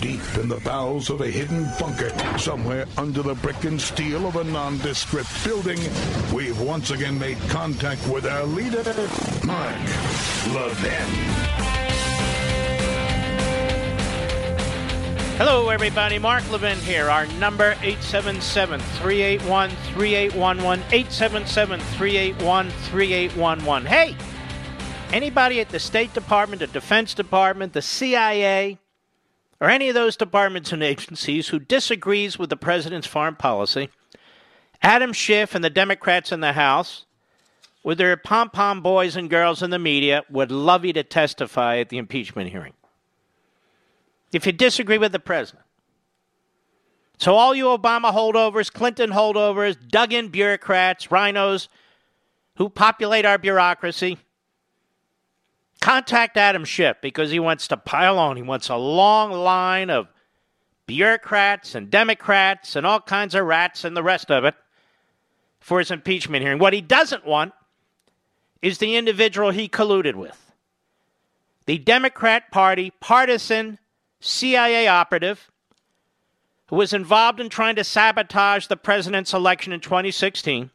deep 0.00 0.20
in 0.36 0.48
the 0.48 0.60
bowels 0.64 1.10
of 1.10 1.20
a 1.20 1.26
hidden 1.26 1.66
bunker, 1.78 2.10
somewhere 2.38 2.86
under 2.96 3.22
the 3.22 3.34
brick 3.34 3.64
and 3.64 3.80
steel 3.80 4.26
of 4.26 4.36
a 4.36 4.44
nondescript 4.44 5.28
building, 5.44 5.78
we've 6.32 6.60
once 6.60 6.90
again 6.90 7.18
made 7.18 7.38
contact 7.48 8.06
with 8.08 8.26
our 8.26 8.44
leader, 8.44 8.82
Mark 9.44 9.76
Levin. 10.54 11.48
Hello, 15.38 15.68
everybody. 15.68 16.18
Mark 16.18 16.50
Levin 16.50 16.78
here. 16.78 17.08
Our 17.08 17.26
number 17.38 17.76
877 17.82 18.80
381 18.80 19.70
3811. 19.94 20.84
877 20.90 21.80
381 21.80 22.70
3811. 22.70 23.86
Hey! 23.86 24.16
Anybody 25.12 25.60
at 25.60 25.68
the 25.68 25.78
State 25.78 26.12
Department, 26.12 26.58
the 26.58 26.66
Defense 26.66 27.14
Department, 27.14 27.72
the 27.72 27.82
CIA, 27.82 28.78
or 29.60 29.68
any 29.68 29.88
of 29.88 29.94
those 29.94 30.16
departments 30.16 30.72
and 30.72 30.82
agencies 30.82 31.48
who 31.48 31.58
disagrees 31.58 32.38
with 32.38 32.50
the 32.50 32.56
president's 32.56 33.06
foreign 33.06 33.36
policy, 33.36 33.90
Adam 34.82 35.12
Schiff 35.12 35.54
and 35.54 35.64
the 35.64 35.70
Democrats 35.70 36.30
in 36.30 36.40
the 36.40 36.52
House, 36.52 37.06
with 37.82 37.98
their 37.98 38.16
pom 38.16 38.50
pom 38.50 38.80
boys 38.80 39.16
and 39.16 39.30
girls 39.30 39.62
in 39.62 39.70
the 39.70 39.78
media, 39.78 40.22
would 40.30 40.50
love 40.50 40.84
you 40.84 40.92
to 40.92 41.02
testify 41.02 41.78
at 41.78 41.88
the 41.88 41.98
impeachment 41.98 42.50
hearing. 42.50 42.74
If 44.32 44.46
you 44.46 44.52
disagree 44.52 44.98
with 44.98 45.12
the 45.12 45.18
president. 45.18 45.64
So, 47.18 47.34
all 47.34 47.54
you 47.54 47.64
Obama 47.64 48.12
holdovers, 48.12 48.72
Clinton 48.72 49.10
holdovers, 49.10 49.76
dug 49.88 50.12
in 50.12 50.28
bureaucrats, 50.28 51.08
RINOs 51.08 51.66
who 52.56 52.68
populate 52.68 53.24
our 53.24 53.38
bureaucracy, 53.38 54.18
Contact 55.80 56.36
Adam 56.36 56.64
Schiff 56.64 56.96
because 57.00 57.30
he 57.30 57.38
wants 57.38 57.68
to 57.68 57.76
pile 57.76 58.18
on. 58.18 58.36
He 58.36 58.42
wants 58.42 58.68
a 58.68 58.76
long 58.76 59.32
line 59.32 59.90
of 59.90 60.08
bureaucrats 60.86 61.74
and 61.74 61.90
Democrats 61.90 62.74
and 62.74 62.86
all 62.86 63.00
kinds 63.00 63.34
of 63.34 63.44
rats 63.44 63.84
and 63.84 63.96
the 63.96 64.02
rest 64.02 64.30
of 64.30 64.44
it 64.44 64.54
for 65.60 65.78
his 65.78 65.90
impeachment 65.90 66.42
hearing. 66.42 66.58
What 66.58 66.72
he 66.72 66.80
doesn't 66.80 67.26
want 67.26 67.52
is 68.62 68.78
the 68.78 68.96
individual 68.96 69.50
he 69.50 69.68
colluded 69.68 70.14
with. 70.14 70.52
The 71.66 71.78
Democrat 71.78 72.50
Party 72.50 72.92
partisan 73.00 73.78
CIA 74.20 74.88
operative 74.88 75.50
who 76.68 76.76
was 76.76 76.92
involved 76.92 77.40
in 77.40 77.48
trying 77.48 77.76
to 77.76 77.84
sabotage 77.84 78.66
the 78.66 78.76
president's 78.76 79.32
election 79.32 79.72
in 79.72 79.80
2016 79.80 80.70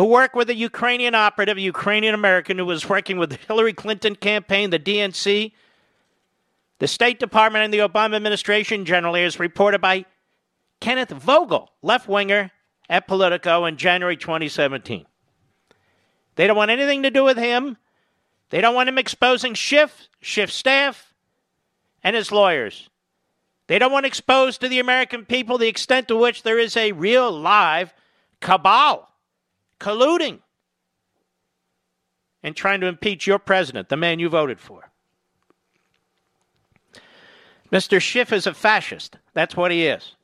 who 0.00 0.06
worked 0.06 0.34
with 0.34 0.48
a 0.48 0.54
Ukrainian 0.54 1.14
operative, 1.14 1.58
a 1.58 1.60
Ukrainian 1.60 2.14
American 2.14 2.56
who 2.56 2.64
was 2.64 2.88
working 2.88 3.18
with 3.18 3.28
the 3.28 3.38
Hillary 3.46 3.74
Clinton 3.74 4.16
campaign, 4.16 4.70
the 4.70 4.78
DNC, 4.78 5.52
the 6.78 6.88
State 6.88 7.20
Department, 7.20 7.66
and 7.66 7.74
the 7.74 7.80
Obama 7.80 8.16
administration 8.16 8.86
generally, 8.86 9.22
as 9.22 9.38
reported 9.38 9.82
by 9.82 10.06
Kenneth 10.80 11.10
Vogel, 11.10 11.70
left 11.82 12.08
winger 12.08 12.50
at 12.88 13.06
Politico 13.06 13.66
in 13.66 13.76
January 13.76 14.16
2017. 14.16 15.04
They 16.36 16.46
don't 16.46 16.56
want 16.56 16.70
anything 16.70 17.02
to 17.02 17.10
do 17.10 17.22
with 17.22 17.36
him. 17.36 17.76
They 18.48 18.62
don't 18.62 18.74
want 18.74 18.88
him 18.88 18.96
exposing 18.96 19.52
Schiff, 19.52 20.08
Schiff 20.22 20.50
staff, 20.50 21.12
and 22.02 22.16
his 22.16 22.32
lawyers. 22.32 22.88
They 23.66 23.78
don't 23.78 23.92
want 23.92 24.06
exposed 24.06 24.62
to 24.62 24.68
the 24.68 24.80
American 24.80 25.26
people 25.26 25.58
the 25.58 25.68
extent 25.68 26.08
to 26.08 26.16
which 26.16 26.42
there 26.42 26.58
is 26.58 26.74
a 26.74 26.92
real 26.92 27.30
live 27.30 27.92
cabal 28.40 29.09
colluding 29.80 30.40
and 32.42 32.54
trying 32.54 32.80
to 32.80 32.86
impeach 32.86 33.26
your 33.26 33.38
president, 33.38 33.88
the 33.88 33.96
man 33.96 34.18
you 34.18 34.28
voted 34.28 34.60
for. 34.60 34.90
Mr. 37.72 38.00
Schiff 38.00 38.32
is 38.32 38.46
a 38.46 38.54
fascist. 38.54 39.16
That's 39.34 39.56
what 39.56 39.70
he 39.70 39.86
is. 39.86 40.14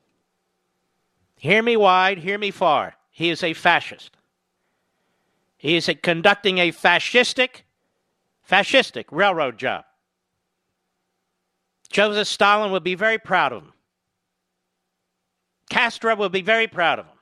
Hear 1.38 1.62
me 1.62 1.76
wide, 1.76 2.18
hear 2.18 2.38
me 2.38 2.50
far. 2.50 2.94
He 3.10 3.30
is 3.30 3.42
a 3.42 3.54
fascist. 3.54 4.16
He 5.56 5.76
is 5.76 5.90
conducting 6.02 6.58
a 6.58 6.72
fascistic, 6.72 7.62
fascistic 8.48 9.04
railroad 9.10 9.58
job. 9.58 9.84
Joseph 11.88 12.28
Stalin 12.28 12.72
would 12.72 12.84
be 12.84 12.94
very 12.94 13.18
proud 13.18 13.52
of 13.52 13.62
him. 13.62 13.72
Castro 15.70 16.14
would 16.16 16.32
be 16.32 16.42
very 16.42 16.66
proud 16.66 16.98
of 16.98 17.06
him. 17.06 17.15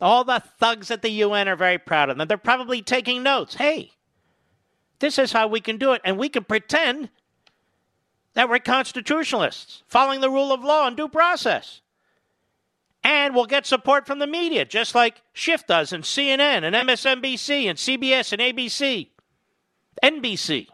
All 0.00 0.24
the 0.24 0.40
thugs 0.40 0.90
at 0.90 1.02
the 1.02 1.10
UN 1.10 1.48
are 1.48 1.56
very 1.56 1.78
proud 1.78 2.08
of 2.08 2.16
them. 2.16 2.28
They're 2.28 2.38
probably 2.38 2.82
taking 2.82 3.22
notes. 3.22 3.56
Hey, 3.56 3.92
this 5.00 5.18
is 5.18 5.32
how 5.32 5.48
we 5.48 5.60
can 5.60 5.76
do 5.76 5.92
it. 5.92 6.00
And 6.04 6.18
we 6.18 6.28
can 6.28 6.44
pretend 6.44 7.10
that 8.34 8.48
we're 8.48 8.60
constitutionalists, 8.60 9.82
following 9.88 10.20
the 10.20 10.30
rule 10.30 10.52
of 10.52 10.62
law 10.62 10.86
and 10.86 10.96
due 10.96 11.08
process. 11.08 11.80
And 13.02 13.34
we'll 13.34 13.46
get 13.46 13.66
support 13.66 14.06
from 14.06 14.18
the 14.18 14.26
media, 14.26 14.64
just 14.64 14.94
like 14.94 15.22
Schiff 15.32 15.66
does, 15.66 15.92
and 15.92 16.04
CNN, 16.04 16.62
and 16.62 16.76
MSNBC, 16.76 17.64
and 17.64 17.78
CBS, 17.78 18.32
and 18.32 18.42
ABC, 18.42 19.08
NBC. 20.02 20.68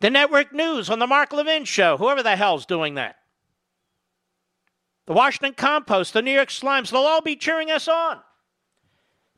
The 0.00 0.10
network 0.10 0.52
news 0.52 0.90
on 0.90 0.98
the 0.98 1.06
Mark 1.06 1.32
Levin 1.32 1.64
show, 1.64 1.96
whoever 1.96 2.22
the 2.22 2.36
hell's 2.36 2.66
doing 2.66 2.94
that 2.94 3.16
the 5.06 5.12
Washington 5.12 5.54
Compost, 5.54 6.12
the 6.12 6.22
New 6.22 6.32
York 6.32 6.48
Slimes, 6.48 6.90
they'll 6.90 7.00
all 7.00 7.22
be 7.22 7.36
cheering 7.36 7.70
us 7.70 7.88
on. 7.88 8.20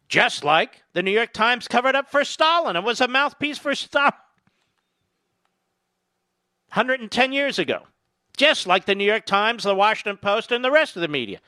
Just 0.08 0.44
like 0.44 0.82
the 0.92 1.02
New 1.02 1.10
York 1.10 1.32
Times 1.32 1.66
covered 1.66 1.96
up 1.96 2.10
for 2.10 2.24
Stalin 2.24 2.76
and 2.76 2.84
was 2.84 3.00
a 3.00 3.08
mouthpiece 3.08 3.58
for 3.58 3.74
Stalin 3.74 4.12
110 6.72 7.32
years 7.32 7.58
ago. 7.58 7.82
Just 8.36 8.66
like 8.66 8.84
the 8.84 8.94
New 8.94 9.04
York 9.04 9.26
Times, 9.26 9.62
the 9.62 9.74
Washington 9.74 10.16
Post, 10.16 10.52
and 10.52 10.64
the 10.64 10.70
rest 10.70 10.96
of 10.96 11.02
the 11.02 11.08
media 11.08 11.40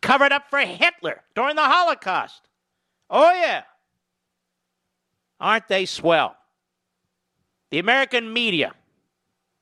covered 0.00 0.32
up 0.32 0.50
for 0.50 0.58
Hitler 0.58 1.22
during 1.34 1.56
the 1.56 1.62
Holocaust. 1.62 2.48
Oh, 3.08 3.32
yeah. 3.32 3.62
Aren't 5.38 5.68
they 5.68 5.86
swell? 5.86 6.36
The 7.70 7.78
American 7.78 8.32
media 8.32 8.72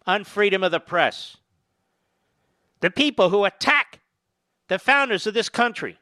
on 0.06 0.25
freedom 0.25 0.62
of 0.62 0.72
the 0.72 0.81
press 0.81 1.37
the 2.80 2.91
people 2.91 3.30
who 3.30 3.44
attack 3.44 4.00
the 4.68 4.78
founders 4.78 5.26
of 5.26 5.34
this 5.34 5.48
country 5.48 5.98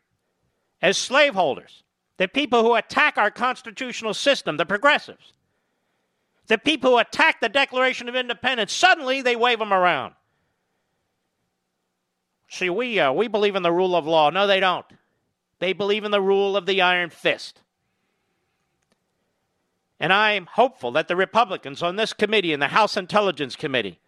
as 0.80 0.96
slaveholders, 0.96 1.82
the 2.16 2.28
people 2.28 2.62
who 2.62 2.74
attack 2.74 3.18
our 3.18 3.30
constitutional 3.30 4.14
system, 4.14 4.56
the 4.56 4.66
progressives, 4.66 5.32
the 6.46 6.58
people 6.58 6.92
who 6.92 6.98
attack 6.98 7.40
the 7.40 7.48
Declaration 7.48 8.08
of 8.08 8.16
Independence, 8.16 8.72
suddenly 8.72 9.22
they 9.22 9.36
wave 9.36 9.58
them 9.58 9.72
around. 9.72 10.14
See, 12.48 12.70
we, 12.70 12.98
uh, 12.98 13.12
we 13.12 13.28
believe 13.28 13.56
in 13.56 13.62
the 13.62 13.72
rule 13.72 13.94
of 13.94 14.06
law. 14.06 14.30
No, 14.30 14.46
they 14.46 14.60
don't. 14.60 14.86
They 15.58 15.72
believe 15.72 16.04
in 16.04 16.10
the 16.10 16.20
rule 16.20 16.56
of 16.56 16.66
the 16.66 16.80
iron 16.80 17.10
fist. 17.10 17.60
And 20.00 20.12
I'm 20.12 20.46
hopeful 20.46 20.92
that 20.92 21.08
the 21.08 21.16
Republicans 21.16 21.82
on 21.82 21.96
this 21.96 22.12
committee 22.12 22.52
and 22.52 22.62
the 22.62 22.68
House 22.68 22.96
Intelligence 22.96 23.56
Committee 23.56 23.98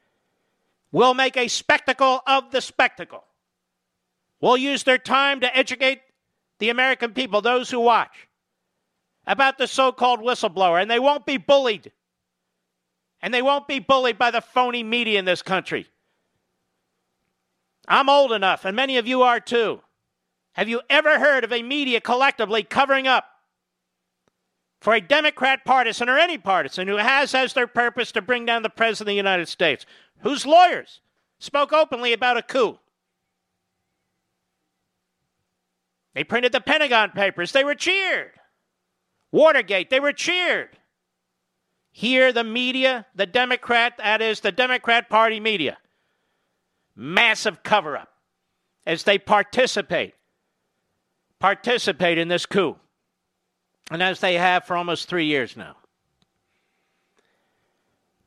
will 0.92 1.14
make 1.14 1.36
a 1.36 1.48
spectacle 1.48 2.20
of 2.26 2.50
the 2.50 2.60
spectacle. 2.60 3.24
We'll 4.40 4.56
use 4.56 4.82
their 4.82 4.98
time 4.98 5.40
to 5.40 5.56
educate 5.56 6.00
the 6.58 6.70
American 6.70 7.12
people, 7.12 7.40
those 7.40 7.70
who 7.70 7.80
watch, 7.80 8.28
about 9.26 9.58
the 9.58 9.66
so 9.66 9.92
called 9.92 10.20
whistleblower, 10.20 10.80
and 10.80 10.90
they 10.90 10.98
won't 10.98 11.26
be 11.26 11.36
bullied. 11.36 11.92
And 13.22 13.34
they 13.34 13.42
won't 13.42 13.68
be 13.68 13.78
bullied 13.78 14.18
by 14.18 14.30
the 14.30 14.40
phony 14.40 14.82
media 14.82 15.18
in 15.18 15.26
this 15.26 15.42
country. 15.42 15.86
I'm 17.86 18.08
old 18.08 18.32
enough, 18.32 18.64
and 18.64 18.74
many 18.74 18.96
of 18.96 19.06
you 19.06 19.22
are 19.22 19.40
too. 19.40 19.80
Have 20.52 20.68
you 20.68 20.80
ever 20.88 21.18
heard 21.18 21.44
of 21.44 21.52
a 21.52 21.62
media 21.62 22.00
collectively 22.00 22.62
covering 22.62 23.06
up 23.06 23.26
for 24.80 24.94
a 24.94 25.00
Democrat 25.00 25.64
partisan 25.64 26.08
or 26.08 26.18
any 26.18 26.38
partisan 26.38 26.88
who 26.88 26.96
has 26.96 27.34
as 27.34 27.52
their 27.52 27.66
purpose 27.66 28.12
to 28.12 28.22
bring 28.22 28.46
down 28.46 28.62
the 28.62 28.70
President 28.70 29.02
of 29.02 29.12
the 29.12 29.16
United 29.16 29.48
States? 29.48 29.86
Whose 30.22 30.46
lawyers 30.46 31.00
spoke 31.38 31.72
openly 31.72 32.12
about 32.12 32.36
a 32.36 32.42
coup. 32.42 32.78
They 36.14 36.24
printed 36.24 36.52
the 36.52 36.60
Pentagon 36.60 37.10
Papers, 37.10 37.52
they 37.52 37.64
were 37.64 37.74
cheered. 37.74 38.32
Watergate, 39.32 39.90
they 39.90 40.00
were 40.00 40.12
cheered. 40.12 40.76
Here, 41.92 42.32
the 42.32 42.44
media, 42.44 43.06
the 43.14 43.26
Democrat, 43.26 43.94
that 43.98 44.22
is, 44.22 44.40
the 44.40 44.52
Democrat 44.52 45.08
Party 45.08 45.40
media, 45.40 45.78
massive 46.94 47.62
cover 47.62 47.96
up 47.96 48.12
as 48.86 49.04
they 49.04 49.18
participate 49.18 50.14
participate 51.40 52.18
in 52.18 52.28
this 52.28 52.46
coup. 52.46 52.76
And 53.90 54.02
as 54.02 54.20
they 54.20 54.34
have 54.34 54.64
for 54.64 54.76
almost 54.76 55.08
3 55.08 55.24
years 55.24 55.56
now. 55.56 55.76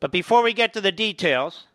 But 0.02 0.12
before 0.12 0.44
we 0.44 0.52
get 0.52 0.74
to 0.74 0.82
the 0.82 0.92
details, 0.92 1.68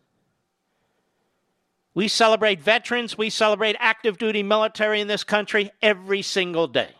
we 1.99 2.07
celebrate 2.07 2.61
veterans, 2.61 3.17
we 3.17 3.29
celebrate 3.29 3.75
active 3.77 4.17
duty 4.17 4.41
military 4.41 5.01
in 5.01 5.09
this 5.09 5.25
country 5.25 5.69
every 5.81 6.21
single 6.21 6.65
day. 6.65 6.95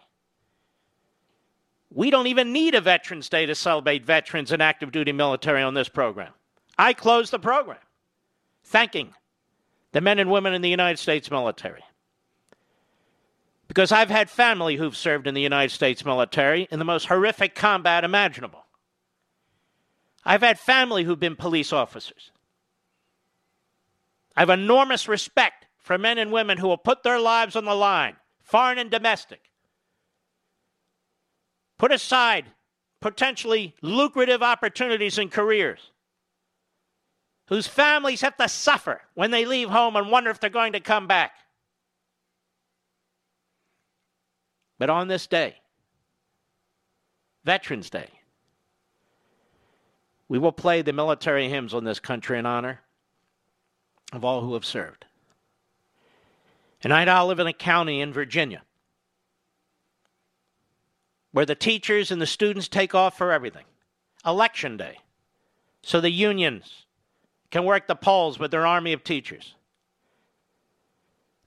We 1.89 2.09
don't 2.09 2.27
even 2.27 2.51
need 2.51 2.75
a 2.75 2.81
Veterans 2.81 3.29
Day 3.29 3.45
to 3.45 3.55
celebrate 3.55 4.03
veterans 4.03 4.51
and 4.51 4.61
active 4.61 4.91
duty 4.91 5.13
military 5.13 5.61
on 5.61 5.73
this 5.73 5.87
program. 5.87 6.33
I 6.77 6.91
close 6.91 7.29
the 7.29 7.39
program 7.39 7.77
thanking 8.65 9.13
the 9.93 10.01
men 10.01 10.19
and 10.19 10.29
women 10.29 10.53
in 10.53 10.61
the 10.61 10.67
United 10.67 10.97
States 10.99 11.31
military. 11.31 11.85
Because 13.69 13.93
I've 13.93 14.09
had 14.09 14.29
family 14.29 14.75
who've 14.75 14.97
served 14.97 15.27
in 15.27 15.33
the 15.33 15.39
United 15.39 15.73
States 15.73 16.03
military 16.03 16.67
in 16.71 16.77
the 16.77 16.83
most 16.83 17.05
horrific 17.05 17.55
combat 17.55 18.03
imaginable. 18.03 18.65
I've 20.25 20.41
had 20.41 20.59
family 20.59 21.05
who've 21.05 21.17
been 21.17 21.37
police 21.37 21.71
officers. 21.71 22.31
I 24.39 24.43
have 24.43 24.49
enormous 24.49 25.09
respect 25.09 25.65
for 25.79 25.97
men 25.97 26.17
and 26.17 26.31
women 26.31 26.57
who 26.57 26.69
will 26.69 26.77
put 26.77 27.03
their 27.03 27.19
lives 27.19 27.57
on 27.57 27.65
the 27.65 27.75
line, 27.75 28.15
foreign 28.41 28.77
and 28.77 28.89
domestic. 28.89 29.41
Put 31.77 31.91
aside 31.91 32.45
potentially 33.01 33.75
lucrative 33.81 34.41
opportunities 34.41 35.17
and 35.17 35.29
careers, 35.29 35.91
whose 37.49 37.67
families 37.67 38.21
have 38.21 38.37
to 38.37 38.47
suffer 38.47 39.01
when 39.13 39.31
they 39.31 39.43
leave 39.43 39.71
home 39.71 39.97
and 39.97 40.09
wonder 40.09 40.29
if 40.29 40.39
they're 40.39 40.49
going 40.49 40.71
to 40.71 40.79
come 40.79 41.05
back. 41.05 41.33
But 44.77 44.89
on 44.89 45.09
this 45.09 45.27
day, 45.27 45.55
Veterans 47.43 47.89
Day, 47.89 48.07
we 50.29 50.39
will 50.39 50.53
play 50.53 50.81
the 50.81 50.93
military 50.93 51.49
hymns 51.49 51.73
on 51.73 51.83
this 51.83 51.99
country 51.99 52.39
in 52.39 52.45
honor 52.45 52.79
of 54.11 54.25
all 54.25 54.41
who 54.41 54.53
have 54.53 54.65
served. 54.65 55.05
And 56.81 56.93
I 56.93 57.03
now 57.05 57.25
live 57.25 57.39
in 57.39 57.47
a 57.47 57.53
county 57.53 58.01
in 58.01 58.13
Virginia 58.13 58.63
where 61.31 61.45
the 61.45 61.55
teachers 61.55 62.11
and 62.11 62.21
the 62.21 62.25
students 62.25 62.67
take 62.67 62.95
off 62.95 63.17
for 63.17 63.31
everything. 63.31 63.65
Election 64.25 64.77
day. 64.77 64.97
So 65.81 66.01
the 66.01 66.11
unions 66.11 66.85
can 67.51 67.65
work 67.65 67.87
the 67.87 67.95
polls 67.95 68.39
with 68.39 68.51
their 68.51 68.65
army 68.65 68.93
of 68.93 69.03
teachers. 69.03 69.55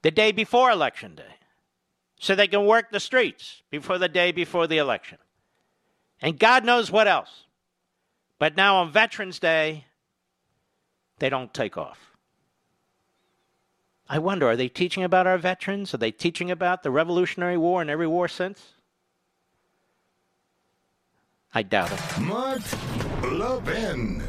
The 0.03 0.11
day 0.11 0.33
before 0.33 0.71
Election 0.71 1.15
Day. 1.15 1.37
So 2.19 2.35
they 2.35 2.47
can 2.47 2.67
work 2.67 2.91
the 2.91 3.01
streets 3.01 3.63
before 3.71 3.99
the 3.99 4.09
day 4.09 4.31
before 4.31 4.67
the 4.67 4.79
election. 4.79 5.19
And 6.21 6.39
God 6.39 6.65
knows 6.65 6.91
what 6.91 7.09
else. 7.09 7.47
But 8.39 8.57
now 8.57 8.77
on 8.77 8.93
Veterans 8.93 9.41
Day, 9.41 9.87
they 11.19 11.29
don't 11.29 11.53
take 11.53 11.77
off. 11.77 12.12
I 14.13 14.19
wonder, 14.19 14.47
are 14.47 14.57
they 14.57 14.69
teaching 14.69 15.03
about 15.05 15.27
our 15.27 15.39
veterans? 15.39 15.95
Are 15.95 15.97
they 15.97 16.11
teaching 16.11 16.51
about 16.51 16.83
the 16.83 16.91
Revolutionary 16.91 17.57
War 17.57 17.81
and 17.81 17.89
every 17.89 18.07
war 18.07 18.29
since? 18.29 18.75
I 21.55 21.63
doubt 21.63 21.91
it. 21.93 22.21
Mark 22.21 22.61
Levin. 23.23 24.23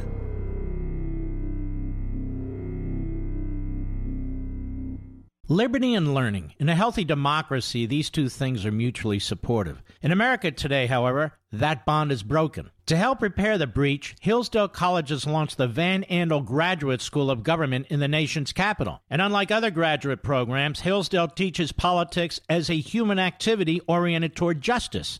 Liberty 5.49 5.93
and 5.93 6.13
learning. 6.13 6.53
In 6.57 6.69
a 6.69 6.75
healthy 6.75 7.03
democracy, 7.03 7.85
these 7.85 8.09
two 8.09 8.29
things 8.29 8.65
are 8.65 8.71
mutually 8.71 9.19
supportive. 9.19 9.83
In 10.01 10.13
America 10.13 10.51
today, 10.51 10.87
however, 10.87 11.33
that 11.51 11.85
bond 11.85 12.13
is 12.13 12.23
broken. 12.23 12.71
To 12.85 12.95
help 12.95 13.21
repair 13.21 13.57
the 13.57 13.67
breach, 13.67 14.15
Hillsdale 14.21 14.69
College 14.69 15.09
has 15.09 15.27
launched 15.27 15.57
the 15.57 15.67
Van 15.67 16.05
Andel 16.09 16.45
Graduate 16.45 17.01
School 17.01 17.29
of 17.29 17.43
Government 17.43 17.87
in 17.89 17.99
the 17.99 18.07
nation's 18.07 18.53
capital. 18.53 19.01
And 19.09 19.21
unlike 19.21 19.51
other 19.51 19.69
graduate 19.69 20.23
programs, 20.23 20.79
Hillsdale 20.79 21.27
teaches 21.27 21.73
politics 21.73 22.39
as 22.47 22.69
a 22.69 22.79
human 22.79 23.19
activity 23.19 23.81
oriented 23.85 24.37
toward 24.37 24.61
justice 24.61 25.19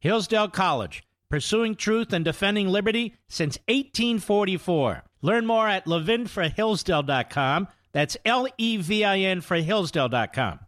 Hillsdale 0.00 0.48
College, 0.48 1.02
pursuing 1.28 1.74
truth 1.74 2.12
and 2.12 2.24
defending 2.24 2.68
liberty 2.68 3.16
since 3.28 3.58
1844. 3.66 5.02
Learn 5.22 5.44
more 5.44 5.66
at 5.66 5.86
levinforhillsdale.com. 5.86 7.68
That's 7.92 8.16
L 8.24 8.46
E 8.56 8.76
V 8.76 9.04
I 9.04 9.18
N 9.18 9.40
for 9.40 9.56
Hillsdale.com. 9.56 10.60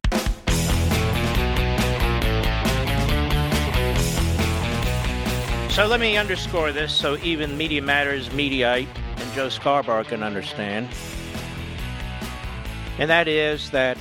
So 5.71 5.87
let 5.87 6.01
me 6.01 6.17
underscore 6.17 6.73
this 6.73 6.93
so 6.93 7.17
even 7.19 7.57
Media 7.57 7.81
Matters 7.81 8.29
Mediaite 8.31 8.89
and 9.17 9.33
Joe 9.33 9.49
Scarborough 9.49 10.03
can 10.03 10.25
understand. 10.25 10.89
And 12.99 13.09
that 13.09 13.29
is 13.29 13.71
that 13.71 13.97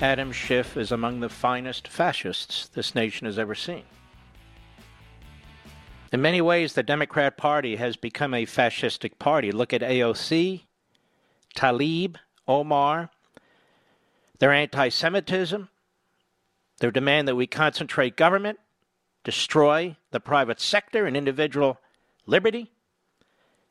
Adam 0.00 0.32
Schiff 0.32 0.76
is 0.76 0.90
among 0.90 1.20
the 1.20 1.28
finest 1.28 1.86
fascists 1.86 2.68
this 2.68 2.96
nation 2.96 3.26
has 3.26 3.38
ever 3.38 3.54
seen. 3.54 3.84
In 6.12 6.20
many 6.20 6.40
ways, 6.40 6.72
the 6.72 6.82
Democrat 6.82 7.36
Party 7.36 7.76
has 7.76 7.96
become 7.96 8.34
a 8.34 8.44
fascistic 8.44 9.18
party. 9.18 9.52
Look 9.52 9.72
at 9.72 9.82
AOC, 9.82 10.62
Tlaib, 11.56 12.16
Omar, 12.48 13.10
their 14.40 14.52
anti 14.52 14.88
Semitism, 14.88 15.68
their 16.80 16.90
demand 16.90 17.28
that 17.28 17.36
we 17.36 17.46
concentrate 17.46 18.16
government, 18.16 18.58
destroy 19.22 19.96
the 20.10 20.20
private 20.20 20.60
sector 20.60 21.06
and 21.06 21.16
individual 21.16 21.78
liberty. 22.26 22.72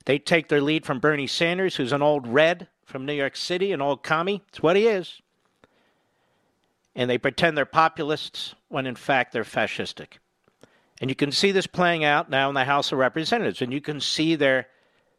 They 0.06 0.20
take 0.20 0.48
their 0.48 0.62
lead 0.62 0.86
from 0.86 1.00
Bernie 1.00 1.28
Sanders, 1.28 1.76
who's 1.76 1.94
an 1.94 2.02
old 2.02 2.28
red 2.28 2.70
from 2.86 3.06
New 3.06 3.14
York 3.14 3.36
City, 3.36 3.74
an 3.74 3.82
old 3.82 4.04
commie. 4.04 4.42
It's 4.48 4.64
what 4.64 4.76
he 4.76 4.88
is. 4.88 5.22
And 6.96 7.10
they 7.10 7.18
pretend 7.18 7.58
they're 7.58 7.66
populists 7.66 8.56
when 8.68 8.86
in 8.86 8.96
fact 8.96 9.32
they're 9.34 9.44
fascistic. 9.44 10.20
And 11.02 11.10
you 11.10 11.16
can 11.16 11.32
see 11.32 11.52
this 11.52 11.68
playing 11.68 12.04
out 12.04 12.30
now 12.30 12.50
in 12.50 12.56
the 12.56 12.66
House 12.66 12.92
of 12.92 13.00
Representatives. 13.00 13.62
And 13.62 13.74
you 13.74 13.82
can 13.82 14.00
see 14.00 14.36
their 14.36 14.68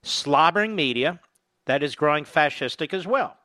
slobbering 0.03 0.77
media 0.77 1.21
that 1.67 1.83
is 1.83 1.97
growing 1.97 2.25
fascistic 2.25 2.93
as 2.93 3.07
well. 3.07 3.37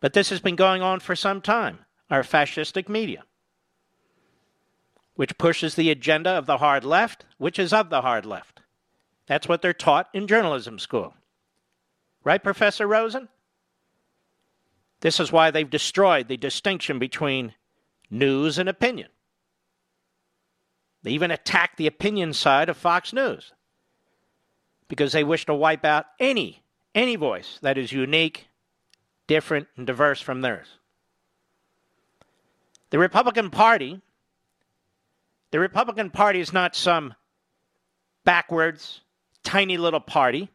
But 0.00 0.12
this 0.12 0.30
has 0.30 0.40
been 0.40 0.56
going 0.56 0.82
on 0.82 1.00
for 1.00 1.14
some 1.14 1.40
time, 1.40 1.80
our 2.10 2.22
fascistic 2.22 2.88
media, 2.88 3.24
which 5.14 5.36
pushes 5.36 5.74
the 5.74 5.90
agenda 5.90 6.30
of 6.30 6.46
the 6.46 6.58
hard 6.58 6.84
left, 6.84 7.26
which 7.38 7.58
is 7.58 7.72
of 7.72 7.90
the 7.90 8.00
hard 8.00 8.24
left. 8.24 8.60
That's 9.26 9.46
what 9.46 9.62
they're 9.62 9.72
taught 9.72 10.08
in 10.14 10.26
journalism 10.26 10.78
school. 10.78 11.14
Right, 12.24 12.42
Professor 12.42 12.86
Rosen? 12.86 13.28
This 15.00 15.20
is 15.20 15.32
why 15.32 15.50
they've 15.50 15.68
destroyed 15.68 16.28
the 16.28 16.36
distinction 16.36 16.98
between 16.98 17.54
news 18.10 18.58
and 18.58 18.68
opinion. 18.68 19.08
They 21.02 21.12
even 21.12 21.30
attack 21.30 21.76
the 21.76 21.86
opinion 21.86 22.34
side 22.34 22.68
of 22.68 22.76
Fox 22.76 23.12
News 23.12 23.52
because 24.88 25.12
they 25.12 25.24
wish 25.24 25.46
to 25.46 25.54
wipe 25.54 25.84
out 25.84 26.06
any 26.18 26.62
any 26.94 27.14
voice 27.14 27.58
that 27.62 27.78
is 27.78 27.92
unique, 27.92 28.48
different, 29.28 29.68
and 29.76 29.86
diverse 29.86 30.20
from 30.20 30.40
theirs. 30.40 30.66
The 32.90 32.98
Republican 32.98 33.50
Party 33.50 34.00
the 35.50 35.58
Republican 35.58 36.10
Party 36.10 36.40
is 36.40 36.52
not 36.52 36.76
some 36.76 37.14
backwards, 38.24 39.00
tiny 39.42 39.76
little 39.76 40.00
party. 40.00 40.48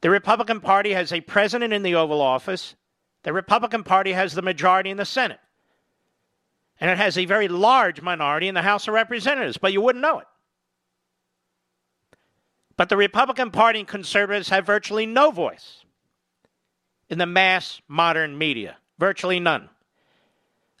The 0.00 0.10
Republican 0.10 0.60
Party 0.60 0.92
has 0.92 1.12
a 1.12 1.20
president 1.20 1.72
in 1.72 1.82
the 1.82 1.94
Oval 1.94 2.20
Office. 2.20 2.74
The 3.24 3.32
Republican 3.32 3.82
Party 3.82 4.12
has 4.12 4.34
the 4.34 4.42
majority 4.42 4.90
in 4.90 4.96
the 4.96 5.04
Senate 5.04 5.40
and 6.80 6.90
it 6.90 6.98
has 6.98 7.16
a 7.16 7.24
very 7.24 7.48
large 7.48 8.02
minority 8.02 8.48
in 8.48 8.54
the 8.54 8.62
House 8.62 8.88
of 8.88 8.94
Representatives, 8.94 9.56
but 9.56 9.72
you 9.72 9.80
wouldn't 9.80 10.02
know 10.02 10.18
it. 10.18 10.26
But 12.76 12.88
the 12.88 12.96
Republican 12.96 13.50
Party 13.50 13.78
and 13.78 13.88
conservatives 13.88 14.48
have 14.48 14.66
virtually 14.66 15.06
no 15.06 15.30
voice 15.30 15.84
in 17.08 17.18
the 17.18 17.26
mass 17.26 17.80
modern 17.86 18.36
media. 18.36 18.76
Virtually 18.98 19.38
none. 19.38 19.68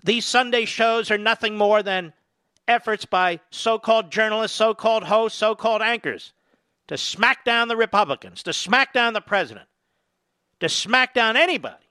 These 0.02 0.26
Sunday 0.26 0.64
shows 0.64 1.10
are 1.10 1.18
nothing 1.18 1.56
more 1.56 1.82
than 1.82 2.12
efforts 2.66 3.04
by 3.04 3.40
so 3.50 3.78
called 3.78 4.10
journalists, 4.10 4.56
so 4.56 4.74
called 4.74 5.04
hosts, 5.04 5.38
so 5.38 5.54
called 5.54 5.82
anchors 5.82 6.32
to 6.88 6.98
smack 6.98 7.44
down 7.44 7.68
the 7.68 7.76
Republicans, 7.76 8.42
to 8.42 8.52
smack 8.52 8.92
down 8.92 9.14
the 9.14 9.20
president, 9.20 9.66
to 10.60 10.68
smack 10.68 11.14
down 11.14 11.36
anybody 11.36 11.83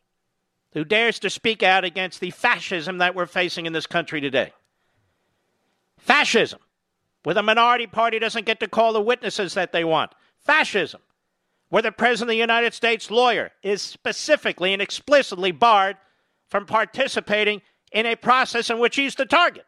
who 0.74 0.84
dares 0.84 1.20
to 1.20 1.30
speak 1.30 1.64
out 1.64 1.84
against 1.84 2.20
the 2.20 2.32
fascism 2.32 2.98
that 2.98 3.16
we're 3.16 3.26
facing 3.26 3.66
in 3.66 3.74
this 3.74 3.88
country 3.88 4.20
today. 4.20 4.52
Fascism, 5.98 6.60
where 7.24 7.36
the 7.36 7.44
minority 7.44 7.88
party 7.88 8.20
doesn't 8.20 8.46
get 8.46 8.60
to 8.60 8.68
call 8.68 8.94
the 8.94 9.02
witnesses 9.02 9.54
that 9.54 9.72
they 9.72 9.84
want. 9.84 10.12
Fascism, 10.40 11.02
where 11.70 11.82
the 11.82 11.92
President 11.92 12.30
of 12.30 12.34
the 12.34 12.38
United 12.38 12.74
States 12.74 13.10
lawyer 13.10 13.52
is 13.62 13.82
specifically 13.82 14.74
and 14.74 14.82
explicitly 14.82 15.52
barred 15.52 15.98
from 16.50 16.66
participating 16.66 17.62
in 17.92 18.06
a 18.06 18.16
process 18.16 18.70
in 18.70 18.80
which 18.80 18.96
he's 18.96 19.16
the 19.16 19.26
target. 19.26 19.66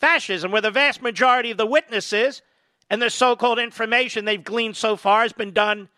Fascism, 0.00 0.50
where 0.50 0.60
the 0.60 0.70
vast 0.70 1.00
majority 1.00 1.50
of 1.50 1.56
the 1.56 1.66
witnesses 1.66 2.42
and 2.90 3.00
the 3.00 3.08
so 3.08 3.34
called 3.34 3.58
information 3.58 4.24
they've 4.24 4.44
gleaned 4.44 4.76
so 4.76 4.96
far 4.96 5.22
has 5.22 5.32
been 5.32 5.52
done 5.52 5.88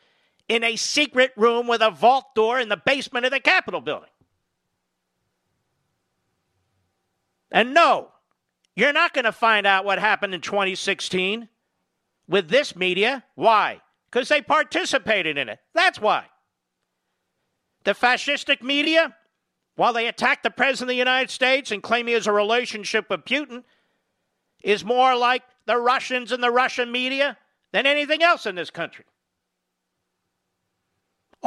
in 0.48 0.62
a 0.62 0.76
secret 0.76 1.32
room 1.36 1.66
with 1.66 1.80
a 1.80 1.90
vault 1.90 2.34
door 2.34 2.58
in 2.60 2.68
the 2.68 2.76
basement 2.76 3.24
of 3.24 3.32
the 3.32 3.40
Capitol 3.40 3.80
building. 3.80 4.10
And 7.50 7.74
no, 7.74 8.10
you're 8.74 8.92
not 8.92 9.14
going 9.14 9.24
to 9.24 9.32
find 9.32 9.66
out 9.66 9.84
what 9.84 9.98
happened 9.98 10.34
in 10.34 10.40
2016 10.40 11.48
with 12.28 12.48
this 12.48 12.76
media. 12.76 13.24
Why? 13.34 13.80
Because 14.10 14.28
they 14.28 14.42
participated 14.42 15.38
in 15.38 15.48
it. 15.48 15.58
That's 15.74 16.00
why. 16.00 16.26
The 17.84 17.92
fascistic 17.92 18.62
media, 18.62 19.14
while 19.76 19.92
they 19.92 20.06
attack 20.06 20.42
the 20.42 20.50
President 20.50 20.82
of 20.82 20.88
the 20.88 20.96
United 20.96 21.30
States 21.30 21.70
and 21.70 21.82
claim 21.82 22.06
he 22.06 22.12
has 22.14 22.26
a 22.26 22.32
relationship 22.32 23.08
with 23.08 23.24
Putin, 23.24 23.64
is 24.62 24.84
more 24.84 25.16
like 25.16 25.42
the 25.66 25.76
Russians 25.76 26.32
and 26.32 26.42
the 26.42 26.50
Russian 26.50 26.90
media 26.90 27.36
than 27.72 27.86
anything 27.86 28.22
else 28.22 28.46
in 28.46 28.54
this 28.54 28.70
country. 28.70 29.04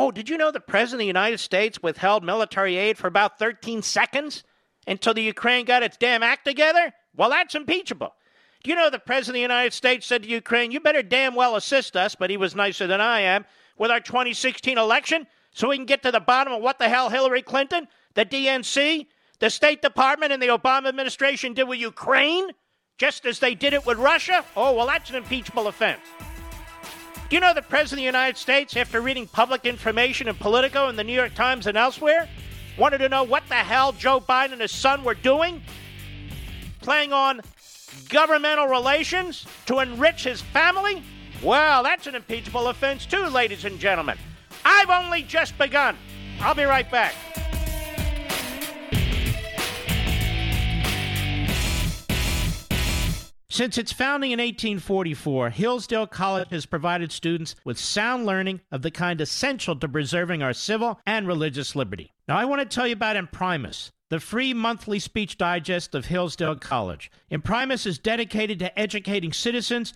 Oh, 0.01 0.12
did 0.12 0.29
you 0.29 0.38
know 0.38 0.50
the 0.50 0.62
President 0.62 1.01
of 1.01 1.03
the 1.03 1.08
United 1.08 1.41
States 1.41 1.84
withheld 1.84 2.24
military 2.24 2.77
aid 2.77 2.98
for 2.98 3.08
about 3.08 3.38
13 3.38 3.82
seconds 3.82 4.46
until 4.88 5.13
the 5.13 5.22
Ukraine 5.22 5.65
got 5.65 5.84
its 5.84 5.98
damn 5.98 6.24
act 6.24 6.46
together? 6.46 6.94
Well, 7.18 7.29
that's 7.29 7.53
impeachable. 7.53 8.15
Do 8.63 8.70
you 8.70 8.77
know 8.77 8.89
the 8.89 8.98
President 8.98 9.32
of 9.32 9.39
the 9.39 9.53
United 9.53 9.74
States 9.74 10.08
said 10.08 10.24
to 10.24 10.29
Ukraine, 10.29 10.72
you 10.72 10.79
better 10.79 11.03
damn 11.03 11.36
well 11.36 11.58
assist 11.58 11.98
us, 11.98 12.15
but 12.15 12.29
he 12.29 12.38
was 12.38 12.56
nicer 12.56 12.88
than 12.88 13.01
I 13.01 13.20
am, 13.20 13.44
with 13.77 13.91
our 13.91 14.00
2016 14.00 14.77
election 14.77 15.27
so 15.51 15.68
we 15.68 15.75
can 15.75 15.86
get 15.86 16.01
to 16.03 16.13
the 16.13 16.22
bottom 16.22 16.53
of 16.53 16.62
what 16.62 16.79
the 16.79 16.88
hell 16.88 17.10
Hillary 17.10 17.41
Clinton, 17.41 17.89
the 18.13 18.25
DNC, 18.25 19.06
the 19.39 19.50
State 19.50 19.82
Department, 19.82 20.32
and 20.32 20.41
the 20.41 20.48
Obama 20.48 20.88
administration 20.88 21.53
did 21.53 21.68
with 21.68 21.79
Ukraine, 21.79 22.51
just 22.98 23.25
as 23.25 23.39
they 23.39 23.53
did 23.53 23.74
it 23.74 23.86
with 23.86 23.98
Russia? 23.98 24.46
Oh, 24.56 24.74
well, 24.77 24.88
that's 24.88 25.10
an 25.10 25.18
impeachable 25.18 25.68
offense. 25.68 26.00
Do 27.29 27.36
you 27.36 27.41
know 27.41 27.53
the 27.53 27.62
President 27.62 28.00
of 28.00 28.01
the 28.01 28.17
United 28.17 28.38
States, 28.38 28.75
after 28.75 29.01
reading 29.01 29.27
public 29.27 29.67
information 29.67 30.27
in 30.27 30.33
Politico 30.33 30.88
and 30.88 30.98
the 30.98 31.03
New 31.03 31.13
York 31.13 31.36
Times 31.36 31.67
and 31.67 31.77
elsewhere, 31.77 32.27
wanted 32.75 32.98
to 32.98 33.09
know 33.09 33.24
what 33.24 33.43
the 33.50 33.53
hell 33.53 33.91
Joe 33.91 34.19
Biden 34.19 34.53
and 34.53 34.62
his 34.62 34.71
son 34.71 35.03
were 35.03 35.13
doing? 35.13 35.62
Playing 36.81 37.13
on 37.13 37.41
governmental 38.09 38.65
relations 38.65 39.45
to 39.67 39.77
enrich 39.77 40.24
his 40.24 40.41
family? 40.41 41.03
Well, 41.43 41.83
that's 41.83 42.07
an 42.07 42.15
impeachable 42.15 42.67
offense, 42.67 43.05
too, 43.05 43.25
ladies 43.25 43.63
and 43.63 43.79
gentlemen. 43.79 44.17
I've 44.65 44.89
only 44.89 45.21
just 45.21 45.55
begun. 45.59 45.98
I'll 46.41 46.55
be 46.55 46.63
right 46.63 46.89
back. 46.89 47.13
Since 53.51 53.79
its 53.79 53.91
founding 53.91 54.29
in 54.29 54.38
1844, 54.38 55.50
Hillsdale 55.50 56.06
College 56.06 56.50
has 56.51 56.68
provided 56.68 57.12
students 57.12 57.56
with 57.65 57.79
sound 57.79 58.27
learning 58.27 58.62
of 58.72 58.84
the 58.84 58.91
kind 58.91 59.20
essential 59.20 59.75
to 59.75 59.89
preserving 59.89 60.44
our 60.44 60.53
civil 60.53 61.00
and 61.03 61.25
religious 61.25 61.75
liberty. 61.75 62.13
Now, 62.27 62.38
I 62.38 62.46
want 62.46 62.62
to 62.62 62.65
tell 62.65 62.86
you 62.86 62.94
about 62.94 63.15
Imprimis, 63.15 63.91
the 64.12 64.20
free 64.20 64.53
monthly 64.53 65.00
speech 65.00 65.36
digest 65.36 65.96
of 65.96 66.06
Hillsdale 66.06 66.58
College. 66.58 67.10
Imprimis 67.32 67.88
is 67.88 67.98
dedicated 67.98 68.60
to 68.60 68.79
educating 68.79 69.34
citizens 69.34 69.96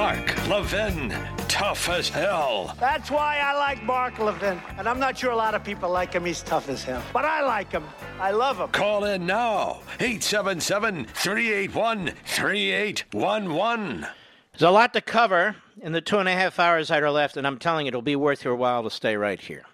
Mark 0.00 0.48
Levin, 0.48 1.10
tough 1.46 1.90
as 1.90 2.08
hell. 2.08 2.74
That's 2.80 3.10
why 3.10 3.38
I 3.38 3.52
like 3.52 3.82
Mark 3.82 4.18
Levin. 4.18 4.58
And 4.78 4.88
I'm 4.88 4.98
not 4.98 5.18
sure 5.18 5.30
a 5.30 5.36
lot 5.36 5.54
of 5.54 5.62
people 5.62 5.90
like 5.90 6.14
him. 6.14 6.24
He's 6.24 6.40
tough 6.40 6.70
as 6.70 6.82
hell. 6.82 7.02
But 7.12 7.26
I 7.26 7.42
like 7.42 7.70
him. 7.70 7.84
I 8.18 8.30
love 8.30 8.58
him. 8.58 8.70
Call 8.70 9.04
in 9.04 9.26
now. 9.26 9.82
877 10.00 11.04
381 11.04 12.12
3811. 12.24 14.06
There's 14.52 14.62
a 14.62 14.70
lot 14.70 14.94
to 14.94 15.02
cover 15.02 15.56
in 15.82 15.92
the 15.92 16.00
two 16.00 16.16
and 16.16 16.30
a 16.30 16.32
half 16.32 16.58
hours 16.58 16.88
that 16.88 17.02
are 17.02 17.10
left, 17.10 17.36
and 17.36 17.46
I'm 17.46 17.58
telling 17.58 17.84
you, 17.84 17.88
it'll 17.88 18.00
be 18.00 18.16
worth 18.16 18.42
your 18.42 18.56
while 18.56 18.82
to 18.84 18.90
stay 18.90 19.16
right 19.16 19.38
here. 19.38 19.64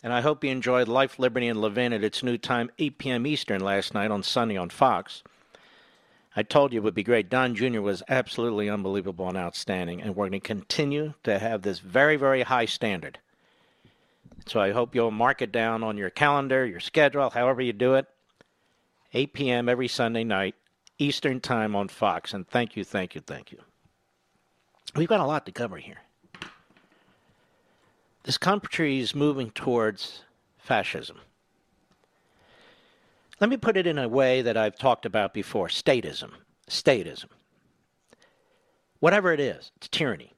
And 0.00 0.12
I 0.12 0.20
hope 0.20 0.44
you 0.44 0.50
enjoyed 0.52 0.86
Life, 0.86 1.18
Liberty, 1.18 1.48
and 1.48 1.60
Levin 1.60 1.92
at 1.92 2.04
its 2.04 2.22
new 2.22 2.38
time, 2.38 2.70
8 2.78 2.98
p.m. 2.98 3.26
Eastern, 3.26 3.62
last 3.62 3.94
night 3.94 4.12
on 4.12 4.22
Sunday 4.22 4.56
on 4.56 4.70
Fox. 4.70 5.24
I 6.36 6.42
told 6.42 6.72
you 6.72 6.80
it 6.80 6.84
would 6.84 6.94
be 6.94 7.02
great. 7.02 7.28
Don 7.28 7.54
Jr. 7.54 7.80
was 7.80 8.02
absolutely 8.08 8.70
unbelievable 8.70 9.28
and 9.28 9.36
outstanding, 9.36 10.00
and 10.00 10.14
we're 10.14 10.28
going 10.28 10.40
to 10.40 10.46
continue 10.46 11.14
to 11.24 11.38
have 11.38 11.62
this 11.62 11.80
very, 11.80 12.16
very 12.16 12.42
high 12.42 12.66
standard. 12.66 13.18
So 14.46 14.60
I 14.60 14.70
hope 14.70 14.94
you'll 14.94 15.10
mark 15.10 15.42
it 15.42 15.52
down 15.52 15.82
on 15.82 15.96
your 15.96 16.10
calendar, 16.10 16.64
your 16.64 16.80
schedule, 16.80 17.30
however 17.30 17.60
you 17.60 17.72
do 17.72 17.94
it. 17.94 18.06
8 19.12 19.32
p.m. 19.32 19.68
every 19.68 19.88
Sunday 19.88 20.22
night, 20.22 20.54
Eastern 20.98 21.40
Time 21.40 21.74
on 21.74 21.88
Fox. 21.88 22.32
And 22.32 22.48
thank 22.48 22.76
you, 22.76 22.84
thank 22.84 23.14
you, 23.14 23.20
thank 23.20 23.50
you. 23.50 23.58
We've 24.94 25.08
got 25.08 25.20
a 25.20 25.26
lot 25.26 25.46
to 25.46 25.52
cover 25.52 25.78
here. 25.78 26.02
This 28.22 28.38
country 28.38 29.00
is 29.00 29.14
moving 29.14 29.50
towards 29.50 30.22
fascism. 30.58 31.18
Let 33.40 33.48
me 33.48 33.56
put 33.56 33.78
it 33.78 33.86
in 33.86 33.98
a 33.98 34.08
way 34.08 34.42
that 34.42 34.56
I've 34.56 34.76
talked 34.76 35.06
about 35.06 35.32
before 35.32 35.68
statism. 35.68 36.30
Statism. 36.68 37.26
Whatever 39.00 39.32
it 39.32 39.40
is, 39.40 39.72
it's 39.76 39.88
tyranny. 39.88 40.34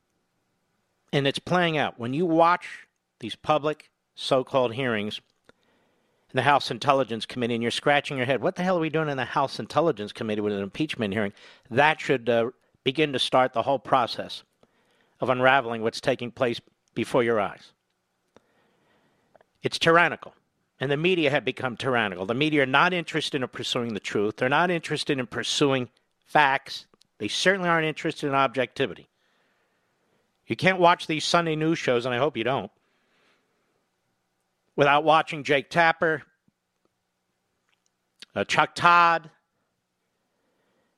And 1.13 1.27
it's 1.27 1.41
playing 1.41 1.77
out. 1.77 1.99
When 1.99 2.15
you 2.15 2.25
watch 2.25 2.87
these 3.19 3.35
public 3.35 3.91
so 4.15 4.45
called 4.45 4.75
hearings 4.75 5.21
in 5.49 6.37
the 6.37 6.43
House 6.43 6.71
Intelligence 6.71 7.27
Committee 7.27 7.55
and 7.55 7.63
you're 7.63 7.73
scratching 7.73 8.17
your 8.17 8.27
head, 8.27 8.41
what 8.41 8.55
the 8.55 8.63
hell 8.63 8.79
are 8.79 8.81
we 8.81 8.89
doing 8.89 9.09
in 9.09 9.17
the 9.17 9.25
House 9.25 9.59
Intelligence 9.59 10.13
Committee 10.13 10.41
with 10.41 10.53
an 10.53 10.63
impeachment 10.63 11.13
hearing? 11.13 11.33
That 11.71 12.01
should 12.01 12.29
uh, 12.29 12.51
begin 12.85 13.13
to 13.13 13.19
start 13.19 13.53
the 13.53 13.63
whole 13.63 13.81
process 13.81 14.45
of 15.21 15.29
unraveling 15.29 15.83
what's 15.83 16.01
taking 16.01 16.31
place 16.31 16.61
before 16.95 17.25
your 17.25 17.41
eyes. 17.41 17.73
It's 19.63 19.79
tyrannical. 19.79 20.35
And 20.83 20.91
the 20.91 20.97
media 20.97 21.31
have 21.31 21.45
become 21.45 21.77
tyrannical. 21.77 22.27
The 22.27 22.35
media 22.35 22.65
are 22.65 22.67
not 22.67 22.93
interested 22.93 23.41
in 23.41 23.47
pursuing 23.47 23.95
the 23.95 24.01
truth. 24.01 24.35
They're 24.35 24.49
not 24.49 24.69
interested 24.69 25.17
in 25.17 25.29
pursuing 25.29 25.89
facts. 26.27 26.87
They 27.19 27.29
certainly 27.29 27.69
aren't 27.69 27.87
interested 27.87 28.27
in 28.27 28.35
objectivity. 28.35 29.07
You 30.49 30.57
can't 30.57 30.81
watch 30.81 31.07
these 31.07 31.25
Sunday 31.25 31.55
news 31.55 31.79
shows, 31.79 32.05
and 32.05 32.13
I 32.13 32.19
hope 32.19 32.37
you 32.37 32.43
don't, 32.43 32.73
without 34.75 35.05
watching 35.05 35.45
Jake 35.45 35.71
Tapper, 35.71 36.25
uh, 38.35 38.43
Chuck 38.43 38.75
Todd, 38.75 39.31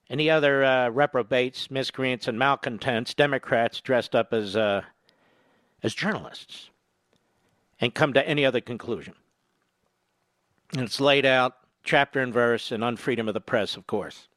any 0.09 0.31
other 0.31 0.65
uh, 0.65 0.89
reprobates, 0.89 1.71
miscreants, 1.71 2.27
and 2.27 2.39
malcontents, 2.39 3.13
Democrats 3.13 3.83
dressed 3.83 4.15
up 4.15 4.33
as 4.33 4.57
uh, 4.57 4.81
as 5.83 5.93
journalists, 5.93 6.71
and 7.83 7.93
come 7.93 8.15
to 8.15 8.27
any 8.27 8.47
other 8.47 8.63
conclusion. 8.63 9.13
And 10.75 10.83
it's 10.83 11.01
laid 11.01 11.25
out 11.25 11.57
chapter 11.85 12.21
and 12.21 12.33
verse 12.33 12.73
in 12.73 12.81
Unfreedom 12.81 13.29
of 13.29 13.35
the 13.35 13.41
Press, 13.41 13.77
of 13.77 13.87
course. 13.87 14.29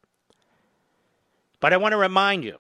But 1.60 1.74
I 1.74 1.78
want 1.78 1.94
to 1.94 1.98
remind 1.98 2.44
you. 2.44 2.58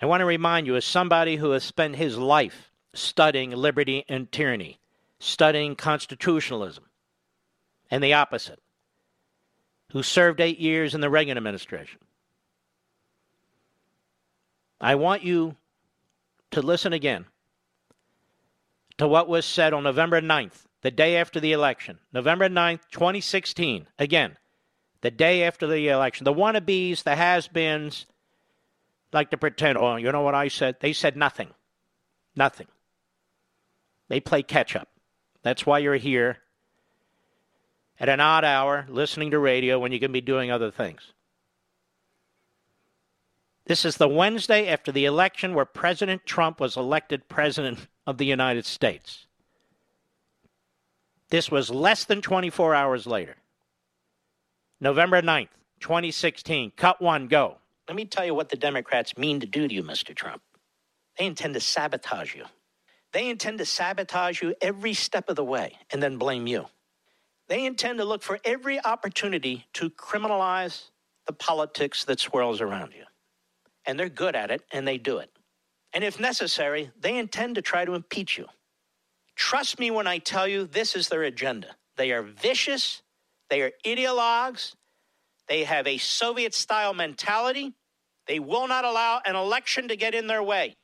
I 0.00 0.06
want 0.06 0.20
to 0.20 0.26
remind 0.26 0.66
you, 0.66 0.76
as 0.76 0.84
somebody 0.84 1.36
who 1.36 1.50
has 1.50 1.64
spent 1.64 1.96
his 1.96 2.16
life 2.16 2.70
studying 2.94 3.50
liberty 3.50 4.04
and 4.08 4.30
tyranny, 4.30 4.78
studying 5.18 5.74
constitutionalism, 5.74 6.84
and 7.90 8.02
the 8.02 8.14
opposite, 8.14 8.60
who 9.92 10.02
served 10.02 10.40
eight 10.40 10.58
years 10.58 10.94
in 10.94 11.00
the 11.00 11.10
Reagan 11.10 11.36
administration. 11.36 11.98
I 14.80 14.94
want 14.94 15.22
you 15.22 15.56
to 16.52 16.62
listen 16.62 16.92
again 16.92 17.26
to 18.98 19.08
what 19.08 19.28
was 19.28 19.44
said 19.44 19.74
on 19.74 19.82
November 19.82 20.20
9th, 20.20 20.66
the 20.82 20.90
day 20.90 21.16
after 21.16 21.40
the 21.40 21.52
election. 21.52 21.98
November 22.12 22.48
9th, 22.48 22.80
2016. 22.90 23.86
Again, 23.98 24.36
the 25.02 25.10
day 25.10 25.42
after 25.42 25.66
the 25.66 25.88
election. 25.88 26.24
The 26.24 26.32
wannabes, 26.32 27.02
the 27.02 27.16
has 27.16 27.48
beens, 27.48 28.06
like 29.12 29.30
to 29.30 29.36
pretend, 29.36 29.78
oh, 29.78 29.96
you 29.96 30.10
know 30.12 30.22
what 30.22 30.34
I 30.34 30.48
said? 30.48 30.76
They 30.80 30.92
said 30.92 31.16
nothing. 31.16 31.50
Nothing. 32.36 32.68
They 34.08 34.20
play 34.20 34.42
catch 34.42 34.76
up. 34.76 34.88
That's 35.42 35.66
why 35.66 35.78
you're 35.78 35.96
here 35.96 36.38
at 37.98 38.08
an 38.08 38.20
odd 38.20 38.44
hour 38.44 38.86
listening 38.88 39.30
to 39.30 39.38
radio 39.38 39.78
when 39.78 39.92
you 39.92 40.00
can 40.00 40.12
be 40.12 40.20
doing 40.20 40.50
other 40.50 40.70
things. 40.70 41.12
This 43.66 43.84
is 43.84 43.98
the 43.98 44.08
Wednesday 44.08 44.66
after 44.68 44.90
the 44.90 45.04
election 45.04 45.54
where 45.54 45.64
President 45.64 46.26
Trump 46.26 46.60
was 46.60 46.76
elected 46.76 47.28
President 47.28 47.86
of 48.06 48.18
the 48.18 48.26
United 48.26 48.66
States. 48.66 49.26
This 51.30 51.50
was 51.50 51.70
less 51.70 52.04
than 52.04 52.22
24 52.22 52.74
hours 52.74 53.06
later. 53.06 53.36
November 54.80 55.22
9th, 55.22 55.48
2016. 55.80 56.72
Cut 56.76 57.00
one, 57.00 57.28
go. 57.28 57.58
Let 57.88 57.96
me 57.96 58.04
tell 58.04 58.24
you 58.24 58.34
what 58.34 58.48
the 58.48 58.56
Democrats 58.56 59.16
mean 59.16 59.40
to 59.40 59.46
do 59.46 59.68
to 59.68 59.74
you, 59.74 59.82
Mr. 59.82 60.14
Trump. 60.14 60.42
They 61.18 61.26
intend 61.26 61.54
to 61.54 61.60
sabotage 61.60 62.34
you. 62.34 62.44
They 63.12 63.28
intend 63.28 63.58
to 63.58 63.66
sabotage 63.66 64.42
you 64.42 64.54
every 64.60 64.94
step 64.94 65.28
of 65.28 65.36
the 65.36 65.44
way 65.44 65.76
and 65.90 66.02
then 66.02 66.16
blame 66.16 66.46
you. 66.46 66.66
They 67.48 67.66
intend 67.66 67.98
to 67.98 68.04
look 68.04 68.22
for 68.22 68.38
every 68.44 68.82
opportunity 68.84 69.66
to 69.74 69.90
criminalize 69.90 70.90
the 71.26 71.32
politics 71.32 72.04
that 72.04 72.20
swirls 72.20 72.60
around 72.60 72.92
you. 72.96 73.04
And 73.86 73.98
they're 73.98 74.08
good 74.08 74.36
at 74.36 74.50
it, 74.50 74.62
and 74.72 74.86
they 74.86 74.98
do 74.98 75.18
it. 75.18 75.30
And 75.92 76.04
if 76.04 76.20
necessary, 76.20 76.90
they 77.00 77.18
intend 77.18 77.56
to 77.56 77.62
try 77.62 77.84
to 77.84 77.94
impeach 77.94 78.38
you. 78.38 78.46
Trust 79.40 79.78
me 79.78 79.90
when 79.90 80.06
I 80.06 80.18
tell 80.18 80.46
you 80.46 80.66
this 80.66 80.94
is 80.94 81.08
their 81.08 81.22
agenda. 81.22 81.68
They 81.96 82.12
are 82.12 82.20
vicious, 82.22 83.00
they 83.48 83.62
are 83.62 83.72
ideologues, 83.86 84.74
they 85.48 85.64
have 85.64 85.86
a 85.86 85.96
Soviet 85.96 86.54
style 86.54 86.92
mentality. 86.92 87.72
They 88.26 88.38
will 88.38 88.68
not 88.68 88.84
allow 88.84 89.22
an 89.24 89.36
election 89.36 89.88
to 89.88 89.96
get 89.96 90.14
in 90.14 90.26
their 90.26 90.42
way. 90.42 90.76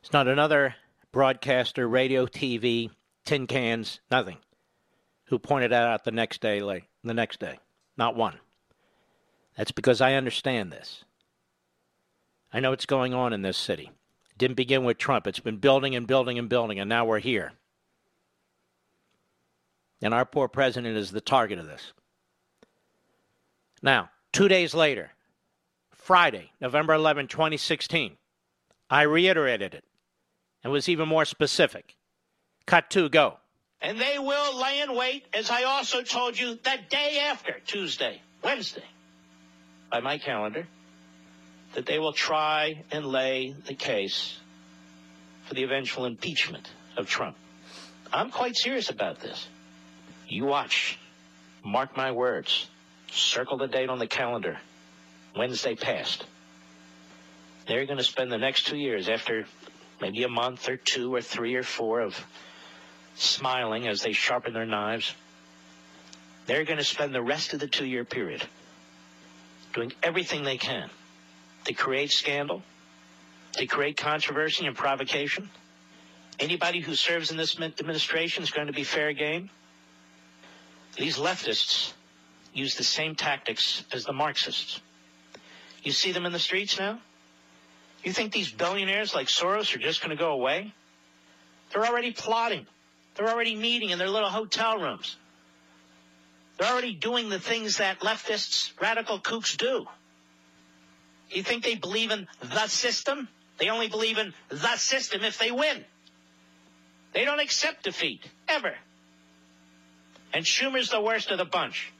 It's 0.00 0.12
not 0.12 0.28
another 0.28 0.76
broadcaster, 1.10 1.88
radio, 1.88 2.24
TV, 2.24 2.88
tin 3.24 3.48
cans, 3.48 3.98
nothing 4.12 4.38
who 5.24 5.40
pointed 5.40 5.72
that 5.72 5.82
out 5.82 6.04
the 6.04 6.12
next 6.12 6.40
day 6.40 6.62
late, 6.62 6.84
the 7.02 7.14
next 7.14 7.40
day. 7.40 7.58
Not 7.96 8.14
one. 8.14 8.38
That's 9.56 9.72
because 9.72 10.00
I 10.00 10.14
understand 10.14 10.70
this. 10.70 11.02
I 12.52 12.60
know 12.60 12.70
what's 12.70 12.86
going 12.86 13.12
on 13.12 13.32
in 13.32 13.42
this 13.42 13.58
city. 13.58 13.90
Didn't 14.38 14.56
begin 14.56 14.84
with 14.84 14.98
Trump. 14.98 15.26
It's 15.26 15.40
been 15.40 15.56
building 15.56 15.96
and 15.96 16.06
building 16.06 16.38
and 16.38 16.48
building, 16.48 16.78
and 16.78 16.88
now 16.88 17.04
we're 17.04 17.18
here. 17.18 17.52
And 20.00 20.14
our 20.14 20.24
poor 20.24 20.46
president 20.46 20.96
is 20.96 21.10
the 21.10 21.20
target 21.20 21.58
of 21.58 21.66
this. 21.66 21.92
Now, 23.82 24.10
two 24.32 24.46
days 24.46 24.74
later, 24.74 25.10
Friday, 25.90 26.52
November 26.60 26.94
11, 26.94 27.26
2016, 27.26 28.16
I 28.88 29.02
reiterated 29.02 29.74
it 29.74 29.84
and 30.62 30.72
was 30.72 30.88
even 30.88 31.08
more 31.08 31.24
specific. 31.24 31.96
Cut 32.64 32.90
two, 32.90 33.08
go. 33.08 33.38
And 33.80 34.00
they 34.00 34.18
will 34.18 34.60
lay 34.60 34.80
in 34.80 34.94
wait, 34.94 35.26
as 35.34 35.50
I 35.50 35.64
also 35.64 36.02
told 36.02 36.38
you, 36.38 36.54
the 36.54 36.78
day 36.88 37.20
after 37.24 37.56
Tuesday, 37.66 38.20
Wednesday, 38.42 38.84
by 39.90 40.00
my 40.00 40.18
calendar, 40.18 40.66
that 41.78 41.86
they 41.86 42.00
will 42.00 42.12
try 42.12 42.82
and 42.90 43.06
lay 43.06 43.54
the 43.66 43.74
case 43.74 44.36
for 45.44 45.54
the 45.54 45.62
eventual 45.62 46.06
impeachment 46.06 46.68
of 46.96 47.08
Trump. 47.08 47.36
I'm 48.12 48.32
quite 48.32 48.56
serious 48.56 48.90
about 48.90 49.20
this. 49.20 49.46
You 50.26 50.44
watch. 50.44 50.98
Mark 51.64 51.96
my 51.96 52.10
words. 52.10 52.68
Circle 53.12 53.58
the 53.58 53.68
date 53.68 53.90
on 53.90 54.00
the 54.00 54.08
calendar. 54.08 54.58
Wednesday 55.36 55.76
passed. 55.76 56.26
They're 57.68 57.86
going 57.86 57.98
to 57.98 58.02
spend 58.02 58.32
the 58.32 58.38
next 58.38 58.66
two 58.66 58.76
years, 58.76 59.08
after 59.08 59.46
maybe 60.00 60.24
a 60.24 60.28
month 60.28 60.68
or 60.68 60.76
two 60.76 61.14
or 61.14 61.20
three 61.22 61.54
or 61.54 61.62
four 61.62 62.00
of 62.00 62.20
smiling 63.14 63.86
as 63.86 64.02
they 64.02 64.14
sharpen 64.14 64.52
their 64.52 64.66
knives. 64.66 65.14
They're 66.46 66.64
going 66.64 66.78
to 66.78 66.84
spend 66.84 67.14
the 67.14 67.22
rest 67.22 67.54
of 67.54 67.60
the 67.60 67.68
two 67.68 67.86
year 67.86 68.04
period 68.04 68.42
doing 69.74 69.92
everything 70.02 70.42
they 70.42 70.58
can 70.58 70.90
to 71.64 71.72
create 71.72 72.10
scandal, 72.10 72.62
to 73.52 73.66
create 73.66 73.96
controversy 73.96 74.66
and 74.66 74.76
provocation. 74.76 75.50
Anybody 76.38 76.80
who 76.80 76.94
serves 76.94 77.30
in 77.30 77.36
this 77.36 77.58
administration 77.58 78.42
is 78.42 78.50
going 78.50 78.68
to 78.68 78.72
be 78.72 78.84
fair 78.84 79.12
game. 79.12 79.50
These 80.96 81.16
leftists 81.16 81.92
use 82.52 82.76
the 82.76 82.84
same 82.84 83.14
tactics 83.14 83.84
as 83.92 84.04
the 84.04 84.12
Marxists. 84.12 84.80
You 85.82 85.92
see 85.92 86.12
them 86.12 86.26
in 86.26 86.32
the 86.32 86.38
streets 86.38 86.78
now? 86.78 87.00
You 88.04 88.12
think 88.12 88.32
these 88.32 88.50
billionaires 88.50 89.14
like 89.14 89.26
Soros 89.26 89.74
are 89.74 89.78
just 89.78 90.00
going 90.00 90.16
to 90.16 90.22
go 90.22 90.30
away? 90.32 90.72
They're 91.72 91.86
already 91.86 92.12
plotting. 92.12 92.66
They're 93.14 93.28
already 93.28 93.56
meeting 93.56 93.90
in 93.90 93.98
their 93.98 94.08
little 94.08 94.30
hotel 94.30 94.78
rooms. 94.78 95.16
They're 96.56 96.70
already 96.70 96.94
doing 96.94 97.28
the 97.28 97.38
things 97.38 97.78
that 97.78 98.00
leftists, 98.00 98.72
radical 98.80 99.18
kooks 99.18 99.56
do. 99.56 99.86
You 101.30 101.42
think 101.42 101.64
they 101.64 101.74
believe 101.74 102.10
in 102.10 102.26
the 102.40 102.66
system? 102.66 103.28
They 103.58 103.68
only 103.68 103.88
believe 103.88 104.18
in 104.18 104.32
the 104.48 104.76
system 104.76 105.22
if 105.24 105.38
they 105.38 105.50
win. 105.50 105.84
They 107.12 107.24
don't 107.24 107.40
accept 107.40 107.84
defeat, 107.84 108.20
ever. 108.46 108.74
And 110.32 110.44
Schumer's 110.44 110.90
the 110.90 111.00
worst 111.00 111.30
of 111.30 111.38
the 111.38 111.44
bunch. 111.44 111.92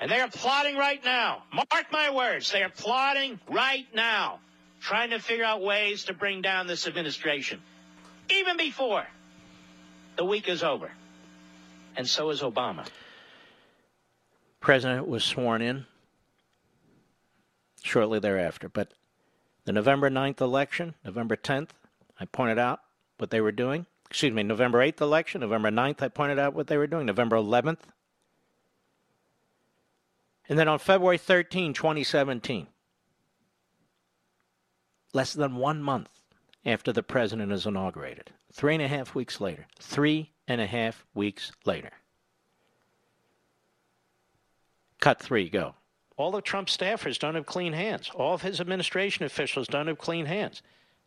And 0.00 0.10
they 0.10 0.20
are 0.20 0.28
plotting 0.28 0.76
right 0.76 1.02
now. 1.04 1.42
Mark 1.52 1.92
my 1.92 2.10
words, 2.10 2.50
they 2.50 2.62
are 2.62 2.70
plotting 2.70 3.38
right 3.50 3.86
now, 3.94 4.40
trying 4.80 5.10
to 5.10 5.18
figure 5.18 5.44
out 5.44 5.62
ways 5.62 6.04
to 6.04 6.14
bring 6.14 6.40
down 6.40 6.66
this 6.66 6.86
administration. 6.86 7.60
Even 8.30 8.56
before 8.56 9.06
the 10.16 10.24
week 10.24 10.48
is 10.48 10.62
over. 10.62 10.90
And 11.96 12.08
so 12.08 12.30
is 12.30 12.40
Obama. 12.40 12.86
President 14.60 15.06
was 15.06 15.24
sworn 15.24 15.60
in 15.62 15.86
shortly 17.82 18.18
thereafter. 18.18 18.68
But 18.68 18.92
the 19.64 19.72
November 19.72 20.10
9th 20.10 20.40
election, 20.40 20.94
November 21.04 21.36
10th, 21.36 21.70
I 22.18 22.24
pointed 22.26 22.58
out 22.58 22.80
what 23.18 23.30
they 23.30 23.40
were 23.40 23.52
doing. 23.52 23.86
Excuse 24.08 24.32
me, 24.32 24.42
November 24.42 24.78
8th 24.78 25.00
election, 25.00 25.40
November 25.40 25.70
9th, 25.70 26.02
I 26.02 26.08
pointed 26.08 26.38
out 26.38 26.54
what 26.54 26.66
they 26.66 26.76
were 26.76 26.86
doing. 26.86 27.06
November 27.06 27.36
11th. 27.36 27.80
And 30.48 30.58
then 30.58 30.66
on 30.66 30.80
February 30.80 31.18
13, 31.18 31.72
2017, 31.74 32.66
less 35.12 35.32
than 35.32 35.56
one 35.56 35.80
month 35.82 36.10
after 36.66 36.92
the 36.92 37.04
president 37.04 37.52
is 37.52 37.66
inaugurated, 37.66 38.32
Three 38.52 38.74
and 38.74 38.82
a 38.82 38.88
half 38.88 39.14
weeks 39.14 39.40
later. 39.40 39.66
Three 39.78 40.32
and 40.48 40.60
a 40.60 40.66
half 40.66 41.06
weeks 41.14 41.52
later. 41.64 41.90
Cut 45.00 45.20
three, 45.20 45.48
go. 45.48 45.76
All 46.20 46.36
of 46.36 46.44
Trump's 46.44 46.76
staffers 46.76 47.18
don't 47.18 47.34
have 47.34 47.46
clean 47.46 47.72
hands. 47.72 48.10
All 48.14 48.34
of 48.34 48.42
his 48.42 48.60
administration 48.60 49.24
officials 49.24 49.66
don't 49.66 49.86
have 49.86 49.96
clean 49.96 50.26
hands. 50.26 50.60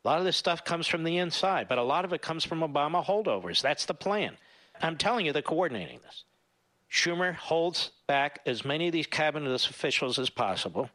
A 0.04 0.08
lot 0.08 0.18
of 0.18 0.26
this 0.26 0.36
stuff 0.36 0.66
comes 0.66 0.88
from 0.88 1.04
the 1.04 1.20
inside, 1.20 1.68
but 1.70 1.78
a 1.78 1.84
lot 1.84 2.04
of 2.04 2.14
it 2.14 2.24
comes 2.24 2.44
from 2.44 2.62
Obama 2.62 3.06
holdovers. 3.06 3.62
That's 3.62 3.86
the 3.86 3.94
plan. 3.94 4.38
I'm 4.82 4.98
telling 4.98 5.28
you, 5.28 5.32
they're 5.32 5.44
coordinating 5.44 6.00
this. 6.04 6.24
Schumer 6.92 7.36
holds 7.36 7.92
back 8.08 8.40
as 8.48 8.66
many 8.66 8.88
of 8.88 8.92
these 8.92 9.06
cabinet 9.06 9.54
officials 9.54 10.18
as 10.18 10.32
possible. 10.32 10.90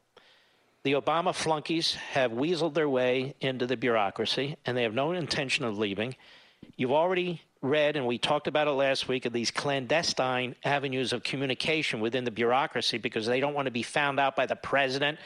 The 0.82 0.94
Obama 0.94 1.32
flunkies 1.32 1.94
have 1.94 2.32
weaseled 2.32 2.74
their 2.74 2.88
way 2.88 3.36
into 3.40 3.66
the 3.66 3.76
bureaucracy, 3.76 4.56
and 4.66 4.76
they 4.76 4.82
have 4.82 4.94
no 4.94 5.12
intention 5.12 5.64
of 5.64 5.78
leaving. 5.78 6.16
You've 6.76 6.90
already 6.90 7.42
read, 7.62 7.96
and 7.96 8.06
we 8.06 8.18
talked 8.18 8.46
about 8.46 8.68
it 8.68 8.72
last 8.72 9.08
week, 9.08 9.26
of 9.26 9.32
these 9.32 9.50
clandestine 9.50 10.54
avenues 10.64 11.12
of 11.12 11.22
communication 11.22 12.00
within 12.00 12.24
the 12.24 12.30
bureaucracy 12.30 12.98
because 12.98 13.26
they 13.26 13.40
don't 13.40 13.54
want 13.54 13.66
to 13.66 13.72
be 13.72 13.82
found 13.82 14.20
out 14.20 14.36
by 14.36 14.46
the 14.46 14.56
president 14.56 15.18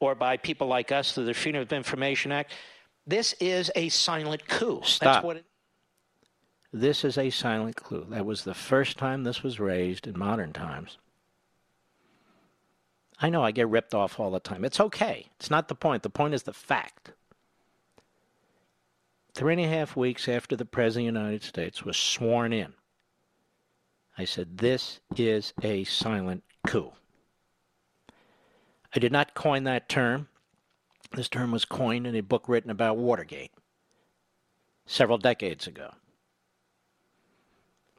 or 0.00 0.14
by 0.14 0.36
people 0.36 0.66
like 0.66 0.92
us 0.92 1.12
through 1.12 1.24
the 1.24 1.34
Freedom 1.34 1.62
of 1.62 1.72
Information 1.72 2.32
Act. 2.32 2.52
This 3.06 3.34
is 3.40 3.70
a 3.74 3.88
silent 3.88 4.46
coup. 4.48 4.80
Stop. 4.84 5.14
That's 5.14 5.24
what 5.24 5.36
it 5.38 5.44
This 6.72 7.04
is 7.04 7.18
a 7.18 7.30
silent 7.30 7.76
clue. 7.76 8.06
That 8.10 8.26
was 8.26 8.44
the 8.44 8.54
first 8.54 8.96
time 8.96 9.24
this 9.24 9.42
was 9.42 9.58
raised 9.60 10.06
in 10.06 10.18
modern 10.18 10.52
times. 10.52 10.98
I 13.20 13.30
know 13.30 13.44
I 13.44 13.52
get 13.52 13.68
ripped 13.68 13.94
off 13.94 14.18
all 14.18 14.30
the 14.30 14.40
time. 14.40 14.64
It's 14.64 14.80
okay. 14.80 15.26
It's 15.38 15.50
not 15.50 15.68
the 15.68 15.74
point. 15.76 16.02
The 16.02 16.10
point 16.10 16.34
is 16.34 16.42
the 16.42 16.52
fact. 16.52 17.12
Three 19.34 19.54
and 19.54 19.62
a 19.62 19.68
half 19.68 19.96
weeks 19.96 20.28
after 20.28 20.56
the 20.56 20.64
President 20.64 21.08
of 21.08 21.14
the 21.14 21.20
United 21.20 21.42
States 21.42 21.82
was 21.84 21.96
sworn 21.96 22.52
in, 22.52 22.74
I 24.18 24.26
said, 24.26 24.58
This 24.58 25.00
is 25.16 25.54
a 25.62 25.84
silent 25.84 26.44
coup. 26.66 26.92
I 28.94 28.98
did 28.98 29.10
not 29.10 29.34
coin 29.34 29.64
that 29.64 29.88
term. 29.88 30.28
This 31.12 31.30
term 31.30 31.50
was 31.50 31.64
coined 31.64 32.06
in 32.06 32.14
a 32.14 32.20
book 32.20 32.46
written 32.46 32.70
about 32.70 32.98
Watergate 32.98 33.52
several 34.84 35.18
decades 35.18 35.66
ago. 35.66 35.92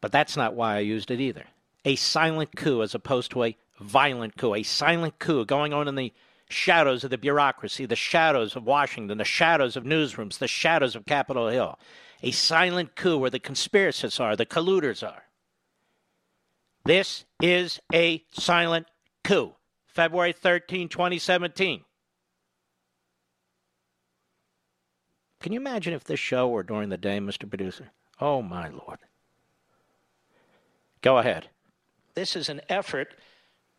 But 0.02 0.12
that's 0.12 0.38
not 0.38 0.54
why 0.54 0.76
I 0.76 0.80
used 0.80 1.10
it 1.10 1.20
either. 1.20 1.46
A 1.86 1.96
silent 1.96 2.56
coup 2.56 2.82
as 2.84 2.94
opposed 2.94 3.32
to 3.32 3.44
a 3.44 3.58
violent 3.80 4.38
coup. 4.38 4.54
A 4.54 4.64
silent 4.64 5.18
coup 5.18 5.46
going 5.46 5.74
on 5.74 5.88
in 5.88 5.96
the 5.96 6.14
shadows 6.50 7.04
of 7.04 7.10
the 7.10 7.18
bureaucracy, 7.18 7.86
the 7.86 7.96
shadows 7.96 8.56
of 8.56 8.64
Washington, 8.64 9.18
the 9.18 9.24
shadows 9.24 9.76
of 9.76 9.84
newsrooms, 9.84 10.38
the 10.38 10.48
shadows 10.48 10.96
of 10.96 11.06
Capitol 11.06 11.50
Hill. 11.50 11.80
A 12.22 12.32
silent 12.32 12.96
coup 12.96 13.18
where 13.18 13.30
the 13.30 13.40
conspiracists 13.40 14.20
are, 14.20 14.36
the 14.36 14.46
colluders 14.46 15.06
are. 15.06 15.24
This 16.86 17.26
is 17.42 17.80
a 17.94 18.24
silent 18.32 18.88
coup. 19.24 19.54
February 19.88 20.34
13, 20.34 20.90
2017. 20.90 21.84
Can 25.40 25.52
you 25.52 25.60
imagine 25.60 25.94
if 25.94 26.06
this 26.06 26.20
show 26.20 26.48
were 26.48 26.64
during 26.64 26.90
the 26.90 26.98
day, 26.98 27.20
Mr. 27.20 27.48
Producer? 27.48 27.92
Oh, 28.20 28.42
my 28.42 28.70
Lord. 28.70 29.00
Go 31.02 31.18
ahead. 31.18 31.50
This 32.16 32.36
is 32.36 32.48
an 32.48 32.62
effort 32.70 33.14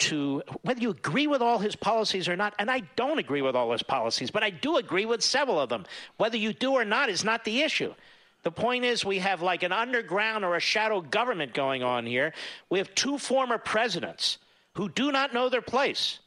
to, 0.00 0.42
whether 0.62 0.80
you 0.80 0.90
agree 0.90 1.26
with 1.26 1.40
all 1.40 1.59
his 1.59 1.76
policies 1.76 2.28
or 2.28 2.37
not, 2.37 2.54
and 2.59 2.70
I 2.70 2.80
don't 2.96 3.18
agree 3.18 3.42
with 3.42 3.54
all 3.54 3.72
his 3.72 3.83
policies, 3.83 4.30
but 4.30 4.42
I 4.42 4.50
do 4.50 4.76
agree 4.76 5.07
with 5.07 5.22
several 5.22 5.61
of 5.61 5.68
them. 5.68 5.85
Whether 6.16 6.37
you 6.37 6.52
do 6.52 6.72
or 6.72 6.85
not 6.85 7.09
is 7.09 7.24
not 7.24 7.44
the 7.44 7.62
issue. 7.62 7.94
The 8.42 8.50
point 8.50 8.85
is, 8.85 9.04
we 9.04 9.18
have 9.20 9.40
like 9.40 9.62
an 9.62 9.72
underground 9.72 10.44
or 10.44 10.57
a 10.57 10.61
shadow 10.61 11.00
government 11.00 11.54
going 11.54 11.83
on 11.83 12.04
here. 12.04 12.35
We 12.68 12.78
have 12.78 12.94
two 12.94 13.18
former 13.18 13.57
presidents 13.57 14.38
who 14.74 14.88
do 14.88 15.11
not 15.12 15.33
know 15.33 15.48
their 15.48 15.62
place 15.62 16.18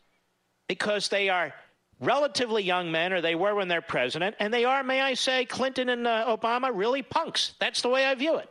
because 0.68 1.10
they 1.10 1.30
are 1.30 1.54
relatively 2.00 2.64
young 2.64 2.92
men, 2.92 3.14
or 3.14 3.22
they 3.22 3.36
were 3.36 3.56
when 3.56 3.68
they're 3.68 3.82
president, 3.82 4.36
and 4.40 4.54
they 4.54 4.66
are, 4.66 4.84
may 4.84 5.02
I 5.02 5.14
say, 5.14 5.46
Clinton 5.46 5.90
and 5.90 6.08
uh, 6.08 6.36
Obama, 6.38 6.72
really 6.74 7.02
punks. 7.02 7.54
That's 7.60 7.82
the 7.82 7.90
way 7.90 8.06
I 8.06 8.16
view 8.16 8.38
it. 8.38 8.50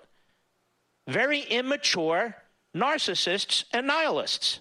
Very 1.09 1.40
immature 1.40 2.37
narcissists 2.74 3.64
and 3.72 3.87
nihilists. 3.87 4.61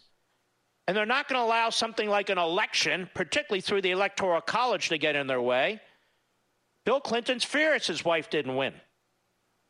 And 0.87 0.95
they're 0.95 1.05
not 1.05 1.27
going 1.27 1.39
to 1.39 1.45
allow 1.45 1.69
something 1.69 2.09
like 2.09 2.29
an 2.29 2.37
election, 2.37 3.09
particularly 3.13 3.61
through 3.61 3.81
the 3.81 3.91
Electoral 3.91 4.41
College, 4.41 4.89
to 4.89 4.97
get 4.97 5.15
in 5.15 5.27
their 5.27 5.41
way. 5.41 5.81
Bill 6.85 7.01
Clinton's 7.01 7.43
furious 7.43 7.87
his 7.87 8.05
wife 8.05 8.29
didn't 8.29 8.55
win, 8.55 8.73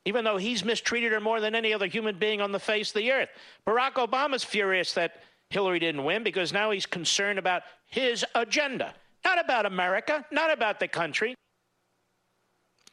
even 0.04 0.26
though 0.26 0.36
he's 0.36 0.66
mistreated 0.66 1.14
her 1.14 1.22
more 1.22 1.40
than 1.40 1.56
any 1.56 1.74
other 1.74 1.88
human 1.88 2.20
being 2.20 2.42
on 2.42 2.52
the 2.52 2.60
face 2.60 2.90
of 2.90 2.96
the 2.96 3.12
earth. 3.12 3.30
Barack 3.66 3.94
Obama's 3.94 4.44
furious 4.44 4.94
that 4.94 5.24
Hillary 5.50 5.80
didn't 5.80 6.04
win 6.04 6.24
because 6.24 6.52
now 6.52 6.72
he's 6.72 6.86
concerned 6.86 7.40
about 7.40 7.64
his 7.86 8.26
agenda, 8.36 8.94
not 9.24 9.40
about 9.40 9.66
America, 9.66 10.26
not 10.32 10.52
about 10.52 10.82
the 10.82 10.88
country. 10.88 11.34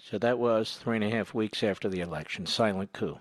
So 0.00 0.18
that 0.18 0.38
was 0.38 0.76
three 0.76 0.96
and 0.96 1.04
a 1.04 1.10
half 1.10 1.34
weeks 1.34 1.64
after 1.64 1.88
the 1.88 2.00
election. 2.00 2.46
Silent 2.46 2.92
coup. 2.92 3.18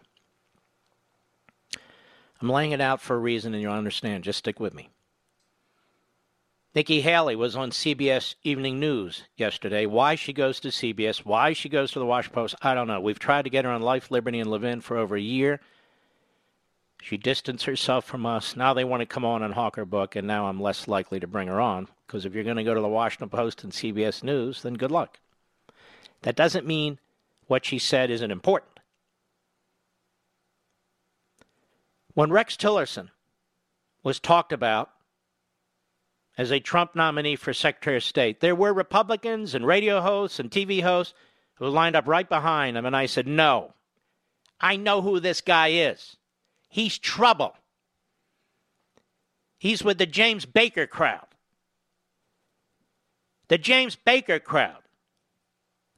I'm 2.41 2.49
laying 2.49 2.71
it 2.71 2.82
out 2.82 3.01
for 3.01 3.15
a 3.15 3.19
reason, 3.19 3.54
and 3.54 3.62
you'll 3.62 3.73
understand. 3.73 4.23
Just 4.23 4.39
stick 4.39 4.60
with 4.60 4.73
me. 4.73 4.89
Nikki 6.73 7.01
Haley 7.01 7.36
was 7.36 7.56
on 7.56 7.71
CBS 7.71 8.36
Evening 8.43 8.80
News 8.80 9.23
yesterday. 9.36 9.86
Why 9.86 10.15
she 10.15 10.32
goes 10.32 10.60
to 10.62 10.69
CBS, 10.69 11.25
why 11.25 11.51
she 11.51 11.67
goes 11.67 11.91
to 11.91 11.99
the 11.99 12.06
Washington 12.06 12.36
Post, 12.36 12.56
I 12.62 12.73
don't 12.73 12.88
know. 12.88 13.01
We've 13.01 13.19
tried 13.19 13.43
to 13.43 13.49
get 13.49 13.65
her 13.65 13.71
on 13.71 13.82
Life, 13.82 14.10
Liberty, 14.10 14.39
and 14.39 14.49
Levin 14.49 14.80
for 14.80 14.97
over 14.97 15.17
a 15.17 15.21
year. 15.21 15.60
She 17.01 17.17
distanced 17.17 17.65
herself 17.65 18.06
from 18.06 18.25
us. 18.25 18.56
Now 18.56 18.73
they 18.73 18.86
want 18.86 19.01
to 19.01 19.06
come 19.06 19.25
on 19.25 19.43
and 19.43 19.54
hawk 19.54 19.75
her 19.75 19.86
book, 19.86 20.15
and 20.15 20.25
now 20.25 20.47
I'm 20.47 20.62
less 20.62 20.88
likely 20.88 21.19
to 21.19 21.27
bring 21.27 21.49
her 21.49 21.60
on 21.60 21.89
because 22.08 22.25
if 22.25 22.34
you're 22.34 22.45
going 22.45 22.58
to 22.58 22.63
go 22.63 22.73
to 22.73 22.82
the 22.82 22.88
Washington 22.88 23.30
Post 23.30 23.63
and 23.63 23.73
CBS 23.73 24.23
News, 24.23 24.62
then 24.62 24.75
good 24.75 24.91
luck. 24.91 25.19
That 26.21 26.36
doesn't 26.36 26.67
mean 26.67 26.99
what 27.47 27.65
she 27.65 27.80
said 27.80 28.10
isn't 28.10 28.32
important. 28.32 28.70
When 32.13 32.32
Rex 32.32 32.58
Tillerson 32.58 33.10
was 34.04 34.19
talked 34.19 34.52
about 34.52 34.91
as 36.38 36.52
a 36.52 36.60
Trump 36.60 36.95
nominee 36.95 37.36
for 37.36 37.54
Secretary 37.54 37.97
of 37.97 38.04
State, 38.04 38.39
there 38.39 38.56
were 38.56 38.74
Republicans 38.74 39.56
and 39.56 39.65
radio 39.65 40.02
hosts 40.02 40.39
and 40.39 40.50
TV 40.50 40.82
hosts 40.82 41.13
who 41.56 41.67
lined 41.67 41.95
up 41.95 42.08
right 42.08 42.28
behind 42.28 42.76
him, 42.76 42.86
and 42.86 42.95
I 42.95 43.06
said, 43.06 43.28
No, 43.28 43.74
I 44.60 44.76
know 44.76 45.02
who 45.02 45.19
this 45.19 45.41
guy 45.41 45.69
is. 45.69 46.17
He's 46.69 46.97
trouble. 46.97 47.56
He's 49.58 49.84
with 49.84 49.97
the 49.97 50.06
James 50.06 50.45
Baker 50.45 50.88
crowd. 50.88 51.28
The 53.47 53.58
James 53.58 53.95
Baker 53.95 54.39
crowd. 54.39 54.82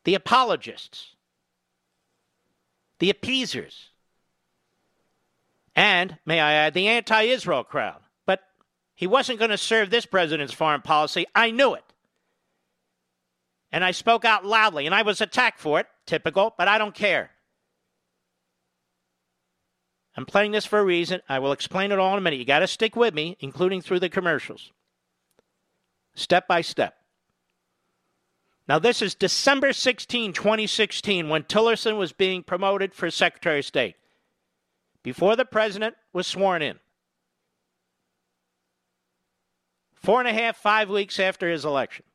The 0.03 0.15
apologists. 0.15 1.15
The 2.99 3.09
appeasers. 3.09 3.91
And, 5.75 6.17
may 6.25 6.39
I 6.39 6.53
add, 6.53 6.73
the 6.73 6.87
anti 6.87 7.23
Israel 7.23 7.63
crowd. 7.63 8.01
But 8.25 8.41
he 8.93 9.07
wasn't 9.07 9.39
going 9.39 9.51
to 9.51 9.57
serve 9.57 9.89
this 9.89 10.05
president's 10.05 10.53
foreign 10.53 10.81
policy. 10.81 11.25
I 11.33 11.51
knew 11.51 11.73
it. 11.73 11.83
And 13.71 13.83
I 13.83 13.91
spoke 13.91 14.23
out 14.23 14.45
loudly, 14.45 14.85
and 14.85 14.93
I 14.93 15.01
was 15.01 15.19
attacked 15.19 15.59
for 15.59 15.79
it, 15.79 15.87
typical, 16.05 16.53
but 16.57 16.67
I 16.67 16.77
don't 16.77 16.93
care. 16.93 17.31
I'm 20.15 20.27
playing 20.27 20.51
this 20.51 20.65
for 20.65 20.77
a 20.77 20.85
reason. 20.85 21.21
I 21.27 21.39
will 21.39 21.51
explain 21.51 21.91
it 21.91 21.97
all 21.97 22.11
in 22.11 22.19
a 22.19 22.21
minute. 22.21 22.37
You 22.37 22.45
got 22.45 22.59
to 22.59 22.67
stick 22.67 22.95
with 22.95 23.15
me, 23.15 23.35
including 23.39 23.81
through 23.81 23.99
the 23.99 24.09
commercials. 24.09 24.71
Step 26.13 26.47
by 26.47 26.61
step. 26.61 26.95
Now, 28.67 28.79
this 28.79 29.01
is 29.01 29.15
December 29.15 29.73
16, 29.73 30.33
2016, 30.33 31.27
when 31.27 31.43
Tillerson 31.43 31.97
was 31.97 32.13
being 32.13 32.43
promoted 32.43 32.93
for 32.93 33.09
Secretary 33.09 33.59
of 33.59 33.65
State, 33.65 33.95
before 35.03 35.35
the 35.35 35.45
president 35.45 35.95
was 36.13 36.25
sworn 36.25 36.61
in. 36.61 36.79
Four 39.93 40.19
and 40.19 40.27
a 40.27 40.33
half, 40.33 40.57
five 40.57 40.89
weeks 40.89 41.19
after 41.19 41.49
his 41.49 41.63
election. 41.63 42.05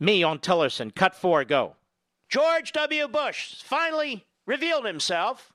Me 0.00 0.22
on 0.22 0.38
Tillerson, 0.38 0.94
cut 0.94 1.14
four, 1.14 1.44
go. 1.44 1.76
George 2.28 2.72
W. 2.72 3.06
Bush 3.06 3.62
finally 3.62 4.26
revealed 4.46 4.84
himself 4.84 5.52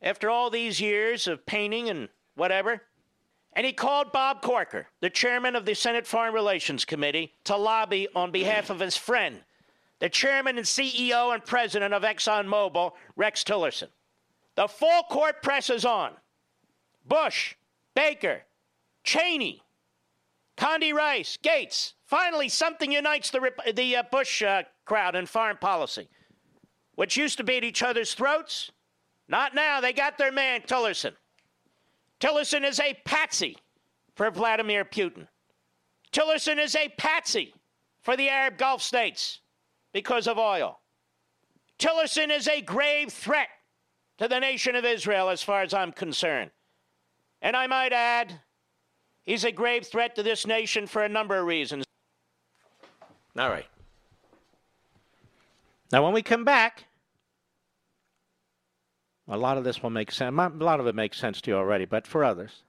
after 0.00 0.30
all 0.30 0.50
these 0.50 0.80
years 0.80 1.26
of 1.26 1.44
painting 1.46 1.90
and 1.90 2.08
whatever. 2.34 2.82
And 3.52 3.66
he 3.66 3.72
called 3.72 4.12
Bob 4.12 4.42
Corker, 4.42 4.88
the 5.00 5.10
chairman 5.10 5.54
of 5.54 5.64
the 5.64 5.74
Senate 5.74 6.06
Foreign 6.06 6.34
Relations 6.34 6.84
Committee, 6.84 7.34
to 7.44 7.56
lobby 7.56 8.08
on 8.14 8.32
behalf 8.32 8.68
of 8.70 8.80
his 8.80 8.96
friend, 8.96 9.40
the 10.00 10.08
chairman 10.08 10.58
and 10.58 10.66
CEO 10.66 11.32
and 11.32 11.44
president 11.44 11.94
of 11.94 12.02
ExxonMobil, 12.02 12.92
Rex 13.16 13.44
Tillerson. 13.44 13.88
The 14.56 14.68
full 14.68 15.02
court 15.04 15.42
press 15.42 15.70
is 15.70 15.84
on. 15.84 16.12
Bush, 17.06 17.54
Baker, 17.94 18.42
Cheney, 19.02 19.62
Condi 20.56 20.92
Rice, 20.92 21.36
Gates. 21.42 21.94
Finally, 22.06 22.48
something 22.48 22.92
unites 22.92 23.30
the, 23.30 23.50
the 23.74 23.96
uh, 23.96 24.02
Bush 24.10 24.42
uh, 24.42 24.62
crowd 24.84 25.16
in 25.16 25.26
foreign 25.26 25.56
policy, 25.56 26.08
which 26.94 27.16
used 27.16 27.38
to 27.38 27.44
be 27.44 27.56
at 27.56 27.64
each 27.64 27.82
other's 27.82 28.14
throats. 28.14 28.70
Not 29.28 29.54
now. 29.54 29.80
They 29.80 29.92
got 29.92 30.18
their 30.18 30.32
man, 30.32 30.62
Tillerson. 30.62 31.12
Tillerson 32.20 32.64
is 32.64 32.78
a 32.78 32.94
patsy 33.04 33.56
for 34.14 34.30
Vladimir 34.30 34.84
Putin. 34.84 35.26
Tillerson 36.12 36.62
is 36.62 36.76
a 36.76 36.90
patsy 36.96 37.54
for 38.02 38.16
the 38.16 38.28
Arab 38.28 38.58
Gulf 38.58 38.82
states 38.82 39.40
because 39.92 40.28
of 40.28 40.38
oil. 40.38 40.80
Tillerson 41.78 42.30
is 42.30 42.46
a 42.46 42.60
grave 42.60 43.10
threat 43.12 43.48
to 44.18 44.28
the 44.28 44.38
nation 44.38 44.76
of 44.76 44.84
Israel 44.84 45.28
as 45.28 45.42
far 45.42 45.62
as 45.62 45.74
I'm 45.74 45.92
concerned. 45.92 46.50
And 47.42 47.56
I 47.56 47.66
might 47.66 47.92
add, 47.92 48.40
he's 49.24 49.44
a 49.44 49.52
grave 49.52 49.86
threat 49.86 50.14
to 50.16 50.22
this 50.22 50.46
nation 50.46 50.86
for 50.86 51.04
a 51.04 51.08
number 51.08 51.38
of 51.38 51.46
reasons. 51.46 51.84
All 53.36 53.48
right. 53.48 53.66
Now, 55.92 56.04
when 56.04 56.12
we 56.12 56.22
come 56.22 56.44
back, 56.44 56.84
a 59.28 59.36
lot 59.36 59.58
of 59.58 59.64
this 59.64 59.82
will 59.82 59.90
make 59.90 60.10
sense. 60.10 60.34
A 60.36 60.48
lot 60.64 60.80
of 60.80 60.86
it 60.86 60.94
makes 60.94 61.18
sense 61.18 61.40
to 61.42 61.50
you 61.50 61.56
already, 61.56 61.84
but 61.84 62.06
for 62.06 62.24
others, 62.24 62.62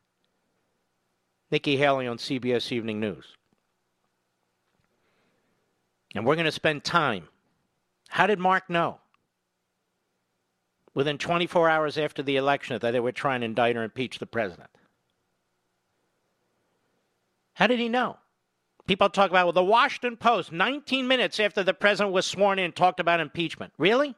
Nikki 1.51 1.77
Haley 1.77 2.07
on 2.07 2.17
CBS 2.17 2.71
Evening 2.71 2.99
News. 2.99 3.25
And 6.15 6.25
we're 6.25 6.35
going 6.35 6.45
to 6.45 6.51
spend 6.51 6.83
time. 6.83 7.27
How 8.09 8.25
did 8.25 8.39
Mark 8.39 8.69
know? 8.69 8.99
Within 10.95 11.17
24 11.17 11.69
hours 11.69 11.97
after 11.97 12.23
the 12.23 12.37
election, 12.37 12.79
that 12.79 12.91
they 12.91 12.99
were 12.99 13.11
trying 13.11 13.41
to 13.41 13.45
indict 13.45 13.75
or 13.75 13.83
impeach 13.83 14.17
the 14.17 14.25
president. 14.25 14.69
How 17.53 17.67
did 17.67 17.79
he 17.79 17.89
know? 17.89 18.17
People 18.87 19.09
talk 19.09 19.29
about, 19.29 19.45
well, 19.45 19.53
the 19.53 19.63
Washington 19.63 20.15
Post, 20.15 20.51
19 20.51 21.07
minutes 21.07 21.39
after 21.39 21.63
the 21.63 21.73
president 21.73 22.13
was 22.13 22.25
sworn 22.25 22.59
in, 22.59 22.71
talked 22.71 22.99
about 22.99 23.19
impeachment. 23.19 23.73
Really? 23.77 24.15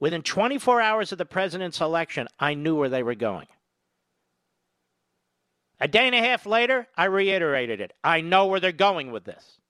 Within 0.00 0.22
24 0.22 0.80
hours 0.80 1.12
of 1.12 1.18
the 1.18 1.24
president's 1.24 1.80
election, 1.80 2.26
I 2.40 2.54
knew 2.54 2.74
where 2.74 2.88
they 2.88 3.02
were 3.02 3.14
going. 3.14 3.46
A 5.78 5.86
day 5.86 6.06
and 6.06 6.14
a 6.14 6.20
half 6.20 6.46
later, 6.46 6.88
I 6.96 7.04
reiterated 7.04 7.80
it. 7.80 7.92
I 8.02 8.22
know 8.22 8.46
where 8.46 8.60
they're 8.60 8.72
going 8.72 9.12
with 9.12 9.24
this. 9.24 9.60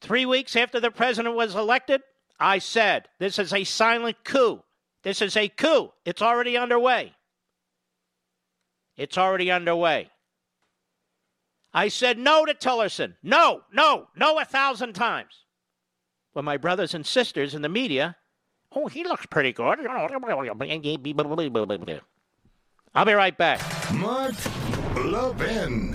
Three 0.00 0.26
weeks 0.26 0.56
after 0.56 0.78
the 0.78 0.90
president 0.90 1.36
was 1.36 1.54
elected, 1.54 2.02
I 2.38 2.58
said, 2.58 3.08
this 3.18 3.38
is 3.38 3.52
a 3.52 3.64
silent 3.64 4.16
coup. 4.24 4.62
This 5.02 5.22
is 5.22 5.36
a 5.36 5.48
coup. 5.48 5.92
It's 6.04 6.22
already 6.22 6.56
underway. 6.56 7.14
It's 8.96 9.18
already 9.18 9.50
underway. 9.50 10.10
I 11.72 11.88
said 11.88 12.18
no 12.18 12.44
to 12.44 12.54
Tillerson. 12.54 13.14
No, 13.22 13.60
no, 13.72 14.08
no, 14.16 14.38
a 14.38 14.44
thousand 14.44 14.94
times. 14.94 15.44
But 16.34 16.44
my 16.44 16.56
brothers 16.56 16.94
and 16.94 17.04
sisters 17.06 17.54
in 17.54 17.62
the 17.62 17.68
media, 17.68 18.16
oh, 18.72 18.86
he 18.88 19.04
looks 19.04 19.26
pretty 19.26 19.52
good. 19.52 19.78
I'll 22.94 23.04
be 23.04 23.12
right 23.12 23.36
back. 23.36 23.60
Mark 23.92 24.34
Levin. 24.96 25.94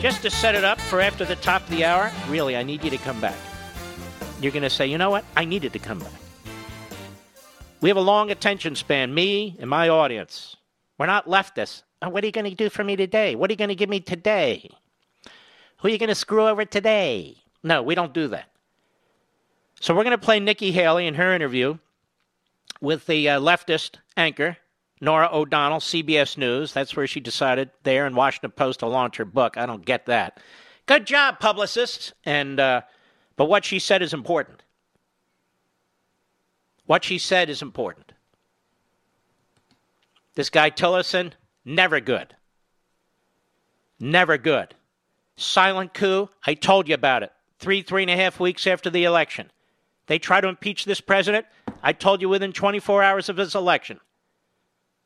Just 0.00 0.22
to 0.22 0.30
set 0.30 0.54
it 0.54 0.62
up 0.62 0.80
for 0.80 1.00
after 1.00 1.24
the 1.24 1.34
top 1.34 1.62
of 1.62 1.70
the 1.70 1.84
hour, 1.84 2.12
really, 2.28 2.56
I 2.56 2.62
need 2.62 2.84
you 2.84 2.90
to 2.90 2.98
come 2.98 3.20
back. 3.20 3.34
You're 4.40 4.52
going 4.52 4.62
to 4.62 4.70
say, 4.70 4.86
you 4.86 4.96
know 4.96 5.10
what? 5.10 5.24
I 5.36 5.44
needed 5.44 5.72
to 5.72 5.80
come 5.80 5.98
back. 5.98 6.12
We 7.80 7.88
have 7.88 7.96
a 7.96 8.00
long 8.00 8.30
attention 8.30 8.76
span, 8.76 9.12
me 9.12 9.56
and 9.58 9.68
my 9.68 9.88
audience. 9.88 10.56
We're 10.98 11.06
not 11.06 11.26
leftists. 11.26 11.82
Oh, 12.00 12.10
what 12.10 12.22
are 12.22 12.28
you 12.28 12.32
going 12.32 12.48
to 12.48 12.54
do 12.54 12.70
for 12.70 12.84
me 12.84 12.94
today? 12.94 13.34
What 13.34 13.50
are 13.50 13.52
you 13.52 13.56
going 13.56 13.70
to 13.70 13.74
give 13.74 13.90
me 13.90 13.98
today? 13.98 14.70
Who 15.78 15.88
are 15.88 15.90
you 15.90 15.98
going 15.98 16.08
to 16.10 16.14
screw 16.14 16.46
over 16.46 16.64
today? 16.64 17.36
No, 17.64 17.82
we 17.82 17.96
don't 17.96 18.14
do 18.14 18.28
that. 18.28 18.50
So 19.80 19.96
we're 19.96 20.04
going 20.04 20.16
to 20.16 20.24
play 20.24 20.38
Nikki 20.38 20.70
Haley 20.70 21.08
in 21.08 21.14
her 21.14 21.34
interview 21.34 21.76
with 22.80 23.06
the 23.06 23.28
uh, 23.30 23.40
leftist 23.40 23.96
anchor, 24.16 24.58
Norah 25.00 25.30
O'Donnell, 25.32 25.80
CBS 25.80 26.36
News. 26.36 26.72
That's 26.72 26.96
where 26.96 27.06
she 27.06 27.20
decided 27.20 27.70
there 27.82 28.06
in 28.06 28.14
Washington 28.14 28.50
Post 28.50 28.80
to 28.80 28.86
launch 28.86 29.16
her 29.16 29.24
book. 29.24 29.56
I 29.56 29.66
don't 29.66 29.84
get 29.84 30.06
that. 30.06 30.40
Good 30.86 31.06
job, 31.06 31.38
publicists. 31.38 32.12
And 32.24 32.58
uh, 32.58 32.82
but 33.36 33.46
what 33.46 33.64
she 33.64 33.78
said 33.78 34.02
is 34.02 34.12
important. 34.12 34.62
What 36.86 37.04
she 37.04 37.18
said 37.18 37.50
is 37.50 37.62
important. 37.62 38.12
This 40.34 40.50
guy 40.50 40.70
Tillerson, 40.70 41.32
never 41.64 42.00
good. 42.00 42.34
Never 44.00 44.38
good. 44.38 44.74
Silent 45.36 45.94
coup. 45.94 46.28
I 46.46 46.54
told 46.54 46.88
you 46.88 46.94
about 46.94 47.22
it. 47.22 47.32
Three, 47.58 47.82
three 47.82 48.02
and 48.02 48.10
a 48.10 48.16
half 48.16 48.40
weeks 48.40 48.66
after 48.66 48.90
the 48.90 49.04
election. 49.04 49.50
They 50.06 50.18
try 50.18 50.40
to 50.40 50.48
impeach 50.48 50.84
this 50.84 51.00
president. 51.00 51.46
I 51.82 51.92
told 51.92 52.20
you 52.22 52.28
within 52.28 52.52
24 52.52 53.02
hours 53.02 53.28
of 53.28 53.36
his 53.36 53.54
election. 53.54 54.00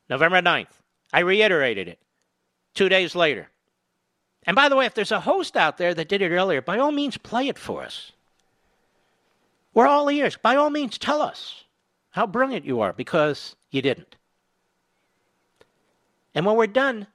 November 0.09 0.41
9th. 0.41 0.67
I 1.11 1.19
reiterated 1.19 1.87
it 1.87 1.99
two 2.73 2.89
days 2.89 3.15
later. 3.15 3.49
And 4.45 4.55
by 4.55 4.67
the 4.67 4.75
way, 4.75 4.85
if 4.85 4.93
there's 4.93 5.11
a 5.11 5.21
host 5.21 5.55
out 5.55 5.77
there 5.77 5.93
that 5.93 6.09
did 6.09 6.21
it 6.21 6.31
earlier, 6.31 6.61
by 6.61 6.77
all 6.77 6.91
means, 6.91 7.17
play 7.17 7.47
it 7.47 7.57
for 7.57 7.83
us. 7.83 8.11
We're 9.73 9.87
all 9.87 10.09
ears. 10.11 10.37
By 10.41 10.55
all 10.55 10.69
means, 10.69 10.97
tell 10.97 11.21
us 11.21 11.63
how 12.11 12.27
brilliant 12.27 12.65
you 12.65 12.81
are 12.81 12.93
because 12.93 13.55
you 13.71 13.81
didn't. 13.81 14.15
And 16.35 16.45
when 16.45 16.55
we're 16.55 16.67
done 16.67 17.07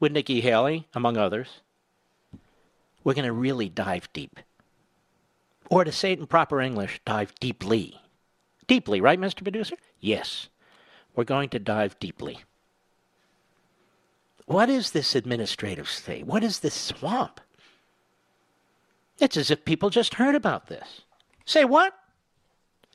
with 0.00 0.12
Nikki 0.12 0.40
Haley, 0.40 0.86
among 0.94 1.16
others, 1.16 1.60
we're 3.02 3.14
going 3.14 3.24
to 3.24 3.32
really 3.32 3.68
dive 3.68 4.08
deep. 4.12 4.38
Or 5.70 5.84
to 5.84 5.92
say 5.92 6.12
it 6.12 6.18
in 6.18 6.26
proper 6.26 6.60
English, 6.60 7.00
dive 7.04 7.34
deeply. 7.40 8.00
Deeply, 8.66 9.00
right, 9.00 9.18
Mr. 9.18 9.42
Producer? 9.42 9.76
Yes. 10.00 10.48
We're 11.18 11.24
going 11.24 11.48
to 11.48 11.58
dive 11.58 11.98
deeply. 11.98 12.44
What 14.46 14.70
is 14.70 14.92
this 14.92 15.16
administrative 15.16 15.88
state? 15.88 16.24
What 16.24 16.44
is 16.44 16.60
this 16.60 16.74
swamp? 16.74 17.40
It's 19.18 19.36
as 19.36 19.50
if 19.50 19.64
people 19.64 19.90
just 19.90 20.14
heard 20.14 20.36
about 20.36 20.68
this. 20.68 21.00
Say 21.44 21.64
what? 21.64 21.92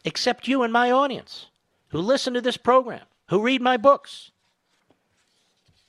Except 0.06 0.48
you 0.48 0.64
and 0.64 0.72
my 0.72 0.90
audience 0.90 1.48
who 1.90 1.98
listen 1.98 2.34
to 2.36 2.40
this 2.40 2.56
program, 2.56 3.02
who 3.28 3.42
read 3.42 3.62
my 3.62 3.76
books. 3.76 4.32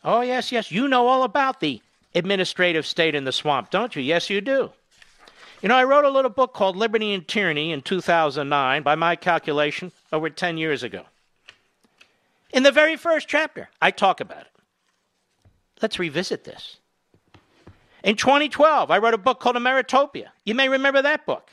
Oh, 0.03 0.23
yes, 0.23 0.51
yes, 0.51 0.73
you 0.73 0.89
know 0.89 1.07
all 1.07 1.23
about 1.23 1.61
the 1.61 1.81
administrative 2.17 2.85
state 2.85 3.15
in 3.15 3.23
the 3.23 3.31
swamp, 3.31 3.71
don't 3.71 3.95
you? 3.95 4.03
Yes, 4.03 4.29
you 4.29 4.41
do. 4.41 4.73
You 5.63 5.69
know, 5.69 5.77
I 5.77 5.85
wrote 5.85 6.05
a 6.05 6.11
little 6.11 6.33
book 6.33 6.53
called 6.53 6.75
Liberty 6.75 7.15
and 7.15 7.29
Tyranny 7.29 7.71
in 7.71 7.81
2009, 7.81 8.83
by 8.83 8.97
my 8.97 9.15
calculation, 9.15 9.93
over 10.13 10.29
10 10.29 10.59
years 10.59 10.83
ago. 10.83 11.05
In 12.55 12.63
the 12.63 12.71
very 12.71 12.95
first 12.95 13.27
chapter, 13.27 13.69
I 13.83 13.91
talk 13.91 14.21
about 14.21 14.43
it. 14.43 14.53
Let's 15.83 15.99
revisit 15.99 16.45
this. 16.45 16.79
In 18.05 18.15
2012, 18.15 18.93
I 18.93 18.99
wrote 18.99 19.13
a 19.13 19.19
book 19.19 19.41
called 19.41 19.57
Ameritopia. 19.57 20.29
You 20.45 20.55
may 20.55 20.69
remember 20.69 21.03
that 21.03 21.27
book 21.27 21.51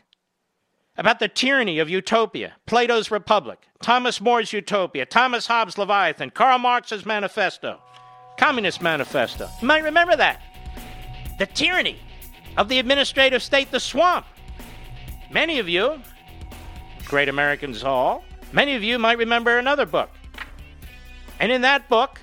about 0.97 1.17
the 1.17 1.27
tyranny 1.27 1.79
of 1.79 1.89
utopia, 1.89 2.53
Plato's 2.67 3.09
Republic, 3.09 3.67
Thomas 3.81 4.21
More's 4.21 4.53
Utopia, 4.53 5.07
Thomas 5.07 5.47
Hobbes' 5.47 5.79
Leviathan, 5.79 6.29
Karl 6.29 6.59
Marx's 6.59 7.03
Manifesto, 7.03 7.81
Communist 8.37 8.79
Manifesto. 8.79 9.49
You 9.59 9.67
might 9.67 9.83
remember 9.83 10.15
that. 10.15 10.39
The 11.39 11.47
tyranny 11.47 11.97
of 12.57 12.69
the 12.69 12.77
administrative 12.77 13.41
state, 13.41 13.71
the 13.71 13.79
swamp. 13.79 14.27
Many 15.31 15.57
of 15.57 15.67
you, 15.67 15.99
great 17.05 17.27
Americans 17.27 17.83
all, 17.83 18.23
many 18.51 18.75
of 18.75 18.83
you 18.83 18.99
might 18.99 19.17
remember 19.17 19.57
another 19.57 19.87
book. 19.87 20.11
And 21.41 21.51
in 21.51 21.61
that 21.61 21.89
book, 21.89 22.21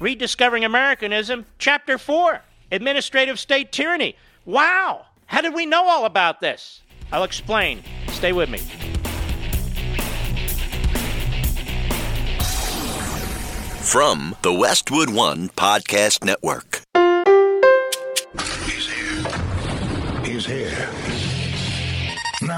Rediscovering 0.00 0.64
Americanism, 0.64 1.46
Chapter 1.56 1.98
4, 1.98 2.42
Administrative 2.72 3.38
State 3.38 3.70
Tyranny. 3.70 4.16
Wow! 4.44 5.06
How 5.26 5.40
did 5.40 5.54
we 5.54 5.66
know 5.66 5.88
all 5.88 6.04
about 6.04 6.40
this? 6.40 6.82
I'll 7.12 7.22
explain. 7.22 7.84
Stay 8.08 8.32
with 8.32 8.50
me. 8.50 8.58
From 13.84 14.34
the 14.42 14.52
Westwood 14.52 15.10
One 15.10 15.48
Podcast 15.50 16.24
Network. 16.24 16.85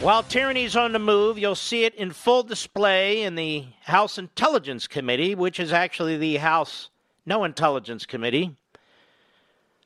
While 0.00 0.22
tyranny's 0.22 0.76
on 0.76 0.92
the 0.92 0.98
move, 0.98 1.38
you'll 1.38 1.56
see 1.56 1.84
it 1.84 1.94
in 1.96 2.12
full 2.12 2.44
display 2.44 3.22
in 3.22 3.34
the 3.34 3.66
House 3.82 4.16
Intelligence 4.16 4.86
Committee, 4.86 5.34
which 5.34 5.58
is 5.58 5.72
actually 5.72 6.16
the 6.16 6.36
House 6.36 6.88
No 7.26 7.42
Intelligence 7.42 8.06
Committee, 8.06 8.56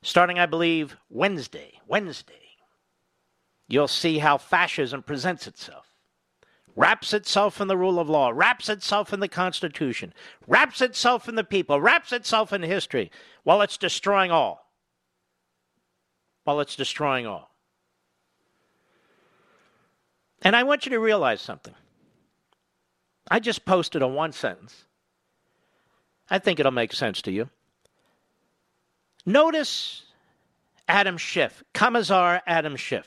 starting, 0.03 0.39
I 0.39 0.47
believe, 0.47 0.97
Wednesday. 1.09 1.81
Wednesday. 1.89 2.35
You'll 3.69 3.89
see 3.89 4.19
how 4.19 4.37
fascism 4.37 5.03
presents 5.03 5.47
itself 5.47 5.93
wraps 6.77 7.13
itself 7.13 7.61
in 7.61 7.69
the 7.69 7.77
rule 7.77 7.99
of 7.99 8.09
law, 8.09 8.31
wraps 8.35 8.69
itself 8.69 9.13
in 9.13 9.21
the 9.21 9.29
Constitution, 9.29 10.13
wraps 10.47 10.81
itself 10.81 11.29
in 11.29 11.35
the 11.35 11.45
people, 11.45 11.81
wraps 11.81 12.13
itself 12.13 12.53
in 12.53 12.63
history 12.63 13.11
while 13.43 13.61
it's 13.63 13.77
destroying 13.77 14.31
all. 14.31 14.71
While 16.45 16.61
it's 16.61 16.77
destroying 16.77 17.27
all. 17.27 17.52
And 20.43 20.55
I 20.57 20.65
want 20.65 20.85
you 20.85 20.91
to 20.91 20.99
realize 20.99 21.41
something. 21.41 21.75
I 23.31 23.39
just 23.41 23.65
posted 23.65 24.03
a 24.03 24.09
one 24.09 24.33
sentence. 24.33 24.85
I 26.29 26.39
think 26.39 26.59
it'll 26.59 26.73
make 26.73 26.93
sense 26.93 27.23
to 27.23 27.33
you. 27.33 27.49
Notice 29.25 30.03
Adam 30.89 31.17
Schiff, 31.17 31.63
Commissar 31.73 32.43
Adam 32.47 32.77
Schiff 32.77 33.07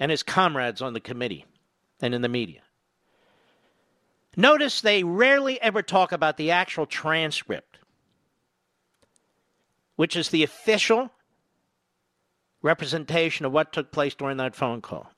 and 0.00 0.10
his 0.10 0.22
comrades 0.22 0.80
on 0.80 0.94
the 0.94 1.00
committee 1.00 1.44
and 2.00 2.14
in 2.14 2.22
the 2.22 2.28
media. 2.28 2.62
Notice 4.36 4.80
they 4.80 5.04
rarely 5.04 5.60
ever 5.60 5.82
talk 5.82 6.12
about 6.12 6.38
the 6.38 6.50
actual 6.50 6.86
transcript, 6.86 7.78
which 9.96 10.16
is 10.16 10.30
the 10.30 10.42
official 10.42 11.10
representation 12.62 13.44
of 13.44 13.52
what 13.52 13.72
took 13.72 13.92
place 13.92 14.14
during 14.14 14.38
that 14.38 14.56
phone 14.56 14.80
call. 14.80 15.09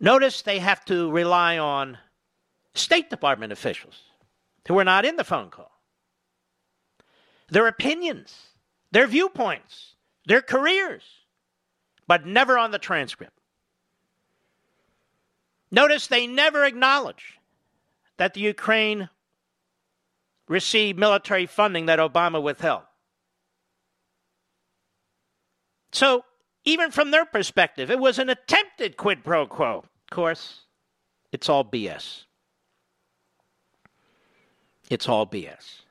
Notice 0.00 0.42
they 0.42 0.58
have 0.58 0.84
to 0.86 1.10
rely 1.10 1.58
on 1.58 1.98
State 2.74 3.10
Department 3.10 3.52
officials 3.52 4.02
who 4.66 4.78
are 4.78 4.84
not 4.84 5.04
in 5.04 5.16
the 5.16 5.24
phone 5.24 5.50
call. 5.50 5.72
Their 7.48 7.66
opinions, 7.66 8.36
their 8.92 9.06
viewpoints, 9.06 9.94
their 10.26 10.42
careers 10.42 11.02
but 12.08 12.26
never 12.26 12.58
on 12.58 12.72
the 12.72 12.78
transcript. 12.78 13.38
Notice 15.70 16.06
they 16.06 16.26
never 16.26 16.64
acknowledge 16.64 17.38
that 18.16 18.34
the 18.34 18.40
Ukraine 18.40 19.10
received 20.48 20.98
military 20.98 21.44
funding 21.44 21.86
that 21.86 21.98
Obama 21.98 22.42
withheld. 22.42 22.82
So, 25.92 26.24
even 26.68 26.90
from 26.90 27.10
their 27.10 27.24
perspective, 27.24 27.90
it 27.90 27.98
was 27.98 28.18
an 28.18 28.28
attempted 28.28 28.96
quid 28.96 29.24
pro 29.24 29.46
quo. 29.46 29.78
Of 29.78 30.10
course, 30.10 30.60
it's 31.32 31.48
all 31.48 31.64
BS. 31.64 32.24
It's 34.90 35.08
all 35.08 35.26
BS. 35.26 35.82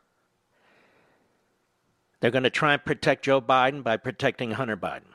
They're 2.19 2.31
going 2.31 2.43
to 2.43 2.49
try 2.49 2.73
and 2.73 2.83
protect 2.83 3.25
Joe 3.25 3.41
Biden 3.41 3.83
by 3.83 3.97
protecting 3.97 4.51
Hunter 4.51 4.77
Biden. 4.77 5.13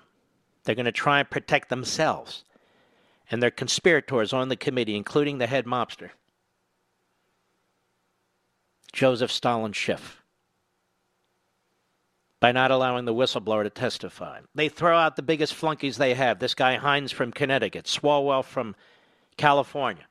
They're 0.64 0.74
going 0.74 0.86
to 0.86 0.92
try 0.92 1.20
and 1.20 1.30
protect 1.30 1.68
themselves 1.68 2.44
and 3.30 3.42
their 3.42 3.50
conspirators 3.50 4.32
on 4.32 4.48
the 4.48 4.56
committee, 4.56 4.96
including 4.96 5.38
the 5.38 5.46
head 5.46 5.64
mobster, 5.64 6.10
Joseph 8.92 9.32
Stalin 9.32 9.72
Schiff, 9.72 10.21
by 12.42 12.50
not 12.50 12.72
allowing 12.72 13.04
the 13.04 13.14
whistleblower 13.14 13.62
to 13.62 13.70
testify. 13.70 14.40
They 14.52 14.68
throw 14.68 14.98
out 14.98 15.14
the 15.14 15.22
biggest 15.22 15.54
flunkies 15.54 15.96
they 15.96 16.12
have. 16.14 16.40
This 16.40 16.54
guy 16.54 16.76
Himes 16.76 17.12
from 17.12 17.30
Connecticut, 17.30 17.84
Swalwell 17.84 18.44
from 18.44 18.74
California. 19.36 20.08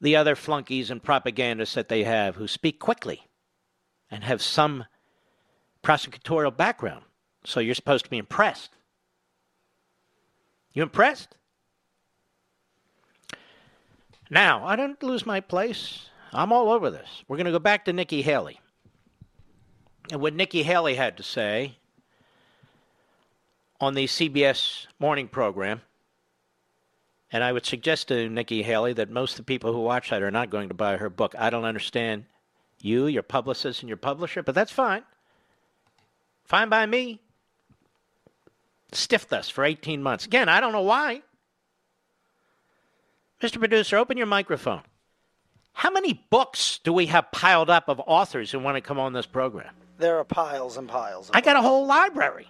The 0.00 0.14
other 0.14 0.36
flunkies 0.36 0.88
and 0.88 1.02
propagandists 1.02 1.74
that 1.74 1.88
they 1.88 2.04
have 2.04 2.36
who 2.36 2.46
speak 2.46 2.78
quickly 2.78 3.26
and 4.08 4.22
have 4.22 4.40
some 4.40 4.84
prosecutorial 5.82 6.56
background. 6.56 7.02
So 7.42 7.58
you're 7.58 7.74
supposed 7.74 8.04
to 8.04 8.10
be 8.10 8.18
impressed. 8.18 8.70
You 10.72 10.84
impressed? 10.84 11.34
Now, 14.30 14.64
I 14.64 14.76
don't 14.76 15.02
lose 15.02 15.26
my 15.26 15.40
place. 15.40 16.08
I'm 16.32 16.52
all 16.52 16.70
over 16.70 16.88
this. 16.88 17.24
We're 17.26 17.36
going 17.36 17.46
to 17.46 17.50
go 17.50 17.58
back 17.58 17.84
to 17.86 17.92
Nikki 17.92 18.22
Haley. 18.22 18.59
And 20.10 20.20
what 20.20 20.34
Nikki 20.34 20.62
Haley 20.62 20.96
had 20.96 21.16
to 21.18 21.22
say 21.22 21.76
on 23.80 23.94
the 23.94 24.06
CBS 24.06 24.86
morning 24.98 25.28
program. 25.28 25.80
And 27.32 27.44
I 27.44 27.52
would 27.52 27.64
suggest 27.64 28.08
to 28.08 28.28
Nikki 28.28 28.62
Haley 28.62 28.92
that 28.94 29.08
most 29.08 29.32
of 29.32 29.36
the 29.38 29.42
people 29.44 29.72
who 29.72 29.80
watch 29.80 30.10
that 30.10 30.22
are 30.22 30.32
not 30.32 30.50
going 30.50 30.68
to 30.68 30.74
buy 30.74 30.96
her 30.96 31.08
book. 31.08 31.34
I 31.38 31.48
don't 31.48 31.64
understand 31.64 32.24
you, 32.80 33.06
your 33.06 33.22
publicist, 33.22 33.82
and 33.82 33.88
your 33.88 33.96
publisher, 33.96 34.42
but 34.42 34.54
that's 34.54 34.72
fine. 34.72 35.02
Fine 36.44 36.68
by 36.68 36.86
me 36.86 37.20
stiffed 38.92 39.32
us 39.32 39.48
for 39.48 39.64
18 39.64 40.02
months. 40.02 40.26
Again, 40.26 40.48
I 40.48 40.60
don't 40.60 40.72
know 40.72 40.82
why. 40.82 41.22
Mr. 43.40 43.58
Producer, 43.58 43.96
open 43.96 44.16
your 44.16 44.26
microphone. 44.26 44.82
How 45.72 45.90
many 45.90 46.24
books 46.30 46.80
do 46.82 46.92
we 46.92 47.06
have 47.06 47.30
piled 47.30 47.70
up 47.70 47.88
of 47.88 48.00
authors 48.04 48.50
who 48.50 48.58
want 48.58 48.76
to 48.76 48.80
come 48.80 48.98
on 48.98 49.12
this 49.12 49.26
program? 49.26 49.72
There 50.00 50.18
are 50.18 50.24
piles 50.24 50.76
and 50.76 50.88
piles. 50.88 51.28
Of 51.28 51.36
I 51.36 51.40
got 51.42 51.56
a 51.56 51.62
whole 51.62 51.86
library. 51.86 52.48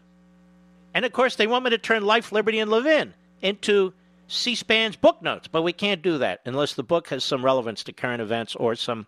And 0.95 1.05
of 1.05 1.13
course, 1.13 1.37
they 1.37 1.47
want 1.47 1.65
me 1.65 1.71
to 1.71 1.79
turn 1.79 2.05
Life, 2.05 2.33
Liberty, 2.33 2.59
and 2.61 2.71
Levin 2.71 3.13
into 3.43 3.93
C 4.29 4.55
SPAN's 4.55 4.97
book 4.97 5.21
notes, 5.23 5.49
but 5.49 5.63
we 5.63 5.73
can't 5.73 6.03
do 6.03 6.19
that 6.19 6.41
unless 6.45 6.75
the 6.75 6.85
book 6.85 7.09
has 7.09 7.25
some 7.25 7.45
relevance 7.45 7.83
to 7.85 7.93
current 7.93 8.23
events 8.23 8.55
or 8.55 8.77
some 8.77 9.07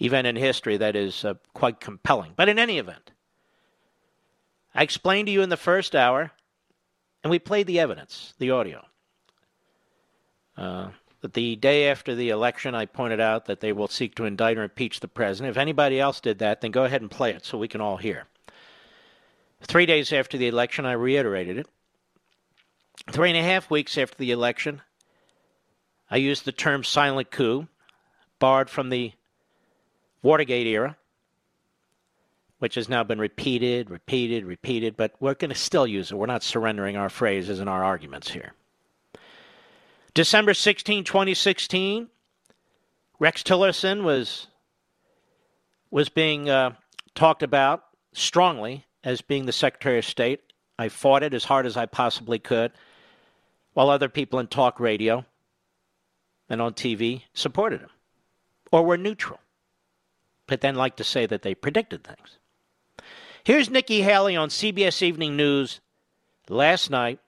event 0.00 0.26
in 0.26 0.34
history 0.34 0.76
that 0.76 0.96
is 0.96 1.24
uh, 1.24 1.34
quite 1.54 1.78
compelling. 1.78 2.32
But 2.34 2.48
in 2.48 2.58
any 2.58 2.78
event, 2.78 3.12
I 4.74 4.82
explained 4.82 5.26
to 5.26 5.32
you 5.32 5.42
in 5.42 5.48
the 5.48 5.56
first 5.56 5.94
hour, 5.94 6.32
and 7.22 7.30
we 7.30 7.38
played 7.38 7.68
the 7.68 7.78
evidence, 7.78 8.34
the 8.38 8.50
audio. 8.50 8.84
Uh, 10.56 10.88
the 11.22 11.56
day 11.56 11.88
after 11.88 12.14
the 12.14 12.30
election, 12.30 12.74
I 12.74 12.86
pointed 12.86 13.20
out 13.20 13.46
that 13.46 13.60
they 13.60 13.72
will 13.72 13.88
seek 13.88 14.14
to 14.16 14.24
indict 14.24 14.58
or 14.58 14.64
impeach 14.64 15.00
the 15.00 15.08
president. 15.08 15.50
If 15.50 15.56
anybody 15.56 16.00
else 16.00 16.20
did 16.20 16.40
that, 16.40 16.60
then 16.60 16.70
go 16.70 16.84
ahead 16.84 17.00
and 17.00 17.10
play 17.10 17.30
it 17.30 17.44
so 17.44 17.58
we 17.58 17.68
can 17.68 17.80
all 17.80 17.96
hear. 17.96 18.26
Three 19.62 19.86
days 19.86 20.12
after 20.12 20.36
the 20.36 20.48
election, 20.48 20.84
I 20.84 20.92
reiterated 20.92 21.58
it. 21.58 21.68
Three 23.10 23.30
and 23.30 23.38
a 23.38 23.42
half 23.42 23.70
weeks 23.70 23.96
after 23.96 24.16
the 24.18 24.32
election, 24.32 24.82
I 26.10 26.16
used 26.16 26.44
the 26.44 26.52
term 26.52 26.84
silent 26.84 27.30
coup, 27.30 27.68
borrowed 28.38 28.68
from 28.68 28.90
the 28.90 29.12
Watergate 30.22 30.66
era 30.66 30.96
which 32.62 32.76
has 32.76 32.88
now 32.88 33.02
been 33.02 33.18
repeated, 33.18 33.90
repeated, 33.90 34.44
repeated, 34.44 34.96
but 34.96 35.12
we're 35.18 35.34
going 35.34 35.48
to 35.48 35.54
still 35.56 35.84
use 35.84 36.12
it. 36.12 36.14
We're 36.14 36.26
not 36.26 36.44
surrendering 36.44 36.96
our 36.96 37.08
phrases 37.08 37.58
and 37.58 37.68
our 37.68 37.82
arguments 37.82 38.30
here. 38.30 38.52
December 40.14 40.52
16, 40.52 41.04
2016, 41.04 42.08
Rex 43.18 43.42
Tillerson 43.42 44.02
was 44.02 44.48
was 45.90 46.08
being 46.08 46.48
uh, 46.48 46.72
talked 47.14 47.42
about 47.42 47.84
strongly 48.12 48.86
as 49.04 49.20
being 49.20 49.46
the 49.46 49.52
Secretary 49.52 49.98
of 49.98 50.04
State. 50.04 50.40
I 50.78 50.88
fought 50.88 51.22
it 51.22 51.34
as 51.34 51.44
hard 51.44 51.66
as 51.66 51.76
I 51.76 51.86
possibly 51.86 52.38
could, 52.38 52.72
while 53.74 53.90
other 53.90 54.08
people 54.08 54.38
in 54.38 54.46
talk 54.46 54.80
radio 54.80 55.24
and 56.48 56.60
on 56.60 56.72
TV 56.74 57.22
supported 57.34 57.80
him 57.80 57.90
or 58.70 58.84
were 58.84 58.96
neutral, 58.96 59.38
but 60.46 60.60
then 60.62 60.74
like 60.74 60.96
to 60.96 61.04
say 61.04 61.26
that 61.26 61.42
they 61.42 61.54
predicted 61.54 62.04
things. 62.04 62.38
Here's 63.44 63.70
Nikki 63.70 64.02
Haley 64.02 64.36
on 64.36 64.48
CBS 64.48 65.02
Evening 65.02 65.36
News 65.36 65.80
last 66.48 66.90
night 66.90 67.18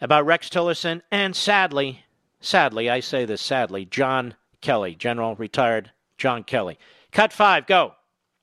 about 0.00 0.26
Rex 0.26 0.48
Tillerson 0.48 1.02
and 1.10 1.34
sadly, 1.36 2.04
sadly, 2.40 2.88
I 2.88 3.00
say 3.00 3.24
this 3.24 3.42
sadly, 3.42 3.84
John 3.84 4.34
Kelly, 4.60 4.94
General 4.94 5.36
retired 5.36 5.90
John 6.18 6.44
Kelly. 6.44 6.78
Cut 7.12 7.32
five, 7.32 7.66
go. 7.66 7.94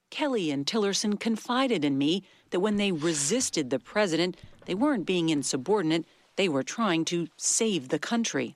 Kelly 0.10 0.52
and 0.52 0.66
Tillerson 0.66 1.20
confided 1.20 1.84
in 1.84 1.98
me 1.98 2.24
that 2.52 2.60
when 2.60 2.78
they 2.78 2.92
resisted 2.92 3.70
the 3.70 3.80
president, 3.80 4.38
they 4.66 4.76
weren't 4.76 5.06
being 5.06 5.30
insubordinate, 5.30 6.06
they 6.38 6.48
were 6.48 6.64
trying 6.64 7.04
to 7.06 7.28
save 7.36 7.90
the 7.90 8.00
country. 8.00 8.56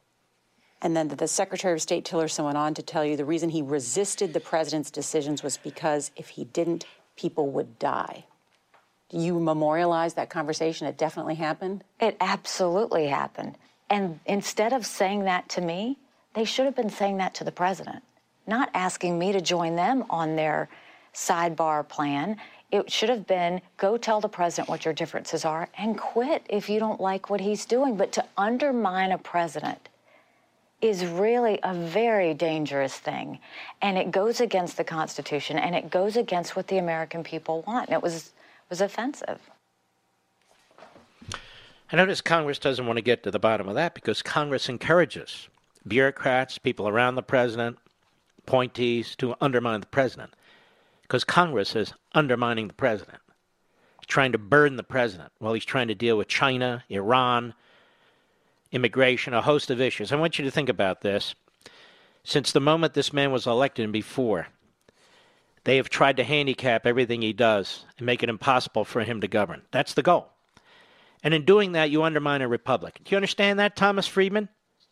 And 0.82 0.96
then 0.96 1.10
the 1.10 1.28
Secretary 1.28 1.74
of 1.74 1.82
State 1.82 2.06
Tillerson 2.06 2.46
went 2.46 2.58
on 2.58 2.74
to 2.74 2.82
tell 2.82 3.06
you 3.06 3.16
the 3.16 3.26
reason 3.26 3.50
he 3.50 3.62
resisted 3.62 4.34
the 4.34 4.40
president's 4.40 4.90
decisions 4.90 5.44
was 5.44 5.58
because 5.58 6.12
if 6.16 6.30
he 6.30 6.46
didn't, 6.46 6.86
people 7.16 7.50
would 7.52 7.78
die. 7.78 8.26
You 9.12 9.40
memorialize 9.40 10.14
that 10.16 10.30
conversation? 10.30 10.88
It 10.88 10.98
definitely 10.98 11.36
happened? 11.36 11.84
It 12.00 12.18
absolutely 12.20 13.08
happened. 13.08 13.58
And 13.90 14.20
instead 14.26 14.74
of 14.74 14.86
saying 14.86 15.26
that 15.26 15.50
to 15.50 15.62
me, 15.62 15.98
they 16.34 16.46
should 16.46 16.66
have 16.66 16.76
been 16.76 16.90
saying 16.90 17.18
that 17.18 17.34
to 17.36 17.44
the 17.44 17.52
president, 17.52 18.04
not 18.48 18.70
asking 18.74 19.20
me 19.20 19.34
to 19.34 19.42
join 19.42 19.76
them 19.76 20.06
on 20.10 20.36
their 20.36 20.70
sidebar 21.14 21.88
plan. 21.88 22.38
It 22.72 22.90
should 22.90 23.10
have 23.10 23.28
been 23.28 23.62
go 23.76 23.98
tell 23.98 24.22
the 24.22 24.30
president 24.30 24.70
what 24.70 24.86
your 24.86 24.94
differences 24.94 25.44
are 25.44 25.68
and 25.78 25.98
quit 25.98 26.46
if 26.50 26.70
you 26.70 26.80
don't 26.80 27.02
like 27.02 27.30
what 27.30 27.42
he's 27.42 27.66
doing. 27.66 27.98
But 27.98 28.14
to 28.14 28.26
undermine 28.38 29.12
a 29.12 29.18
president 29.18 29.90
is 30.82 31.06
really 31.06 31.60
a 31.64 31.74
very 31.74 32.34
dangerous 32.34 32.98
thing. 32.98 33.40
And 33.82 33.98
it 33.98 34.10
goes 34.10 34.42
against 34.42 34.78
the 34.78 34.84
Constitution 34.84 35.58
and 35.60 35.76
it 35.76 35.92
goes 35.92 36.16
against 36.16 36.56
what 36.56 36.68
the 36.68 36.78
American 36.78 37.24
people 37.24 37.64
want. 37.68 37.90
And 37.90 37.96
it 37.96 38.02
was, 38.02 38.32
was 38.72 38.82
offensive. 38.82 39.52
I 41.92 41.98
notice 41.98 42.22
Congress 42.22 42.58
doesn't 42.58 42.88
want 42.88 42.98
to 42.98 43.04
get 43.04 43.22
to 43.24 43.32
the 43.32 43.38
bottom 43.38 43.68
of 43.68 43.76
that 43.76 43.94
because 43.94 44.24
Congress 44.24 44.70
encourages 44.70 45.50
bureaucrats, 45.86 46.58
people 46.58 46.88
around 46.88 47.16
the 47.16 47.22
president, 47.22 47.78
appointees 48.40 49.14
to 49.18 49.36
undermine 49.42 49.82
the 49.82 49.88
president 49.88 50.34
because 51.02 51.26
Congress 51.26 51.76
is 51.76 51.94
undermining 52.16 52.70
the 52.70 52.74
president, 52.74 53.18
trying 54.08 54.32
to 54.32 54.38
burden 54.38 54.78
the 54.78 54.84
president 54.84 55.34
while 55.40 55.52
he's 55.52 55.66
trying 55.66 55.90
to 55.90 55.96
deal 55.96 56.18
with 56.18 56.30
China, 56.30 56.86
Iran, 56.88 57.54
immigration, 58.72 59.34
a 59.34 59.42
host 59.42 59.70
of 59.70 59.82
issues. 59.82 60.14
I 60.14 60.16
want 60.16 60.40
you 60.40 60.46
to 60.46 60.52
think 60.52 60.70
about 60.70 61.02
this. 61.02 61.36
Since 62.24 62.54
the 62.54 62.62
moment 62.62 62.94
this 62.94 63.12
man 63.12 63.34
was 63.34 63.46
elected 63.46 63.84
and 63.84 63.92
before, 63.92 64.48
they 65.64 65.78
have 65.78 65.90
tried 65.90 66.18
to 66.18 66.24
handicap 66.24 66.86
everything 66.86 67.22
he 67.22 67.34
does 67.34 67.86
and 67.98 68.06
make 68.06 68.24
it 68.24 68.30
impossible 68.30 68.84
for 68.84 69.04
him 69.04 69.22
to 69.22 69.28
govern. 69.28 69.62
That's 69.72 69.94
the 69.94 70.02
goal. 70.02 70.32
And 71.24 71.34
in 71.34 71.46
doing 71.46 71.74
that, 71.74 71.92
you 71.92 72.04
undermine 72.04 72.42
a 72.42 72.48
republic. 72.48 73.00
Do 73.04 73.12
you 73.12 73.18
understand 73.18 73.60
that, 73.60 73.76
Thomas 73.76 74.08
Friedman? 74.08 74.50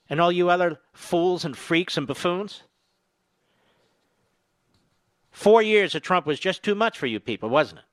And 0.10 0.22
all 0.22 0.32
you 0.32 0.50
other 0.50 0.80
fools 0.94 1.46
and 1.46 1.58
freaks 1.58 1.98
and 1.98 2.06
buffoons? 2.06 2.64
Four 5.32 5.62
years 5.62 5.96
of 5.96 6.02
Trump 6.02 6.26
was 6.26 6.40
just 6.40 6.64
too 6.64 6.76
much 6.76 6.98
for 6.98 7.08
you 7.08 7.20
people, 7.20 7.50
wasn't 7.50 7.80
it? 7.80 7.86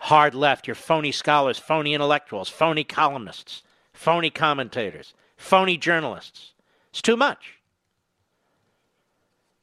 Hard 0.00 0.34
left, 0.34 0.66
your 0.66 0.74
phony 0.74 1.12
scholars, 1.12 1.58
phony 1.58 1.92
intellectuals, 1.92 2.48
phony 2.48 2.84
columnists, 2.84 3.62
phony 3.92 4.30
commentators, 4.30 5.12
phony 5.36 5.76
journalists. 5.76 6.52
It's 6.90 7.02
too 7.02 7.16
much. 7.16 7.58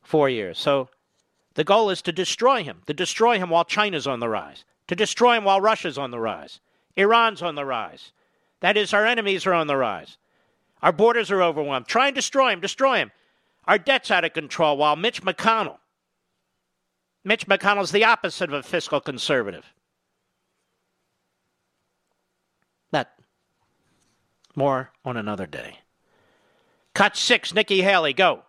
Four 0.03 0.29
years. 0.29 0.59
So 0.59 0.89
the 1.57 1.63
goal 1.63 1.89
is 1.89 2.03
to 2.03 2.11
destroy 2.11 2.63
him, 2.63 2.83
to 2.85 2.93
destroy 2.93 3.39
him 3.39 3.49
while 3.49 3.65
China's 3.65 4.05
on 4.05 4.19
the 4.19 4.29
rise, 4.29 4.63
to 4.87 4.95
destroy 4.95 5.37
him 5.37 5.43
while 5.43 5.59
Russia's 5.59 5.97
on 5.97 6.11
the 6.11 6.19
rise, 6.19 6.59
Iran's 6.95 7.41
on 7.41 7.55
the 7.55 7.65
rise. 7.65 8.11
That 8.59 8.77
is, 8.77 8.93
our 8.93 9.07
enemies 9.07 9.47
are 9.47 9.53
on 9.53 9.65
the 9.65 9.75
rise. 9.75 10.17
Our 10.83 10.91
borders 10.91 11.31
are 11.31 11.41
overwhelmed. 11.41 11.87
Try 11.87 12.07
and 12.07 12.15
destroy 12.15 12.51
him, 12.51 12.59
destroy 12.59 12.97
him. 12.97 13.11
Our 13.65 13.79
debt's 13.79 14.11
out 14.11 14.23
of 14.23 14.33
control 14.33 14.77
while 14.77 14.95
Mitch 14.95 15.23
McConnell, 15.23 15.79
Mitch 17.23 17.47
McConnell's 17.47 17.91
the 17.91 18.05
opposite 18.05 18.49
of 18.49 18.53
a 18.53 18.61
fiscal 18.61 19.01
conservative. 19.01 19.65
That 22.91 23.15
more 24.55 24.91
on 25.03 25.17
another 25.17 25.47
day. 25.47 25.79
Cut 26.93 27.17
six, 27.17 27.51
Nikki 27.51 27.81
Haley, 27.81 28.13
go. 28.13 28.43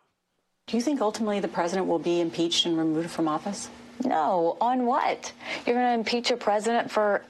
Do 0.69 0.77
you 0.77 0.83
think 0.83 1.01
ultimately 1.01 1.41
the 1.41 1.49
president 1.49 1.89
will 1.89 1.99
be 1.99 2.21
impeached 2.21 2.67
and 2.67 2.79
removed 2.79 3.11
from 3.11 3.27
office? 3.27 3.71
No. 4.05 4.57
On 4.61 4.87
what? 4.87 5.33
You're 5.67 5.75
going 5.75 5.87
to 5.87 5.95
impeach 5.95 6.31
a 6.31 6.37
president 6.37 6.91
for 6.91 7.23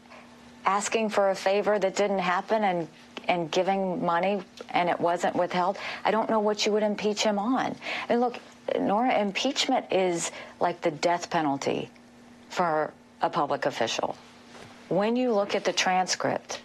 asking 0.66 1.08
for 1.10 1.30
a 1.30 1.34
favor 1.34 1.78
that 1.78 1.96
didn't 1.96 2.18
happen 2.18 2.64
and 2.64 2.88
and 3.28 3.50
giving 3.50 4.04
money 4.04 4.40
and 4.70 4.88
it 4.88 4.98
wasn't 4.98 5.36
withheld. 5.36 5.76
I 6.04 6.10
don't 6.10 6.30
know 6.30 6.40
what 6.40 6.64
you 6.64 6.72
would 6.72 6.82
impeach 6.82 7.22
him 7.22 7.38
on. 7.38 7.76
And 8.08 8.20
look, 8.20 8.38
Nora, 8.78 9.18
impeachment 9.18 9.86
is 9.92 10.32
like 10.60 10.80
the 10.80 10.90
death 10.90 11.30
penalty 11.30 11.90
for 12.48 12.92
a 13.20 13.28
public 13.28 13.66
official. 13.66 14.16
When 14.88 15.14
you 15.14 15.34
look 15.34 15.54
at 15.54 15.64
the 15.64 15.72
transcript, 15.72 16.60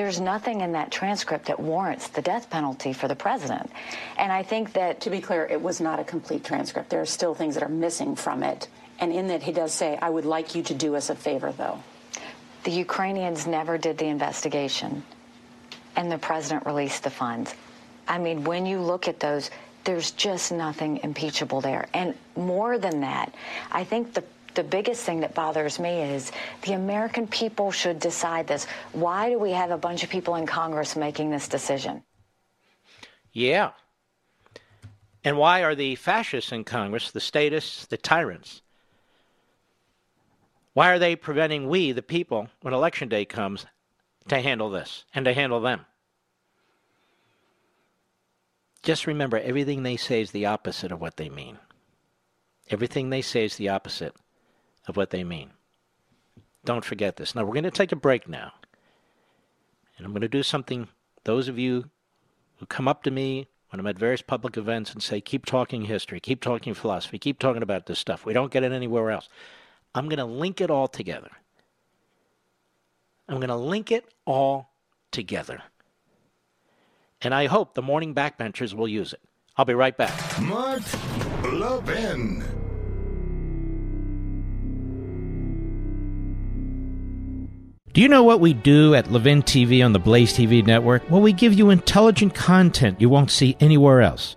there's 0.00 0.18
nothing 0.18 0.62
in 0.62 0.72
that 0.72 0.90
transcript 0.90 1.44
that 1.44 1.60
warrants 1.60 2.08
the 2.08 2.22
death 2.22 2.48
penalty 2.48 2.94
for 2.94 3.06
the 3.06 3.14
president. 3.14 3.70
And 4.16 4.32
I 4.32 4.42
think 4.42 4.72
that. 4.72 5.02
To 5.02 5.10
be 5.10 5.20
clear, 5.20 5.44
it 5.44 5.60
was 5.60 5.78
not 5.78 6.00
a 6.00 6.04
complete 6.04 6.42
transcript. 6.42 6.88
There 6.88 7.02
are 7.02 7.06
still 7.06 7.34
things 7.34 7.54
that 7.54 7.62
are 7.62 7.68
missing 7.68 8.16
from 8.16 8.42
it. 8.42 8.66
And 8.98 9.12
in 9.12 9.28
that, 9.28 9.42
he 9.42 9.52
does 9.52 9.74
say, 9.74 9.98
I 10.00 10.08
would 10.08 10.24
like 10.24 10.54
you 10.54 10.62
to 10.62 10.74
do 10.74 10.96
us 10.96 11.10
a 11.10 11.14
favor, 11.14 11.52
though. 11.52 11.82
The 12.64 12.70
Ukrainians 12.70 13.46
never 13.46 13.76
did 13.76 13.98
the 13.98 14.06
investigation, 14.06 15.02
and 15.96 16.10
the 16.10 16.18
president 16.18 16.64
released 16.64 17.02
the 17.02 17.10
funds. 17.10 17.54
I 18.08 18.16
mean, 18.16 18.44
when 18.44 18.64
you 18.64 18.80
look 18.80 19.06
at 19.06 19.20
those, 19.20 19.50
there's 19.84 20.12
just 20.12 20.50
nothing 20.50 21.00
impeachable 21.02 21.60
there. 21.60 21.88
And 21.92 22.14
more 22.36 22.78
than 22.78 23.00
that, 23.02 23.34
I 23.70 23.84
think 23.84 24.14
the 24.14 24.24
the 24.54 24.64
biggest 24.64 25.04
thing 25.04 25.20
that 25.20 25.34
bothers 25.34 25.78
me 25.78 26.02
is 26.02 26.32
the 26.62 26.72
American 26.72 27.26
people 27.26 27.70
should 27.70 27.98
decide 27.98 28.46
this. 28.46 28.66
Why 28.92 29.30
do 29.30 29.38
we 29.38 29.52
have 29.52 29.70
a 29.70 29.78
bunch 29.78 30.02
of 30.02 30.10
people 30.10 30.34
in 30.34 30.46
Congress 30.46 30.96
making 30.96 31.30
this 31.30 31.48
decision? 31.48 32.02
Yeah. 33.32 33.72
And 35.24 35.36
why 35.36 35.62
are 35.62 35.74
the 35.74 35.94
fascists 35.96 36.52
in 36.52 36.64
Congress, 36.64 37.10
the 37.10 37.20
statists, 37.20 37.86
the 37.86 37.96
tyrants, 37.96 38.62
why 40.72 40.90
are 40.90 40.98
they 40.98 41.16
preventing 41.16 41.68
we, 41.68 41.92
the 41.92 42.02
people, 42.02 42.48
when 42.62 42.72
election 42.72 43.08
day 43.08 43.24
comes, 43.24 43.66
to 44.28 44.40
handle 44.40 44.70
this 44.70 45.04
and 45.14 45.24
to 45.24 45.34
handle 45.34 45.60
them? 45.60 45.84
Just 48.82 49.06
remember, 49.06 49.38
everything 49.38 49.82
they 49.82 49.96
say 49.96 50.22
is 50.22 50.30
the 50.30 50.46
opposite 50.46 50.90
of 50.90 51.00
what 51.00 51.16
they 51.16 51.28
mean. 51.28 51.58
Everything 52.70 53.10
they 53.10 53.20
say 53.20 53.44
is 53.44 53.56
the 53.56 53.68
opposite 53.68 54.14
of 54.86 54.96
what 54.96 55.10
they 55.10 55.24
mean. 55.24 55.50
Don't 56.64 56.84
forget 56.84 57.16
this. 57.16 57.34
Now, 57.34 57.44
we're 57.44 57.54
going 57.54 57.64
to 57.64 57.70
take 57.70 57.92
a 57.92 57.96
break 57.96 58.28
now. 58.28 58.52
And 59.96 60.06
I'm 60.06 60.12
going 60.12 60.22
to 60.22 60.28
do 60.28 60.42
something, 60.42 60.88
those 61.24 61.48
of 61.48 61.58
you 61.58 61.90
who 62.56 62.66
come 62.66 62.88
up 62.88 63.02
to 63.04 63.10
me 63.10 63.48
when 63.70 63.80
I'm 63.80 63.86
at 63.86 63.98
various 63.98 64.22
public 64.22 64.56
events 64.56 64.92
and 64.92 65.02
say, 65.02 65.20
keep 65.20 65.46
talking 65.46 65.82
history, 65.82 66.20
keep 66.20 66.40
talking 66.40 66.74
philosophy, 66.74 67.18
keep 67.18 67.38
talking 67.38 67.62
about 67.62 67.86
this 67.86 67.98
stuff. 67.98 68.26
We 68.26 68.32
don't 68.32 68.52
get 68.52 68.64
it 68.64 68.72
anywhere 68.72 69.10
else. 69.10 69.28
I'm 69.94 70.08
going 70.08 70.18
to 70.18 70.24
link 70.24 70.60
it 70.60 70.70
all 70.70 70.88
together. 70.88 71.30
I'm 73.28 73.36
going 73.36 73.48
to 73.48 73.56
link 73.56 73.92
it 73.92 74.04
all 74.24 74.70
together. 75.12 75.62
And 77.22 77.34
I 77.34 77.46
hope 77.46 77.74
the 77.74 77.82
morning 77.82 78.14
backbenchers 78.14 78.74
will 78.74 78.88
use 78.88 79.12
it. 79.12 79.20
I'll 79.56 79.64
be 79.64 79.74
right 79.74 79.96
back. 79.96 80.40
Mark 80.40 80.82
Levin. 81.44 82.59
Do 87.92 88.00
you 88.00 88.08
know 88.08 88.22
what 88.22 88.38
we 88.38 88.52
do 88.52 88.94
at 88.94 89.10
Levin 89.10 89.42
TV 89.42 89.84
on 89.84 89.92
the 89.92 89.98
Blaze 89.98 90.32
TV 90.32 90.64
network? 90.64 91.10
Well, 91.10 91.20
we 91.20 91.32
give 91.32 91.54
you 91.54 91.70
intelligent 91.70 92.36
content 92.36 93.00
you 93.00 93.08
won't 93.08 93.32
see 93.32 93.56
anywhere 93.58 94.00
else. 94.00 94.36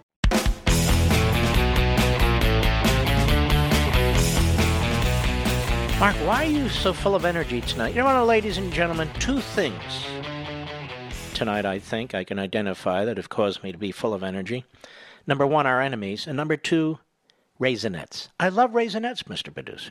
so 6.71 6.93
full 6.93 7.15
of 7.15 7.25
energy 7.25 7.61
tonight? 7.61 7.95
You 7.95 8.03
know, 8.03 8.25
ladies 8.25 8.57
and 8.57 8.71
gentlemen, 8.73 9.09
two 9.19 9.39
things 9.39 9.83
tonight 11.41 11.65
I 11.65 11.79
think 11.79 12.13
I 12.13 12.23
can 12.23 12.37
identify 12.37 13.03
that 13.03 13.17
have 13.17 13.29
caused 13.29 13.63
me 13.63 13.71
to 13.71 13.77
be 13.79 13.91
full 13.91 14.13
of 14.13 14.21
energy. 14.21 14.63
Number 15.25 15.47
one, 15.47 15.65
our 15.65 15.81
enemies, 15.81 16.27
and 16.27 16.37
number 16.37 16.55
two, 16.55 16.99
Raisinets. 17.59 18.27
I 18.39 18.49
love 18.49 18.73
Raisinets, 18.73 19.23
Mr. 19.23 19.51
Producer. 19.51 19.89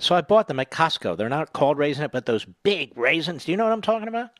So 0.00 0.16
I 0.16 0.22
bought 0.22 0.48
them 0.48 0.58
at 0.58 0.72
Costco. 0.72 1.16
They're 1.16 1.28
not 1.28 1.52
called 1.52 1.78
Raisinets, 1.78 2.10
but 2.10 2.26
those 2.26 2.46
big 2.64 2.98
raisins. 2.98 3.44
Do 3.44 3.52
you 3.52 3.56
know 3.56 3.62
what 3.62 3.72
I'm 3.72 3.80
talking 3.80 4.08
about? 4.08 4.30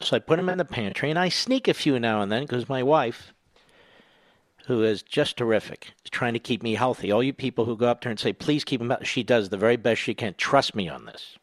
So 0.00 0.14
I 0.14 0.18
put 0.18 0.36
them 0.36 0.50
in 0.50 0.58
the 0.58 0.66
pantry, 0.66 1.08
and 1.08 1.18
I 1.18 1.30
sneak 1.30 1.66
a 1.66 1.72
few 1.72 1.98
now 1.98 2.20
and 2.20 2.30
then 2.30 2.42
because 2.42 2.68
my 2.68 2.82
wife, 2.82 3.32
who 4.68 4.84
is 4.84 5.02
just 5.02 5.38
terrific, 5.38 5.92
is 6.04 6.10
trying 6.10 6.34
to 6.34 6.38
keep 6.38 6.62
me 6.62 6.74
healthy. 6.74 7.10
All 7.10 7.22
you 7.22 7.32
people 7.32 7.64
who 7.64 7.74
go 7.74 7.88
up 7.88 8.02
to 8.02 8.08
her 8.08 8.10
and 8.10 8.20
say, 8.20 8.34
please 8.34 8.64
keep 8.64 8.82
him 8.82 8.90
healthy, 8.90 9.06
she 9.06 9.22
does 9.22 9.48
the 9.48 9.56
very 9.56 9.76
best 9.76 10.02
she 10.02 10.12
can. 10.12 10.34
Trust 10.34 10.76
me 10.76 10.90
on 10.90 11.06
this. 11.06 11.38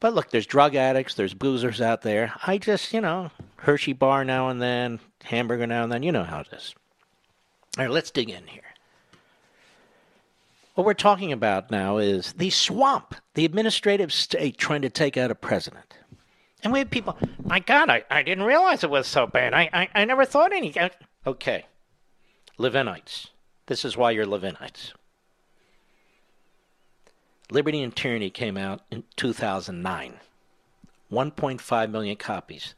But 0.00 0.14
look, 0.14 0.30
there's 0.30 0.46
drug 0.46 0.74
addicts, 0.74 1.14
there's 1.14 1.34
boozers 1.34 1.82
out 1.82 2.00
there. 2.00 2.32
I 2.46 2.56
just, 2.56 2.94
you 2.94 3.02
know, 3.02 3.30
Hershey 3.56 3.92
bar 3.92 4.24
now 4.24 4.48
and 4.48 4.60
then, 4.60 5.00
hamburger 5.22 5.66
now 5.66 5.84
and 5.84 5.92
then. 5.92 6.02
You 6.02 6.12
know 6.12 6.24
how 6.24 6.40
it 6.40 6.48
is. 6.50 6.74
All 7.76 7.84
right, 7.84 7.92
let's 7.92 8.10
dig 8.10 8.30
in 8.30 8.46
here. 8.46 8.62
What 10.76 10.86
we're 10.86 10.94
talking 10.94 11.30
about 11.30 11.70
now 11.70 11.98
is 11.98 12.32
the 12.32 12.48
swamp, 12.48 13.14
the 13.34 13.44
administrative 13.44 14.14
state 14.14 14.56
trying 14.56 14.80
to 14.80 14.88
take 14.88 15.18
out 15.18 15.30
a 15.30 15.34
president. 15.34 15.92
And 16.62 16.72
we 16.72 16.80
have 16.80 16.90
people, 16.90 17.16
my 17.44 17.58
God, 17.58 17.90
I, 17.90 18.04
I 18.10 18.22
didn't 18.22 18.44
realize 18.44 18.84
it 18.84 18.90
was 18.90 19.06
so 19.06 19.26
bad. 19.26 19.52
I, 19.52 19.68
I, 19.72 19.88
I 19.94 20.04
never 20.04 20.24
thought 20.24 20.52
any. 20.52 20.74
Okay. 21.24 21.66
Levinites. 22.58 23.28
This 23.66 23.84
is 23.84 23.96
why 23.96 24.10
you're 24.10 24.26
Levinites. 24.26 24.92
Liberty 27.48 27.80
and 27.80 27.94
Tyranny 27.94 28.28
came 28.28 28.56
out 28.56 28.80
in 28.90 29.04
2009. 29.14 30.14
1.5 31.12 31.90
million 31.90 32.16
copies. 32.16 32.74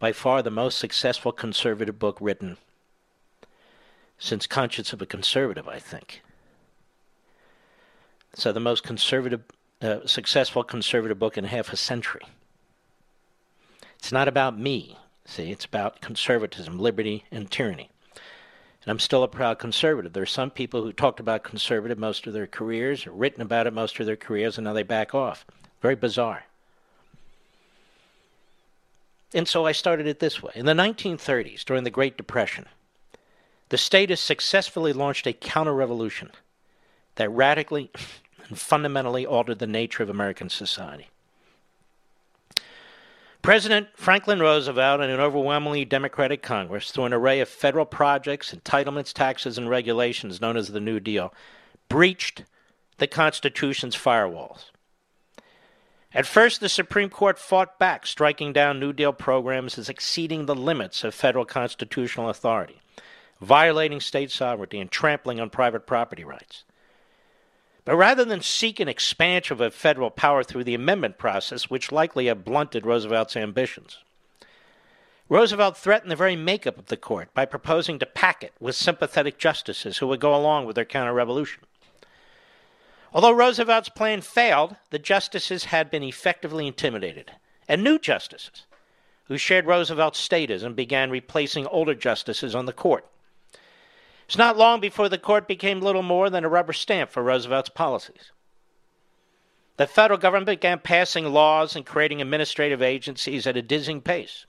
By 0.00 0.10
far 0.10 0.42
the 0.42 0.50
most 0.50 0.78
successful 0.78 1.30
conservative 1.30 2.00
book 2.00 2.18
written 2.20 2.56
since 4.18 4.46
Conscience 4.46 4.92
of 4.92 5.02
a 5.02 5.06
Conservative, 5.06 5.68
I 5.68 5.78
think. 5.78 6.22
So 8.34 8.52
the 8.52 8.60
most 8.60 8.82
conservative, 8.82 9.42
uh, 9.80 10.06
successful 10.06 10.64
conservative 10.64 11.18
book 11.18 11.36
in 11.36 11.44
half 11.44 11.72
a 11.72 11.76
century. 11.76 12.22
It's 14.02 14.10
not 14.10 14.26
about 14.26 14.58
me. 14.58 14.98
See, 15.26 15.52
it's 15.52 15.64
about 15.64 16.00
conservatism, 16.00 16.76
liberty, 16.80 17.24
and 17.30 17.48
tyranny. 17.48 17.88
And 18.82 18.90
I'm 18.90 18.98
still 18.98 19.22
a 19.22 19.28
proud 19.28 19.60
conservative. 19.60 20.12
There 20.12 20.24
are 20.24 20.26
some 20.26 20.50
people 20.50 20.82
who 20.82 20.92
talked 20.92 21.20
about 21.20 21.44
conservative 21.44 22.00
most 22.00 22.26
of 22.26 22.32
their 22.32 22.48
careers, 22.48 23.06
written 23.06 23.42
about 23.42 23.68
it 23.68 23.72
most 23.72 24.00
of 24.00 24.06
their 24.06 24.16
careers, 24.16 24.58
and 24.58 24.64
now 24.64 24.72
they 24.72 24.82
back 24.82 25.14
off. 25.14 25.46
Very 25.80 25.94
bizarre. 25.94 26.46
And 29.32 29.46
so 29.46 29.66
I 29.66 29.70
started 29.70 30.08
it 30.08 30.18
this 30.18 30.42
way. 30.42 30.50
In 30.56 30.66
the 30.66 30.72
1930s, 30.72 31.64
during 31.64 31.84
the 31.84 31.88
Great 31.88 32.16
Depression, 32.16 32.66
the 33.68 33.78
statists 33.78 34.26
successfully 34.26 34.92
launched 34.92 35.28
a 35.28 35.32
counter 35.32 35.72
revolution 35.72 36.32
that 37.14 37.30
radically 37.30 37.92
and 38.48 38.58
fundamentally 38.58 39.24
altered 39.24 39.60
the 39.60 39.68
nature 39.68 40.02
of 40.02 40.10
American 40.10 40.48
society. 40.48 41.06
President 43.42 43.88
Franklin 43.96 44.38
Roosevelt 44.38 45.00
and 45.00 45.10
an 45.10 45.18
overwhelmingly 45.18 45.84
Democratic 45.84 46.42
Congress, 46.42 46.92
through 46.92 47.06
an 47.06 47.12
array 47.12 47.40
of 47.40 47.48
federal 47.48 47.84
projects, 47.84 48.54
entitlements, 48.54 49.12
taxes, 49.12 49.58
and 49.58 49.68
regulations 49.68 50.40
known 50.40 50.56
as 50.56 50.68
the 50.68 50.80
New 50.80 51.00
Deal, 51.00 51.34
breached 51.88 52.44
the 52.98 53.08
Constitution's 53.08 53.96
firewalls. 53.96 54.66
At 56.14 56.26
first, 56.26 56.60
the 56.60 56.68
Supreme 56.68 57.10
Court 57.10 57.36
fought 57.36 57.80
back, 57.80 58.06
striking 58.06 58.52
down 58.52 58.78
New 58.78 58.92
Deal 58.92 59.12
programs 59.12 59.76
as 59.76 59.88
exceeding 59.88 60.46
the 60.46 60.54
limits 60.54 61.02
of 61.02 61.12
federal 61.12 61.44
constitutional 61.44 62.28
authority, 62.28 62.80
violating 63.40 63.98
state 63.98 64.30
sovereignty, 64.30 64.78
and 64.78 64.90
trampling 64.90 65.40
on 65.40 65.50
private 65.50 65.84
property 65.84 66.22
rights. 66.22 66.62
But 67.84 67.96
rather 67.96 68.24
than 68.24 68.42
seek 68.42 68.78
an 68.78 68.88
expansion 68.88 69.60
of 69.60 69.74
federal 69.74 70.10
power 70.10 70.44
through 70.44 70.64
the 70.64 70.74
amendment 70.74 71.18
process, 71.18 71.68
which 71.68 71.90
likely 71.90 72.26
have 72.26 72.44
blunted 72.44 72.86
Roosevelt's 72.86 73.36
ambitions, 73.36 73.98
Roosevelt 75.28 75.78
threatened 75.78 76.10
the 76.10 76.16
very 76.16 76.36
makeup 76.36 76.76
of 76.76 76.86
the 76.86 76.96
court 76.96 77.32
by 77.32 77.46
proposing 77.46 77.98
to 77.98 78.06
pack 78.06 78.44
it 78.44 78.52
with 78.60 78.76
sympathetic 78.76 79.38
justices 79.38 79.98
who 79.98 80.06
would 80.08 80.20
go 80.20 80.34
along 80.34 80.66
with 80.66 80.76
their 80.76 80.84
counter 80.84 81.14
revolution. 81.14 81.62
Although 83.14 83.32
Roosevelt's 83.32 83.88
plan 83.88 84.20
failed, 84.20 84.76
the 84.90 84.98
justices 84.98 85.64
had 85.64 85.90
been 85.90 86.02
effectively 86.02 86.66
intimidated, 86.66 87.32
and 87.66 87.82
new 87.82 87.98
justices, 87.98 88.66
who 89.24 89.38
shared 89.38 89.66
Roosevelt's 89.66 90.18
status 90.18 90.62
began 90.74 91.10
replacing 91.10 91.66
older 91.66 91.94
justices 91.94 92.54
on 92.54 92.66
the 92.66 92.72
court. 92.72 93.06
It's 94.32 94.38
not 94.38 94.56
long 94.56 94.80
before 94.80 95.10
the 95.10 95.18
court 95.18 95.46
became 95.46 95.82
little 95.82 96.02
more 96.02 96.30
than 96.30 96.42
a 96.42 96.48
rubber 96.48 96.72
stamp 96.72 97.10
for 97.10 97.22
Roosevelt's 97.22 97.68
policies. 97.68 98.32
The 99.76 99.86
federal 99.86 100.18
government 100.18 100.46
began 100.46 100.78
passing 100.78 101.26
laws 101.26 101.76
and 101.76 101.84
creating 101.84 102.22
administrative 102.22 102.80
agencies 102.80 103.46
at 103.46 103.58
a 103.58 103.60
dizzying 103.60 104.00
pace, 104.00 104.46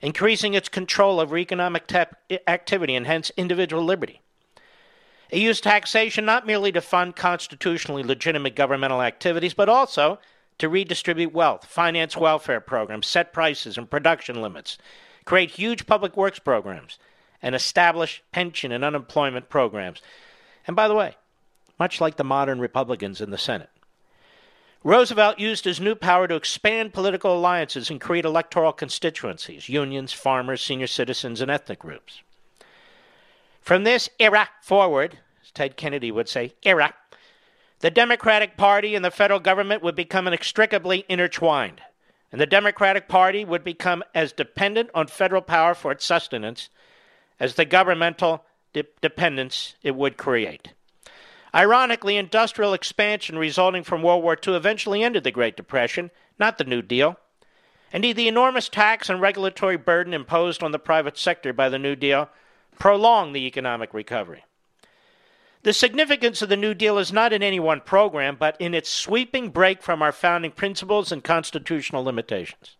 increasing 0.00 0.54
its 0.54 0.70
control 0.70 1.20
over 1.20 1.36
economic 1.36 1.92
activity 2.46 2.94
and 2.94 3.06
hence 3.06 3.30
individual 3.36 3.84
liberty. 3.84 4.22
It 5.28 5.42
used 5.42 5.64
taxation 5.64 6.24
not 6.24 6.46
merely 6.46 6.72
to 6.72 6.80
fund 6.80 7.14
constitutionally 7.14 8.02
legitimate 8.02 8.56
governmental 8.56 9.02
activities, 9.02 9.52
but 9.52 9.68
also 9.68 10.18
to 10.56 10.70
redistribute 10.70 11.34
wealth, 11.34 11.66
finance 11.66 12.16
welfare 12.16 12.62
programs, 12.62 13.06
set 13.06 13.34
prices 13.34 13.76
and 13.76 13.90
production 13.90 14.40
limits, 14.40 14.78
create 15.26 15.50
huge 15.50 15.84
public 15.84 16.16
works 16.16 16.38
programs, 16.38 16.98
and 17.42 17.54
establish 17.54 18.22
pension 18.32 18.72
and 18.72 18.84
unemployment 18.84 19.48
programs. 19.48 20.02
And 20.66 20.74
by 20.74 20.88
the 20.88 20.94
way, 20.94 21.16
much 21.78 22.00
like 22.00 22.16
the 22.16 22.24
modern 22.24 22.60
Republicans 22.60 23.20
in 23.20 23.30
the 23.30 23.38
Senate, 23.38 23.70
Roosevelt 24.84 25.40
used 25.40 25.64
his 25.64 25.80
new 25.80 25.96
power 25.96 26.28
to 26.28 26.36
expand 26.36 26.92
political 26.92 27.36
alliances 27.36 27.90
and 27.90 28.00
create 28.00 28.24
electoral 28.24 28.72
constituencies, 28.72 29.68
unions, 29.68 30.12
farmers, 30.12 30.62
senior 30.62 30.86
citizens, 30.86 31.40
and 31.40 31.50
ethnic 31.50 31.80
groups. 31.80 32.22
From 33.60 33.84
this 33.84 34.08
era 34.20 34.48
forward, 34.62 35.18
as 35.42 35.50
Ted 35.50 35.76
Kennedy 35.76 36.12
would 36.12 36.28
say, 36.28 36.54
era, 36.62 36.94
the 37.80 37.90
Democratic 37.90 38.56
Party 38.56 38.94
and 38.94 39.04
the 39.04 39.10
federal 39.10 39.40
government 39.40 39.82
would 39.82 39.94
become 39.94 40.26
inextricably 40.26 41.04
intertwined, 41.08 41.80
and 42.30 42.40
the 42.40 42.46
Democratic 42.46 43.08
Party 43.08 43.44
would 43.44 43.64
become 43.64 44.04
as 44.14 44.32
dependent 44.32 44.90
on 44.94 45.06
federal 45.08 45.42
power 45.42 45.74
for 45.74 45.90
its 45.90 46.04
sustenance 46.04 46.70
as 47.40 47.54
the 47.54 47.64
governmental 47.64 48.44
de- 48.72 48.84
dependence 49.00 49.74
it 49.82 49.94
would 49.94 50.16
create. 50.16 50.72
Ironically, 51.54 52.16
industrial 52.16 52.74
expansion 52.74 53.38
resulting 53.38 53.82
from 53.82 54.02
World 54.02 54.22
War 54.22 54.36
II 54.46 54.54
eventually 54.54 55.02
ended 55.02 55.24
the 55.24 55.30
Great 55.30 55.56
Depression, 55.56 56.10
not 56.38 56.58
the 56.58 56.64
New 56.64 56.82
Deal. 56.82 57.18
Indeed, 57.92 58.16
the 58.16 58.28
enormous 58.28 58.68
tax 58.68 59.08
and 59.08 59.20
regulatory 59.20 59.76
burden 59.76 60.12
imposed 60.12 60.62
on 60.62 60.72
the 60.72 60.78
private 60.78 61.16
sector 61.16 61.52
by 61.52 61.68
the 61.68 61.78
New 61.78 61.96
Deal 61.96 62.28
prolonged 62.78 63.34
the 63.34 63.46
economic 63.46 63.94
recovery. 63.94 64.44
The 65.62 65.72
significance 65.72 66.42
of 66.42 66.48
the 66.48 66.56
New 66.56 66.74
Deal 66.74 66.98
is 66.98 67.12
not 67.12 67.32
in 67.32 67.42
any 67.42 67.58
one 67.58 67.80
program, 67.80 68.36
but 68.38 68.56
in 68.60 68.74
its 68.74 68.88
sweeping 68.88 69.48
break 69.48 69.82
from 69.82 70.02
our 70.02 70.12
founding 70.12 70.52
principles 70.52 71.10
and 71.10 71.24
constitutional 71.24 72.04
limitations. 72.04 72.76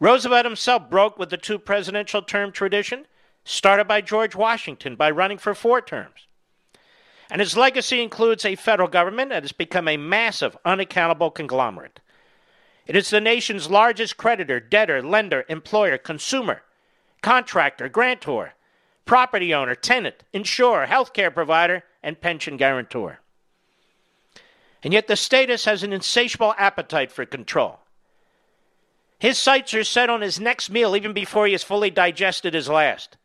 Roosevelt 0.00 0.44
himself 0.44 0.90
broke 0.90 1.18
with 1.18 1.30
the 1.30 1.36
two 1.36 1.58
presidential 1.58 2.22
term 2.22 2.50
tradition 2.50 3.06
started 3.44 3.86
by 3.86 4.00
George 4.00 4.34
Washington 4.34 4.96
by 4.96 5.10
running 5.10 5.38
for 5.38 5.54
four 5.54 5.80
terms. 5.80 6.26
And 7.30 7.40
his 7.40 7.56
legacy 7.56 8.02
includes 8.02 8.44
a 8.44 8.56
federal 8.56 8.88
government 8.88 9.30
that 9.30 9.42
has 9.42 9.52
become 9.52 9.88
a 9.88 9.96
massive, 9.96 10.56
unaccountable 10.64 11.30
conglomerate. 11.30 12.00
It 12.86 12.96
is 12.96 13.10
the 13.10 13.20
nation's 13.20 13.70
largest 13.70 14.16
creditor, 14.16 14.60
debtor, 14.60 15.02
lender, 15.02 15.44
employer, 15.48 15.98
consumer, 15.98 16.62
contractor, 17.22 17.88
grantor, 17.88 18.54
property 19.04 19.54
owner, 19.54 19.74
tenant, 19.74 20.24
insurer, 20.32 20.86
healthcare 20.86 21.32
provider, 21.32 21.84
and 22.02 22.20
pension 22.20 22.56
guarantor. 22.56 23.20
And 24.82 24.92
yet 24.92 25.06
the 25.06 25.16
statist 25.16 25.64
has 25.64 25.82
an 25.82 25.92
insatiable 25.92 26.54
appetite 26.58 27.12
for 27.12 27.24
control. 27.24 27.78
His 29.18 29.38
sights 29.38 29.72
are 29.74 29.84
set 29.84 30.10
on 30.10 30.20
his 30.20 30.40
next 30.40 30.68
meal 30.68 30.96
even 30.96 31.12
before 31.12 31.46
he 31.46 31.52
has 31.52 31.62
fully 31.62 31.90
digested 31.90 32.54
his 32.54 32.68
last. 32.68 33.16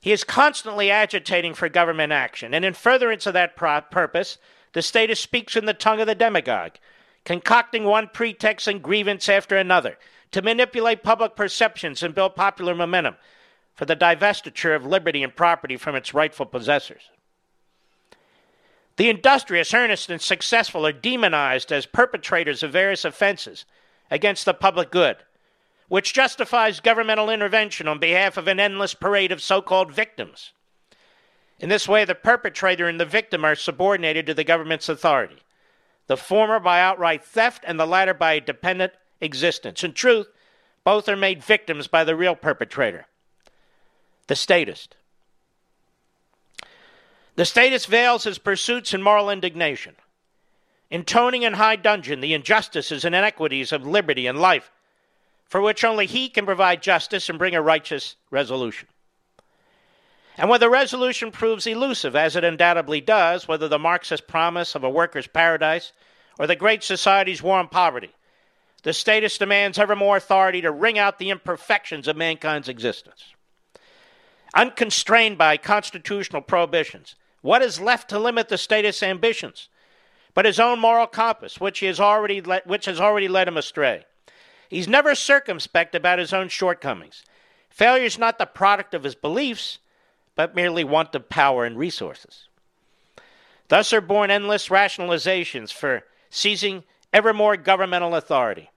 He 0.00 0.12
is 0.12 0.24
constantly 0.24 0.90
agitating 0.90 1.54
for 1.54 1.68
government 1.68 2.12
action, 2.12 2.54
and 2.54 2.64
in 2.64 2.72
furtherance 2.72 3.26
of 3.26 3.34
that 3.34 3.54
purpose, 3.54 4.38
the 4.72 4.82
statist 4.82 5.22
speaks 5.22 5.56
in 5.56 5.66
the 5.66 5.74
tongue 5.74 6.00
of 6.00 6.06
the 6.06 6.14
demagogue, 6.14 6.76
concocting 7.24 7.84
one 7.84 8.08
pretext 8.12 8.66
and 8.66 8.82
grievance 8.82 9.28
after 9.28 9.56
another 9.56 9.98
to 10.32 10.42
manipulate 10.42 11.02
public 11.02 11.36
perceptions 11.36 12.02
and 12.02 12.14
build 12.14 12.34
popular 12.34 12.74
momentum 12.74 13.16
for 13.74 13.84
the 13.84 13.96
divestiture 13.96 14.74
of 14.74 14.86
liberty 14.86 15.22
and 15.22 15.36
property 15.36 15.76
from 15.76 15.94
its 15.94 16.14
rightful 16.14 16.46
possessors. 16.46 17.10
The 18.96 19.10
industrious, 19.10 19.74
earnest, 19.74 20.10
and 20.10 20.20
successful 20.20 20.86
are 20.86 20.92
demonized 20.92 21.72
as 21.72 21.86
perpetrators 21.86 22.62
of 22.62 22.72
various 22.72 23.04
offenses 23.04 23.64
against 24.10 24.44
the 24.44 24.54
public 24.54 24.90
good, 24.90 25.16
which 25.90 26.14
justifies 26.14 26.78
governmental 26.78 27.28
intervention 27.28 27.88
on 27.88 27.98
behalf 27.98 28.36
of 28.36 28.46
an 28.46 28.60
endless 28.60 28.94
parade 28.94 29.32
of 29.32 29.42
so 29.42 29.60
called 29.60 29.90
victims. 29.90 30.52
In 31.58 31.68
this 31.68 31.88
way, 31.88 32.04
the 32.04 32.14
perpetrator 32.14 32.86
and 32.88 33.00
the 33.00 33.04
victim 33.04 33.44
are 33.44 33.56
subordinated 33.56 34.24
to 34.26 34.34
the 34.34 34.44
government's 34.44 34.88
authority, 34.88 35.38
the 36.06 36.16
former 36.16 36.60
by 36.60 36.80
outright 36.80 37.24
theft 37.24 37.64
and 37.66 37.78
the 37.78 37.88
latter 37.88 38.14
by 38.14 38.34
a 38.34 38.40
dependent 38.40 38.92
existence. 39.20 39.82
In 39.82 39.92
truth, 39.92 40.28
both 40.84 41.08
are 41.08 41.16
made 41.16 41.42
victims 41.42 41.88
by 41.88 42.04
the 42.04 42.14
real 42.14 42.36
perpetrator, 42.36 43.06
the 44.28 44.36
statist. 44.36 44.94
The 47.34 47.44
statist 47.44 47.88
veils 47.88 48.22
his 48.22 48.38
pursuits 48.38 48.94
in 48.94 49.02
moral 49.02 49.28
indignation 49.28 49.96
intoning 50.88 51.42
in 51.42 51.54
high 51.54 51.76
dudgeon 51.76 52.20
the 52.20 52.34
injustices 52.34 53.04
and 53.04 53.14
inequities 53.14 53.72
of 53.72 53.86
liberty 53.86 54.26
and 54.26 54.40
life, 54.40 54.70
for 55.50 55.60
which 55.60 55.84
only 55.84 56.06
he 56.06 56.30
can 56.30 56.46
provide 56.46 56.80
justice 56.80 57.28
and 57.28 57.38
bring 57.38 57.54
a 57.54 57.60
righteous 57.60 58.16
resolution. 58.30 58.88
And 60.38 60.48
when 60.48 60.60
the 60.60 60.70
resolution 60.70 61.30
proves 61.30 61.66
elusive, 61.66 62.16
as 62.16 62.36
it 62.36 62.44
undoubtedly 62.44 63.02
does, 63.02 63.46
whether 63.46 63.68
the 63.68 63.78
Marxist 63.78 64.26
promise 64.26 64.74
of 64.74 64.84
a 64.84 64.88
worker's 64.88 65.26
paradise 65.26 65.92
or 66.38 66.46
the 66.46 66.56
Great 66.56 66.82
Society's 66.82 67.42
war 67.42 67.58
on 67.58 67.68
poverty, 67.68 68.14
the 68.84 68.94
statist 68.94 69.40
demands 69.40 69.78
ever 69.78 69.94
more 69.94 70.16
authority 70.16 70.62
to 70.62 70.70
wring 70.70 70.98
out 70.98 71.18
the 71.18 71.28
imperfections 71.28 72.08
of 72.08 72.16
mankind's 72.16 72.68
existence. 72.68 73.34
Unconstrained 74.54 75.36
by 75.36 75.58
constitutional 75.58 76.40
prohibitions, 76.40 77.16
what 77.42 77.60
is 77.60 77.78
left 77.80 78.08
to 78.08 78.18
limit 78.18 78.48
the 78.48 78.56
statist's 78.56 79.02
ambitions? 79.02 79.68
but 80.34 80.44
his 80.44 80.60
own 80.60 80.78
moral 80.78 81.06
compass, 81.06 81.60
which, 81.60 81.80
has 81.80 82.00
already 82.00 82.40
which 82.40 82.84
has 82.86 83.00
already 83.00 83.28
led 83.28 83.48
him 83.48 83.56
astray. 83.56 84.04
He's 84.70 84.88
never 84.88 85.16
circumspect 85.16 85.96
about 85.96 86.20
his 86.20 86.32
own 86.32 86.48
shortcomings. 86.48 87.24
Failure 87.68 88.04
is 88.04 88.18
not 88.18 88.38
the 88.38 88.46
product 88.46 88.94
of 88.94 89.02
his 89.02 89.16
beliefs, 89.16 89.78
but 90.36 90.54
merely 90.54 90.84
want 90.84 91.14
of 91.16 91.28
power 91.28 91.64
and 91.64 91.76
resources. 91.76 92.48
Thus 93.66 93.92
are 93.92 94.00
born 94.00 94.30
endless 94.30 94.68
rationalizations 94.68 95.72
for 95.72 96.04
seizing 96.30 96.84
ever 97.12 97.34
more 97.34 97.56
governmental 97.56 98.14
authority. 98.14 98.70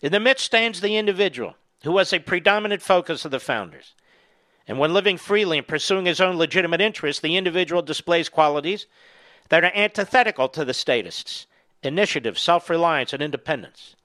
In 0.00 0.12
the 0.12 0.20
midst 0.20 0.46
stands 0.46 0.80
the 0.80 0.96
individual, 0.96 1.56
who 1.82 1.92
was 1.92 2.12
a 2.12 2.18
predominant 2.18 2.80
focus 2.80 3.26
of 3.26 3.30
the 3.30 3.40
founders. 3.40 3.94
And 4.66 4.78
when 4.78 4.94
living 4.94 5.18
freely 5.18 5.58
and 5.58 5.68
pursuing 5.68 6.06
his 6.06 6.20
own 6.20 6.36
legitimate 6.36 6.80
interests, 6.80 7.20
the 7.20 7.36
individual 7.36 7.82
displays 7.82 8.30
qualities 8.30 8.86
that 9.50 9.64
are 9.64 9.72
antithetical 9.74 10.48
to 10.48 10.64
the 10.64 10.74
statists 10.74 11.46
initiative, 11.82 12.38
self 12.38 12.70
reliance, 12.70 13.12
and 13.12 13.22
independence. 13.22 13.96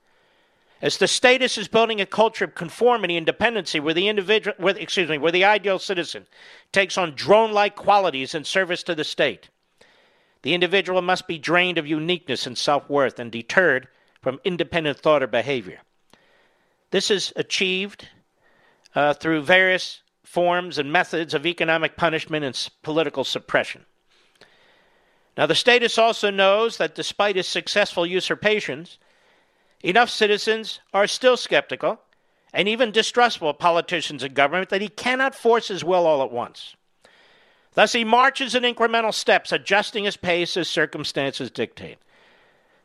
As 0.81 0.97
the 0.97 1.07
statist 1.07 1.59
is 1.59 1.67
building 1.67 2.01
a 2.01 2.07
culture 2.07 2.45
of 2.45 2.55
conformity 2.55 3.15
and 3.15 3.25
dependency 3.25 3.79
where 3.79 3.93
the 3.93 4.07
individual, 4.07 4.55
where, 4.57 4.75
excuse 4.75 5.09
me, 5.09 5.19
where 5.19 5.31
the 5.31 5.45
ideal 5.45 5.77
citizen 5.77 6.25
takes 6.71 6.97
on 6.97 7.13
drone 7.13 7.51
like 7.51 7.75
qualities 7.75 8.33
in 8.33 8.43
service 8.43 8.81
to 8.83 8.95
the 8.95 9.03
state, 9.03 9.49
the 10.41 10.55
individual 10.55 11.03
must 11.03 11.27
be 11.27 11.37
drained 11.37 11.77
of 11.77 11.85
uniqueness 11.85 12.47
and 12.47 12.57
self 12.57 12.89
worth 12.89 13.19
and 13.19 13.31
deterred 13.31 13.87
from 14.21 14.39
independent 14.43 14.99
thought 14.99 15.21
or 15.21 15.27
behavior. 15.27 15.81
This 16.89 17.11
is 17.11 17.31
achieved 17.35 18.07
uh, 18.95 19.13
through 19.13 19.43
various 19.43 20.01
forms 20.23 20.79
and 20.79 20.91
methods 20.91 21.33
of 21.33 21.45
economic 21.45 21.95
punishment 21.95 22.43
and 22.43 22.69
political 22.81 23.23
suppression. 23.23 23.85
Now, 25.37 25.45
the 25.45 25.55
statist 25.55 25.99
also 25.99 26.29
knows 26.29 26.77
that 26.77 26.95
despite 26.95 27.35
his 27.35 27.47
successful 27.47 28.05
usurpations, 28.05 28.97
enough 29.83 30.09
citizens 30.09 30.79
are 30.93 31.07
still 31.07 31.37
skeptical 31.37 31.99
and 32.53 32.67
even 32.67 32.91
distrustful 32.91 33.49
of 33.49 33.59
politicians 33.59 34.23
and 34.23 34.33
government 34.33 34.69
that 34.69 34.81
he 34.81 34.89
cannot 34.89 35.35
force 35.35 35.69
his 35.69 35.83
will 35.83 36.05
all 36.05 36.23
at 36.23 36.31
once. 36.31 36.75
Thus, 37.73 37.93
he 37.93 38.03
marches 38.03 38.53
in 38.53 38.63
incremental 38.63 39.13
steps, 39.13 39.51
adjusting 39.51 40.03
his 40.03 40.17
pace 40.17 40.57
as 40.57 40.67
circumstances 40.67 41.49
dictate. 41.49 41.99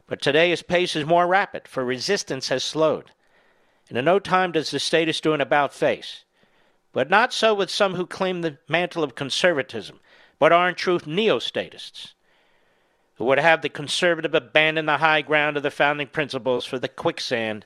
But 0.06 0.22
today, 0.22 0.50
his 0.50 0.62
pace 0.62 0.94
is 0.94 1.04
more 1.04 1.26
rapid, 1.26 1.66
for 1.66 1.84
resistance 1.84 2.48
has 2.48 2.62
slowed. 2.62 3.10
And 3.88 3.98
in 3.98 4.04
no 4.04 4.20
time 4.20 4.52
does 4.52 4.70
the 4.70 4.78
statist 4.78 5.24
do 5.24 5.32
an 5.32 5.40
about 5.40 5.74
face. 5.74 6.24
But 6.92 7.10
not 7.10 7.32
so 7.32 7.52
with 7.52 7.70
some 7.70 7.94
who 7.94 8.06
claim 8.06 8.42
the 8.42 8.58
mantle 8.68 9.02
of 9.02 9.16
conservatism, 9.16 9.98
but 10.38 10.52
are 10.52 10.68
in 10.68 10.76
truth 10.76 11.06
neo 11.06 11.40
statists 11.40 12.14
who 13.16 13.24
would 13.24 13.38
have 13.38 13.62
the 13.62 13.68
conservative 13.68 14.34
abandon 14.34 14.86
the 14.86 14.98
high 14.98 15.22
ground 15.22 15.56
of 15.56 15.62
the 15.62 15.70
founding 15.70 16.06
principles 16.06 16.64
for 16.64 16.78
the 16.78 16.88
quicksand 16.88 17.64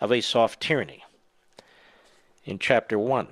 of 0.00 0.10
a 0.10 0.20
soft 0.20 0.60
tyranny. 0.60 1.04
In 2.44 2.58
chapter 2.58 2.98
1, 2.98 3.28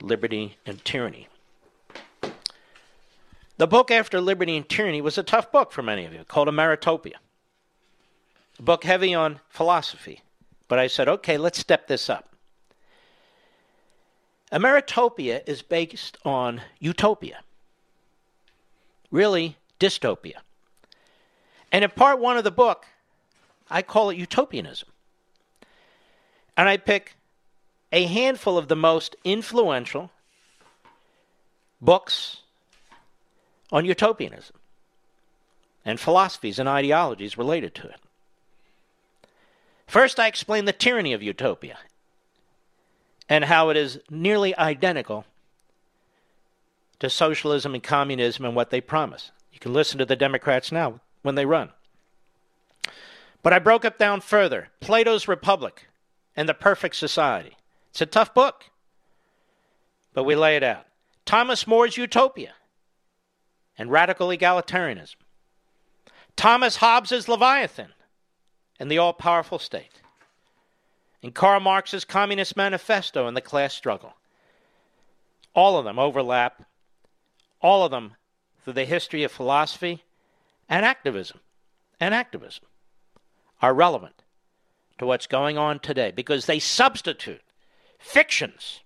Liberty 0.00 0.56
and 0.66 0.84
Tyranny. 0.84 1.28
The 3.58 3.68
book 3.68 3.92
after 3.92 4.20
Liberty 4.20 4.56
and 4.56 4.68
Tyranny 4.68 5.00
was 5.00 5.16
a 5.16 5.22
tough 5.22 5.52
book 5.52 5.70
for 5.70 5.82
many 5.82 6.04
of 6.04 6.12
you, 6.12 6.24
called 6.24 6.48
Ameritopia. 6.48 7.14
A 8.58 8.62
book 8.62 8.82
heavy 8.82 9.14
on 9.14 9.38
philosophy. 9.48 10.22
But 10.66 10.80
I 10.80 10.88
said, 10.88 11.06
okay, 11.06 11.38
let's 11.38 11.58
step 11.58 11.86
this 11.86 12.10
up. 12.10 12.34
Ameritopia 14.50 15.46
is 15.46 15.62
based 15.62 16.18
on 16.24 16.62
utopia 16.80 17.38
really 19.12 19.56
dystopia. 19.78 20.38
And 21.70 21.84
in 21.84 21.90
part 21.90 22.18
one 22.18 22.36
of 22.36 22.42
the 22.42 22.50
book, 22.50 22.86
I 23.70 23.82
call 23.82 24.10
it 24.10 24.16
utopianism. 24.16 24.88
And 26.56 26.68
I 26.68 26.76
pick 26.76 27.14
a 27.92 28.06
handful 28.06 28.58
of 28.58 28.68
the 28.68 28.76
most 28.76 29.14
influential 29.24 30.10
books 31.80 32.38
on 33.70 33.84
utopianism 33.84 34.56
and 35.84 35.98
philosophies 35.98 36.58
and 36.58 36.68
ideologies 36.68 37.38
related 37.38 37.74
to 37.76 37.88
it. 37.88 38.00
First, 39.86 40.18
I 40.18 40.26
explain 40.26 40.64
the 40.64 40.72
tyranny 40.72 41.12
of 41.12 41.22
utopia 41.22 41.78
and 43.28 43.44
how 43.44 43.68
it 43.70 43.76
is 43.76 44.00
nearly 44.10 44.56
identical 44.56 45.24
to 47.02 47.10
socialism 47.10 47.74
and 47.74 47.82
communism 47.82 48.44
and 48.44 48.54
what 48.54 48.70
they 48.70 48.80
promise. 48.80 49.32
You 49.52 49.58
can 49.58 49.72
listen 49.72 49.98
to 49.98 50.04
the 50.04 50.14
Democrats 50.14 50.70
now 50.70 51.00
when 51.22 51.34
they 51.34 51.44
run. 51.44 51.70
But 53.42 53.52
I 53.52 53.58
broke 53.58 53.84
it 53.84 53.98
down 53.98 54.20
further 54.20 54.68
Plato's 54.78 55.26
Republic 55.26 55.88
and 56.36 56.48
the 56.48 56.54
Perfect 56.54 56.94
Society. 56.94 57.56
It's 57.90 58.02
a 58.02 58.06
tough 58.06 58.32
book, 58.32 58.66
but 60.14 60.22
we 60.22 60.36
lay 60.36 60.54
it 60.54 60.62
out. 60.62 60.86
Thomas 61.24 61.66
More's 61.66 61.96
Utopia 61.96 62.52
and 63.76 63.90
radical 63.90 64.28
egalitarianism. 64.28 65.16
Thomas 66.36 66.76
Hobbes's 66.76 67.28
Leviathan 67.28 67.94
and 68.78 68.88
the 68.88 68.98
all 68.98 69.12
powerful 69.12 69.58
state, 69.58 70.00
And 71.20 71.34
Karl 71.34 71.58
Marx's 71.58 72.04
Communist 72.04 72.56
Manifesto 72.56 73.26
and 73.26 73.36
the 73.36 73.40
class 73.40 73.74
struggle. 73.74 74.14
All 75.52 75.76
of 75.76 75.84
them 75.84 75.98
overlap, 75.98 76.62
all 77.62 77.84
of 77.84 77.90
them 77.90 78.16
through 78.62 78.74
the 78.74 78.84
history 78.84 79.22
of 79.22 79.32
philosophy 79.32 80.02
and 80.68 80.84
activism 80.84 81.40
and 82.00 82.14
activism 82.14 82.64
are 83.60 83.72
relevant 83.72 84.22
to 84.98 85.06
what's 85.06 85.26
going 85.26 85.56
on 85.56 85.78
today 85.78 86.12
because 86.14 86.46
they 86.46 86.58
substitute 86.58 87.40
fictions 87.98 88.80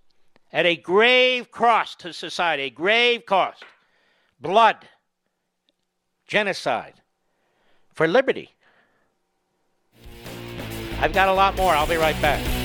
at 0.53 0.66
a 0.66 0.77
grave 0.77 1.51
cost 1.51 2.01
to 2.01 2.12
society, 2.12 2.64
a 2.64 2.70
grave 2.70 3.27
cost, 3.27 3.64
blood, 4.41 4.89
genocide, 6.27 6.95
for 7.93 8.07
liberty. 8.07 8.51
I've 11.01 11.12
got 11.12 11.29
a 11.29 11.35
lot 11.35 11.57
more. 11.57 11.74
I'll 11.74 11.87
be 11.87 11.97
right 11.97 12.20
back. 12.22 12.56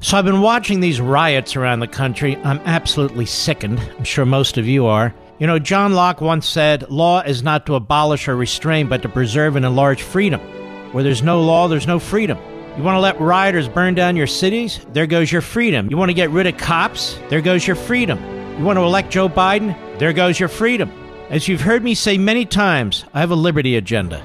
So 0.00 0.16
I've 0.16 0.24
been 0.24 0.42
watching 0.42 0.78
these 0.78 1.00
riots 1.00 1.56
around 1.56 1.80
the 1.80 1.88
country. 1.88 2.36
I'm 2.44 2.60
absolutely 2.60 3.26
sickened. 3.26 3.80
I'm 3.80 4.04
sure 4.04 4.24
most 4.24 4.56
of 4.56 4.64
you 4.64 4.86
are. 4.86 5.12
You 5.40 5.48
know, 5.48 5.58
John 5.58 5.92
Locke 5.92 6.20
once 6.20 6.46
said, 6.46 6.88
Law 6.88 7.20
is 7.22 7.42
not 7.42 7.66
to 7.66 7.74
abolish 7.74 8.28
or 8.28 8.36
restrain, 8.36 8.86
but 8.86 9.02
to 9.02 9.08
preserve 9.08 9.56
and 9.56 9.66
enlarge 9.66 10.02
freedom. 10.02 10.40
Where 10.92 11.02
there's 11.02 11.24
no 11.24 11.42
law, 11.42 11.66
there's 11.66 11.88
no 11.88 11.98
freedom. 11.98 12.38
You 12.76 12.84
want 12.84 12.94
to 12.94 13.00
let 13.00 13.20
rioters 13.20 13.68
burn 13.68 13.96
down 13.96 14.14
your 14.14 14.28
cities? 14.28 14.86
There 14.92 15.08
goes 15.08 15.32
your 15.32 15.42
freedom. 15.42 15.90
You 15.90 15.96
want 15.96 16.10
to 16.10 16.14
get 16.14 16.30
rid 16.30 16.46
of 16.46 16.56
cops? 16.56 17.18
There 17.28 17.40
goes 17.40 17.66
your 17.66 17.76
freedom. 17.76 18.20
You 18.56 18.64
want 18.64 18.76
to 18.76 18.84
elect 18.84 19.10
Joe 19.10 19.28
Biden? 19.28 19.76
There 19.98 20.12
goes 20.12 20.38
your 20.38 20.48
freedom. 20.48 20.92
As 21.28 21.48
you've 21.48 21.60
heard 21.60 21.82
me 21.82 21.96
say 21.96 22.18
many 22.18 22.46
times, 22.46 23.04
I 23.14 23.18
have 23.18 23.32
a 23.32 23.36
liberty 23.36 23.74
agenda. 23.74 24.24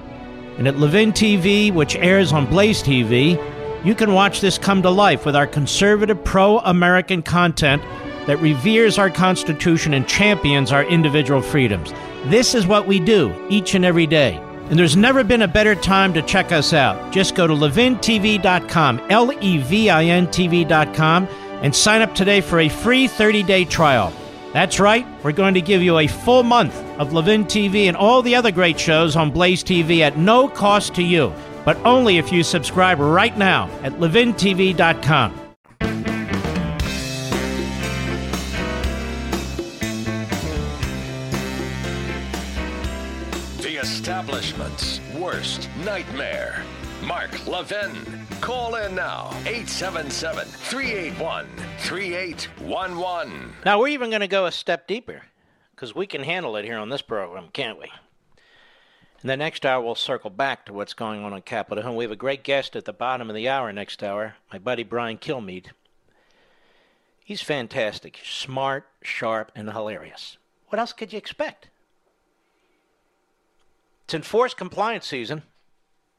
And 0.59 0.67
at 0.67 0.77
Levin 0.77 1.13
TV, 1.13 1.73
which 1.73 1.95
airs 1.95 2.31
on 2.31 2.45
Blaze 2.45 2.83
TV, 2.83 3.39
you 3.83 3.95
can 3.95 4.13
watch 4.13 4.39
this 4.39 4.57
come 4.57 4.81
to 4.81 4.89
life 4.89 5.25
with 5.25 5.35
our 5.35 5.47
conservative, 5.47 6.23
pro 6.23 6.59
American 6.59 7.21
content 7.21 7.81
that 8.27 8.39
reveres 8.39 8.97
our 8.97 9.09
Constitution 9.09 9.93
and 9.93 10.07
champions 10.07 10.71
our 10.71 10.85
individual 10.85 11.41
freedoms. 11.41 11.91
This 12.25 12.55
is 12.55 12.65
what 12.65 12.87
we 12.87 12.99
do 12.99 13.33
each 13.49 13.75
and 13.75 13.83
every 13.83 14.07
day. 14.07 14.39
And 14.69 14.79
there's 14.79 14.95
never 14.95 15.23
been 15.25 15.41
a 15.41 15.47
better 15.47 15.75
time 15.75 16.13
to 16.13 16.21
check 16.21 16.53
us 16.53 16.73
out. 16.73 17.11
Just 17.11 17.35
go 17.35 17.45
to 17.45 17.53
levintv.com, 17.53 19.01
L 19.09 19.31
E 19.43 19.57
V 19.57 19.89
I 19.89 20.05
N 20.05 20.27
TV.com, 20.27 21.27
and 21.61 21.75
sign 21.75 22.01
up 22.01 22.15
today 22.15 22.39
for 22.39 22.61
a 22.61 22.69
free 22.69 23.07
30 23.07 23.43
day 23.43 23.65
trial. 23.65 24.13
That's 24.53 24.79
right, 24.79 25.05
we're 25.23 25.31
going 25.31 25.55
to 25.55 25.61
give 25.61 25.81
you 25.81 25.97
a 25.97 26.07
full 26.07 26.43
month 26.43 26.75
of 26.99 27.11
Levin 27.11 27.43
TV 27.43 27.87
and 27.87 27.97
all 27.97 28.21
the 28.21 28.35
other 28.35 28.51
great 28.51 28.79
shows 28.79 29.15
on 29.15 29.31
Blaze 29.31 29.63
TV 29.63 29.99
at 29.99 30.17
no 30.17 30.47
cost 30.47 30.95
to 30.95 31.03
you 31.03 31.33
but 31.65 31.77
only 31.85 32.17
if 32.17 32.31
you 32.31 32.43
subscribe 32.43 32.99
right 32.99 33.37
now 33.37 33.69
at 33.83 33.93
levintv.com. 33.93 35.39
The 43.61 43.79
establishment's 43.81 44.99
worst 45.17 45.69
nightmare. 45.83 46.63
Mark 47.03 47.45
Levin. 47.47 47.91
Call 48.39 48.75
in 48.75 48.95
now. 48.95 49.29
877 49.45 50.45
381 50.47 51.47
3811. 51.79 53.53
Now, 53.65 53.79
we're 53.79 53.89
even 53.89 54.09
going 54.09 54.21
to 54.21 54.27
go 54.27 54.45
a 54.45 54.51
step 54.51 54.87
deeper 54.87 55.21
because 55.75 55.95
we 55.95 56.07
can 56.07 56.23
handle 56.23 56.55
it 56.55 56.65
here 56.65 56.77
on 56.77 56.89
this 56.89 57.01
program, 57.01 57.49
can't 57.53 57.79
we? 57.79 57.89
In 59.23 59.27
the 59.27 59.37
next 59.37 59.65
hour, 59.65 59.81
we'll 59.81 59.95
circle 59.95 60.29
back 60.29 60.65
to 60.65 60.73
what's 60.73 60.93
going 60.93 61.23
on 61.23 61.31
on 61.31 61.41
Capitol 61.43 61.81
Hill. 61.81 61.95
We 61.95 62.03
have 62.03 62.11
a 62.11 62.17
great 62.17 62.43
guest 62.43 62.75
at 62.75 62.83
the 62.83 62.91
bottom 62.91 63.29
of 63.29 63.35
the 63.37 63.47
hour 63.47 63.71
next 63.71 64.03
hour, 64.03 64.35
my 64.51 64.59
buddy 64.59 64.83
Brian 64.83 65.17
Kilmeade. 65.17 65.67
He's 67.23 67.41
fantastic, 67.41 68.19
smart, 68.25 68.85
sharp, 69.01 69.49
and 69.55 69.71
hilarious. 69.71 70.37
What 70.67 70.79
else 70.79 70.91
could 70.91 71.13
you 71.13 71.17
expect? 71.17 71.69
It's 74.03 74.13
enforced 74.13 74.57
compliance 74.57 75.07
season. 75.07 75.43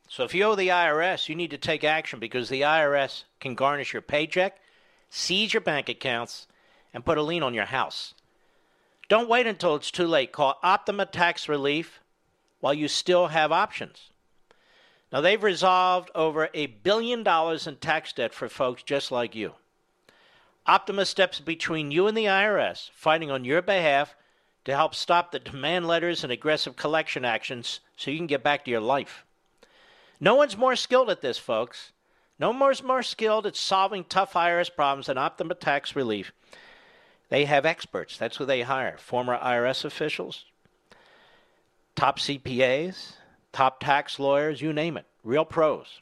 So 0.09 0.25
if 0.25 0.35
you 0.35 0.45
owe 0.45 0.55
the 0.55 0.69
IRS, 0.69 1.29
you 1.29 1.35
need 1.35 1.51
to 1.51 1.59
take 1.59 1.85
action 1.85 2.19
because 2.19 2.49
the 2.49 2.63
IRS 2.63 3.25
can 3.39 3.55
garnish 3.55 3.93
your 3.93 4.01
paycheck, 4.01 4.57
seize 5.11 5.53
your 5.53 5.61
bank 5.61 5.91
accounts, 5.91 6.47
and 6.95 7.05
put 7.05 7.19
a 7.19 7.23
lien 7.23 7.43
on 7.43 7.53
your 7.53 7.67
house. 7.67 8.15
Don't 9.11 9.29
wait 9.29 9.47
until 9.47 9.75
it's 9.75 9.91
too 9.91 10.07
late. 10.07 10.33
Call 10.33 10.59
Optima 10.63 11.05
Tax 11.05 11.51
Relief 11.51 12.01
while 12.65 12.73
you 12.73 12.89
still 12.89 13.27
have 13.27 13.53
options. 13.53 14.09
Now, 15.13 15.21
they've 15.21 15.43
resolved 15.43 16.11
over 16.15 16.49
a 16.55 16.65
billion 16.65 17.23
dollars 17.23 17.67
in 17.67 17.77
tax 17.77 18.15
debt 18.15 18.33
for 18.33 18.49
folks 18.49 18.83
just 18.83 19.13
like 19.13 19.35
you. 19.35 19.53
Optima 20.65 21.05
steps 21.05 21.41
between 21.41 21.91
you 21.91 22.07
and 22.07 22.17
the 22.17 22.25
IRS, 22.25 22.89
fighting 22.95 23.31
on 23.31 23.45
your 23.45 23.61
behalf 23.61 24.15
to 24.65 24.75
help 24.75 24.95
stop 24.95 25.31
the 25.31 25.41
demand 25.41 25.87
letters 25.87 26.25
and 26.25 26.33
aggressive 26.33 26.75
collection 26.75 27.23
actions 27.23 27.81
so 27.99 28.11
you 28.11 28.17
can 28.17 28.27
get 28.27 28.43
back 28.43 28.65
to 28.65 28.71
your 28.71 28.81
life. 28.81 29.27
No 30.19 30.35
one's 30.35 30.57
more 30.57 30.75
skilled 30.75 31.11
at 31.11 31.21
this, 31.21 31.37
folks. 31.37 31.93
No 32.39 32.51
one's 32.51 32.83
more 32.83 33.03
skilled 33.03 33.45
at 33.45 33.57
solving 33.57 34.05
tough 34.05 34.33
IRS 34.33 34.75
problems 34.75 35.09
than 35.09 35.19
Optima 35.19 35.55
Tax 35.55 35.95
Relief. 35.95 36.33
They 37.29 37.45
have 37.45 37.67
experts. 37.67 38.17
That's 38.17 38.39
who 38.39 38.47
they 38.47 38.63
hire. 38.63 38.97
Former 38.97 39.37
IRS 39.37 39.85
officials, 39.85 40.47
top 41.97 42.19
CPAs, 42.19 43.15
top 43.53 43.81
tax 43.81 44.19
lawyers, 44.19 44.61
you 44.61 44.73
name 44.73 44.97
it, 44.97 45.07
real 45.23 45.45
pros. 45.45 46.01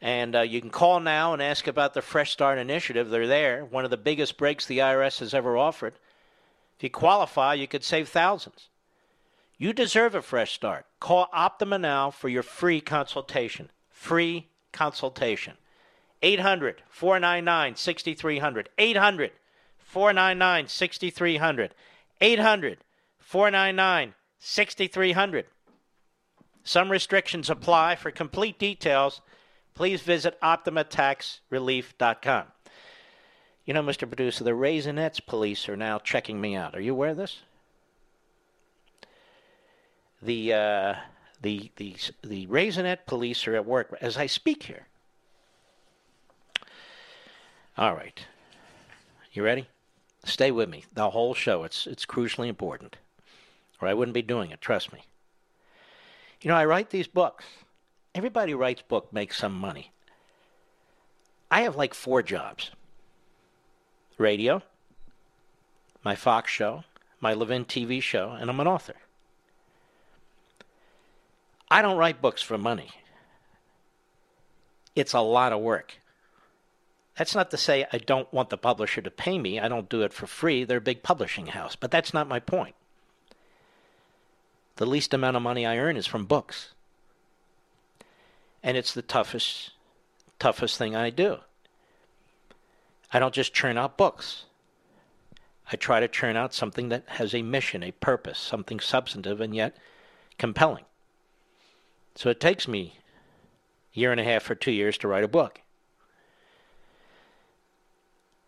And 0.00 0.36
uh, 0.36 0.42
you 0.42 0.60
can 0.60 0.70
call 0.70 1.00
now 1.00 1.32
and 1.32 1.42
ask 1.42 1.66
about 1.66 1.94
the 1.94 2.02
Fresh 2.02 2.32
Start 2.32 2.58
Initiative. 2.58 3.10
They're 3.10 3.26
there, 3.26 3.64
one 3.64 3.84
of 3.84 3.90
the 3.90 3.96
biggest 3.96 4.36
breaks 4.36 4.64
the 4.64 4.78
IRS 4.78 5.18
has 5.18 5.34
ever 5.34 5.56
offered. 5.56 5.94
If 6.76 6.84
you 6.84 6.90
qualify, 6.90 7.54
you 7.54 7.66
could 7.66 7.82
save 7.82 8.08
thousands. 8.08 8.68
You 9.56 9.72
deserve 9.72 10.14
a 10.14 10.22
fresh 10.22 10.52
start. 10.52 10.86
Call 11.00 11.28
Optima 11.32 11.78
now 11.78 12.12
for 12.12 12.28
your 12.28 12.44
free 12.44 12.80
consultation. 12.80 13.70
Free 13.90 14.46
consultation. 14.70 15.54
800 16.22 16.82
499 16.88 17.74
6300. 17.74 18.68
800 18.78 19.32
499 19.78 20.68
6300. 20.68 21.74
800 22.20 22.78
499 23.18 24.14
6300. 24.38 25.46
Some 26.64 26.90
restrictions 26.90 27.50
apply. 27.50 27.96
For 27.96 28.10
complete 28.10 28.58
details, 28.58 29.20
please 29.74 30.02
visit 30.02 30.38
OptimaTaxRelief.com. 30.42 32.44
You 33.64 33.74
know, 33.74 33.82
Mr. 33.82 34.08
Producer, 34.08 34.44
the 34.44 34.52
Raisinets 34.52 35.24
police 35.24 35.68
are 35.68 35.76
now 35.76 35.98
checking 35.98 36.40
me 36.40 36.56
out. 36.56 36.74
Are 36.74 36.80
you 36.80 36.92
aware 36.92 37.10
of 37.10 37.16
this? 37.16 37.40
The 40.22 40.52
uh, 40.52 40.94
the 41.42 41.70
the 41.76 41.94
the 42.24 42.46
Raisinets 42.48 43.06
police 43.06 43.46
are 43.46 43.54
at 43.54 43.66
work 43.66 43.96
as 44.00 44.16
I 44.16 44.26
speak 44.26 44.64
here. 44.64 44.88
All 47.76 47.94
right, 47.94 48.18
you 49.32 49.44
ready? 49.44 49.68
Stay 50.24 50.50
with 50.50 50.68
me 50.68 50.84
the 50.92 51.10
whole 51.10 51.34
show. 51.34 51.62
It's 51.62 51.86
it's 51.86 52.04
crucially 52.04 52.48
important 52.48 52.96
or 53.80 53.88
I 53.88 53.94
wouldn't 53.94 54.14
be 54.14 54.22
doing 54.22 54.50
it, 54.50 54.60
trust 54.60 54.92
me. 54.92 55.00
You 56.40 56.48
know, 56.48 56.56
I 56.56 56.64
write 56.64 56.90
these 56.90 57.08
books. 57.08 57.44
Everybody 58.14 58.52
who 58.52 58.58
writes 58.58 58.82
book 58.82 59.12
makes 59.12 59.38
some 59.38 59.54
money. 59.54 59.92
I 61.50 61.62
have 61.62 61.76
like 61.76 61.94
four 61.94 62.22
jobs. 62.22 62.70
Radio, 64.18 64.62
my 66.04 66.16
Fox 66.16 66.50
show, 66.50 66.84
my 67.20 67.32
Levin 67.34 67.64
TV 67.64 68.02
show, 68.02 68.30
and 68.30 68.50
I'm 68.50 68.60
an 68.60 68.66
author. 68.66 68.96
I 71.70 71.82
don't 71.82 71.98
write 71.98 72.20
books 72.20 72.42
for 72.42 72.58
money. 72.58 72.90
It's 74.96 75.12
a 75.12 75.20
lot 75.20 75.52
of 75.52 75.60
work. 75.60 75.94
That's 77.16 77.34
not 77.34 77.50
to 77.50 77.56
say 77.56 77.86
I 77.92 77.98
don't 77.98 78.32
want 78.32 78.50
the 78.50 78.56
publisher 78.56 79.02
to 79.02 79.10
pay 79.10 79.38
me. 79.38 79.60
I 79.60 79.68
don't 79.68 79.88
do 79.88 80.02
it 80.02 80.12
for 80.12 80.26
free. 80.26 80.64
They're 80.64 80.78
a 80.78 80.80
big 80.80 81.02
publishing 81.02 81.46
house. 81.46 81.76
But 81.76 81.90
that's 81.90 82.14
not 82.14 82.28
my 82.28 82.40
point 82.40 82.74
the 84.78 84.86
least 84.86 85.12
amount 85.12 85.36
of 85.36 85.42
money 85.42 85.66
I 85.66 85.76
earn 85.76 85.96
is 85.96 86.06
from 86.06 86.24
books. 86.24 86.70
And 88.62 88.76
it's 88.76 88.94
the 88.94 89.02
toughest 89.02 89.72
toughest 90.38 90.78
thing 90.78 90.94
I 90.94 91.10
do. 91.10 91.38
I 93.12 93.18
don't 93.18 93.34
just 93.34 93.52
churn 93.52 93.76
out 93.76 93.98
books. 93.98 94.44
I 95.72 95.76
try 95.76 95.98
to 95.98 96.06
churn 96.06 96.36
out 96.36 96.54
something 96.54 96.88
that 96.90 97.02
has 97.06 97.34
a 97.34 97.42
mission, 97.42 97.82
a 97.82 97.90
purpose, 97.90 98.38
something 98.38 98.78
substantive 98.78 99.40
and 99.40 99.54
yet 99.54 99.76
compelling. 100.38 100.84
So 102.14 102.30
it 102.30 102.40
takes 102.40 102.68
me 102.68 102.94
a 103.96 103.98
year 103.98 104.12
and 104.12 104.20
a 104.20 104.24
half 104.24 104.48
or 104.48 104.54
two 104.54 104.70
years 104.70 104.96
to 104.98 105.08
write 105.08 105.24
a 105.24 105.28
book. 105.28 105.60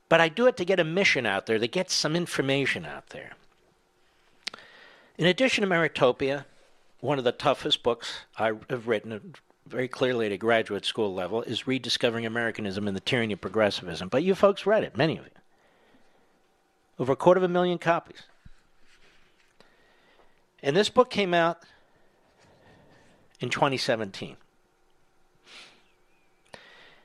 But 0.09 0.21
I 0.21 0.29
do 0.29 0.47
it 0.47 0.57
to 0.59 0.65
get 0.65 0.81
a 0.81 0.85
mission 0.85 1.27
out 1.27 1.47
there, 1.47 1.59
to 1.59 1.69
get 1.69 1.91
some 1.91 2.15
information 2.15 2.85
out 2.85 3.09
there. 3.09 3.33
In 5.21 5.27
addition 5.27 5.61
to 5.63 5.69
Ameritopia, 5.69 6.47
one 7.01 7.19
of 7.19 7.25
the 7.25 7.33
toughest 7.33 7.83
books 7.83 8.21
I 8.39 8.53
have 8.71 8.89
written 8.89 9.35
very 9.67 9.87
clearly 9.87 10.25
at 10.25 10.33
a 10.33 10.39
graduate 10.39 10.87
school 10.87 11.13
level 11.13 11.43
is 11.43 11.67
Rediscovering 11.67 12.25
Americanism 12.25 12.89
and 12.89 12.97
the 12.97 13.03
Tyranny 13.03 13.35
of 13.35 13.41
Progressivism. 13.43 14.09
But 14.09 14.23
you 14.23 14.35
folks 14.35 14.65
read 14.65 14.83
it, 14.83 14.97
many 14.97 15.19
of 15.19 15.27
you. 15.27 15.31
Over 16.99 17.13
a 17.13 17.17
quarter 17.17 17.37
of 17.37 17.45
a 17.45 17.49
million 17.49 17.77
copies. 17.77 18.23
And 20.63 20.75
this 20.75 20.89
book 20.89 21.11
came 21.11 21.35
out 21.35 21.59
in 23.41 23.51
2017. 23.51 24.39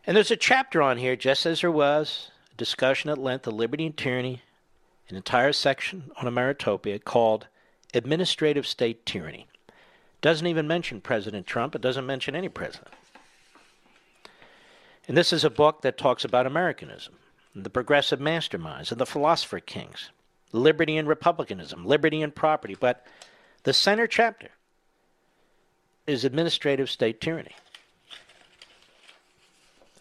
And 0.08 0.16
there's 0.16 0.32
a 0.32 0.38
chapter 0.38 0.82
on 0.82 1.00
here, 1.00 1.18
just 1.18 1.46
as 1.46 1.60
there 1.60 1.70
was 1.70 2.32
a 2.54 2.56
discussion 2.56 3.10
at 3.10 3.18
length 3.18 3.46
of 3.46 3.56
liberty 3.56 3.88
and 3.88 3.98
tyranny, 3.98 4.42
an 5.10 5.18
entire 5.18 5.52
section 5.52 6.12
on 6.16 6.34
Ameritopia 6.34 7.04
called 7.04 7.48
Administrative 7.96 8.68
State 8.68 9.06
Tyranny. 9.06 9.48
Doesn't 10.22 10.48
even 10.48 10.68
mention 10.68 11.02
President 11.02 11.48
Trump, 11.48 11.76
it 11.76 11.82
doesn't 11.82 12.06
mention 12.06 12.36
any 12.36 12.50
president. 12.50 12.94
And 15.08 15.16
this 15.16 15.32
is 15.32 15.44
a 15.44 15.50
book 15.50 15.82
that 15.82 15.98
talks 15.98 16.26
about 16.26 16.48
Americanism, 16.48 17.14
the 17.56 17.70
progressive 17.70 18.20
masterminds, 18.20 18.92
and 18.92 19.00
the 19.00 19.06
philosopher 19.06 19.60
kings, 19.60 20.10
liberty 20.52 20.98
and 20.98 21.08
republicanism, 21.08 21.86
liberty 21.86 22.22
and 22.22 22.34
property. 22.34 22.76
But 22.80 23.06
the 23.64 23.74
center 23.74 24.08
chapter 24.08 24.50
is 26.08 26.26
administrative 26.26 26.90
state 26.90 27.22
tyranny. 27.22 27.56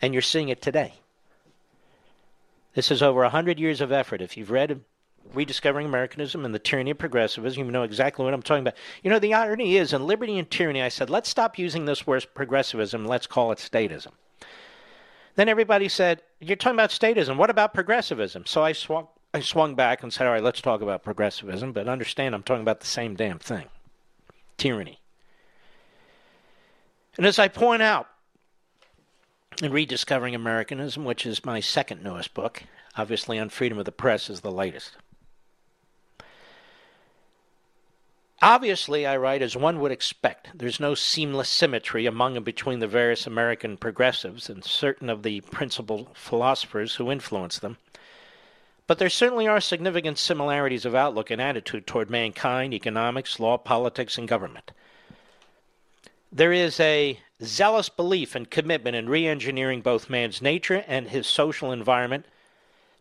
And 0.01 0.13
you're 0.13 0.23
seeing 0.23 0.49
it 0.49 0.61
today. 0.61 0.95
This 2.75 2.91
is 2.91 3.03
over 3.03 3.21
100 3.21 3.59
years 3.61 3.81
of 3.81 3.93
effort. 3.93 4.21
If 4.21 4.37
you've 4.37 4.51
read 4.51 4.81
Rediscovering 5.33 5.87
Americanism 5.87 6.45
and 6.45 6.55
the 6.55 6.59
Tyranny 6.59 6.91
of 6.91 6.99
Progressivism, 6.99 7.65
you 7.65 7.71
know 7.71 7.83
exactly 7.83 8.25
what 8.25 8.35
I'm 8.35 8.43
talking 8.43 8.63
about. 8.63 8.77
You 9.03 9.11
know, 9.11 9.19
the 9.19 9.35
irony 9.35 9.77
is 9.77 9.93
in 9.93 10.07
Liberty 10.07 10.39
and 10.39 10.51
Tyranny, 10.51 10.83
I 10.83 10.89
said, 10.89 11.11
let's 11.11 11.29
stop 11.29 11.59
using 11.59 11.85
this 11.85 12.07
word 12.07 12.27
progressivism, 12.35 13.05
let's 13.07 13.27
call 13.27 13.53
it 13.53 13.59
statism. 13.59 14.13
Then 15.37 15.49
everybody 15.49 15.89
said, 15.89 16.23
You're 16.41 16.57
talking 16.57 16.77
about 16.77 16.91
statism. 16.91 17.37
What 17.37 17.51
about 17.51 17.75
progressivism? 17.75 18.47
So 18.47 18.63
I 18.63 18.73
swung, 18.73 19.09
I 19.33 19.41
swung 19.41 19.75
back 19.75 20.03
and 20.03 20.13
said, 20.13 20.27
All 20.27 20.33
right, 20.33 20.43
let's 20.43 20.61
talk 20.61 20.81
about 20.81 21.03
progressivism, 21.03 21.73
but 21.73 21.89
understand 21.89 22.35
I'm 22.35 22.43
talking 22.43 22.63
about 22.63 22.81
the 22.81 22.87
same 22.87 23.17
damn 23.17 23.39
thing 23.39 23.67
tyranny. 24.57 25.01
And 27.17 27.27
as 27.27 27.39
I 27.39 27.49
point 27.49 27.83
out 27.83 28.09
in 29.63 29.73
Rediscovering 29.73 30.35
Americanism, 30.35 31.05
which 31.05 31.27
is 31.27 31.45
my 31.45 31.61
second 31.61 32.03
newest 32.03 32.35
book, 32.35 32.63
obviously 32.97 33.39
on 33.39 33.49
freedom 33.49 33.79
of 33.79 33.85
the 33.85 33.93
press 33.93 34.29
is 34.29 34.41
the 34.41 34.51
latest. 34.51 34.97
Obviously, 38.45 39.07
I 39.07 39.17
write 39.17 39.41
as 39.41 39.57
one 39.57 39.81
would 39.81 39.91
expect. 39.91 40.51
There's 40.55 40.79
no 40.79 40.95
seamless 40.95 41.49
symmetry 41.49 42.05
among 42.05 42.37
and 42.37 42.45
between 42.45 42.79
the 42.79 42.87
various 42.87 43.27
American 43.27 43.79
progressives 43.79 44.51
and 44.51 44.63
certain 44.63 45.09
of 45.09 45.23
the 45.23 45.41
principal 45.41 46.11
philosophers 46.13 46.97
who 46.97 47.11
influence 47.11 47.59
them. 47.59 47.79
But 48.87 48.99
there 48.99 49.09
certainly 49.09 49.49
are 49.49 49.63
significant 49.63 50.19
similarities 50.19 50.85
of 50.85 50.95
outlook 50.95 51.31
and 51.31 51.41
attitude 51.41 51.87
toward 51.87 52.11
mankind, 52.11 52.75
economics, 52.75 53.41
law, 53.41 53.57
politics, 53.57 54.19
and 54.19 54.29
government. 54.29 54.73
There 56.31 56.53
is 56.53 56.79
a 56.79 57.19
zealous 57.43 57.89
belief 57.89 58.35
and 58.35 58.51
commitment 58.51 58.95
in 58.95 59.09
re 59.09 59.27
engineering 59.27 59.81
both 59.81 60.11
man's 60.11 60.43
nature 60.43 60.85
and 60.87 61.09
his 61.09 61.27
social 61.27 61.73
environment 61.73 62.27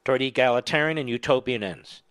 toward 0.06 0.22
egalitarian 0.22 0.98
and 0.98 1.10
utopian 1.10 1.64
ends. 1.64 2.02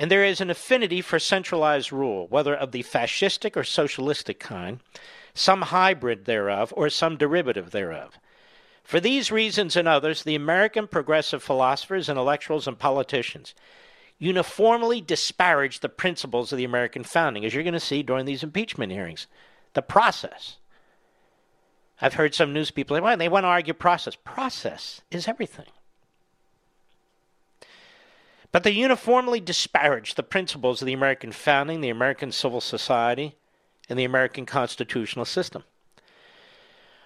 And 0.00 0.10
there 0.10 0.24
is 0.24 0.40
an 0.40 0.48
affinity 0.48 1.02
for 1.02 1.18
centralized 1.18 1.92
rule, 1.92 2.26
whether 2.28 2.54
of 2.54 2.72
the 2.72 2.82
fascistic 2.82 3.54
or 3.54 3.64
socialistic 3.64 4.40
kind, 4.40 4.80
some 5.34 5.60
hybrid 5.60 6.24
thereof, 6.24 6.72
or 6.74 6.88
some 6.88 7.18
derivative 7.18 7.70
thereof. 7.70 8.18
For 8.82 8.98
these 8.98 9.30
reasons 9.30 9.76
and 9.76 9.86
others, 9.86 10.22
the 10.22 10.34
American 10.34 10.88
progressive 10.88 11.42
philosophers, 11.42 12.08
intellectuals, 12.08 12.66
and 12.66 12.78
politicians 12.78 13.54
uniformly 14.18 15.02
disparage 15.02 15.80
the 15.80 15.90
principles 15.90 16.50
of 16.50 16.56
the 16.56 16.64
American 16.64 17.04
founding, 17.04 17.44
as 17.44 17.52
you're 17.52 17.62
going 17.62 17.74
to 17.74 17.78
see 17.78 18.02
during 18.02 18.24
these 18.24 18.42
impeachment 18.42 18.90
hearings. 18.90 19.26
The 19.74 19.82
process. 19.82 20.56
I've 22.00 22.14
heard 22.14 22.34
some 22.34 22.54
news 22.54 22.70
people 22.70 22.96
say, 22.96 23.02
well, 23.02 23.18
they 23.18 23.28
want 23.28 23.44
to 23.44 23.48
argue 23.48 23.74
process. 23.74 24.16
Process 24.16 25.02
is 25.10 25.28
everything. 25.28 25.66
But 28.52 28.64
they 28.64 28.72
uniformly 28.72 29.40
disparage 29.40 30.14
the 30.14 30.22
principles 30.22 30.82
of 30.82 30.86
the 30.86 30.92
American 30.92 31.30
founding, 31.30 31.80
the 31.80 31.88
American 31.88 32.32
civil 32.32 32.60
society, 32.60 33.36
and 33.88 33.98
the 33.98 34.04
American 34.04 34.44
constitutional 34.44 35.24
system. 35.24 35.64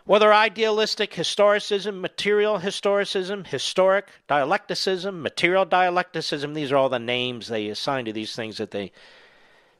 Whether 0.07 0.33
idealistic 0.33 1.13
historicism, 1.13 2.01
material 2.01 2.59
historicism, 2.61 3.47
historic 3.47 4.09
dialecticism, 4.27 5.23
material 5.23 5.65
dialecticism, 5.65 6.53
these 6.53 6.73
are 6.73 6.77
all 6.77 6.91
the 6.91 6.99
names 6.99 7.49
they 7.49 7.69
assign 7.69 8.05
to 8.05 8.13
these 8.13 8.35
things 8.35 8.59
that 8.59 8.71
they 8.71 8.93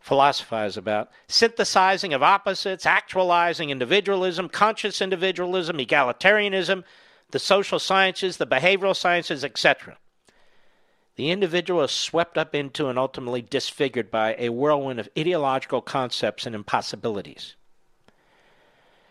philosophize 0.01 0.79
about. 0.79 1.11
Synthesizing 1.29 2.15
of 2.15 2.23
opposites, 2.23 2.87
actualizing 2.87 3.69
individualism, 3.71 4.49
conscious 4.49 5.03
individualism, 5.03 5.77
egalitarianism, 5.77 6.85
the 7.31 7.39
social 7.39 7.79
sciences, 7.79 8.39
the 8.39 8.47
behavioral 8.47 8.97
sciences, 8.97 9.45
etc 9.45 9.99
the 11.17 11.31
individual 11.31 11.83
is 11.83 11.93
swept 11.93 12.37
up 12.37 12.55
into 12.55 12.89
and 12.89 12.99
ultimately 12.99 13.43
disfigured 13.43 14.11
by 14.11 14.35
a 14.39 14.49
whirlwind 14.49 14.99
of 14.99 15.09
ideological 15.19 15.81
concepts 15.81 16.47
and 16.47 16.55
impossibilities. 16.55 17.55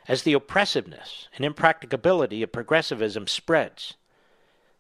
As 0.08 0.24
the 0.24 0.34
oppressiveness 0.34 1.30
and 1.36 1.46
impracticability 1.46 2.44
of 2.44 2.52
progressivism 2.52 3.28
spreads, 3.28 3.94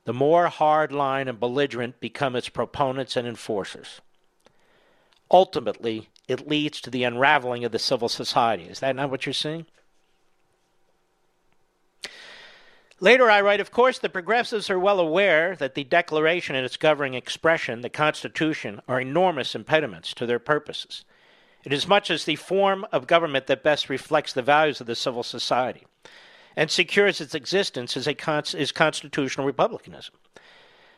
the 0.04 0.14
more 0.14 0.50
hardline 0.50 1.30
and 1.30 1.40
belligerent 1.40 2.02
become 2.02 2.36
its 2.36 2.50
proponents 2.50 3.16
and 3.16 3.26
enforcers. 3.26 4.02
Ultimately, 5.32 6.10
it 6.28 6.48
leads 6.48 6.82
to 6.82 6.90
the 6.90 7.06
unraveling 7.06 7.64
of 7.64 7.72
the 7.72 7.80
civil 7.80 8.10
society. 8.10 8.66
Is 8.66 8.82
that 8.82 8.98
not 8.98 9.10
what 9.10 9.26
you're 9.26 9.34
seeing? 9.34 9.66
Later, 13.04 13.30
I 13.30 13.42
write, 13.42 13.60
of 13.60 13.70
course, 13.70 14.00
the 14.00 14.08
progressives 14.08 14.70
are 14.70 14.80
well 14.80 14.98
aware 14.98 15.58
that 15.58 15.76
the 15.76 15.84
Declaration 15.84 16.56
and 16.56 16.66
its 16.66 16.78
governing 16.78 17.16
expression, 17.16 17.82
the 17.82 17.90
Constitution, 17.90 18.80
are 18.88 19.02
enormous 19.02 19.56
impediments 19.56 20.14
to 20.14 20.26
their 20.26 20.40
purposes. 20.40 21.04
It 21.66 21.74
is 21.74 21.86
much 21.86 22.10
as 22.10 22.24
the 22.24 22.38
form 22.38 22.86
of 22.94 23.06
government 23.06 23.48
that 23.48 23.62
best 23.62 23.90
reflects 23.90 24.32
the 24.32 24.42
values 24.42 24.80
of 24.80 24.88
the 24.88 24.96
civil 24.96 25.22
society 25.22 25.86
and 26.56 26.72
secures 26.72 27.20
its 27.20 27.36
existence 27.36 27.98
is, 27.98 28.08
a 28.08 28.14
con- 28.14 28.46
is 28.54 28.72
constitutional 28.72 29.46
republicanism. 29.46 30.16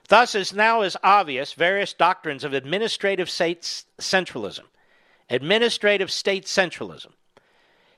Thus, 0.08 0.36
as 0.36 0.54
now 0.54 0.84
is 0.84 0.96
obvious, 1.04 1.54
various 1.54 1.92
doctrines 1.92 2.44
of 2.44 2.54
administrative 2.54 3.32
state 3.32 3.64
centralism, 4.00 4.66
administrative 5.28 6.12
state 6.12 6.46
centralism, 6.46 7.14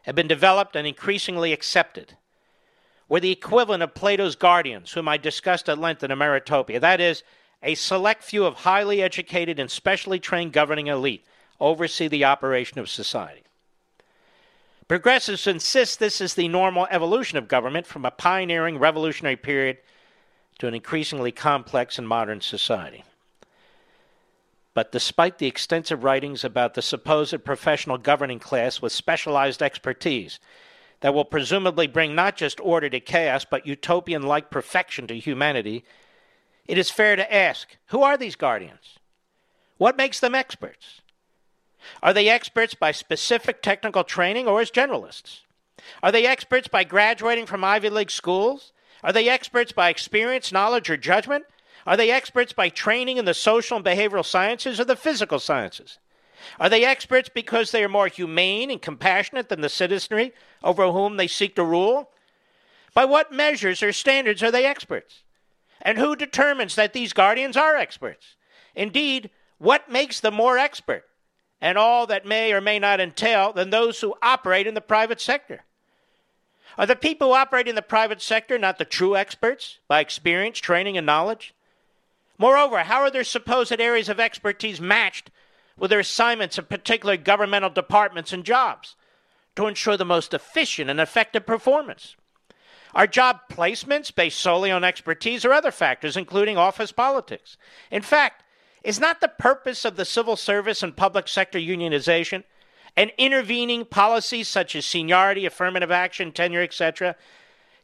have 0.03 0.15
been 0.15 0.29
developed 0.29 0.77
and 0.77 0.87
increasingly 0.87 1.51
accepted 1.51 2.15
were 3.09 3.19
the 3.19 3.31
equivalent 3.31 3.83
of 3.83 3.93
Plato's 3.93 4.35
guardians, 4.35 4.91
whom 4.91 5.07
I 5.07 5.17
discussed 5.17 5.69
at 5.69 5.79
length 5.79 6.03
in 6.03 6.11
Ameritopia. 6.11 6.79
That 6.79 6.99
is, 6.99 7.23
a 7.63 7.75
select 7.75 8.23
few 8.23 8.45
of 8.45 8.55
highly 8.55 9.01
educated 9.01 9.59
and 9.59 9.71
specially 9.71 10.19
trained 10.19 10.53
governing 10.53 10.87
elite 10.87 11.25
oversee 11.59 12.07
the 12.07 12.25
operation 12.25 12.79
of 12.79 12.89
society. 12.89 13.43
Progressives 14.87 15.47
insist 15.47 15.99
this 15.99 16.21
is 16.21 16.35
the 16.35 16.47
normal 16.47 16.87
evolution 16.89 17.37
of 17.37 17.47
government 17.47 17.85
from 17.85 18.05
a 18.05 18.11
pioneering 18.11 18.77
revolutionary 18.77 19.35
period 19.35 19.77
to 20.59 20.67
an 20.67 20.73
increasingly 20.73 21.31
complex 21.31 21.97
and 21.97 22.07
modern 22.07 22.41
society. 22.41 23.03
But 24.73 24.91
despite 24.91 25.39
the 25.39 25.47
extensive 25.47 26.03
writings 26.03 26.43
about 26.43 26.75
the 26.75 26.81
supposed 26.81 27.43
professional 27.43 27.97
governing 27.97 28.39
class 28.39 28.81
with 28.81 28.91
specialized 28.91 29.61
expertise 29.61 30.39
that 31.01 31.13
will 31.13 31.25
presumably 31.25 31.87
bring 31.87 32.15
not 32.15 32.35
just 32.35 32.59
order 32.59 32.89
to 32.89 32.99
chaos, 32.99 33.45
but 33.45 33.67
utopian 33.67 34.23
like 34.23 34.49
perfection 34.49 35.07
to 35.07 35.19
humanity, 35.19 35.83
it 36.67 36.77
is 36.77 36.89
fair 36.89 37.15
to 37.15 37.33
ask 37.33 37.77
who 37.87 38.03
are 38.03 38.17
these 38.17 38.35
guardians? 38.35 38.97
What 39.77 39.97
makes 39.97 40.19
them 40.19 40.35
experts? 40.35 41.01
Are 42.01 42.13
they 42.13 42.27
experts 42.29 42.73
by 42.73 42.91
specific 42.91 43.61
technical 43.61 44.03
training 44.03 44.47
or 44.47 44.59
as 44.59 44.71
generalists? 44.71 45.41
Are 46.01 46.11
they 46.11 46.25
experts 46.25 46.67
by 46.67 46.83
graduating 46.83 47.45
from 47.45 47.63
Ivy 47.63 47.89
League 47.89 48.11
schools? 48.11 48.73
Are 49.03 49.13
they 49.13 49.29
experts 49.29 49.71
by 49.71 49.89
experience, 49.89 50.51
knowledge, 50.51 50.89
or 50.89 50.97
judgment? 50.97 51.45
Are 51.85 51.95
they 51.95 52.11
experts 52.11 52.51
by 52.51 52.69
training 52.69 53.17
in 53.17 53.25
the 53.25 53.33
social 53.33 53.77
and 53.77 53.85
behavioral 53.85 54.25
sciences 54.25 54.79
or 54.79 54.85
the 54.85 54.95
physical 54.95 55.39
sciences? 55.39 55.99
Are 56.59 56.69
they 56.69 56.85
experts 56.85 57.29
because 57.33 57.71
they 57.71 57.83
are 57.83 57.89
more 57.89 58.07
humane 58.07 58.71
and 58.71 58.81
compassionate 58.81 59.49
than 59.49 59.61
the 59.61 59.69
citizenry 59.69 60.33
over 60.63 60.91
whom 60.91 61.17
they 61.17 61.27
seek 61.27 61.55
to 61.55 61.63
rule? 61.63 62.09
By 62.93 63.05
what 63.05 63.31
measures 63.31 63.83
or 63.83 63.93
standards 63.93 64.41
are 64.43 64.51
they 64.51 64.65
experts? 64.65 65.23
And 65.81 65.97
who 65.97 66.15
determines 66.15 66.75
that 66.75 66.93
these 66.93 67.13
guardians 67.13 67.55
are 67.55 67.75
experts? 67.75 68.35
Indeed, 68.75 69.29
what 69.57 69.89
makes 69.89 70.19
them 70.19 70.33
more 70.33 70.57
expert? 70.57 71.03
and 71.61 71.77
all 71.77 72.05
that 72.07 72.25
may 72.25 72.53
or 72.53 72.61
may 72.61 72.79
not 72.79 72.99
entail 72.99 73.51
than 73.53 73.69
those 73.69 74.01
who 74.01 74.15
operate 74.21 74.67
in 74.67 74.73
the 74.73 74.81
private 74.81 75.19
sector. 75.19 75.63
Are 76.77 76.85
the 76.85 76.95
people 76.95 77.29
who 77.29 77.33
operate 77.33 77.67
in 77.67 77.75
the 77.75 77.81
private 77.81 78.21
sector 78.21 78.57
not 78.59 78.77
the 78.77 78.85
true 78.85 79.15
experts 79.15 79.79
by 79.87 79.99
experience, 79.99 80.59
training, 80.59 80.97
and 80.97 81.05
knowledge? 81.05 81.53
Moreover, 82.37 82.79
how 82.83 83.01
are 83.01 83.09
their 83.09 83.23
supposed 83.23 83.79
areas 83.79 84.09
of 84.09 84.19
expertise 84.19 84.79
matched 84.79 85.31
with 85.77 85.89
their 85.89 85.99
assignments 85.99 86.57
in 86.57 86.65
particular 86.65 87.17
governmental 87.17 87.69
departments 87.69 88.33
and 88.33 88.43
jobs 88.43 88.95
to 89.55 89.67
ensure 89.67 89.97
the 89.97 90.05
most 90.05 90.33
efficient 90.33 90.89
and 90.89 90.99
effective 90.99 91.45
performance? 91.45 92.15
Are 92.93 93.07
job 93.07 93.41
placements 93.49 94.13
based 94.13 94.39
solely 94.39 94.71
on 94.71 94.83
expertise 94.83 95.45
or 95.45 95.53
other 95.53 95.71
factors, 95.71 96.17
including 96.17 96.57
office 96.57 96.91
politics? 96.91 97.57
In 97.91 98.01
fact, 98.01 98.43
is 98.83 98.99
not 98.99 99.21
the 99.21 99.27
purpose 99.27 99.85
of 99.85 99.97
the 99.97 100.05
civil 100.05 100.35
service 100.35 100.81
and 100.81 100.95
public 100.95 101.27
sector 101.27 101.59
unionization 101.59 102.43
and 102.95 103.11
intervening 103.17 103.85
policies 103.85 104.47
such 104.47 104.75
as 104.75 104.85
seniority, 104.85 105.45
affirmative 105.45 105.91
action, 105.91 106.31
tenure, 106.31 106.63
etc., 106.63 107.15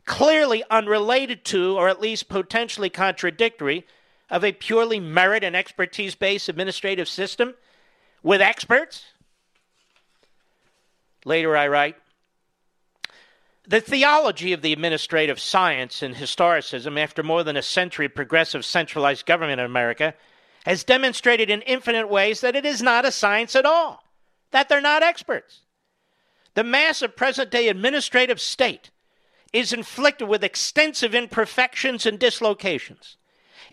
clearly 0.06 0.64
unrelated 0.70 1.46
to, 1.46 1.78
or 1.78 1.88
at 1.88 2.02
least 2.02 2.30
potentially 2.30 2.90
contradictory, 2.90 3.86
of 4.30 4.44
a 4.44 4.52
purely 4.52 5.00
merit 5.00 5.44
and 5.44 5.56
expertise 5.56 6.16
based 6.16 6.50
administrative 6.50 7.08
system 7.08 7.54
with 8.24 8.42
experts? 8.42 9.06
Later, 11.26 11.56
I 11.56 11.68
write 11.68 11.96
The 13.68 13.82
theology 13.82 14.54
of 14.54 14.62
the 14.62 14.74
administrative 14.74 15.40
science 15.40 16.02
and 16.02 16.16
historicism, 16.16 16.98
after 16.98 17.22
more 17.22 17.44
than 17.44 17.58
a 17.58 17.62
century 17.62 18.08
of 18.08 18.16
progressive 18.16 18.66
centralized 18.66 19.26
government 19.26 19.60
in 19.60 19.66
America, 19.66 20.16
has 20.66 20.84
demonstrated 20.84 21.50
in 21.50 21.62
infinite 21.62 22.10
ways 22.10 22.42
that 22.42 22.56
it 22.56 22.66
is 22.66 22.82
not 22.82 23.06
a 23.06 23.12
science 23.12 23.56
at 23.56 23.66
all, 23.66 24.04
that 24.52 24.70
they're 24.70 24.82
not 24.82 25.04
experts. 25.04 25.62
The 26.56 26.64
mass 26.64 27.02
of 27.02 27.16
present 27.16 27.52
day 27.52 27.68
administrative 27.68 28.40
state 28.40 28.92
is 29.52 29.74
inflicted 29.74 30.28
with 30.28 30.44
extensive 30.44 31.14
imperfections 31.14 32.06
and 32.06 32.18
dislocations. 32.18 33.18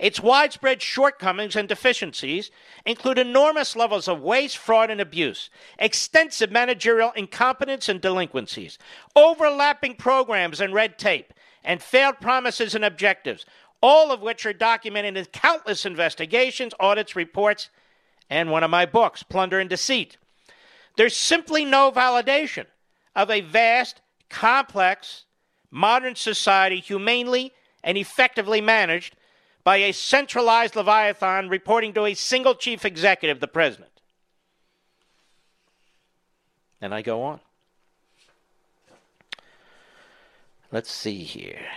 Its 0.00 0.18
widespread 0.18 0.80
shortcomings 0.80 1.54
and 1.54 1.68
deficiencies 1.68 2.50
include 2.86 3.18
enormous 3.18 3.76
levels 3.76 4.08
of 4.08 4.22
waste, 4.22 4.56
fraud, 4.56 4.90
and 4.90 4.98
abuse, 4.98 5.50
extensive 5.78 6.50
managerial 6.50 7.12
incompetence 7.12 7.86
and 7.86 8.00
delinquencies, 8.00 8.78
overlapping 9.14 9.94
programs 9.94 10.58
and 10.58 10.72
red 10.72 10.98
tape, 10.98 11.34
and 11.62 11.82
failed 11.82 12.18
promises 12.18 12.74
and 12.74 12.82
objectives, 12.82 13.44
all 13.82 14.10
of 14.10 14.22
which 14.22 14.46
are 14.46 14.54
documented 14.54 15.18
in 15.18 15.24
countless 15.26 15.84
investigations, 15.84 16.72
audits, 16.80 17.14
reports, 17.14 17.68
and 18.30 18.50
one 18.50 18.64
of 18.64 18.70
my 18.70 18.86
books, 18.86 19.22
Plunder 19.22 19.60
and 19.60 19.68
Deceit. 19.68 20.16
There's 20.96 21.14
simply 21.14 21.66
no 21.66 21.92
validation 21.92 22.64
of 23.14 23.30
a 23.30 23.42
vast, 23.42 24.00
complex, 24.30 25.26
modern 25.70 26.14
society 26.14 26.80
humanely 26.80 27.52
and 27.84 27.98
effectively 27.98 28.62
managed 28.62 29.14
by 29.70 29.76
a 29.76 29.92
centralized 29.92 30.74
Leviathan 30.74 31.48
reporting 31.48 31.92
to 31.92 32.04
a 32.04 32.12
single 32.12 32.56
chief 32.56 32.84
executive, 32.84 33.38
the 33.38 33.46
president. 33.46 34.00
And 36.80 36.92
I 36.92 37.02
go 37.02 37.22
on. 37.22 37.38
Let's 40.72 40.90
see 40.90 41.22
here. 41.22 41.68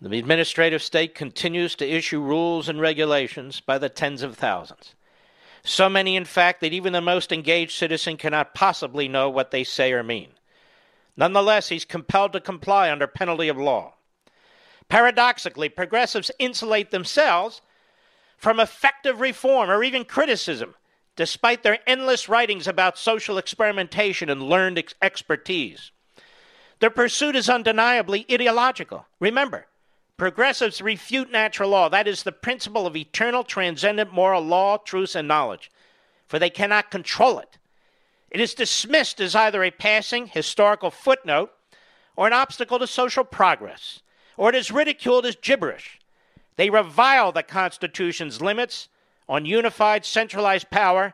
The 0.00 0.18
administrative 0.18 0.82
state 0.82 1.14
continues 1.14 1.74
to 1.74 1.86
issue 1.86 2.22
rules 2.22 2.70
and 2.70 2.80
regulations 2.80 3.60
by 3.60 3.76
the 3.76 3.90
tens 3.90 4.22
of 4.22 4.38
thousands. 4.38 4.94
So 5.62 5.90
many, 5.90 6.16
in 6.16 6.24
fact, 6.24 6.62
that 6.62 6.72
even 6.72 6.94
the 6.94 7.02
most 7.02 7.32
engaged 7.32 7.72
citizen 7.72 8.16
cannot 8.16 8.54
possibly 8.54 9.08
know 9.08 9.28
what 9.28 9.50
they 9.50 9.62
say 9.62 9.92
or 9.92 10.02
mean. 10.02 10.30
Nonetheless, 11.18 11.68
he's 11.68 11.84
compelled 11.84 12.32
to 12.32 12.40
comply 12.40 12.90
under 12.90 13.06
penalty 13.06 13.48
of 13.48 13.58
law. 13.58 13.92
Paradoxically, 14.88 15.68
progressives 15.68 16.30
insulate 16.38 16.90
themselves 16.90 17.60
from 18.38 18.58
effective 18.58 19.20
reform 19.20 19.70
or 19.70 19.84
even 19.84 20.04
criticism, 20.04 20.74
despite 21.16 21.62
their 21.62 21.80
endless 21.86 22.28
writings 22.28 22.66
about 22.66 22.96
social 22.96 23.36
experimentation 23.36 24.30
and 24.30 24.42
learned 24.42 24.78
ex- 24.78 24.94
expertise. 25.02 25.90
Their 26.80 26.90
pursuit 26.90 27.36
is 27.36 27.50
undeniably 27.50 28.24
ideological. 28.30 29.06
Remember, 29.20 29.66
progressives 30.16 30.80
refute 30.80 31.30
natural 31.30 31.70
law, 31.70 31.88
that 31.88 32.08
is, 32.08 32.22
the 32.22 32.32
principle 32.32 32.86
of 32.86 32.96
eternal, 32.96 33.44
transcendent 33.44 34.12
moral 34.12 34.42
law, 34.42 34.78
truth, 34.78 35.16
and 35.16 35.28
knowledge, 35.28 35.70
for 36.26 36.38
they 36.38 36.50
cannot 36.50 36.90
control 36.90 37.38
it. 37.40 37.58
It 38.30 38.40
is 38.40 38.54
dismissed 38.54 39.20
as 39.20 39.34
either 39.34 39.64
a 39.64 39.70
passing 39.70 40.28
historical 40.28 40.90
footnote 40.90 41.50
or 42.16 42.26
an 42.26 42.32
obstacle 42.32 42.78
to 42.78 42.86
social 42.86 43.24
progress 43.24 44.00
or 44.38 44.48
it 44.48 44.54
is 44.54 44.70
ridiculed 44.70 45.26
as 45.26 45.36
gibberish. 45.36 45.98
They 46.56 46.70
revile 46.70 47.32
the 47.32 47.42
Constitution's 47.42 48.40
limits 48.40 48.88
on 49.28 49.44
unified 49.44 50.06
centralized 50.06 50.70
power 50.70 51.12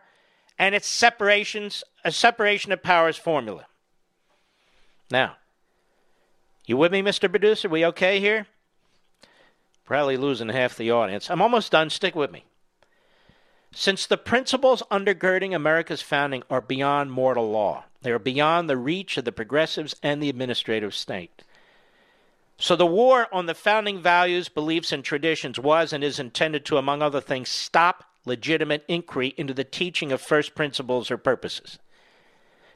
and 0.58 0.74
its 0.74 0.86
separations, 0.86 1.82
a 2.04 2.12
separation 2.12 2.70
of 2.70 2.82
powers 2.82 3.16
formula. 3.16 3.66
Now, 5.10 5.36
you 6.66 6.76
with 6.76 6.92
me, 6.92 7.02
Mr. 7.02 7.28
Producer? 7.28 7.68
We 7.68 7.84
okay 7.86 8.20
here? 8.20 8.46
Probably 9.84 10.16
losing 10.16 10.48
half 10.50 10.76
the 10.76 10.90
audience. 10.90 11.30
I'm 11.30 11.42
almost 11.42 11.72
done. 11.72 11.90
Stick 11.90 12.14
with 12.14 12.30
me. 12.30 12.44
Since 13.74 14.06
the 14.06 14.16
principles 14.16 14.82
undergirding 14.90 15.54
America's 15.54 16.00
founding 16.00 16.42
are 16.48 16.60
beyond 16.60 17.10
mortal 17.10 17.50
law, 17.50 17.84
they 18.02 18.12
are 18.12 18.20
beyond 18.20 18.70
the 18.70 18.76
reach 18.76 19.16
of 19.16 19.24
the 19.24 19.32
progressives 19.32 19.96
and 20.02 20.22
the 20.22 20.28
administrative 20.28 20.94
state. 20.94 21.42
So 22.56 22.76
the 22.76 22.86
war 22.86 23.26
on 23.32 23.46
the 23.46 23.54
founding 23.54 24.00
values, 24.00 24.48
beliefs, 24.48 24.92
and 24.92 25.04
traditions 25.04 25.58
was 25.58 25.92
and 25.92 26.04
is 26.04 26.18
intended 26.18 26.64
to, 26.66 26.76
among 26.76 27.02
other 27.02 27.20
things, 27.20 27.48
stop 27.48 28.04
legitimate 28.24 28.84
inquiry 28.88 29.34
into 29.36 29.52
the 29.52 29.64
teaching 29.64 30.12
of 30.12 30.20
first 30.20 30.54
principles 30.54 31.10
or 31.10 31.18
purposes. 31.18 31.78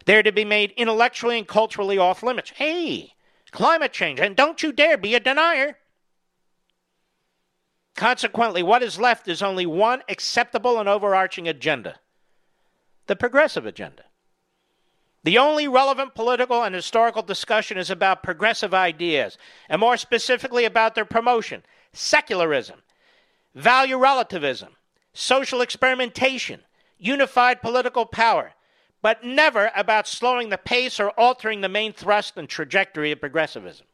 They're 0.05 0.23
to 0.23 0.33
be 0.33 0.45
made 0.45 0.73
intellectually 0.73 1.39
and 1.39 1.47
culturally 1.47 1.99
off 1.99 2.23
limits. 2.23 2.51
Hey, 2.51 3.15
climate 3.51 3.93
change, 3.93 4.21
and 4.21 4.37
don't 4.37 4.63
you 4.63 4.73
dare 4.73 4.99
be 4.99 5.15
a 5.15 5.21
denier. 5.21 5.79
Consequently, 7.95 8.63
what 8.63 8.83
is 8.83 9.01
left 9.01 9.27
is 9.29 9.43
only 9.43 9.67
one 9.67 10.03
acceptable 10.09 10.79
and 10.79 10.89
overarching 10.89 11.49
agenda 11.49 11.97
the 13.09 13.17
progressive 13.17 13.67
agenda. 13.67 14.05
The 15.25 15.39
only 15.39 15.67
relevant 15.67 16.15
political 16.15 16.63
and 16.63 16.75
historical 16.75 17.23
discussion 17.23 17.77
is 17.77 17.91
about 17.91 18.23
progressive 18.23 18.73
ideas, 18.73 19.37
and 19.69 19.81
more 19.81 19.97
specifically 19.97 20.65
about 20.65 20.95
their 20.95 21.05
promotion 21.05 21.63
secularism, 21.93 22.81
value 23.55 23.99
relativism, 23.99 24.77
social 25.13 25.61
experimentation, 25.61 26.61
unified 26.99 27.61
political 27.61 28.07
power, 28.07 28.53
but 29.03 29.25
never 29.25 29.71
about 29.75 30.07
slowing 30.07 30.49
the 30.49 30.59
pace 30.59 31.01
or 31.01 31.11
altering 31.11 31.61
the 31.61 31.69
main 31.69 31.93
thrust 31.93 32.37
and 32.37 32.49
trajectory 32.49 33.11
of 33.11 33.21
progressivism. 33.21 33.87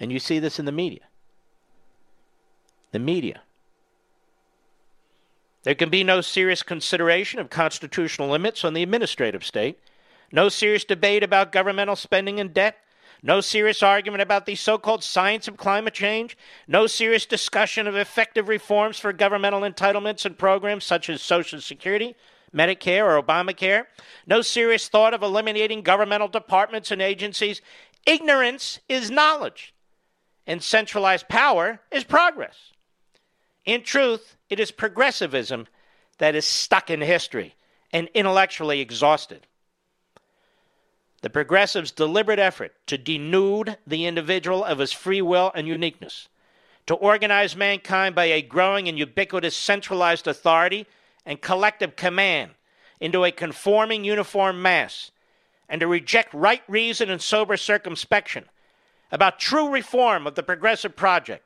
And 0.00 0.10
you 0.12 0.18
see 0.18 0.38
this 0.38 0.58
in 0.58 0.64
the 0.64 0.72
media. 0.72 1.02
The 2.92 2.98
media 2.98 3.42
there 5.66 5.74
can 5.74 5.90
be 5.90 6.04
no 6.04 6.20
serious 6.20 6.62
consideration 6.62 7.40
of 7.40 7.50
constitutional 7.50 8.28
limits 8.28 8.64
on 8.64 8.72
the 8.72 8.84
administrative 8.84 9.44
state, 9.44 9.76
no 10.30 10.48
serious 10.48 10.84
debate 10.84 11.24
about 11.24 11.50
governmental 11.50 11.96
spending 11.96 12.38
and 12.38 12.54
debt, 12.54 12.76
no 13.20 13.40
serious 13.40 13.82
argument 13.82 14.22
about 14.22 14.46
the 14.46 14.54
so 14.54 14.78
called 14.78 15.02
science 15.02 15.48
of 15.48 15.56
climate 15.56 15.92
change, 15.92 16.38
no 16.68 16.86
serious 16.86 17.26
discussion 17.26 17.88
of 17.88 17.96
effective 17.96 18.46
reforms 18.46 18.96
for 19.00 19.12
governmental 19.12 19.62
entitlements 19.62 20.24
and 20.24 20.38
programs 20.38 20.84
such 20.84 21.10
as 21.10 21.20
Social 21.20 21.60
Security, 21.60 22.14
Medicare, 22.54 23.02
or 23.02 23.20
Obamacare, 23.20 23.86
no 24.24 24.42
serious 24.42 24.86
thought 24.86 25.14
of 25.14 25.24
eliminating 25.24 25.82
governmental 25.82 26.28
departments 26.28 26.92
and 26.92 27.02
agencies. 27.02 27.60
Ignorance 28.06 28.78
is 28.88 29.10
knowledge, 29.10 29.74
and 30.46 30.62
centralized 30.62 31.28
power 31.28 31.80
is 31.90 32.04
progress. 32.04 32.70
In 33.66 33.82
truth, 33.82 34.36
it 34.48 34.60
is 34.60 34.70
progressivism 34.70 35.66
that 36.18 36.36
is 36.36 36.46
stuck 36.46 36.88
in 36.88 37.00
history 37.00 37.56
and 37.92 38.08
intellectually 38.14 38.80
exhausted. 38.80 39.46
The 41.22 41.30
progressives' 41.30 41.90
deliberate 41.90 42.38
effort 42.38 42.74
to 42.86 42.96
denude 42.96 43.76
the 43.86 44.06
individual 44.06 44.64
of 44.64 44.78
his 44.78 44.92
free 44.92 45.20
will 45.20 45.50
and 45.54 45.66
uniqueness, 45.66 46.28
to 46.86 46.94
organize 46.94 47.56
mankind 47.56 48.14
by 48.14 48.26
a 48.26 48.42
growing 48.42 48.86
and 48.88 48.96
ubiquitous 48.96 49.56
centralized 49.56 50.28
authority 50.28 50.86
and 51.24 51.40
collective 51.40 51.96
command 51.96 52.52
into 53.00 53.24
a 53.24 53.32
conforming 53.32 54.04
uniform 54.04 54.62
mass, 54.62 55.10
and 55.68 55.80
to 55.80 55.88
reject 55.88 56.32
right 56.32 56.62
reason 56.68 57.10
and 57.10 57.20
sober 57.20 57.56
circumspection 57.56 58.44
about 59.10 59.40
true 59.40 59.68
reform 59.68 60.26
of 60.26 60.36
the 60.36 60.42
progressive 60.42 60.94
project 60.94 61.44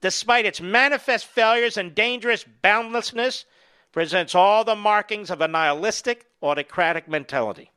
despite 0.00 0.46
its 0.46 0.60
manifest 0.60 1.26
failures 1.26 1.76
and 1.76 1.94
dangerous 1.94 2.44
boundlessness 2.62 3.44
presents 3.92 4.34
all 4.34 4.64
the 4.64 4.76
markings 4.76 5.30
of 5.30 5.40
a 5.40 5.48
nihilistic, 5.48 6.26
autocratic 6.42 7.08
mentality. 7.08 7.70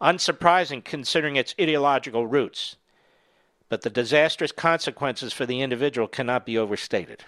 Unsurprising 0.00 0.82
considering 0.82 1.36
its 1.36 1.54
ideological 1.60 2.26
roots, 2.26 2.76
but 3.68 3.82
the 3.82 3.90
disastrous 3.90 4.50
consequences 4.50 5.32
for 5.32 5.46
the 5.46 5.60
individual 5.60 6.08
cannot 6.08 6.46
be 6.46 6.58
overstated. 6.58 7.24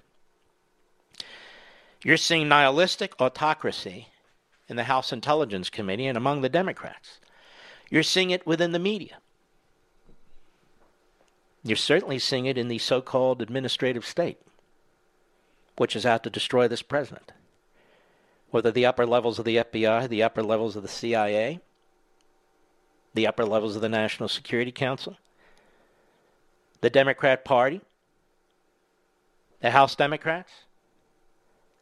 You're 2.02 2.16
seeing 2.16 2.48
nihilistic 2.48 3.20
autocracy 3.20 4.08
in 4.68 4.76
the 4.76 4.84
House 4.84 5.12
Intelligence 5.12 5.70
Committee 5.70 6.06
and 6.06 6.16
among 6.16 6.40
the 6.40 6.48
Democrats. 6.48 7.20
You're 7.90 8.02
seeing 8.02 8.30
it 8.30 8.46
within 8.46 8.72
the 8.72 8.78
media. 8.78 9.18
You're 11.64 11.76
certainly 11.76 12.18
seeing 12.18 12.46
it 12.46 12.58
in 12.58 12.68
the 12.68 12.78
so 12.78 13.00
called 13.00 13.40
administrative 13.40 14.04
state, 14.04 14.38
which 15.76 15.94
is 15.94 16.04
out 16.04 16.24
to 16.24 16.30
destroy 16.30 16.66
this 16.66 16.82
president. 16.82 17.32
Whether 18.50 18.72
the 18.72 18.84
upper 18.84 19.06
levels 19.06 19.38
of 19.38 19.44
the 19.44 19.56
FBI, 19.56 20.08
the 20.08 20.22
upper 20.22 20.42
levels 20.42 20.76
of 20.76 20.82
the 20.82 20.88
CIA, 20.88 21.60
the 23.14 23.26
upper 23.26 23.44
levels 23.44 23.76
of 23.76 23.82
the 23.82 23.88
National 23.88 24.28
Security 24.28 24.72
Council, 24.72 25.16
the 26.80 26.90
Democrat 26.90 27.44
Party, 27.44 27.80
the 29.60 29.70
House 29.70 29.94
Democrats, 29.94 30.50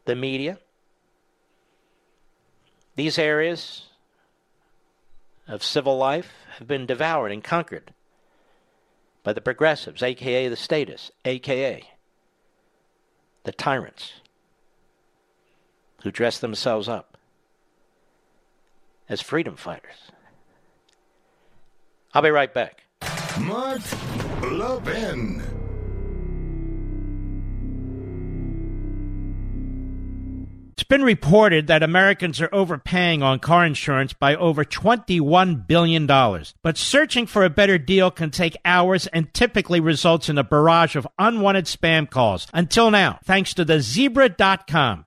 the 0.04 0.14
media. 0.14 0.58
These 2.96 3.18
areas 3.18 3.84
of 5.48 5.64
civil 5.64 5.96
life 5.96 6.32
have 6.58 6.68
been 6.68 6.84
devoured 6.84 7.32
and 7.32 7.42
conquered 7.42 7.94
by 9.22 9.32
the 9.32 9.40
progressives, 9.40 10.02
aka 10.02 10.48
the 10.48 10.56
statists, 10.56 11.10
aka 11.24 11.82
the 13.44 13.52
tyrants 13.52 14.14
who 16.02 16.10
dress 16.10 16.38
themselves 16.38 16.88
up 16.88 17.16
as 19.08 19.20
freedom 19.20 19.56
fighters. 19.56 20.10
I'll 22.14 22.22
be 22.22 22.30
right 22.30 22.52
back. 22.52 22.84
Mark 23.40 23.80
Levin. 24.42 25.59
Been 30.90 31.02
reported 31.02 31.68
that 31.68 31.82
Americans 31.82 32.40
are 32.40 32.50
overpaying 32.52 33.22
on 33.22 33.38
car 33.38 33.64
insurance 33.64 34.12
by 34.12 34.34
over 34.34 34.64
$21 34.64 35.66
billion. 35.66 36.06
But 36.06 36.76
searching 36.76 37.26
for 37.26 37.44
a 37.44 37.48
better 37.48 37.78
deal 37.78 38.10
can 38.10 38.30
take 38.30 38.56
hours 38.64 39.06
and 39.06 39.32
typically 39.32 39.80
results 39.80 40.28
in 40.28 40.36
a 40.36 40.44
barrage 40.44 40.96
of 40.96 41.08
unwanted 41.18 41.66
spam 41.66 42.10
calls. 42.10 42.46
Until 42.52 42.90
now, 42.90 43.20
thanks 43.24 43.54
to 43.54 43.64
the 43.64 43.80
zebra.com. 43.80 45.06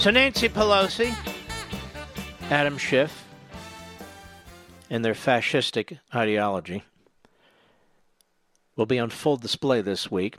So 0.00 0.12
Nancy 0.12 0.48
Pelosi, 0.48 1.12
Adam 2.50 2.78
Schiff, 2.78 3.26
and 4.88 5.04
their 5.04 5.12
fascistic 5.12 5.98
ideology 6.14 6.84
will 8.76 8.86
be 8.86 9.00
on 9.00 9.10
full 9.10 9.36
display 9.36 9.80
this 9.80 10.08
week 10.08 10.36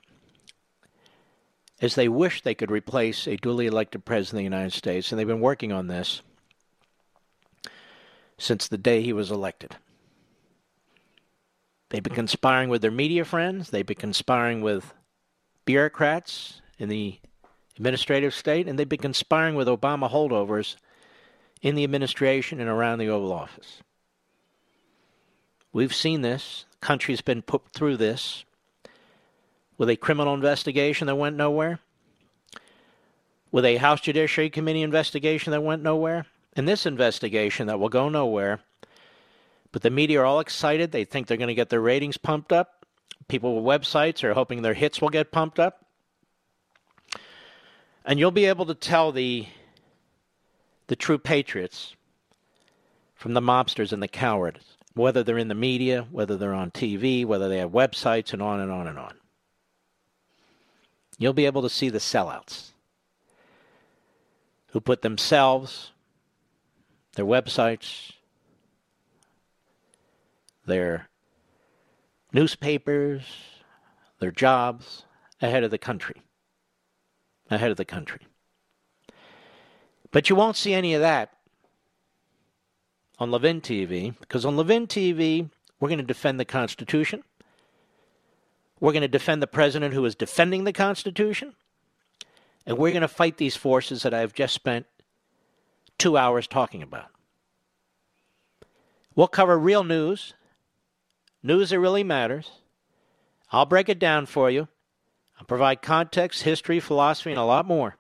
as 1.82 1.96
they 1.96 2.08
wish 2.08 2.42
they 2.42 2.56
could 2.56 2.72
replace 2.72 3.28
a 3.28 3.36
duly 3.36 3.68
elected 3.68 4.06
president 4.06 4.38
of 4.38 4.40
the 4.40 4.56
United 4.56 4.74
States, 4.74 5.12
and 5.12 5.20
they've 5.20 5.28
been 5.28 5.42
working 5.42 5.74
on 5.74 5.88
this 5.88 6.22
since 8.38 8.66
the 8.66 8.78
day 8.78 9.02
he 9.02 9.12
was 9.12 9.30
elected. 9.30 9.76
They've 11.90 12.02
been 12.02 12.16
conspiring 12.16 12.70
with 12.70 12.82
their 12.82 12.92
media 12.92 13.26
friends, 13.26 13.72
they've 13.72 13.86
been 13.86 13.98
conspiring 13.98 14.62
with 14.62 14.94
bureaucrats 15.66 16.62
in 16.78 16.88
the 16.88 17.20
administrative 17.80 18.34
state, 18.34 18.68
and 18.68 18.78
they've 18.78 18.90
been 18.90 19.00
conspiring 19.00 19.56
with 19.56 19.68
Obama 19.68 20.12
holdovers 20.12 20.76
in 21.62 21.76
the 21.76 21.84
administration 21.84 22.60
and 22.60 22.70
around 22.70 23.00
the 23.00 23.08
Oval 23.08 23.32
Office. 23.32 23.82
We've 25.72 25.96
seen 25.96 26.22
this. 26.22 26.66
The 26.72 26.86
country's 26.86 27.22
been 27.22 27.42
put 27.42 27.70
through 27.70 27.98
this 27.98 28.44
with 29.78 29.90
a 29.90 29.96
criminal 29.96 30.34
investigation 30.34 31.08
that 31.08 31.16
went 31.16 31.38
nowhere, 31.38 31.80
with 33.50 33.64
a 33.64 33.78
House 33.78 34.02
Judiciary 34.02 34.50
Committee 34.50 34.82
investigation 34.82 35.52
that 35.52 35.62
went 35.62 35.82
nowhere, 35.82 36.26
and 36.58 36.68
this 36.68 36.86
investigation 36.86 37.68
that 37.68 37.80
will 37.80 37.90
go 37.90 38.10
nowhere. 38.10 38.60
But 39.72 39.84
the 39.84 39.90
media 39.90 40.22
are 40.22 40.26
all 40.26 40.42
excited. 40.42 40.92
They 40.92 41.06
think 41.06 41.28
they're 41.28 41.38
going 41.38 41.48
to 41.48 41.54
get 41.54 41.70
their 41.70 41.80
ratings 41.80 42.18
pumped 42.18 42.52
up. 42.52 42.86
People 43.30 43.56
with 43.56 43.82
websites 43.82 44.24
are 44.24 44.34
hoping 44.34 44.64
their 44.64 44.74
hits 44.74 45.00
will 45.00 45.10
get 45.10 45.32
pumped 45.32 45.60
up. 45.60 45.86
And 48.06 48.20
you'll 48.20 48.32
be 48.32 48.46
able 48.46 48.66
to 48.66 48.76
tell 48.76 49.12
the 49.12 49.48
the 50.88 50.96
true 50.96 51.20
patriots 51.20 51.96
from 53.14 53.34
the 53.34 53.42
mobsters 53.42 53.94
and 53.94 54.02
the 54.02 54.08
cowards, 54.08 54.78
whether 54.96 55.24
they're 55.24 55.38
in 55.38 55.48
the 55.48 55.54
media, 55.54 56.08
whether 56.10 56.36
they're 56.36 56.54
on 56.54 56.72
TV, 56.72 57.26
whether 57.26 57.48
they 57.48 57.60
have 57.60 57.72
websites, 57.72 58.34
and 58.34 58.42
on 58.42 58.60
and 58.60 58.72
on 58.72 58.88
and 58.88 58.98
on. 58.98 59.14
You'll 61.20 61.34
be 61.34 61.46
able 61.46 61.62
to 61.62 61.70
see 61.70 61.90
the 61.90 62.00
sellouts 62.00 62.72
who 64.72 64.80
put 64.80 65.04
themselves, 65.04 65.92
their 67.14 67.26
websites, 67.26 68.14
their 70.66 71.10
newspapers, 72.34 73.24
their 74.20 74.32
jobs 74.32 75.06
ahead 75.42 75.64
of 75.64 75.72
the 75.72 75.78
country 75.78 76.24
ahead 77.50 77.72
of 77.72 77.78
the 77.78 77.86
country. 77.86 78.22
But 80.12 80.30
you 80.30 80.36
won't 80.36 80.56
see 80.56 80.74
any 80.74 80.94
of 80.94 81.02
that 81.02 81.34
on 83.20 83.32
Levin 83.32 83.62
TV 83.62 84.16
because 84.20 84.46
on 84.46 84.58
Levin 84.58 84.88
TV, 84.88 85.50
we're 85.80 85.90
going 85.90 86.00
to 86.00 86.04
defend 86.04 86.40
the 86.40 86.46
Constitution. 86.46 87.24
We're 88.80 88.94
going 88.94 89.02
to 89.02 89.08
defend 89.08 89.42
the 89.42 89.48
president 89.48 89.94
who 89.94 90.06
is 90.06 90.16
defending 90.16 90.64
the 90.64 90.74
Constitution. 90.74 91.56
And 92.66 92.78
we're 92.78 92.92
going 92.92 93.02
to 93.02 93.08
fight 93.08 93.38
these 93.38 93.56
forces 93.56 94.04
that 94.04 94.14
I've 94.14 94.34
just 94.34 94.54
spent 94.54 94.86
two 95.98 96.18
hours 96.18 96.48
talking 96.48 96.82
about. 96.82 97.08
We'll 99.16 99.28
cover 99.28 99.58
real 99.58 99.84
news, 99.84 100.34
news 101.44 101.72
that 101.72 101.80
really 101.80 102.04
matters. 102.04 102.52
I'll 103.52 103.66
break 103.66 103.90
it 103.90 104.00
down 104.00 104.28
for 104.28 104.50
you. 104.50 104.68
I'll 105.40 105.46
provide 105.46 105.82
context, 105.82 106.44
history, 106.44 106.80
philosophy, 106.80 107.32
and 107.32 107.40
a 107.40 107.44
lot 107.44 107.66
more. 107.66 107.96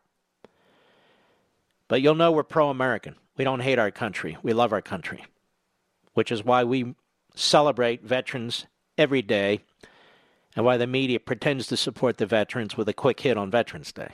But 1.88 2.02
you'll 2.02 2.16
know 2.16 2.32
we're 2.32 2.44
pro 2.44 2.70
American. 2.70 3.16
We 3.38 3.46
don't 3.46 3.62
hate 3.62 3.80
our 3.80 3.90
country, 3.90 4.38
we 4.44 4.52
love 4.52 4.74
our 4.74 4.82
country, 4.82 5.26
which 6.14 6.32
is 6.32 6.44
why 6.44 6.66
we 6.66 6.94
celebrate 7.36 8.04
veterans 8.04 8.66
every 8.98 9.22
day 9.22 9.62
and 10.56 10.66
why 10.66 10.76
the 10.76 10.86
media 10.88 11.22
pretends 11.22 11.68
to 11.68 11.78
support 11.78 12.18
the 12.18 12.26
veterans 12.26 12.76
with 12.76 12.90
a 12.90 12.94
quick 12.94 13.22
hit 13.22 13.38
on 13.38 13.50
Veterans 13.50 13.94
Day. 13.94 14.10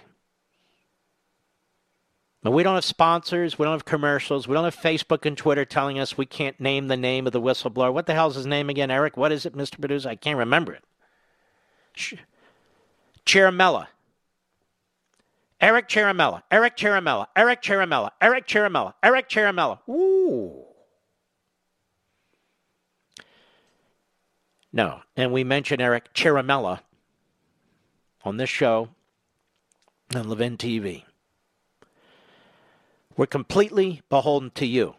But 2.43 2.52
we 2.52 2.61
don't 2.61 2.76
have 2.76 2.85
sponsors, 2.85 3.57
we 3.57 3.64
don't 3.64 3.73
have 3.73 3.85
commercials, 3.85 4.47
we 4.47 4.53
don't 4.53 4.65
have 4.65 4.76
Facebook 4.76 5.26
and 5.26 5.35
Twitter 5.35 5.65
telling 5.65 5.97
us 5.97 6.15
we 6.15 6.27
can't 6.27 6.60
name 6.60 6.88
the 6.88 6.95
name 6.95 7.26
of 7.26 7.34
the 7.34 7.41
whistleblower. 7.41 7.91
What 7.91 8.06
the 8.06 8.14
hell's 8.14 8.35
his 8.35 8.45
name 8.45 8.69
again, 8.69 8.91
Eric? 8.91 9.18
What 9.18 9.31
is 9.31 9.47
it, 9.47 9.57
Mr. 9.57 9.80
Producer? 9.80 10.10
I 10.10 10.15
can't 10.15 10.38
remember 10.38 10.73
it. 10.73 10.84
Ciaramella. 13.26 13.88
Eric 15.60 15.88
Ciaramella. 15.88 16.43
Eric 16.52 16.77
Ciaramella. 16.77 17.27
Eric 17.35 17.61
Ciaramella. 17.61 18.11
Eric 18.22 18.47
Ciaramella. 18.47 18.93
Eric 19.02 19.30
Ciaramella. 19.30 19.80
Ooh. 19.89 20.64
No. 24.72 25.02
And 25.15 25.31
we 25.31 25.43
mentioned 25.43 25.81
Eric 25.81 26.14
Ciaramella 26.14 26.81
on 28.23 28.38
this 28.38 28.49
show 28.49 28.89
on 30.14 30.27
Levin 30.27 30.57
TV. 30.57 31.03
We're 33.18 33.26
completely 33.26 34.02
beholden 34.10 34.52
to 34.56 34.65
you, 34.65 34.95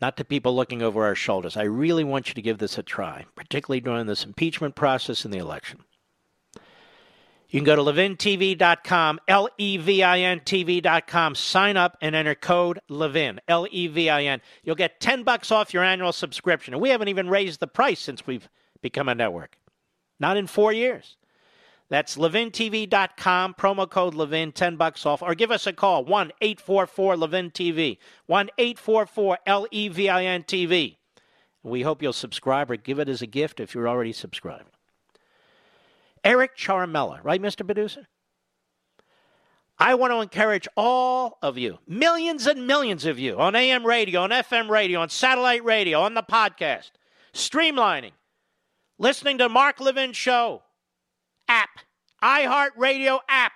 not 0.00 0.18
to 0.18 0.24
people 0.24 0.54
looking 0.54 0.82
over 0.82 1.04
our 1.04 1.14
shoulders. 1.14 1.56
I 1.56 1.62
really 1.62 2.04
want 2.04 2.28
you 2.28 2.34
to 2.34 2.42
give 2.42 2.58
this 2.58 2.76
a 2.76 2.82
try, 2.82 3.24
particularly 3.34 3.80
during 3.80 4.06
this 4.06 4.24
impeachment 4.24 4.74
process 4.74 5.24
and 5.24 5.32
the 5.32 5.38
election. 5.38 5.80
You 7.52 7.60
can 7.60 7.66
go 7.66 7.76
to 7.76 7.82
levintv.com, 7.82 9.20
L 9.28 9.46
E 9.58 9.76
V 9.76 10.02
I 10.02 10.20
N 10.20 10.40
TV.com, 10.40 11.34
sign 11.34 11.76
up 11.76 11.98
and 12.00 12.14
enter 12.14 12.34
code 12.34 12.80
Levin, 12.88 13.42
L 13.46 13.66
E 13.70 13.88
V 13.88 14.08
I 14.08 14.22
N. 14.24 14.40
You'll 14.64 14.74
get 14.74 15.00
10 15.00 15.22
bucks 15.22 15.52
off 15.52 15.74
your 15.74 15.84
annual 15.84 16.12
subscription. 16.12 16.72
And 16.72 16.80
we 16.80 16.88
haven't 16.88 17.08
even 17.08 17.28
raised 17.28 17.60
the 17.60 17.66
price 17.66 18.00
since 18.00 18.26
we've 18.26 18.48
become 18.80 19.06
a 19.06 19.14
network. 19.14 19.58
Not 20.18 20.38
in 20.38 20.46
four 20.46 20.72
years. 20.72 21.18
That's 21.90 22.16
levintv.com, 22.16 23.54
promo 23.58 23.90
code 23.90 24.14
Levin, 24.14 24.52
10 24.52 24.76
bucks 24.76 25.04
off. 25.04 25.20
Or 25.20 25.34
give 25.34 25.50
us 25.50 25.66
a 25.66 25.74
call, 25.74 26.06
1 26.06 26.32
844 26.40 27.18
Levin 27.18 27.50
TV, 27.50 27.98
1 28.28 28.48
844 28.56 29.38
L 29.46 29.66
E 29.70 29.88
V 29.88 30.08
I 30.08 30.24
N 30.24 30.42
TV. 30.44 30.96
We 31.62 31.82
hope 31.82 32.00
you'll 32.00 32.14
subscribe 32.14 32.70
or 32.70 32.76
give 32.76 32.98
it 32.98 33.10
as 33.10 33.20
a 33.20 33.26
gift 33.26 33.60
if 33.60 33.74
you're 33.74 33.90
already 33.90 34.14
subscribing. 34.14 34.71
Eric 36.24 36.56
Ciaramella, 36.56 37.22
right, 37.22 37.40
Mr. 37.40 37.64
Producer? 37.64 38.06
I 39.78 39.94
want 39.94 40.12
to 40.12 40.20
encourage 40.20 40.68
all 40.76 41.38
of 41.42 41.58
you, 41.58 41.78
millions 41.88 42.46
and 42.46 42.66
millions 42.66 43.04
of 43.04 43.18
you, 43.18 43.38
on 43.38 43.56
AM 43.56 43.84
radio, 43.84 44.20
on 44.20 44.30
FM 44.30 44.68
radio, 44.68 45.00
on 45.00 45.08
satellite 45.08 45.64
radio, 45.64 46.00
on 46.02 46.14
the 46.14 46.22
podcast, 46.22 46.90
streamlining, 47.32 48.12
listening 48.98 49.38
to 49.38 49.48
Mark 49.48 49.80
Levin 49.80 50.12
Show 50.12 50.62
app, 51.48 51.70
iHeartRadio 52.22 53.18
app. 53.28 53.52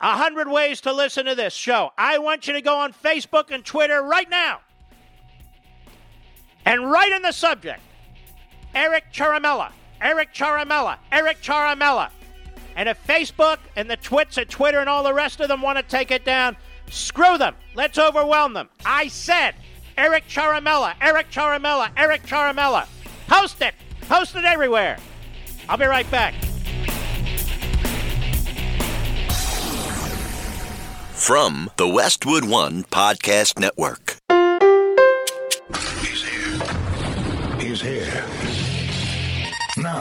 A 0.00 0.16
hundred 0.16 0.48
ways 0.48 0.80
to 0.80 0.92
listen 0.92 1.26
to 1.26 1.36
this 1.36 1.54
show. 1.54 1.90
I 1.96 2.18
want 2.18 2.48
you 2.48 2.54
to 2.54 2.60
go 2.60 2.76
on 2.78 2.92
Facebook 2.92 3.52
and 3.52 3.64
Twitter 3.64 4.02
right 4.02 4.28
now 4.28 4.60
and 6.64 6.90
write 6.90 7.12
in 7.12 7.22
the 7.22 7.30
subject 7.30 7.80
Eric 8.74 9.04
Ciaramella, 9.12 9.70
Eric 10.02 10.34
Ciaramella, 10.34 10.98
Eric 11.12 11.40
Ciaramella. 11.40 12.10
And 12.74 12.88
if 12.88 12.98
Facebook 13.06 13.58
and 13.76 13.88
the 13.88 13.96
twits 13.96 14.36
at 14.38 14.48
Twitter 14.48 14.80
and 14.80 14.88
all 14.88 15.02
the 15.02 15.14
rest 15.14 15.40
of 15.40 15.48
them 15.48 15.62
want 15.62 15.78
to 15.78 15.84
take 15.84 16.10
it 16.10 16.24
down, 16.24 16.56
screw 16.90 17.38
them. 17.38 17.54
Let's 17.74 17.98
overwhelm 17.98 18.52
them. 18.52 18.68
I 18.84 19.08
said 19.08 19.54
Eric 19.96 20.26
Ciaramella, 20.28 20.94
Eric 21.00 21.30
Ciaramella, 21.30 21.90
Eric 21.96 22.22
Ciaramella. 22.24 22.86
Post 23.28 23.62
it. 23.62 23.74
Post 24.08 24.36
it 24.36 24.44
everywhere. 24.44 24.98
I'll 25.68 25.76
be 25.76 25.86
right 25.86 26.10
back. 26.10 26.34
From 31.14 31.70
the 31.76 31.86
Westwood 31.86 32.44
One 32.44 32.82
Podcast 32.84 33.58
Network. 33.58 34.16
He's 36.00 36.24
here. 36.24 37.60
He's 37.60 37.80
here. 37.80 38.41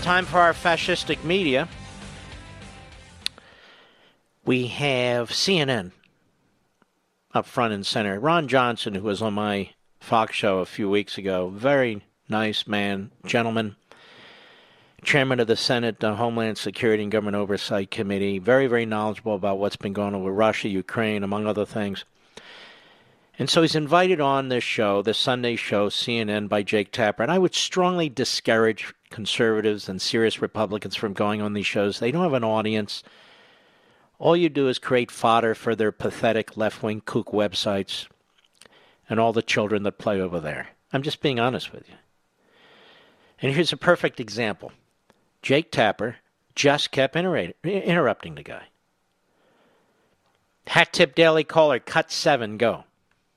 time 0.00 0.24
for 0.24 0.38
our 0.38 0.52
fascistic 0.52 1.22
media. 1.24 1.68
We 4.44 4.66
have 4.68 5.30
CNN 5.30 5.92
up 7.34 7.46
front 7.46 7.72
and 7.72 7.86
center. 7.86 8.18
Ron 8.18 8.48
Johnson, 8.48 8.94
who 8.94 9.02
was 9.02 9.22
on 9.22 9.34
my 9.34 9.70
Fox 10.00 10.34
show 10.34 10.58
a 10.58 10.66
few 10.66 10.88
weeks 10.88 11.18
ago, 11.18 11.50
very 11.50 12.02
nice 12.28 12.66
man, 12.66 13.10
gentleman 13.26 13.76
chairman 15.02 15.40
of 15.40 15.46
the 15.46 15.56
Senate 15.56 16.02
Homeland 16.02 16.58
Security 16.58 17.02
and 17.02 17.12
Government 17.12 17.36
Oversight 17.36 17.90
Committee, 17.90 18.38
very, 18.38 18.66
very 18.66 18.86
knowledgeable 18.86 19.34
about 19.34 19.58
what's 19.58 19.76
been 19.76 19.92
going 19.92 20.14
on 20.14 20.22
with 20.22 20.34
Russia, 20.34 20.68
Ukraine, 20.68 21.22
among 21.22 21.46
other 21.46 21.64
things. 21.64 22.04
And 23.38 23.48
so 23.48 23.62
he's 23.62 23.74
invited 23.74 24.20
on 24.20 24.48
this 24.48 24.64
show, 24.64 25.00
the 25.00 25.14
Sunday 25.14 25.56
show, 25.56 25.88
CNN, 25.88 26.48
by 26.48 26.62
Jake 26.62 26.92
Tapper. 26.92 27.22
And 27.22 27.32
I 27.32 27.38
would 27.38 27.54
strongly 27.54 28.10
discourage 28.10 28.92
conservatives 29.10 29.88
and 29.88 30.00
serious 30.00 30.40
Republicans 30.40 30.96
from 30.96 31.12
going 31.12 31.42
on 31.42 31.52
these 31.52 31.66
shows. 31.66 31.98
They 31.98 32.10
don't 32.10 32.22
have 32.22 32.32
an 32.32 32.44
audience. 32.44 33.02
All 34.18 34.36
you 34.36 34.48
do 34.48 34.68
is 34.68 34.78
create 34.78 35.10
fodder 35.10 35.54
for 35.54 35.74
their 35.74 35.92
pathetic 35.92 36.56
left 36.56 36.82
wing 36.82 37.02
kook 37.04 37.28
websites 37.28 38.06
and 39.08 39.18
all 39.18 39.32
the 39.32 39.42
children 39.42 39.82
that 39.82 39.98
play 39.98 40.20
over 40.20 40.40
there. 40.40 40.68
I'm 40.92 41.02
just 41.02 41.20
being 41.20 41.40
honest 41.40 41.72
with 41.72 41.88
you. 41.88 41.94
And 43.42 43.54
here's 43.54 43.72
a 43.72 43.76
perfect 43.76 44.20
example. 44.20 44.72
Jake 45.42 45.70
Tapper 45.70 46.16
just 46.54 46.90
kept 46.90 47.16
interrupting 47.16 48.34
the 48.34 48.42
guy. 48.42 48.64
Hat 50.66 50.92
tip 50.92 51.14
daily 51.14 51.42
caller, 51.42 51.78
cut 51.80 52.12
seven, 52.12 52.56
go. 52.56 52.84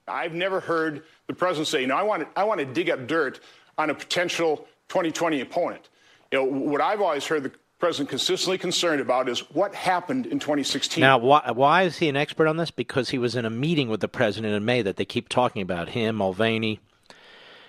I've 0.07 0.33
never 0.33 0.59
heard 0.59 1.03
the 1.27 1.33
president 1.33 1.67
say, 1.67 1.81
you 1.81 1.87
know, 1.87 1.95
I 1.95 2.03
want 2.03 2.23
to, 2.23 2.39
I 2.39 2.43
want 2.43 2.59
to 2.59 2.65
dig 2.65 2.89
up 2.89 3.07
dirt 3.07 3.39
on 3.77 3.89
a 3.89 3.95
potential 3.95 4.67
2020 4.89 5.41
opponent. 5.41 5.89
You 6.31 6.39
know, 6.39 6.45
what 6.45 6.81
I've 6.81 7.01
always 7.01 7.25
heard 7.25 7.43
the 7.43 7.51
president 7.79 8.09
consistently 8.09 8.57
concerned 8.57 9.01
about 9.01 9.27
is 9.27 9.39
what 9.51 9.75
happened 9.75 10.25
in 10.25 10.39
2016. 10.39 11.01
Now, 11.01 11.17
why, 11.17 11.51
why 11.51 11.83
is 11.83 11.97
he 11.97 12.09
an 12.09 12.15
expert 12.15 12.47
on 12.47 12.57
this? 12.57 12.71
Because 12.71 13.09
he 13.09 13.17
was 13.17 13.35
in 13.35 13.45
a 13.45 13.49
meeting 13.49 13.89
with 13.89 13.99
the 13.99 14.07
president 14.07 14.53
in 14.53 14.65
May 14.65 14.81
that 14.81 14.97
they 14.97 15.05
keep 15.05 15.29
talking 15.29 15.61
about 15.61 15.89
him, 15.89 16.15
Mulvaney, 16.15 16.79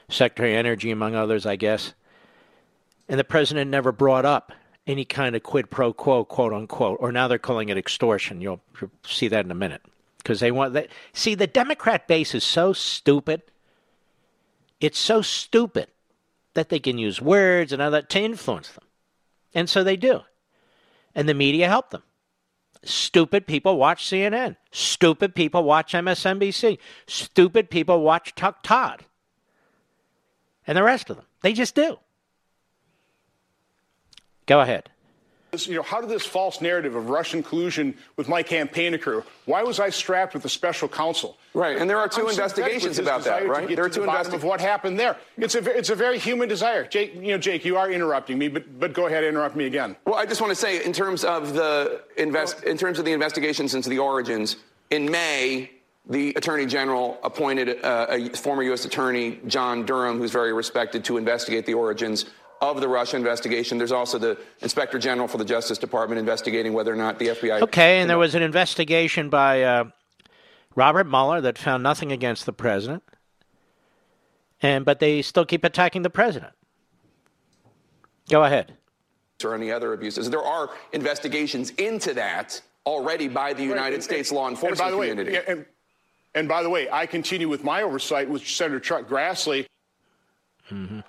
Secretary 0.09 0.55
of 0.55 0.59
Energy, 0.59 0.91
among 0.91 1.15
others, 1.15 1.47
I 1.47 1.57
guess 1.57 1.95
and 3.09 3.19
the 3.19 3.25
president 3.25 3.71
never 3.71 3.93
brought 3.93 4.25
up 4.25 4.53
any 4.87 5.05
kind 5.05 5.35
of 5.35 5.43
quid 5.43 5.71
pro 5.71 5.93
quo, 5.93 6.25
quote 6.25 6.53
unquote, 6.53 6.99
or 7.01 7.13
now 7.13 7.29
they're 7.29 7.39
calling 7.39 7.69
it 7.69 7.79
extortion. 7.79 8.41
You'll 8.41 8.61
see 9.05 9.29
that 9.29 9.45
in 9.45 9.51
a 9.51 9.55
minute 9.55 9.83
because 10.19 10.41
they 10.41 10.51
want 10.51 10.75
that. 10.75 10.89
See, 11.13 11.35
the 11.35 11.47
Democrat 11.47 12.07
base 12.07 12.35
is 12.35 12.45
so 12.45 12.73
stupid. 12.73 13.43
It's 14.81 14.99
so 14.99 15.23
stupid 15.23 15.89
that 16.55 16.69
they 16.69 16.79
can 16.79 16.99
use 16.99 17.21
words 17.21 17.73
and 17.73 17.83
all 17.83 17.91
that 17.91 18.09
to 18.11 18.21
influence 18.21 18.69
them, 18.71 18.85
and 19.55 19.69
so 19.69 19.85
they 19.85 19.97
do, 19.97 20.23
and 21.15 21.29
the 21.29 21.35
media 21.35 21.69
help 21.69 21.91
them. 21.91 22.03
Stupid 22.85 23.47
people 23.47 23.79
watch 23.79 24.05
CNN. 24.05 24.57
Stupid 24.71 25.35
people 25.35 25.65
watch 25.65 25.93
MSNBC. 25.95 26.79
Stupid 27.07 27.71
people 27.71 28.03
watch 28.03 28.35
Tuck 28.35 28.63
Todd. 28.63 29.07
And 30.67 30.77
the 30.77 30.83
rest 30.83 31.09
of 31.09 31.17
them. 31.17 31.27
They 31.43 31.55
just 31.55 31.75
do. 31.75 31.99
Go 34.47 34.61
ahead. 34.61 34.91
You 35.63 35.77
know, 35.77 35.83
how 35.83 36.01
did 36.01 36.11
this 36.11 36.27
false 36.27 36.61
narrative 36.61 36.95
of 36.95 37.09
Russian 37.09 37.43
collusion 37.43 37.97
with 38.17 38.29
my 38.29 38.43
campaign 38.43 38.95
occur? 38.95 39.25
Why 39.45 39.63
was 39.63 39.81
I 39.81 39.91
strapped 39.91 40.35
with 40.35 40.45
a 40.45 40.49
special 40.49 40.89
counsel? 40.89 41.37
Right, 41.55 41.77
and 41.77 41.89
there 41.89 41.99
are 41.99 42.09
2 42.09 42.23
I'm 42.23 42.31
investigations 42.31 42.99
about 42.99 43.23
that, 43.25 43.47
right? 43.47 43.69
there 43.69 43.85
are 43.85 43.89
two 43.89 44.03
investigations 44.03 44.43
of 44.43 44.45
what 44.45 44.61
happened 44.61 44.99
there. 44.99 45.17
It's 45.37 45.55
a 45.55 45.79
it's 45.79 45.91
a 45.91 45.95
very 45.95 46.19
human 46.19 46.49
desire. 46.49 46.85
Jake, 46.85 47.15
you 47.15 47.29
know, 47.29 47.39
Jake, 47.39 47.65
you 47.65 47.77
are 47.77 47.91
interrupting 47.91 48.39
me, 48.39 48.49
but 48.49 48.81
but 48.81 48.93
go 48.93 49.07
ahead, 49.07 49.23
interrupt 49.23 49.55
me 49.55 49.67
again. 49.67 49.95
Well, 50.05 50.17
I 50.17 50.27
just 50.27 50.41
want 50.41 50.51
to 50.51 50.57
say, 50.57 50.85
in 50.85 50.93
terms 50.93 51.23
of 51.25 51.55
the 51.55 52.03
invest, 52.17 52.65
in 52.65 52.77
terms 52.77 52.99
of 52.99 53.05
the 53.05 53.13
investigations 53.13 53.75
into 53.75 53.89
the 53.89 54.01
origins, 54.01 54.57
in 54.91 55.09
May, 55.09 55.71
the 56.07 56.35
Attorney 56.35 56.67
General 56.67 57.19
appointed 57.23 57.83
uh, 57.85 58.07
a 58.11 58.29
former 58.31 58.63
U.S. 58.65 58.85
Attorney, 58.85 59.41
John 59.47 59.87
Durham, 59.87 60.19
who's 60.19 60.33
very 60.33 60.53
respected, 60.53 61.05
to 61.05 61.17
investigate 61.17 61.67
the 61.67 61.75
origins 61.75 62.27
of 62.71 62.81
the 62.81 62.89
Russia 62.89 63.17
investigation. 63.17 63.79
There's 63.79 63.93
also 63.93 64.19
the 64.19 64.39
Inspector 64.61 64.99
General 64.99 65.29
for 65.29 65.39
the 65.39 65.45
Justice 65.45 65.79
Department 65.79 66.19
investigating 66.19 66.73
whether 66.73 66.93
or 66.93 66.97
not 66.97 67.19
the 67.19 67.29
FBI. 67.29 67.63
Okay, 67.63 68.01
and 68.01 68.09
there 68.11 68.19
was 68.19 68.35
an 68.35 68.43
investigation 68.43 69.29
by 69.31 69.63
uh, 69.63 69.85
Robert 70.75 71.07
Mueller 71.07 71.41
that 71.41 71.59
found 71.59 71.83
nothing 71.83 72.13
against 72.13 72.47
the 72.47 72.53
president, 72.53 73.03
and 74.63 74.85
but 74.85 75.01
they 75.01 75.23
still 75.23 75.45
keep 75.45 75.65
attacking 75.65 76.03
the 76.03 76.11
president. 76.11 76.53
Go 78.31 78.45
ahead. 78.45 78.75
or 79.45 79.55
any 79.55 79.71
other 79.71 79.93
abuses. 79.93 80.31
There 80.31 80.43
are 80.43 80.71
investigations 80.93 81.71
into 81.73 82.15
that 82.15 82.61
already 82.87 83.29
by 83.29 83.53
the 83.53 83.63
United 83.63 83.97
Right. 83.97 84.03
States 84.03 84.33
law 84.33 84.47
And 84.47 84.55
enforcement 84.57 84.79
by 84.79 84.91
the 84.91 84.97
way, 84.97 85.09
community. 85.11 85.33
yeah, 85.37 85.43
and, 85.53 85.67
and 86.35 86.49
by 86.49 86.63
the 86.63 86.71
way, 86.71 86.89
I 86.91 87.05
continue 87.05 87.49
with 87.51 87.63
my 87.63 87.83
oversight 87.83 88.29
with 88.31 88.47
Senator 88.47 88.81
Chuck 88.81 89.07
Grassley. 89.07 89.67
hmm 90.69 91.01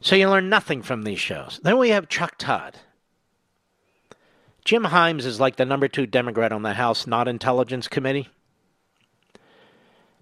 So 0.00 0.16
you 0.16 0.28
learn 0.28 0.48
nothing 0.48 0.82
from 0.82 1.02
these 1.02 1.18
shows. 1.18 1.60
Then 1.62 1.78
we 1.78 1.90
have 1.90 2.08
Chuck 2.08 2.36
Todd. 2.38 2.76
Jim 4.64 4.84
Himes 4.84 5.24
is 5.24 5.40
like 5.40 5.56
the 5.56 5.64
number 5.64 5.88
two 5.88 6.06
Democrat 6.06 6.52
on 6.52 6.62
the 6.62 6.74
House 6.74 7.06
Not 7.06 7.26
Intelligence 7.26 7.88
Committee. 7.88 8.28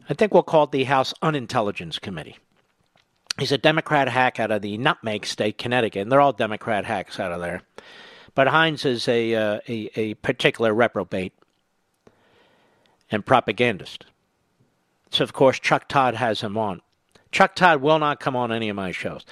I 0.08 0.14
think 0.14 0.32
we'll 0.32 0.44
call 0.44 0.64
it 0.64 0.70
the 0.70 0.84
House 0.84 1.12
Unintelligence 1.20 1.98
Committee. 1.98 2.36
He's 3.38 3.52
a 3.52 3.58
Democrat 3.58 4.08
hack 4.08 4.40
out 4.40 4.50
of 4.50 4.62
the 4.62 4.78
Nutmeg 4.78 5.26
State, 5.26 5.58
Connecticut, 5.58 6.02
and 6.02 6.12
they're 6.12 6.20
all 6.20 6.32
Democrat 6.32 6.84
hacks 6.84 7.20
out 7.20 7.32
of 7.32 7.40
there. 7.40 7.62
But 8.34 8.48
Himes 8.48 8.86
is 8.86 9.08
a, 9.08 9.34
uh, 9.34 9.60
a, 9.68 9.90
a 9.96 10.14
particular 10.14 10.72
reprobate 10.72 11.32
and 13.10 13.26
propagandist. 13.26 14.06
So, 15.10 15.22
of 15.24 15.32
course, 15.32 15.58
Chuck 15.58 15.88
Todd 15.88 16.14
has 16.14 16.40
him 16.40 16.56
on. 16.56 16.80
Chuck 17.30 17.54
Todd 17.54 17.82
will 17.82 17.98
not 17.98 18.20
come 18.20 18.36
on 18.36 18.52
any 18.52 18.68
of 18.68 18.76
my 18.76 18.92
shows. 18.92 19.24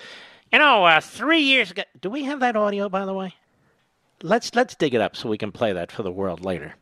You 0.55 0.61
know, 0.61 0.85
uh, 0.85 1.01
three 1.01 1.41
years 1.41 1.73
ago, 1.73 1.83
do 2.01 2.09
we 2.09 2.23
have 2.27 2.39
that 2.39 2.55
audio, 2.55 2.89
by 2.89 3.05
the 3.05 3.13
way? 3.13 3.35
Let's 4.23 4.55
let's 4.55 4.77
dig 4.77 4.95
it 4.95 5.01
up 5.01 5.17
so 5.17 5.29
we 5.29 5.37
can 5.37 5.51
play 5.51 5.73
that 5.73 5.91
for 5.91 6.05
the 6.05 6.13
world 6.13 6.45
later. 6.45 6.77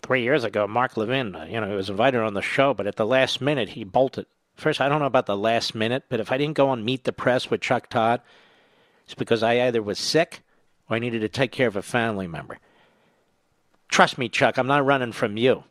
Three 0.00 0.22
years 0.22 0.42
ago, 0.42 0.66
Mark 0.66 0.96
Levin, 0.96 1.36
uh, 1.36 1.44
you 1.44 1.60
know, 1.60 1.68
he 1.68 1.76
was 1.76 1.90
invited 1.90 2.22
on 2.22 2.32
the 2.32 2.40
show, 2.40 2.72
but 2.72 2.86
at 2.86 2.96
the 2.96 3.04
last 3.04 3.42
minute 3.42 3.68
he 3.68 3.84
bolted. 3.84 4.24
First, 4.54 4.80
I 4.80 4.88
don't 4.88 5.00
know 5.00 5.04
about 5.04 5.26
the 5.26 5.36
last 5.36 5.74
minute, 5.74 6.04
but 6.08 6.18
if 6.18 6.32
I 6.32 6.38
didn't 6.38 6.56
go 6.56 6.70
on 6.70 6.82
Meet 6.82 7.04
the 7.04 7.12
Press 7.12 7.50
with 7.50 7.60
Chuck 7.60 7.90
Todd, 7.90 8.22
it's 9.04 9.14
because 9.14 9.42
I 9.42 9.60
either 9.60 9.82
was 9.82 9.98
sick 9.98 10.40
or 10.88 10.96
I 10.96 11.00
needed 11.00 11.20
to 11.20 11.28
take 11.28 11.52
care 11.52 11.68
of 11.68 11.76
a 11.76 11.82
family 11.82 12.26
member. 12.26 12.58
Trust 13.90 14.16
me, 14.16 14.30
Chuck, 14.30 14.56
I'm 14.56 14.66
not 14.66 14.86
running 14.86 15.12
from 15.12 15.36
you. 15.36 15.64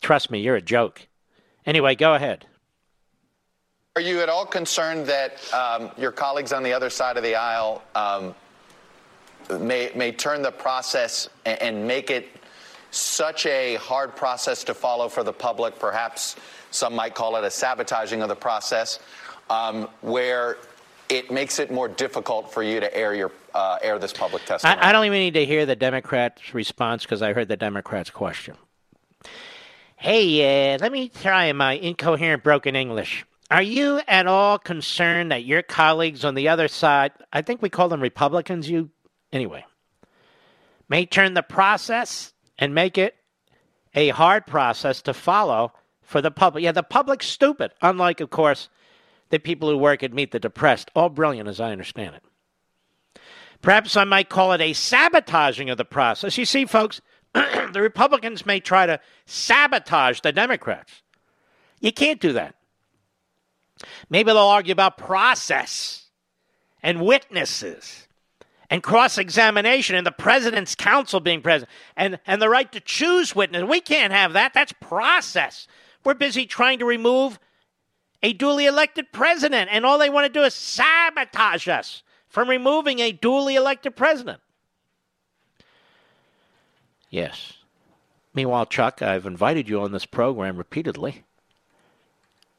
Trust 0.00 0.32
me, 0.32 0.40
you're 0.40 0.56
a 0.56 0.60
joke. 0.60 1.06
Anyway, 1.64 1.94
go 1.94 2.14
ahead. 2.14 2.46
Are 3.96 4.02
you 4.02 4.22
at 4.22 4.28
all 4.28 4.44
concerned 4.44 5.06
that 5.06 5.38
um, 5.54 5.88
your 5.96 6.10
colleagues 6.10 6.52
on 6.52 6.64
the 6.64 6.72
other 6.72 6.90
side 6.90 7.16
of 7.16 7.22
the 7.22 7.36
aisle 7.36 7.80
um, 7.94 8.34
may, 9.60 9.92
may 9.94 10.10
turn 10.10 10.42
the 10.42 10.50
process 10.50 11.28
and, 11.46 11.62
and 11.62 11.86
make 11.86 12.10
it 12.10 12.26
such 12.90 13.46
a 13.46 13.76
hard 13.76 14.16
process 14.16 14.64
to 14.64 14.74
follow 14.74 15.08
for 15.08 15.22
the 15.22 15.32
public? 15.32 15.78
Perhaps 15.78 16.34
some 16.72 16.92
might 16.92 17.14
call 17.14 17.36
it 17.36 17.44
a 17.44 17.50
sabotaging 17.52 18.20
of 18.20 18.28
the 18.28 18.34
process, 18.34 18.98
um, 19.48 19.88
where 20.00 20.56
it 21.08 21.30
makes 21.30 21.60
it 21.60 21.70
more 21.70 21.86
difficult 21.86 22.52
for 22.52 22.64
you 22.64 22.80
to 22.80 22.96
air 22.96 23.14
your 23.14 23.30
uh, 23.54 23.78
air 23.80 24.00
this 24.00 24.12
public 24.12 24.44
testimony. 24.44 24.76
I, 24.80 24.88
I 24.88 24.92
don't 24.92 25.04
even 25.04 25.20
need 25.20 25.34
to 25.34 25.44
hear 25.44 25.66
the 25.66 25.76
Democrats' 25.76 26.52
response 26.52 27.04
because 27.04 27.22
I 27.22 27.32
heard 27.32 27.46
the 27.46 27.56
Democrats' 27.56 28.10
question. 28.10 28.56
Hey, 29.94 30.74
uh, 30.74 30.78
let 30.80 30.90
me 30.90 31.10
try 31.10 31.52
my 31.52 31.74
incoherent 31.74 32.42
broken 32.42 32.74
English. 32.74 33.24
Are 33.54 33.62
you 33.62 34.00
at 34.08 34.26
all 34.26 34.58
concerned 34.58 35.30
that 35.30 35.44
your 35.44 35.62
colleagues 35.62 36.24
on 36.24 36.34
the 36.34 36.48
other 36.48 36.66
side, 36.66 37.12
I 37.32 37.40
think 37.40 37.62
we 37.62 37.70
call 37.70 37.88
them 37.88 38.00
Republicans, 38.00 38.68
you, 38.68 38.90
anyway, 39.32 39.64
may 40.88 41.06
turn 41.06 41.34
the 41.34 41.42
process 41.44 42.32
and 42.58 42.74
make 42.74 42.98
it 42.98 43.14
a 43.94 44.08
hard 44.08 44.44
process 44.48 45.02
to 45.02 45.14
follow 45.14 45.72
for 46.02 46.20
the 46.20 46.32
public? 46.32 46.64
Yeah, 46.64 46.72
the 46.72 46.82
public's 46.82 47.28
stupid, 47.28 47.70
unlike, 47.80 48.20
of 48.20 48.30
course, 48.30 48.70
the 49.30 49.38
people 49.38 49.70
who 49.70 49.78
work 49.78 50.02
at 50.02 50.12
Meet 50.12 50.32
the 50.32 50.40
Depressed. 50.40 50.90
All 50.96 51.08
brilliant 51.08 51.48
as 51.48 51.60
I 51.60 51.70
understand 51.70 52.16
it. 52.16 53.20
Perhaps 53.62 53.96
I 53.96 54.02
might 54.02 54.30
call 54.30 54.52
it 54.52 54.62
a 54.62 54.72
sabotaging 54.72 55.70
of 55.70 55.78
the 55.78 55.84
process. 55.84 56.36
You 56.36 56.44
see, 56.44 56.66
folks, 56.66 57.00
the 57.34 57.80
Republicans 57.80 58.44
may 58.44 58.58
try 58.58 58.86
to 58.86 58.98
sabotage 59.26 60.22
the 60.22 60.32
Democrats. 60.32 61.04
You 61.78 61.92
can't 61.92 62.20
do 62.20 62.32
that. 62.32 62.56
Maybe 64.10 64.32
they'll 64.32 64.38
argue 64.38 64.72
about 64.72 64.98
process 64.98 66.06
and 66.82 67.00
witnesses 67.00 68.08
and 68.70 68.82
cross 68.82 69.18
examination 69.18 69.96
and 69.96 70.06
the 70.06 70.12
president's 70.12 70.74
counsel 70.74 71.20
being 71.20 71.42
present 71.42 71.70
and, 71.96 72.18
and 72.26 72.40
the 72.40 72.48
right 72.48 72.70
to 72.72 72.80
choose 72.80 73.34
witnesses. 73.34 73.68
We 73.68 73.80
can't 73.80 74.12
have 74.12 74.32
that. 74.32 74.54
That's 74.54 74.72
process. 74.80 75.66
We're 76.04 76.14
busy 76.14 76.46
trying 76.46 76.78
to 76.80 76.84
remove 76.84 77.38
a 78.22 78.32
duly 78.32 78.64
elected 78.64 79.12
president, 79.12 79.68
and 79.70 79.84
all 79.84 79.98
they 79.98 80.08
want 80.08 80.26
to 80.26 80.32
do 80.32 80.44
is 80.44 80.54
sabotage 80.54 81.68
us 81.68 82.02
from 82.26 82.48
removing 82.48 82.98
a 82.98 83.12
duly 83.12 83.54
elected 83.54 83.96
president. 83.96 84.40
Yes. 87.10 87.52
Meanwhile, 88.32 88.66
Chuck, 88.66 89.02
I've 89.02 89.26
invited 89.26 89.68
you 89.68 89.80
on 89.80 89.92
this 89.92 90.06
program 90.06 90.56
repeatedly, 90.56 91.22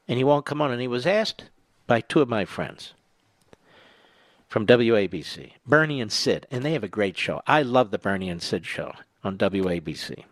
and 0.08 0.20
you 0.20 0.26
won't 0.26 0.46
come 0.46 0.62
on. 0.62 0.72
And 0.72 0.82
he 0.82 0.88
was 0.88 1.06
asked 1.06 1.50
by 1.88 2.02
two 2.02 2.22
of 2.22 2.30
my 2.30 2.46
friends 2.46 2.94
from 4.48 4.66
WABC, 4.66 5.54
Bernie 5.66 6.02
and 6.02 6.12
Sid, 6.12 6.48
and 6.52 6.64
they 6.64 6.74
have 6.74 6.84
a 6.84 6.88
great 6.88 7.18
show. 7.18 7.42
I 7.48 7.62
love 7.62 7.92
the 7.92 7.98
Bernie 7.98 8.30
and 8.30 8.42
Sid 8.42 8.66
show 8.66 8.94
on 9.24 9.38
WABC. 9.38 10.24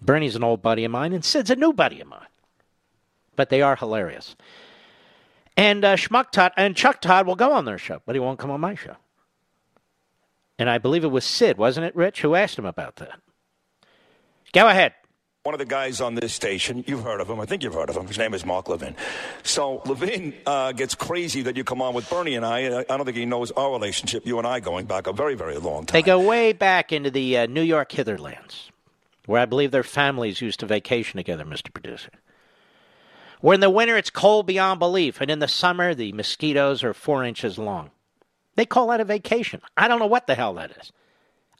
Bernie's 0.00 0.36
an 0.36 0.44
old 0.44 0.62
buddy 0.62 0.84
of 0.84 0.90
mine, 0.90 1.12
and 1.12 1.24
Sid's 1.24 1.50
a 1.50 1.56
new 1.56 1.72
buddy 1.72 2.00
of 2.00 2.08
mine, 2.08 2.26
but 3.34 3.48
they 3.48 3.62
are 3.62 3.76
hilarious. 3.76 4.36
And 5.56 5.84
uh, 5.84 5.96
Schmuck 5.96 6.30
Todd 6.30 6.52
and 6.56 6.76
Chuck 6.76 7.00
Todd 7.00 7.26
will 7.26 7.34
go 7.34 7.52
on 7.52 7.64
their 7.64 7.78
show, 7.78 8.02
but 8.04 8.14
he 8.14 8.20
won't 8.20 8.38
come 8.38 8.50
on 8.50 8.60
my 8.60 8.74
show. 8.74 8.96
And 10.58 10.68
I 10.70 10.78
believe 10.78 11.04
it 11.04 11.08
was 11.08 11.24
Sid, 11.24 11.56
wasn't 11.56 11.86
it, 11.86 11.96
Rich, 11.96 12.20
who 12.22 12.34
asked 12.34 12.58
him 12.58 12.66
about 12.66 12.96
that? 12.96 13.20
Go 14.52 14.68
ahead. 14.68 14.94
One 15.46 15.54
of 15.54 15.60
the 15.60 15.64
guys 15.64 16.00
on 16.00 16.16
this 16.16 16.34
station, 16.34 16.82
you've 16.88 17.04
heard 17.04 17.20
of 17.20 17.30
him. 17.30 17.38
I 17.38 17.46
think 17.46 17.62
you've 17.62 17.72
heard 17.72 17.88
of 17.88 17.96
him. 17.96 18.08
His 18.08 18.18
name 18.18 18.34
is 18.34 18.44
Mark 18.44 18.68
Levin. 18.68 18.96
So 19.44 19.80
Levin 19.86 20.34
uh, 20.44 20.72
gets 20.72 20.96
crazy 20.96 21.42
that 21.42 21.56
you 21.56 21.62
come 21.62 21.80
on 21.80 21.94
with 21.94 22.10
Bernie 22.10 22.34
and 22.34 22.44
I. 22.44 22.80
I 22.80 22.82
don't 22.82 23.04
think 23.04 23.16
he 23.16 23.26
knows 23.26 23.52
our 23.52 23.70
relationship, 23.70 24.26
you 24.26 24.38
and 24.38 24.46
I, 24.46 24.58
going 24.58 24.86
back 24.86 25.06
a 25.06 25.12
very, 25.12 25.36
very 25.36 25.56
long 25.58 25.86
time. 25.86 25.96
They 25.96 26.04
go 26.04 26.18
way 26.18 26.52
back 26.52 26.92
into 26.92 27.12
the 27.12 27.38
uh, 27.38 27.46
New 27.46 27.62
York 27.62 27.92
Hitherlands, 27.92 28.72
where 29.26 29.40
I 29.40 29.44
believe 29.44 29.70
their 29.70 29.84
families 29.84 30.40
used 30.40 30.58
to 30.60 30.66
vacation 30.66 31.16
together, 31.16 31.44
Mr. 31.44 31.72
Producer. 31.72 32.10
Where 33.40 33.54
in 33.54 33.60
the 33.60 33.70
winter 33.70 33.96
it's 33.96 34.10
cold 34.10 34.48
beyond 34.48 34.80
belief, 34.80 35.20
and 35.20 35.30
in 35.30 35.38
the 35.38 35.46
summer 35.46 35.94
the 35.94 36.10
mosquitoes 36.10 36.82
are 36.82 36.92
four 36.92 37.22
inches 37.22 37.56
long. 37.56 37.92
They 38.56 38.66
call 38.66 38.88
that 38.88 39.00
a 39.00 39.04
vacation. 39.04 39.60
I 39.76 39.86
don't 39.86 40.00
know 40.00 40.06
what 40.06 40.26
the 40.26 40.34
hell 40.34 40.54
that 40.54 40.72
is. 40.72 40.90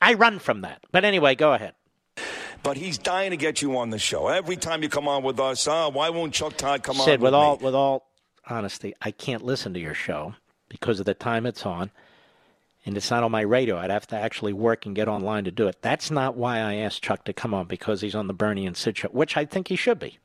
I 0.03 0.15
run 0.15 0.41
from 0.41 0.63
that. 0.63 0.83
But 0.91 1.05
anyway, 1.05 1.37
go 1.37 1.53
ahead. 1.53 1.75
But 2.63 2.77
he's 2.77 2.99
dying 2.99 3.31
to 3.31 3.37
get 3.37 3.63
you 3.63 3.77
on 3.79 3.91
the 3.91 3.99
show. 3.99 4.27
Every 4.29 4.57
time 4.57 4.83
you 4.83 4.89
come 4.89 5.07
on 5.07 5.23
with 5.23 5.39
us, 5.39 5.69
ah, 5.69 5.89
why 5.89 6.11
won't 6.11 6.35
Chuck 6.35 6.57
Todd 6.57 6.83
come 6.83 6.97
Sid, 6.97 7.15
on 7.15 7.21
with 7.21 7.21
with 7.23 7.35
all 7.35 7.57
me? 7.59 7.65
with 7.65 7.75
all 7.75 8.09
honesty, 8.49 8.95
I 9.01 9.11
can't 9.13 9.45
listen 9.45 9.73
to 9.75 9.81
your 9.81 9.95
show 9.95 10.35
because 10.69 10.99
of 10.99 11.07
the 11.07 11.15
time 11.15 11.47
it's 11.47 11.65
on, 11.65 11.91
and 12.85 12.97
it's 12.97 13.11
not 13.11 13.23
on 13.23 13.31
my 13.31 13.43
radio. 13.43 13.77
I'd 13.79 13.91
have 13.91 14.07
to 14.09 14.17
actually 14.17 14.53
work 14.53 14.85
and 14.85 14.97
get 14.97 15.07
online 15.07 15.45
to 15.45 15.51
do 15.53 15.69
it. 15.69 15.81
That's 15.81 16.11
not 16.11 16.37
why 16.37 16.59
I 16.59 16.75
asked 16.75 17.03
Chuck 17.03 17.25
to 17.27 17.33
come 17.33 17.55
on 17.55 17.67
because 17.67 18.01
he's 18.01 18.15
on 18.17 18.27
the 18.27 18.35
Bernie 18.35 18.67
and 18.67 18.77
Sid 18.77 18.99
show, 18.99 19.09
which 19.09 19.37
I 19.37 19.45
think 19.45 19.69
he 19.69 19.77
should 19.77 20.01
be. 20.01 20.19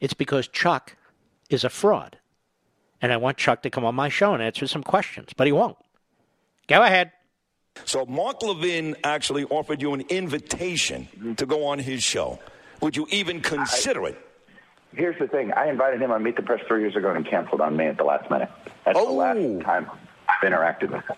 It's 0.00 0.14
because 0.14 0.48
Chuck 0.48 0.96
is 1.48 1.62
a 1.62 1.70
fraud, 1.70 2.18
and 3.00 3.12
I 3.12 3.18
want 3.18 3.36
Chuck 3.36 3.62
to 3.62 3.70
come 3.70 3.84
on 3.84 3.94
my 3.94 4.08
show 4.08 4.34
and 4.34 4.42
answer 4.42 4.66
some 4.66 4.82
questions, 4.82 5.28
but 5.36 5.46
he 5.46 5.52
won't. 5.52 5.76
Go 6.66 6.82
ahead. 6.82 7.12
So 7.92 8.06
Mark 8.06 8.42
Levin 8.42 8.96
actually 9.04 9.44
offered 9.44 9.82
you 9.82 9.92
an 9.94 10.02
invitation 10.08 11.34
to 11.36 11.46
go 11.46 11.66
on 11.66 11.78
his 11.78 12.02
show. 12.02 12.38
Would 12.80 12.96
you 12.96 13.06
even 13.10 13.40
consider 13.40 14.06
it? 14.06 14.18
Here's 14.94 15.18
the 15.18 15.26
thing. 15.26 15.52
I 15.52 15.68
invited 15.68 16.00
him 16.00 16.10
on 16.10 16.22
Meet 16.22 16.36
the 16.36 16.42
Press 16.42 16.60
three 16.66 16.80
years 16.80 16.96
ago 16.96 17.10
and 17.10 17.24
he 17.24 17.30
canceled 17.30 17.60
on 17.60 17.76
me 17.76 17.86
at 17.86 17.96
the 17.96 18.04
last 18.04 18.30
minute. 18.30 18.50
That's 18.84 18.98
the 18.98 19.04
last 19.04 19.38
oh. 19.38 19.60
time 19.60 19.90
I've 20.28 20.50
interacted 20.50 20.90
with 20.90 21.04
him. 21.04 21.16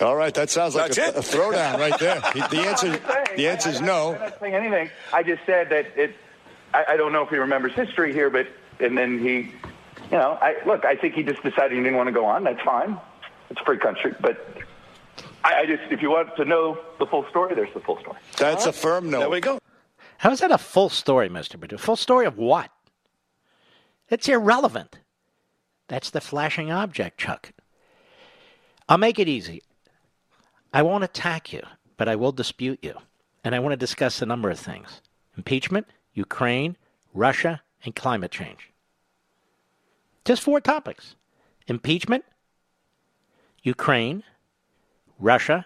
All 0.00 0.16
right, 0.16 0.32
that 0.34 0.50
sounds 0.50 0.74
like 0.74 0.96
a, 0.96 1.10
a 1.10 1.20
throwdown 1.20 1.78
right 1.78 1.98
there. 1.98 2.20
The, 2.32 2.48
the 2.48 2.60
answer, 2.62 3.00
the 3.36 3.48
answer 3.48 3.70
is 3.70 3.80
no. 3.80 4.14
I'm 4.14 4.20
not 4.20 4.40
saying 4.40 4.54
anything. 4.54 4.90
I 5.12 5.22
just 5.22 5.44
said 5.44 5.68
that 5.70 5.86
it. 5.96 6.14
I, 6.72 6.84
I 6.90 6.96
don't 6.96 7.12
know 7.12 7.22
if 7.22 7.28
he 7.28 7.36
remembers 7.36 7.72
history 7.72 8.12
here, 8.12 8.30
but 8.30 8.46
and 8.80 8.96
then 8.96 9.18
he, 9.18 9.34
you 9.34 9.50
know, 10.12 10.38
I 10.40 10.56
look. 10.64 10.84
I 10.84 10.96
think 10.96 11.14
he 11.14 11.22
just 11.22 11.42
decided 11.42 11.72
he 11.72 11.82
didn't 11.82 11.96
want 11.96 12.06
to 12.06 12.12
go 12.12 12.24
on. 12.24 12.44
That's 12.44 12.62
fine. 12.62 12.98
It's 13.50 13.60
a 13.60 13.64
free 13.64 13.78
country, 13.78 14.14
but 14.18 14.46
I, 15.44 15.60
I 15.60 15.66
just 15.66 15.82
if 15.90 16.02
you 16.02 16.10
want 16.10 16.36
to 16.36 16.44
know 16.44 16.78
the 16.98 17.06
full 17.06 17.26
story, 17.30 17.54
there's 17.54 17.72
the 17.74 17.80
full 17.80 17.98
story. 18.00 18.18
That's 18.38 18.66
a 18.66 18.72
firm 18.72 19.10
no. 19.10 19.20
There 19.20 19.30
we 19.30 19.40
go. 19.40 19.58
How 20.18 20.30
is 20.30 20.40
that 20.40 20.52
a 20.52 20.58
full 20.58 20.88
story, 20.88 21.28
Mr. 21.28 21.60
Purdue? 21.60 21.78
Full 21.78 21.96
story 21.96 22.26
of 22.26 22.38
what? 22.38 22.70
It's 24.08 24.28
irrelevant. 24.28 24.98
That's 25.88 26.10
the 26.10 26.20
flashing 26.20 26.70
object, 26.70 27.18
Chuck. 27.18 27.52
I'll 28.88 28.98
make 28.98 29.18
it 29.18 29.28
easy. 29.28 29.62
I 30.72 30.82
won't 30.82 31.04
attack 31.04 31.52
you, 31.52 31.62
but 31.96 32.08
I 32.08 32.16
will 32.16 32.32
dispute 32.32 32.78
you. 32.82 32.94
And 33.44 33.54
I 33.54 33.58
want 33.58 33.72
to 33.72 33.76
discuss 33.76 34.22
a 34.22 34.26
number 34.26 34.48
of 34.50 34.58
things 34.58 35.00
impeachment, 35.36 35.86
Ukraine, 36.14 36.76
Russia, 37.12 37.62
and 37.84 37.94
climate 37.94 38.30
change. 38.30 38.70
Just 40.24 40.42
four 40.42 40.60
topics. 40.60 41.16
impeachment, 41.66 42.24
Ukraine, 43.62 44.22
Russia, 45.22 45.64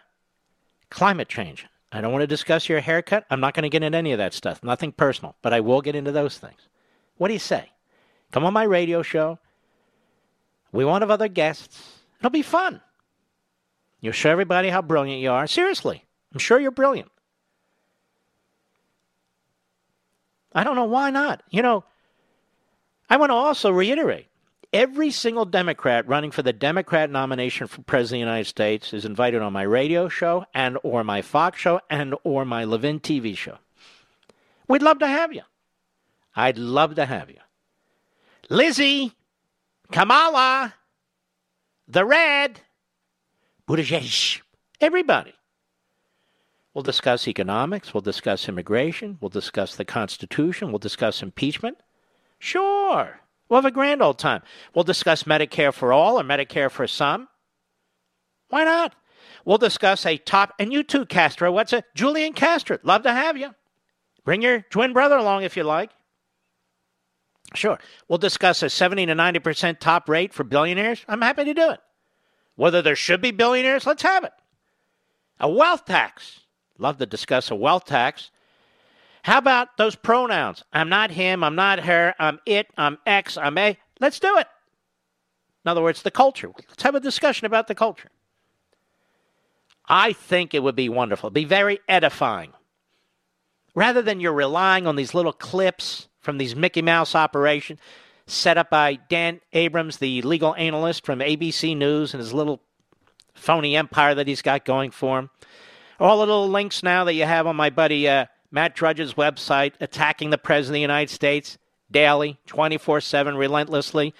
climate 0.90 1.28
change. 1.28 1.66
I 1.90 2.00
don't 2.00 2.12
want 2.12 2.22
to 2.22 2.26
discuss 2.26 2.68
your 2.68 2.80
haircut. 2.80 3.24
I'm 3.30 3.40
not 3.40 3.54
going 3.54 3.62
to 3.62 3.70
get 3.70 3.82
into 3.82 3.96
any 3.96 4.12
of 4.12 4.18
that 4.18 4.34
stuff. 4.34 4.62
Nothing 4.62 4.92
personal, 4.92 5.34
but 5.40 5.54
I 5.54 5.60
will 5.60 5.80
get 5.80 5.96
into 5.96 6.12
those 6.12 6.36
things. 6.36 6.68
What 7.16 7.28
do 7.28 7.34
you 7.34 7.40
say? 7.40 7.70
Come 8.32 8.44
on 8.44 8.52
my 8.52 8.64
radio 8.64 9.02
show. 9.02 9.38
We 10.72 10.84
want 10.84 11.02
have 11.02 11.10
other 11.10 11.28
guests. 11.28 12.00
It'll 12.18 12.30
be 12.30 12.42
fun. 12.42 12.82
You'll 14.00 14.12
show 14.12 14.30
everybody 14.30 14.68
how 14.68 14.82
brilliant 14.82 15.22
you 15.22 15.30
are. 15.30 15.46
Seriously, 15.46 16.04
I'm 16.32 16.38
sure 16.38 16.60
you're 16.60 16.70
brilliant. 16.70 17.10
I 20.52 20.64
don't 20.64 20.76
know 20.76 20.84
why 20.84 21.10
not. 21.10 21.42
You 21.48 21.62
know, 21.62 21.84
I 23.08 23.16
want 23.16 23.30
to 23.30 23.34
also 23.34 23.70
reiterate 23.70 24.26
every 24.72 25.10
single 25.10 25.44
Democrat 25.44 26.06
running 26.09 26.30
for 26.30 26.43
the 26.43 26.52
Democrat 26.52 27.10
nomination 27.10 27.66
for 27.66 27.82
President 27.82 28.22
of 28.22 28.26
the 28.26 28.30
United 28.30 28.48
States 28.48 28.93
is 28.93 29.05
invited 29.05 29.43
on 29.43 29.52
my 29.52 29.62
radio 29.62 30.09
show 30.09 30.44
and 30.55 30.78
or 30.82 31.05
my 31.05 31.22
Fox 31.22 31.60
show 31.60 31.80
and 31.90 32.14
or 32.24 32.44
my 32.44 32.64
Levin 32.64 33.01
TV 33.01 33.36
show. 33.36 33.59
We'd 34.68 34.82
love 34.82 34.98
to 35.01 35.06
have 35.06 35.32
you. 35.32 35.43
I'd 36.34 36.59
love 36.59 36.94
to 36.97 37.06
have 37.06 37.30
you. 37.30 37.38
Lizzie, 38.51 39.12
Kamala, 39.90 40.74
the 41.88 42.05
Red, 42.05 42.60
Buttigieg, 43.68 44.40
everybody. 44.80 45.34
We'll 46.74 46.82
discuss 46.82 47.26
economics. 47.26 47.94
We'll 47.94 48.02
discuss 48.02 48.48
immigration. 48.48 49.16
We'll 49.20 49.30
discuss 49.30 49.74
the 49.74 49.86
Constitution. 49.86 50.70
We'll 50.70 50.78
discuss 50.78 51.22
impeachment. 51.22 51.78
Sure. 52.38 53.20
We'll 53.48 53.59
have 53.59 53.64
a 53.64 53.70
grand 53.70 54.02
old 54.02 54.18
time. 54.18 54.43
We'll 54.74 54.85
discuss 54.85 55.23
Medicare 55.23 55.73
for 55.73 55.93
all 55.93 56.18
or 56.18 56.24
Medicare 56.24 56.70
for 56.70 56.86
some. 56.86 57.28
Why 58.48 58.64
not? 58.64 58.94
We'll 59.44 59.59
discuss 59.59 60.05
a 60.05 60.16
top, 60.16 60.55
and 60.59 60.73
you 60.73 60.82
too, 60.82 61.06
Castro. 61.06 61.52
What's 61.52 61.73
it? 61.73 61.85
Julian 61.94 62.32
Castro. 62.32 62.78
Love 62.82 63.02
to 63.02 63.12
have 63.12 63.36
you. 63.36 63.55
Bring 64.24 64.43
your 64.43 64.62
twin 64.62 64.93
brother 64.93 65.16
along 65.16 65.44
if 65.44 65.56
you 65.56 65.62
like. 65.62 65.90
Sure. 67.55 67.78
We'll 68.09 68.18
discuss 68.18 68.62
a 68.62 68.70
70 68.70 69.06
to 69.06 69.14
90% 69.14 69.78
top 69.78 70.09
rate 70.09 70.35
for 70.35 70.43
billionaires. 70.43 71.05
I'm 71.09 71.23
happy 71.23 71.44
to 71.44 71.55
do 71.55 71.70
it. 71.70 71.81
Whether 72.56 72.82
there 72.82 72.97
should 72.97 73.20
be 73.20 73.31
billionaires, 73.31 73.86
let's 73.86 74.02
have 74.02 74.24
it. 74.24 74.32
A 75.39 75.48
wealth 75.48 75.85
tax. 75.85 76.40
Love 76.78 76.98
to 76.98 77.06
discuss 77.06 77.51
a 77.51 77.55
wealth 77.55 77.85
tax. 77.85 78.31
How 79.27 79.39
about 79.39 79.77
those 79.77 79.97
pronouns? 79.97 80.62
I'm 80.73 80.89
not 80.89 81.11
him, 81.11 81.43
I'm 81.43 81.57
not 81.57 81.81
her, 81.81 82.15
I'm 82.16 82.39
it, 82.47 82.69
I'm 82.77 82.97
X, 83.05 83.36
I'm 83.36 83.59
A. 83.59 83.77
Let's 83.98 84.20
do 84.20 84.39
it. 84.39 84.47
In 85.65 85.69
other 85.69 85.82
words, 85.82 86.03
the 86.03 86.12
culture. 86.12 86.53
Let's 86.69 86.85
have 86.85 86.94
a 86.94 87.01
discussion 87.01 87.44
about 87.44 87.66
the 87.66 87.74
culture. 87.74 88.09
I 89.89 90.12
think 90.12 90.55
it 90.55 90.62
would 90.62 90.77
be 90.77 90.89
wonderful, 90.89 91.31
be 91.31 91.44
very 91.44 91.81
edifying. 91.89 92.53
Rather 93.74 94.01
than 94.01 94.20
you're 94.20 94.32
relying 94.32 94.86
on 94.86 94.94
these 94.94 95.12
little 95.12 95.32
clips 95.32 96.07
from 96.20 96.39
these 96.39 96.55
Mickey 96.55 96.81
Mouse 96.81 97.16
operations 97.16 97.81
set 98.28 98.57
up 98.57 98.70
by 98.70 98.94
Dan 99.09 99.40
Abrams, 99.53 99.97
the 99.97 100.23
legal 100.23 100.55
analyst 100.55 101.05
from 101.05 101.19
ABC 101.19 101.77
News, 101.77 102.15
and 102.15 102.20
his 102.20 102.32
little 102.32 102.61
phony 103.35 103.74
empire 103.74 104.15
that 104.15 104.28
he's 104.28 104.40
got 104.40 104.65
going 104.65 104.93
for 104.93 105.19
him. 105.19 105.31
All 105.98 106.19
the 106.19 106.27
little 106.27 106.48
links 106.48 106.85
now 106.85 107.03
that 107.03 107.15
you 107.15 107.24
have 107.24 107.48
on 107.48 107.57
my 107.57 107.70
buddy 107.70 108.09
uh, 108.09 108.27
Matt 108.56 108.74
Drudge's 108.74 109.12
website, 109.12 109.74
attacking 109.80 110.30
the 110.30 110.38
President 110.38 110.70
of 110.70 110.76
the 110.76 110.80
United 110.80 111.10
States 111.10 111.58
daily, 111.90 112.38
24 112.46 113.02
7, 113.02 113.36
relentlessly. 113.36 114.14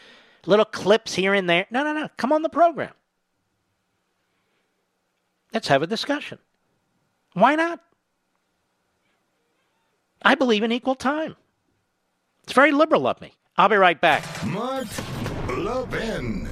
Little 0.45 0.67
clips 0.67 1.15
here 1.15 1.33
and 1.33 1.49
there. 1.49 1.65
No, 1.71 1.83
no, 1.83 1.95
no. 1.95 2.11
Come 2.19 2.35
on 2.35 2.43
the 2.43 2.51
program. 2.51 2.93
Let's 5.55 5.69
have 5.69 5.83
a 5.83 5.87
discussion. 5.87 6.39
Why 7.33 7.55
not? 7.55 7.81
I 10.21 10.35
believe 10.35 10.63
in 10.63 10.71
equal 10.71 10.97
time. 10.97 11.35
It's 12.43 12.53
very 12.53 12.73
liberal 12.73 13.07
of 13.07 13.19
me. 13.23 13.33
I'll 13.57 13.71
be 13.71 13.77
right 13.77 13.99
back. 13.99 14.23
Mark 14.45 14.87
Levin. 15.49 16.47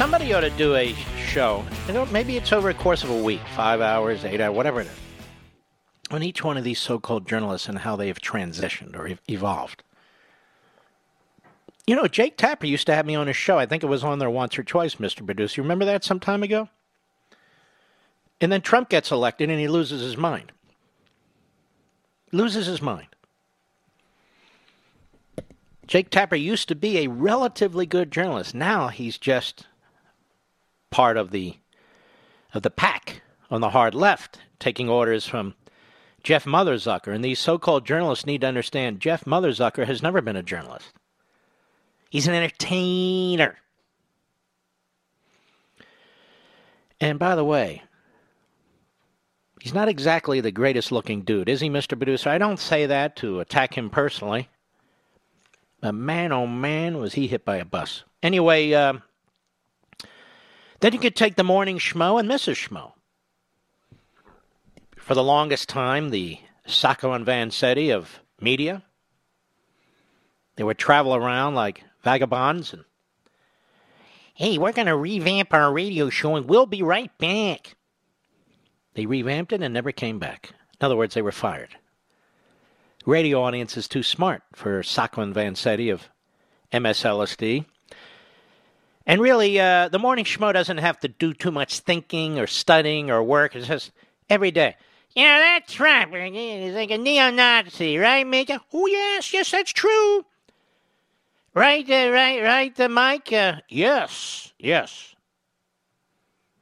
Somebody 0.00 0.32
ought 0.32 0.40
to 0.40 0.48
do 0.48 0.74
a 0.76 0.94
show. 1.26 1.62
You 1.86 1.92
know, 1.92 2.06
maybe 2.06 2.38
it's 2.38 2.54
over 2.54 2.70
a 2.70 2.74
course 2.74 3.04
of 3.04 3.10
a 3.10 3.22
week, 3.22 3.42
five 3.54 3.82
hours, 3.82 4.24
eight 4.24 4.40
hours, 4.40 4.56
whatever 4.56 4.80
it 4.80 4.86
is, 4.86 4.98
on 6.10 6.22
each 6.22 6.42
one 6.42 6.56
of 6.56 6.64
these 6.64 6.78
so-called 6.78 7.28
journalists 7.28 7.68
and 7.68 7.80
how 7.80 7.96
they 7.96 8.06
have 8.06 8.18
transitioned 8.18 8.96
or 8.96 9.14
evolved. 9.28 9.82
You 11.86 11.96
know, 11.96 12.08
Jake 12.08 12.38
Tapper 12.38 12.64
used 12.64 12.86
to 12.86 12.94
have 12.94 13.04
me 13.04 13.14
on 13.14 13.26
his 13.26 13.36
show. 13.36 13.58
I 13.58 13.66
think 13.66 13.82
it 13.82 13.88
was 13.88 14.02
on 14.02 14.18
there 14.18 14.30
once 14.30 14.58
or 14.58 14.62
twice, 14.62 14.94
Mr. 14.94 15.22
Producer. 15.22 15.60
You 15.60 15.64
remember 15.64 15.84
that 15.84 16.02
some 16.02 16.18
time 16.18 16.42
ago? 16.42 16.70
And 18.40 18.50
then 18.50 18.62
Trump 18.62 18.88
gets 18.88 19.10
elected 19.10 19.50
and 19.50 19.60
he 19.60 19.68
loses 19.68 20.00
his 20.00 20.16
mind. 20.16 20.50
Loses 22.32 22.64
his 22.64 22.80
mind. 22.80 23.08
Jake 25.86 26.08
Tapper 26.08 26.36
used 26.36 26.68
to 26.68 26.74
be 26.74 27.00
a 27.00 27.08
relatively 27.08 27.84
good 27.84 28.10
journalist. 28.10 28.54
Now 28.54 28.88
he's 28.88 29.18
just 29.18 29.66
part 30.90 31.16
of 31.16 31.30
the 31.30 31.56
of 32.52 32.62
the 32.62 32.70
pack 32.70 33.22
on 33.50 33.60
the 33.60 33.70
hard 33.70 33.94
left, 33.94 34.38
taking 34.58 34.88
orders 34.88 35.26
from 35.26 35.54
Jeff 36.22 36.44
Motherzucker. 36.44 37.14
And 37.14 37.24
these 37.24 37.38
so-called 37.38 37.86
journalists 37.86 38.26
need 38.26 38.40
to 38.42 38.46
understand 38.46 39.00
Jeff 39.00 39.24
Motherzucker 39.24 39.86
has 39.86 40.02
never 40.02 40.20
been 40.20 40.36
a 40.36 40.42
journalist. 40.42 40.92
He's 42.10 42.26
an 42.26 42.34
entertainer. 42.34 43.56
And 47.00 47.18
by 47.18 47.34
the 47.34 47.44
way, 47.44 47.82
he's 49.60 49.74
not 49.74 49.88
exactly 49.88 50.40
the 50.40 50.50
greatest 50.50 50.92
looking 50.92 51.22
dude, 51.22 51.48
is 51.48 51.60
he, 51.60 51.70
Mr. 51.70 51.96
Producer? 51.96 52.30
I 52.30 52.38
don't 52.38 52.58
say 52.58 52.86
that 52.86 53.16
to 53.16 53.40
attack 53.40 53.76
him 53.76 53.90
personally. 53.90 54.48
But 55.80 55.92
man, 55.92 56.32
oh 56.32 56.46
man, 56.46 56.98
was 56.98 57.14
he 57.14 57.26
hit 57.26 57.44
by 57.44 57.56
a 57.56 57.64
bus. 57.64 58.04
Anyway, 58.22 58.72
uh, 58.72 58.94
then 60.80 60.92
you 60.92 60.98
could 60.98 61.16
take 61.16 61.36
the 61.36 61.44
morning 61.44 61.78
schmo 61.78 62.18
and 62.18 62.28
Mrs. 62.28 62.68
Schmo. 62.68 62.92
For 64.96 65.14
the 65.14 65.22
longest 65.22 65.68
time, 65.68 66.10
the 66.10 66.38
Sacco 66.66 67.12
and 67.12 67.26
Vanzetti 67.26 67.94
of 67.94 68.20
media. 68.40 68.82
They 70.56 70.64
would 70.64 70.78
travel 70.78 71.14
around 71.14 71.54
like 71.54 71.82
vagabonds 72.02 72.72
and 72.72 72.84
hey, 74.34 74.56
we're 74.56 74.72
going 74.72 74.86
to 74.86 74.96
revamp 74.96 75.52
our 75.52 75.70
radio 75.70 76.08
show 76.08 76.36
and 76.36 76.48
we'll 76.48 76.66
be 76.66 76.82
right 76.82 77.16
back. 77.18 77.76
They 78.94 79.04
revamped 79.04 79.52
it 79.52 79.62
and 79.62 79.74
never 79.74 79.92
came 79.92 80.18
back. 80.18 80.54
In 80.80 80.84
other 80.86 80.96
words, 80.96 81.14
they 81.14 81.22
were 81.22 81.32
fired. 81.32 81.76
Radio 83.04 83.42
audience 83.42 83.76
is 83.76 83.86
too 83.86 84.02
smart 84.02 84.42
for 84.54 84.82
Sacco 84.82 85.20
and 85.20 85.34
Vanzetti 85.34 85.92
of 85.92 86.08
MSLSD. 86.72 87.66
And 89.06 89.20
really, 89.20 89.58
uh, 89.58 89.88
the 89.88 89.98
morning 89.98 90.24
schmo 90.24 90.52
doesn't 90.52 90.78
have 90.78 91.00
to 91.00 91.08
do 91.08 91.32
too 91.32 91.50
much 91.50 91.80
thinking 91.80 92.38
or 92.38 92.46
studying 92.46 93.10
or 93.10 93.22
work. 93.22 93.56
It's 93.56 93.66
just 93.66 93.92
every 94.28 94.50
day. 94.50 94.76
Yeah, 95.14 95.38
that's 95.38 95.80
right. 95.80 96.06
He's 96.32 96.74
like 96.74 96.90
a 96.90 96.98
neo-Nazi, 96.98 97.98
right, 97.98 98.26
Mika? 98.26 98.60
Oh, 98.72 98.86
yes, 98.86 99.32
yes, 99.32 99.50
that's 99.50 99.72
true. 99.72 100.24
Right, 101.52 101.88
uh, 101.90 102.10
right, 102.12 102.40
right, 102.42 102.78
uh, 102.78 102.88
Mike? 102.88 103.32
Uh, 103.32 103.56
yes, 103.68 104.52
yes. 104.58 105.16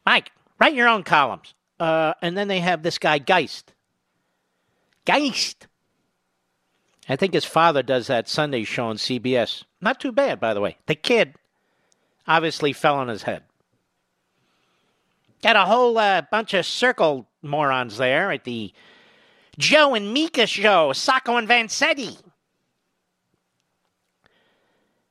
Mike, 0.07 0.31
write 0.59 0.75
your 0.75 0.89
own 0.89 1.03
columns. 1.03 1.53
Uh, 1.79 2.15
and 2.23 2.39
then 2.39 2.49
they 2.49 2.61
have 2.61 2.83
this 2.83 2.99
guy, 2.99 3.19
Geist. 3.19 3.75
Geist. 5.05 5.67
I 7.09 7.17
think 7.17 7.35
his 7.35 7.45
father 7.45 7.83
does 7.83 8.07
that 8.07 8.29
Sunday 8.29 8.65
show 8.65 8.87
on 8.87 8.97
CBS. 8.97 9.65
Not 9.81 10.01
too 10.01 10.13
bad, 10.13 10.41
by 10.41 10.55
the 10.55 10.61
way. 10.61 10.79
The 10.87 10.95
kid 10.95 11.35
obviously 12.29 12.73
fell 12.73 12.97
on 12.97 13.09
his 13.09 13.23
head. 13.23 13.43
Got 15.43 15.57
a 15.57 15.65
whole 15.65 15.97
uh, 15.99 16.23
bunch 16.31 16.55
of 16.55 16.67
circle 16.67 17.27
morons 17.43 17.97
there 17.97 18.31
at 18.31 18.45
the 18.45 18.73
Joe 19.57 19.95
and 19.95 20.13
Mika 20.13 20.47
show, 20.47 20.93
Sacco 20.93 21.37
and 21.37 21.49
Vanzetti. 21.49 22.17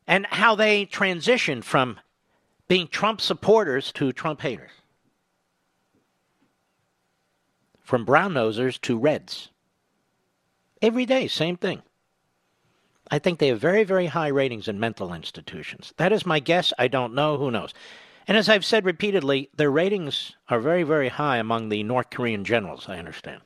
And 0.06 0.26
how 0.27 0.56
they 0.56 0.85
transitioned 0.85 1.65
from 1.65 1.99
being 2.68 2.88
Trump 2.88 3.19
supporters 3.19 3.91
to 3.94 4.14
Trump 4.14 4.41
haters. 4.41 4.72
From 7.81 8.06
brown 8.06 8.34
nosers 8.34 8.80
to 8.81 8.98
reds. 8.98 9.49
Every 10.81 11.06
day, 11.06 11.27
same 11.27 11.57
thing. 11.57 11.81
I 13.09 13.19
think 13.19 13.39
they 13.39 13.47
have 13.47 13.59
very, 13.59 13.84
very 13.84 14.07
high 14.07 14.27
ratings 14.27 14.67
in 14.67 14.79
mental 14.79 15.13
institutions. 15.13 15.93
That 15.97 16.11
is 16.11 16.25
my 16.25 16.39
guess. 16.39 16.73
I 16.77 16.88
don't 16.88 17.13
know. 17.13 17.38
Who 17.38 17.51
knows? 17.51 17.73
And 18.27 18.35
as 18.35 18.49
I've 18.49 18.65
said 18.65 18.84
repeatedly, 18.84 19.49
their 19.55 19.71
ratings 19.71 20.34
are 20.49 20.59
very, 20.59 20.84
very 20.84 21.07
high 21.07 21.38
among 21.38 21.69
the 21.69 21.84
North 21.84 22.09
Korean 22.09 22.43
generals, 22.43 22.89
I 22.89 22.97
understand. 22.97 23.41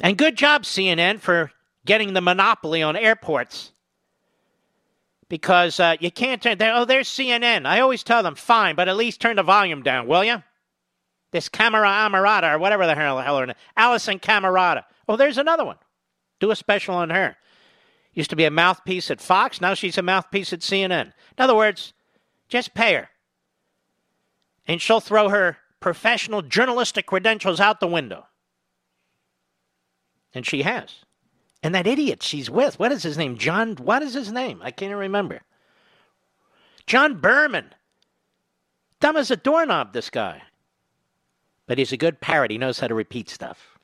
And 0.00 0.18
good 0.18 0.36
job, 0.36 0.62
CNN, 0.62 1.20
for 1.20 1.52
getting 1.84 2.12
the 2.12 2.20
monopoly 2.20 2.82
on 2.82 2.96
airports. 2.96 3.72
Because 5.28 5.78
uh, 5.78 5.96
you 6.00 6.10
can't 6.10 6.42
turn. 6.42 6.56
Oh, 6.60 6.84
there's 6.84 7.08
CNN. 7.08 7.66
I 7.66 7.80
always 7.80 8.02
tell 8.02 8.22
them, 8.22 8.34
fine, 8.34 8.74
but 8.74 8.88
at 8.88 8.96
least 8.96 9.20
turn 9.20 9.36
the 9.36 9.42
volume 9.42 9.82
down, 9.82 10.06
will 10.06 10.24
you? 10.24 10.42
This 11.32 11.48
Camera 11.48 11.86
Amarada, 11.86 12.54
or 12.54 12.58
whatever 12.58 12.86
the 12.86 12.94
hell, 12.94 13.20
hell 13.20 13.38
her 13.38 13.46
name. 13.46 13.56
Alisyn 13.76 14.20
Camerota. 14.20 14.84
Oh, 15.06 15.16
there's 15.16 15.36
another 15.36 15.64
one. 15.64 15.76
Do 16.40 16.50
a 16.50 16.56
special 16.56 16.94
on 16.94 17.10
her. 17.10 17.36
Used 18.12 18.30
to 18.30 18.36
be 18.36 18.44
a 18.44 18.50
mouthpiece 18.50 19.10
at 19.10 19.20
Fox. 19.20 19.60
Now 19.60 19.74
she's 19.74 19.98
a 19.98 20.02
mouthpiece 20.02 20.52
at 20.52 20.60
CNN. 20.60 21.06
In 21.06 21.12
other 21.38 21.54
words, 21.54 21.92
just 22.48 22.74
pay 22.74 22.94
her. 22.94 23.08
And 24.66 24.80
she'll 24.80 25.00
throw 25.00 25.28
her 25.28 25.58
professional 25.80 26.42
journalistic 26.42 27.06
credentials 27.06 27.60
out 27.60 27.80
the 27.80 27.86
window. 27.86 28.26
And 30.34 30.46
she 30.46 30.62
has. 30.62 31.04
And 31.62 31.74
that 31.74 31.86
idiot 31.86 32.22
she's 32.22 32.50
with, 32.50 32.78
what 32.78 32.92
is 32.92 33.02
his 33.02 33.18
name? 33.18 33.36
John, 33.36 33.76
what 33.76 34.02
is 34.02 34.14
his 34.14 34.30
name? 34.30 34.60
I 34.62 34.70
can't 34.70 34.94
remember. 34.94 35.40
John 36.86 37.20
Berman. 37.20 37.74
Dumb 39.00 39.16
as 39.16 39.30
a 39.30 39.36
doorknob, 39.36 39.92
this 39.92 40.10
guy. 40.10 40.42
But 41.66 41.78
he's 41.78 41.92
a 41.92 41.96
good 41.96 42.20
parrot. 42.20 42.50
He 42.50 42.58
knows 42.58 42.80
how 42.80 42.88
to 42.88 42.94
repeat 42.94 43.28
stuff. 43.28 43.78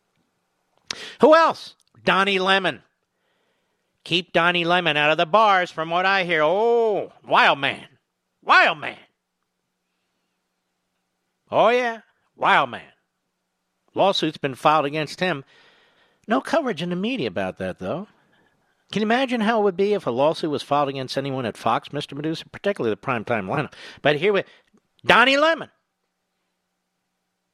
Who 1.20 1.35
else? 1.35 1.74
Donnie 2.05 2.39
Lemon. 2.39 2.82
Keep 4.05 4.32
Donnie 4.32 4.64
Lemon 4.64 4.97
out 4.97 5.10
of 5.10 5.16
the 5.16 5.26
bars, 5.26 5.70
from 5.70 5.90
what 5.90 6.05
I 6.05 6.24
hear. 6.24 6.43
Oh, 6.43 7.12
wild 7.26 7.59
man. 7.59 7.86
Wild 8.43 8.78
man. 8.78 8.98
Oh, 11.51 11.70
yeah. 11.70 12.01
Wild 12.36 12.70
man. 12.70 12.93
Lawsuit's 13.94 14.39
been 14.39 14.55
filed 14.55 14.85
against 14.85 15.20
him. 15.20 15.44
No 16.28 16.40
coverage 16.40 16.82
in 16.82 16.90
the 16.90 16.97
media 16.97 17.28
about 17.28 17.59
that, 17.59 17.78
though. 17.78 18.09
Can 18.93 19.01
you 19.01 19.06
imagine 19.06 19.40
how 19.40 19.60
it 19.60 19.64
would 19.64 19.76
be 19.76 19.94
if 19.94 20.06
a 20.06 20.10
lawsuit 20.10 20.51
was 20.51 20.62
filed 20.62 20.89
against 20.89 21.16
anyone 21.16 21.47
at 21.47 21.56
Fox, 21.56 21.89
Mr. 21.89 22.14
Medusa, 22.14 22.47
particularly 22.48 22.94
the 22.94 23.01
primetime 23.01 23.47
lineup? 23.48 23.72
But 24.02 24.16
here 24.16 24.32
we 24.32 24.44
Donnie 25.05 25.36
Lemon. 25.36 25.70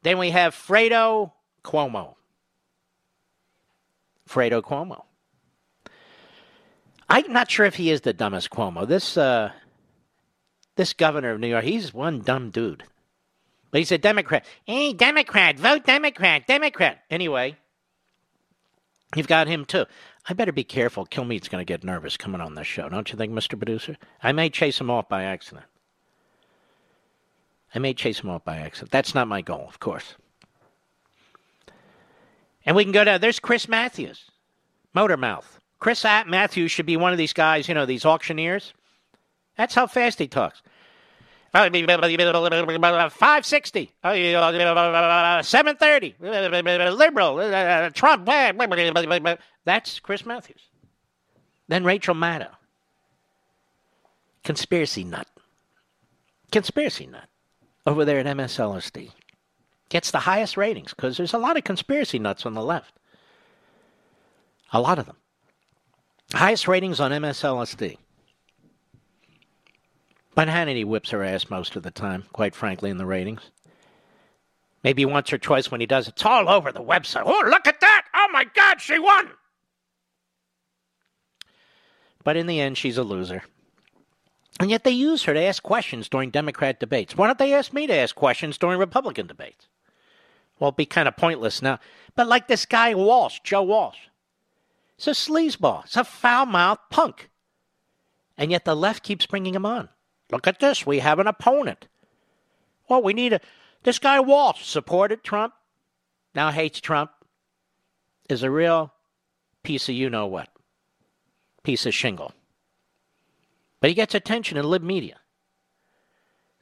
Then 0.03 0.19
we 0.19 0.31
have 0.31 0.55
Fredo 0.55 1.33
Cuomo. 1.65 2.15
Fredo 4.31 4.63
Cuomo. 4.63 5.05
I'm 7.09 7.33
not 7.33 7.51
sure 7.51 7.67
if 7.67 7.75
he 7.75 7.91
is 7.91 8.03
the 8.03 8.13
dumbest 8.13 8.51
Cuomo. 8.51 8.87
This 8.87 9.17
uh, 9.17 9.51
this 10.77 10.93
governor 10.93 11.33
of 11.33 11.41
New 11.41 11.49
York, 11.49 11.65
he's 11.65 11.93
one 11.93 12.21
dumb 12.21 12.51
dude. 12.51 12.85
But 13.71 13.79
he's 13.79 13.93
a 13.93 13.99
Democrat. 13.99 14.45
Hey, 14.65 14.93
Democrat, 14.93 15.59
vote 15.59 15.85
Democrat, 15.85 16.47
Democrat. 16.47 17.01
Anyway, 17.11 17.57
you've 19.17 19.29
got 19.29 19.49
him 19.49 19.65
too. 19.65 19.87
I 20.29 20.35
better 20.35 20.53
be 20.53 20.65
careful. 20.65 21.07
Kilmeade's 21.07 21.49
going 21.49 21.61
to 21.61 21.71
get 21.71 21.85
nervous 21.85 22.17
coming 22.17 22.41
on 22.41 22.55
this 22.55 22.67
show, 22.67 22.89
don't 22.89 23.11
you 23.11 23.19
think, 23.19 23.33
Mr. 23.33 23.59
Producer? 23.59 23.97
I 24.23 24.33
may 24.33 24.51
chase 24.51 24.81
him 24.81 24.91
off 24.91 25.09
by 25.09 25.25
accident. 25.25 25.67
I 27.75 27.79
may 27.79 27.95
chase 27.95 28.21
him 28.21 28.31
off 28.31 28.45
by 28.45 28.59
accident. 28.59 28.91
That's 28.91 29.15
not 29.15 29.29
my 29.29 29.43
goal, 29.43 29.67
of 29.69 29.81
course. 29.81 30.15
And 32.71 32.77
we 32.77 32.85
can 32.85 32.93
go 32.93 33.03
down. 33.03 33.21
There's 33.21 33.41
Chris 33.41 33.67
Matthews, 33.67 34.31
Motormouth. 34.95 35.59
Chris 35.81 36.05
Matthews 36.05 36.71
should 36.71 36.87
be 36.87 36.97
one 36.97 37.11
of 37.11 37.19
these 37.19 37.33
guys, 37.33 37.67
you 37.67 37.75
know, 37.75 37.85
these 37.85 38.05
auctioneers. 38.05 38.75
That's 39.57 39.75
how 39.75 39.89
fast 39.89 40.21
he 40.21 40.29
talks. 40.29 40.63
560, 41.53 43.91
730, 45.43 46.15
liberal, 46.93 47.91
Trump. 47.91 48.31
That's 49.65 49.99
Chris 49.99 50.25
Matthews. 50.25 50.69
Then 51.67 51.83
Rachel 51.83 52.15
Maddow. 52.15 52.53
Conspiracy 54.45 55.03
nut. 55.03 55.27
Conspiracy 56.53 57.09
nut 57.09 57.27
over 57.85 58.05
there 58.05 58.21
at 58.21 58.27
MSLSD. 58.27 59.11
Gets 59.91 60.13
the 60.13 60.21
highest 60.21 60.57
ratings 60.57 60.95
because 60.95 61.17
there's 61.17 61.35
a 61.35 61.39
lot 61.39 61.57
of 61.57 61.65
conspiracy 61.65 62.19
nuts 62.19 62.47
on 62.47 62.55
the 62.55 62.63
left. 62.63 62.95
A 64.73 64.81
lot 64.81 64.99
of 64.99 65.07
them. 65.07 65.17
Highest 66.33 66.69
ratings 66.69 67.01
on 67.01 67.11
MSLSD. 67.11 67.99
But 70.37 70.47
Hannity 70.47 70.85
whips 70.85 71.11
her 71.11 71.25
ass 71.25 71.51
most 71.51 71.75
of 71.75 71.83
the 71.83 71.91
time, 71.91 72.25
quite 72.33 72.55
frankly, 72.55 72.89
in 72.89 72.99
the 72.99 73.05
ratings. 73.05 73.51
Maybe 74.85 75.05
once 75.05 75.33
or 75.33 75.39
twice 75.39 75.71
when 75.71 75.81
he 75.81 75.87
does, 75.87 76.07
it's 76.07 76.25
all 76.25 76.49
over 76.49 76.71
the 76.71 76.81
website. 76.81 77.25
Oh, 77.27 77.45
look 77.49 77.67
at 77.67 77.81
that! 77.81 78.07
Oh 78.15 78.29
my 78.33 78.45
God, 78.45 78.81
she 78.81 78.99
won! 78.99 79.31
But 82.23 82.37
in 82.37 82.47
the 82.47 82.61
end, 82.61 82.79
she's 82.79 82.97
a 82.97 83.03
loser. 83.03 83.43
And 84.61 84.71
yet 84.71 84.85
they 84.85 84.91
use 84.91 85.25
her 85.25 85.35
to 85.35 85.43
ask 85.43 85.63
questions 85.63 86.09
during 86.09 86.31
Democrat 86.31 86.79
debates. 86.79 87.17
Why 87.17 87.27
don't 87.27 87.39
they 87.39 87.55
ask 87.55 87.73
me 87.73 87.87
to 87.89 87.95
ask 87.95 88.15
questions 88.15 88.57
during 88.57 88.79
Republican 88.79 89.27
debates? 89.27 89.69
Well, 90.61 90.71
be 90.71 90.87
kind 90.87 91.09
of 91.09 91.17
pointless 91.17 91.63
now. 91.63 91.81
But 92.15 92.29
like 92.29 92.47
this 92.47 92.67
guy 92.67 92.95
Walsh, 92.95 93.41
Joe 93.43 93.63
Walsh. 93.63 93.97
It's 94.97 95.09
a 95.09 95.11
sleazeball. 95.11 95.85
It's 95.87 95.97
a 95.97 96.05
foul 96.05 96.47
mouthed 96.47 96.83
punk. 96.91 97.31
And 98.37 98.51
yet 98.51 98.67
the 98.67 98.77
left 98.77 99.03
keeps 99.03 99.27
bringing 99.27 99.55
him 99.55 99.65
on. 99.65 99.89
Look 100.31 100.47
at 100.47 100.61
this. 100.61 100.87
We 100.87 100.99
have 100.99 101.19
an 101.19 101.27
opponent. 101.27 101.89
Well, 102.89 103.03
we 103.03 103.15
need 103.15 103.33
a. 103.33 103.41
This 103.83 103.99
guy 103.99 104.21
Walsh 104.21 104.65
supported 104.65 105.25
Trump, 105.25 105.55
now 106.35 106.51
hates 106.51 106.81
Trump, 106.81 107.11
is 108.29 108.43
a 108.43 108.51
real 108.51 108.93
piece 109.63 109.89
of 109.89 109.95
you 109.95 110.11
know 110.11 110.27
what. 110.27 110.49
Piece 111.63 111.87
of 111.87 111.95
shingle. 111.95 112.33
But 113.81 113.89
he 113.89 113.95
gets 113.95 114.15
attention 114.15 114.59
in 114.59 114.65
lib 114.67 114.83
media. 114.83 115.20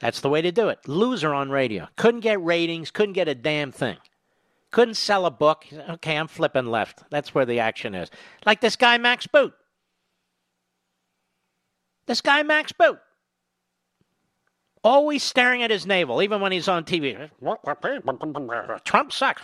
That's 0.01 0.21
the 0.21 0.29
way 0.29 0.43
to 0.43 0.53
do 0.53 0.69
it. 0.69 0.87
Loser 0.87 1.35
on 1.35 1.51
radio. 1.51 1.89
Couldn't 1.97 2.21
get 2.21 2.43
ratings, 2.43 2.91
couldn't 2.91 3.15
get 3.15 3.29
a 3.29 3.35
damn 3.35 3.73
thing. 3.73 3.97
Couldn't 4.71 4.95
sell 4.95 5.27
a 5.27 5.31
book. 5.31 5.67
Okay, 5.73 6.17
I'm 6.17 6.29
flipping 6.29 6.67
left. 6.67 7.03
That's 7.11 7.35
where 7.35 7.47
the 7.47 7.61
action 7.61 7.95
is. 7.95 8.11
Like 8.45 8.61
this 8.61 8.77
guy, 8.77 8.99
Max 8.99 9.27
Boot. 9.27 9.55
This 12.07 12.21
guy, 12.21 12.43
Max 12.43 12.73
Boot. 12.73 12.99
Always 14.85 15.23
staring 15.23 15.63
at 15.63 15.71
his 15.71 15.87
navel, 15.87 16.23
even 16.23 16.41
when 16.41 16.53
he's 16.53 16.69
on 16.69 16.85
TV. 16.85 17.29
Trump 18.85 19.13
sucks. 19.13 19.43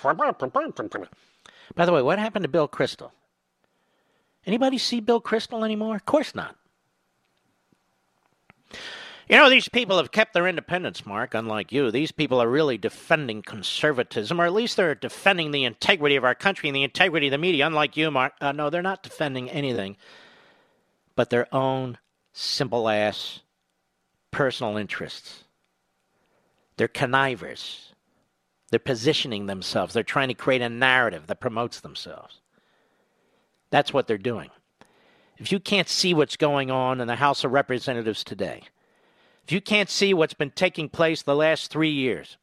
By 1.74 1.86
the 1.86 1.92
way, 1.92 2.02
what 2.02 2.18
happened 2.18 2.44
to 2.44 2.48
Bill 2.48 2.68
Kristol? 2.68 3.10
Anybody 4.46 4.78
see 4.78 5.00
Bill 5.00 5.20
Kristol 5.20 5.64
anymore? 5.64 5.96
Of 5.96 6.04
course 6.04 6.34
not. 6.34 6.56
You 9.28 9.36
know, 9.36 9.48
these 9.48 9.68
people 9.68 9.96
have 9.96 10.12
kept 10.12 10.34
their 10.34 10.46
independence, 10.46 11.06
Mark, 11.06 11.34
unlike 11.34 11.72
you. 11.72 11.90
These 11.90 12.12
people 12.12 12.42
are 12.42 12.48
really 12.48 12.76
defending 12.76 13.42
conservatism, 13.42 14.40
or 14.40 14.44
at 14.44 14.52
least 14.52 14.76
they're 14.76 14.94
defending 14.94 15.50
the 15.50 15.64
integrity 15.64 16.16
of 16.16 16.24
our 16.24 16.34
country 16.34 16.68
and 16.68 16.76
the 16.76 16.82
integrity 16.82 17.28
of 17.28 17.32
the 17.32 17.38
media, 17.38 17.66
unlike 17.66 17.96
you, 17.96 18.10
Mark. 18.10 18.34
Uh, 18.40 18.52
no, 18.52 18.68
they're 18.68 18.82
not 18.82 19.02
defending 19.02 19.50
anything 19.50 19.96
but 21.16 21.30
their 21.30 21.52
own 21.54 21.98
simple 22.32 22.88
ass 22.88 23.40
personal 24.30 24.76
interests. 24.76 25.44
They're 26.76 26.88
connivers. 26.88 27.92
They're 28.70 28.80
positioning 28.80 29.46
themselves. 29.46 29.94
They're 29.94 30.02
trying 30.02 30.28
to 30.28 30.34
create 30.34 30.62
a 30.62 30.68
narrative 30.68 31.28
that 31.28 31.40
promotes 31.40 31.80
themselves. 31.80 32.40
That's 33.70 33.92
what 33.92 34.06
they're 34.06 34.18
doing. 34.18 34.50
If 35.38 35.52
you 35.52 35.60
can't 35.60 35.88
see 35.88 36.14
what's 36.14 36.36
going 36.36 36.70
on 36.70 37.00
in 37.00 37.06
the 37.06 37.16
House 37.16 37.44
of 37.44 37.52
Representatives 37.52 38.24
today, 38.24 38.62
if 39.44 39.52
you 39.52 39.60
can't 39.60 39.90
see 39.90 40.14
what's 40.14 40.34
been 40.34 40.50
taking 40.50 40.88
place 40.88 41.22
the 41.22 41.36
last 41.36 41.70
three 41.70 41.90
years 41.90 42.38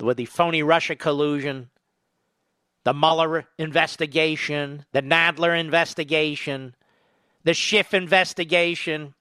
with 0.00 0.16
the 0.16 0.24
phony 0.24 0.62
Russia 0.62 0.94
collusion, 0.94 1.68
the 2.84 2.94
Mueller 2.94 3.46
investigation, 3.58 4.84
the 4.92 5.02
Nadler 5.02 5.58
investigation, 5.58 6.76
the 7.42 7.54
Schiff 7.54 7.92
investigation, 7.92 9.14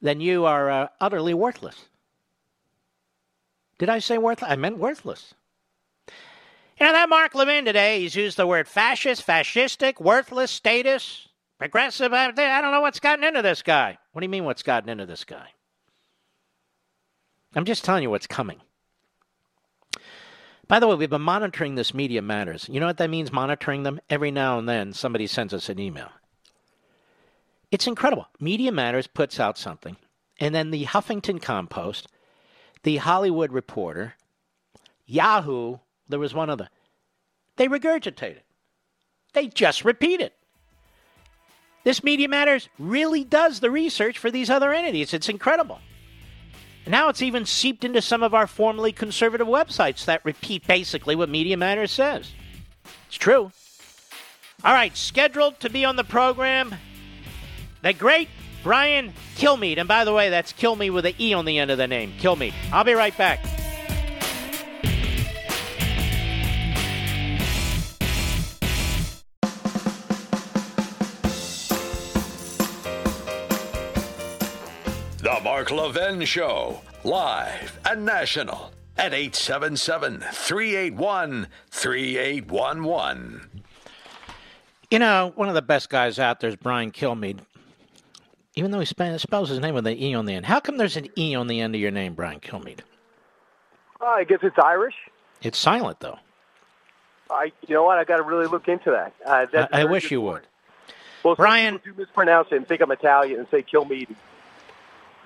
then 0.00 0.20
you 0.20 0.44
are 0.44 0.70
uh, 0.70 0.88
utterly 1.00 1.34
worthless. 1.34 1.86
Did 3.78 3.88
I 3.88 3.98
say 3.98 4.18
worthless? 4.18 4.50
I 4.50 4.56
meant 4.56 4.78
worthless. 4.78 5.34
You 6.78 6.86
know, 6.86 6.92
that 6.92 7.08
Mark 7.08 7.34
Levin 7.34 7.64
today, 7.64 8.00
he's 8.00 8.14
used 8.14 8.36
the 8.36 8.46
word 8.46 8.68
fascist, 8.68 9.26
fascistic, 9.26 10.00
worthless, 10.00 10.50
statist. 10.50 11.28
Progressive, 11.58 12.12
I 12.12 12.30
don't 12.30 12.70
know 12.70 12.82
what's 12.82 13.00
gotten 13.00 13.24
into 13.24 13.40
this 13.40 13.62
guy. 13.62 13.96
What 14.16 14.20
do 14.20 14.24
you 14.24 14.30
mean, 14.30 14.46
what's 14.46 14.62
gotten 14.62 14.88
into 14.88 15.04
this 15.04 15.24
guy? 15.24 15.48
I'm 17.54 17.66
just 17.66 17.84
telling 17.84 18.02
you 18.02 18.08
what's 18.08 18.26
coming. 18.26 18.62
By 20.66 20.80
the 20.80 20.86
way, 20.86 20.94
we've 20.94 21.10
been 21.10 21.20
monitoring 21.20 21.74
this 21.74 21.92
Media 21.92 22.22
Matters. 22.22 22.66
You 22.66 22.80
know 22.80 22.86
what 22.86 22.96
that 22.96 23.10
means, 23.10 23.30
monitoring 23.30 23.82
them? 23.82 24.00
Every 24.08 24.30
now 24.30 24.58
and 24.58 24.66
then, 24.66 24.94
somebody 24.94 25.26
sends 25.26 25.52
us 25.52 25.68
an 25.68 25.78
email. 25.78 26.08
It's 27.70 27.86
incredible. 27.86 28.26
Media 28.40 28.72
Matters 28.72 29.06
puts 29.06 29.38
out 29.38 29.58
something, 29.58 29.98
and 30.40 30.54
then 30.54 30.70
the 30.70 30.86
Huffington 30.86 31.42
Compost, 31.42 32.08
the 32.84 32.96
Hollywood 32.96 33.52
Reporter, 33.52 34.14
Yahoo, 35.04 35.76
there 36.08 36.18
was 36.18 36.32
one 36.32 36.48
other. 36.48 36.70
They 37.56 37.68
regurgitate 37.68 38.36
it. 38.36 38.46
They 39.34 39.48
just 39.48 39.84
repeat 39.84 40.22
it. 40.22 40.32
This 41.86 42.02
Media 42.02 42.28
Matters 42.28 42.68
really 42.80 43.22
does 43.22 43.60
the 43.60 43.70
research 43.70 44.18
for 44.18 44.28
these 44.28 44.50
other 44.50 44.72
entities. 44.72 45.14
It's 45.14 45.28
incredible. 45.28 45.78
And 46.84 46.90
now 46.90 47.08
it's 47.10 47.22
even 47.22 47.46
seeped 47.46 47.84
into 47.84 48.02
some 48.02 48.24
of 48.24 48.34
our 48.34 48.48
formerly 48.48 48.90
conservative 48.90 49.46
websites 49.46 50.04
that 50.06 50.24
repeat 50.24 50.66
basically 50.66 51.14
what 51.14 51.28
Media 51.28 51.56
Matters 51.56 51.92
says. 51.92 52.32
It's 53.06 53.16
true. 53.16 53.52
All 54.64 54.74
right, 54.74 54.96
scheduled 54.96 55.60
to 55.60 55.70
be 55.70 55.84
on 55.84 55.94
the 55.94 56.02
program, 56.02 56.74
the 57.82 57.92
great 57.92 58.30
Brian 58.64 59.12
Kilmeade. 59.36 59.78
And 59.78 59.86
by 59.86 60.04
the 60.04 60.12
way, 60.12 60.28
that's 60.28 60.52
Kilmeade 60.52 60.92
with 60.92 61.06
an 61.06 61.14
E 61.20 61.34
on 61.34 61.44
the 61.44 61.56
end 61.56 61.70
of 61.70 61.78
the 61.78 61.86
name. 61.86 62.14
Kilmeade. 62.18 62.54
I'll 62.72 62.82
be 62.82 62.94
right 62.94 63.16
back. 63.16 63.38
Mark 75.46 75.70
Levin 75.70 76.24
Show, 76.24 76.80
live 77.04 77.78
and 77.88 78.04
national 78.04 78.72
at 78.98 79.14
877 79.14 80.24
381 80.32 81.46
3811. 81.70 83.62
You 84.90 84.98
know, 84.98 85.32
one 85.36 85.48
of 85.48 85.54
the 85.54 85.62
best 85.62 85.88
guys 85.88 86.18
out 86.18 86.40
there 86.40 86.50
is 86.50 86.56
Brian 86.56 86.90
Kilmeade. 86.90 87.38
Even 88.56 88.72
though 88.72 88.80
he 88.80 88.86
spells 88.86 89.48
his 89.48 89.60
name 89.60 89.76
with 89.76 89.86
an 89.86 89.96
E 89.96 90.16
on 90.16 90.24
the 90.24 90.34
end. 90.34 90.46
How 90.46 90.58
come 90.58 90.78
there's 90.78 90.96
an 90.96 91.06
E 91.16 91.36
on 91.36 91.46
the 91.46 91.60
end 91.60 91.76
of 91.76 91.80
your 91.80 91.92
name, 91.92 92.14
Brian 92.14 92.40
Kilmeade? 92.40 92.80
Uh, 94.00 94.04
I 94.04 94.24
guess 94.24 94.40
it's 94.42 94.58
Irish. 94.58 94.96
It's 95.42 95.58
silent, 95.58 96.00
though. 96.00 96.18
I, 97.30 97.52
you 97.68 97.76
know 97.76 97.84
what? 97.84 97.98
I 97.98 98.04
got 98.04 98.16
to 98.16 98.24
really 98.24 98.48
look 98.48 98.66
into 98.66 98.90
that. 98.90 99.14
Uh, 99.24 99.66
I, 99.72 99.82
I 99.82 99.84
wish 99.84 100.10
you 100.10 100.20
point. 100.22 100.32
would. 100.32 100.46
Well, 101.22 101.34
Brian, 101.36 101.80
do 101.84 101.94
mispronounce 101.96 102.48
it 102.50 102.56
and 102.56 102.66
think 102.66 102.80
I'm 102.80 102.90
Italian 102.90 103.38
and 103.38 103.48
say 103.48 103.62
Kilmeade. 103.62 104.16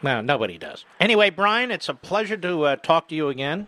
No, 0.03 0.21
nobody 0.21 0.59
does. 0.59 0.85
Anyway, 0.99 1.31
Brian, 1.31 1.71
it's 1.71 1.89
a 1.89 1.95
pleasure 1.95 2.37
to 2.39 2.63
uh, 2.65 2.77
talk 2.77 3.09
to 3.09 3.15
you 3.15 3.29
again. 3.29 3.67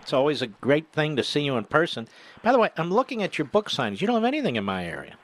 It's 0.00 0.12
always 0.12 0.40
a 0.40 0.46
great 0.46 0.92
thing 0.92 1.16
to 1.16 1.24
see 1.24 1.40
you 1.40 1.56
in 1.56 1.64
person. 1.64 2.08
By 2.42 2.52
the 2.52 2.58
way, 2.58 2.70
I'm 2.76 2.92
looking 2.92 3.22
at 3.22 3.38
your 3.38 3.44
book 3.44 3.68
signings. 3.68 4.00
You 4.00 4.06
don't 4.06 4.14
have 4.14 4.24
anything 4.24 4.56
in 4.56 4.64
my 4.64 4.86
area. 4.86 5.16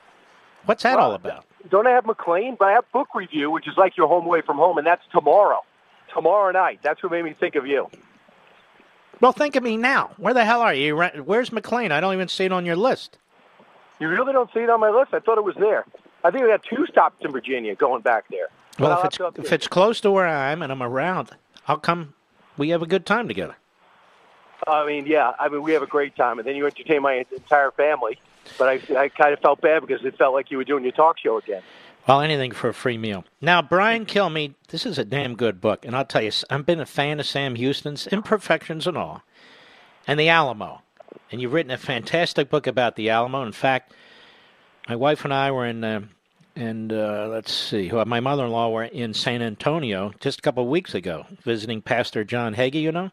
What's 0.65 0.83
that 0.83 0.97
Well, 0.97 1.11
all 1.11 1.13
about? 1.13 1.45
Don't 1.69 1.87
I 1.87 1.91
have 1.91 2.05
McLean? 2.05 2.55
But 2.59 2.67
I 2.67 2.71
have 2.73 2.91
book 2.91 3.07
review, 3.15 3.49
which 3.49 3.67
is 3.67 3.77
like 3.77 3.95
your 3.97 4.07
home 4.07 4.25
away 4.25 4.41
from 4.41 4.57
home, 4.57 4.77
and 4.77 4.85
that's 4.85 5.03
tomorrow. 5.11 5.61
Tomorrow 6.13 6.51
night. 6.51 6.79
That's 6.83 7.01
what 7.01 7.11
made 7.11 7.23
me 7.23 7.33
think 7.33 7.55
of 7.55 7.65
you. 7.65 7.89
Well, 9.21 9.31
think 9.31 9.55
of 9.55 9.63
me 9.63 9.77
now. 9.77 10.11
Where 10.17 10.33
the 10.33 10.43
hell 10.43 10.61
are 10.61 10.73
you? 10.73 11.01
You 11.01 11.23
Where's 11.23 11.51
McLean? 11.51 11.91
I 11.91 11.99
don't 12.01 12.13
even 12.13 12.27
see 12.27 12.45
it 12.45 12.51
on 12.51 12.65
your 12.65 12.75
list. 12.75 13.17
You 13.99 14.09
really 14.09 14.33
don't 14.33 14.51
see 14.53 14.59
it 14.59 14.69
on 14.69 14.81
my 14.81 14.89
list? 14.89 15.13
I 15.13 15.19
thought 15.19 15.37
it 15.37 15.43
was 15.43 15.55
there. 15.55 15.85
I 16.25 16.31
think 16.31 16.43
we 16.43 16.49
got 16.49 16.63
two 16.63 16.85
stops 16.87 17.23
in 17.23 17.31
Virginia 17.31 17.73
going 17.75 18.01
back 18.01 18.25
there. 18.29 18.47
Well, 18.79 18.99
if 18.99 19.05
it's 19.05 19.19
if 19.37 19.53
it's 19.53 19.67
close 19.67 20.01
to 20.01 20.11
where 20.11 20.27
I 20.27 20.51
am 20.51 20.61
and 20.61 20.71
I'm 20.71 20.81
around, 20.81 21.31
I'll 21.67 21.77
come. 21.77 22.13
We 22.57 22.69
have 22.69 22.81
a 22.81 22.87
good 22.87 23.05
time 23.05 23.27
together. 23.27 23.55
I 24.67 24.85
mean, 24.85 25.05
yeah. 25.05 25.33
I 25.39 25.49
mean, 25.49 25.61
we 25.61 25.73
have 25.73 25.83
a 25.83 25.87
great 25.87 26.15
time, 26.15 26.39
and 26.39 26.47
then 26.47 26.55
you 26.55 26.65
entertain 26.65 27.01
my 27.01 27.25
entire 27.31 27.71
family. 27.71 28.17
But 28.57 28.69
I, 28.69 28.97
I 28.97 29.09
kind 29.09 29.33
of 29.33 29.39
felt 29.39 29.61
bad 29.61 29.85
because 29.85 30.03
it 30.05 30.17
felt 30.17 30.33
like 30.33 30.51
you 30.51 30.57
were 30.57 30.63
doing 30.63 30.83
your 30.83 30.93
talk 30.93 31.19
show 31.19 31.37
again. 31.37 31.61
Well, 32.07 32.19
anything 32.19 32.51
for 32.51 32.67
a 32.69 32.73
free 32.73 32.97
meal. 32.97 33.23
Now, 33.39 33.61
Brian 33.61 34.05
Kilmeade, 34.05 34.55
this 34.67 34.85
is 34.85 34.97
a 34.97 35.05
damn 35.05 35.35
good 35.35 35.61
book, 35.61 35.85
and 35.85 35.95
I'll 35.95 36.03
tell 36.05 36.21
you, 36.21 36.31
I've 36.49 36.65
been 36.65 36.81
a 36.81 36.85
fan 36.85 37.19
of 37.21 37.25
Sam 37.25 37.55
Houston's 37.55 38.07
imperfections 38.07 38.87
and 38.87 38.97
all, 38.97 39.23
and 40.05 40.19
the 40.19 40.27
Alamo. 40.27 40.81
And 41.31 41.41
you've 41.41 41.53
written 41.53 41.71
a 41.71 41.77
fantastic 41.77 42.49
book 42.49 42.67
about 42.67 42.97
the 42.97 43.09
Alamo. 43.09 43.43
In 43.43 43.53
fact, 43.53 43.93
my 44.89 44.97
wife 44.97 45.23
and 45.23 45.33
I 45.33 45.51
were 45.51 45.65
in, 45.65 45.83
uh, 45.83 46.01
and 46.55 46.91
uh, 46.93 47.27
let's 47.29 47.51
see, 47.53 47.87
who- 47.87 48.03
my 48.05 48.19
mother-in-law 48.19 48.69
were 48.69 48.83
in 48.83 49.13
San 49.13 49.41
Antonio 49.41 50.13
just 50.19 50.39
a 50.39 50.41
couple 50.41 50.63
of 50.63 50.69
weeks 50.69 50.93
ago, 50.93 51.25
visiting 51.43 51.81
Pastor 51.81 52.23
John 52.23 52.53
Hagee. 52.55 52.81
You 52.81 52.91
know. 52.91 53.11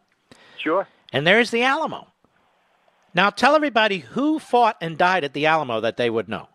Sure. 0.58 0.86
And 1.12 1.26
there's 1.26 1.50
the 1.50 1.62
Alamo. 1.62 2.06
Now, 3.14 3.30
tell 3.30 3.56
everybody 3.56 3.98
who 3.98 4.38
fought 4.38 4.76
and 4.80 4.96
died 4.96 5.24
at 5.24 5.32
the 5.32 5.46
Alamo 5.46 5.80
that 5.80 5.96
they 5.96 6.10
would 6.10 6.28
know. 6.28 6.48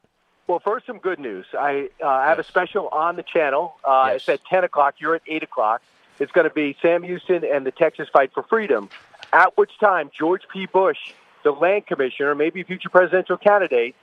Well, 0.48 0.60
first, 0.60 0.86
some 0.86 1.00
good 1.00 1.20
news. 1.20 1.46
I 1.58 1.90
uh, 2.02 2.22
have 2.24 2.40
a 2.40 2.44
special 2.44 2.88
on 2.90 3.16
the 3.18 3.24
channel. 3.24 3.76
Uh, 3.84 4.12
It's 4.14 4.30
at 4.30 4.46
10 4.46 4.64
o'clock. 4.64 4.96
You're 5.00 5.16
at 5.16 5.24
8 5.28 5.44
o'clock. 5.44 5.82
It's 6.20 6.32
going 6.32 6.48
to 6.48 6.54
be 6.54 6.78
Sam 6.82 7.04
Houston 7.04 7.44
and 7.44 7.66
the 7.66 7.72
Texas 7.72 8.08
Fight 8.14 8.32
for 8.34 8.44
Freedom, 8.44 8.90
at 9.34 9.58
which 9.58 9.72
time 9.80 10.12
George 10.18 10.44
P. 10.48 10.66
Bush, 10.68 11.00
the 11.44 11.52
land 11.52 11.88
commissioner, 11.88 12.36
maybe 12.36 12.64
future 12.64 12.90
presidential 12.90 13.36
candidate, 13.38 13.96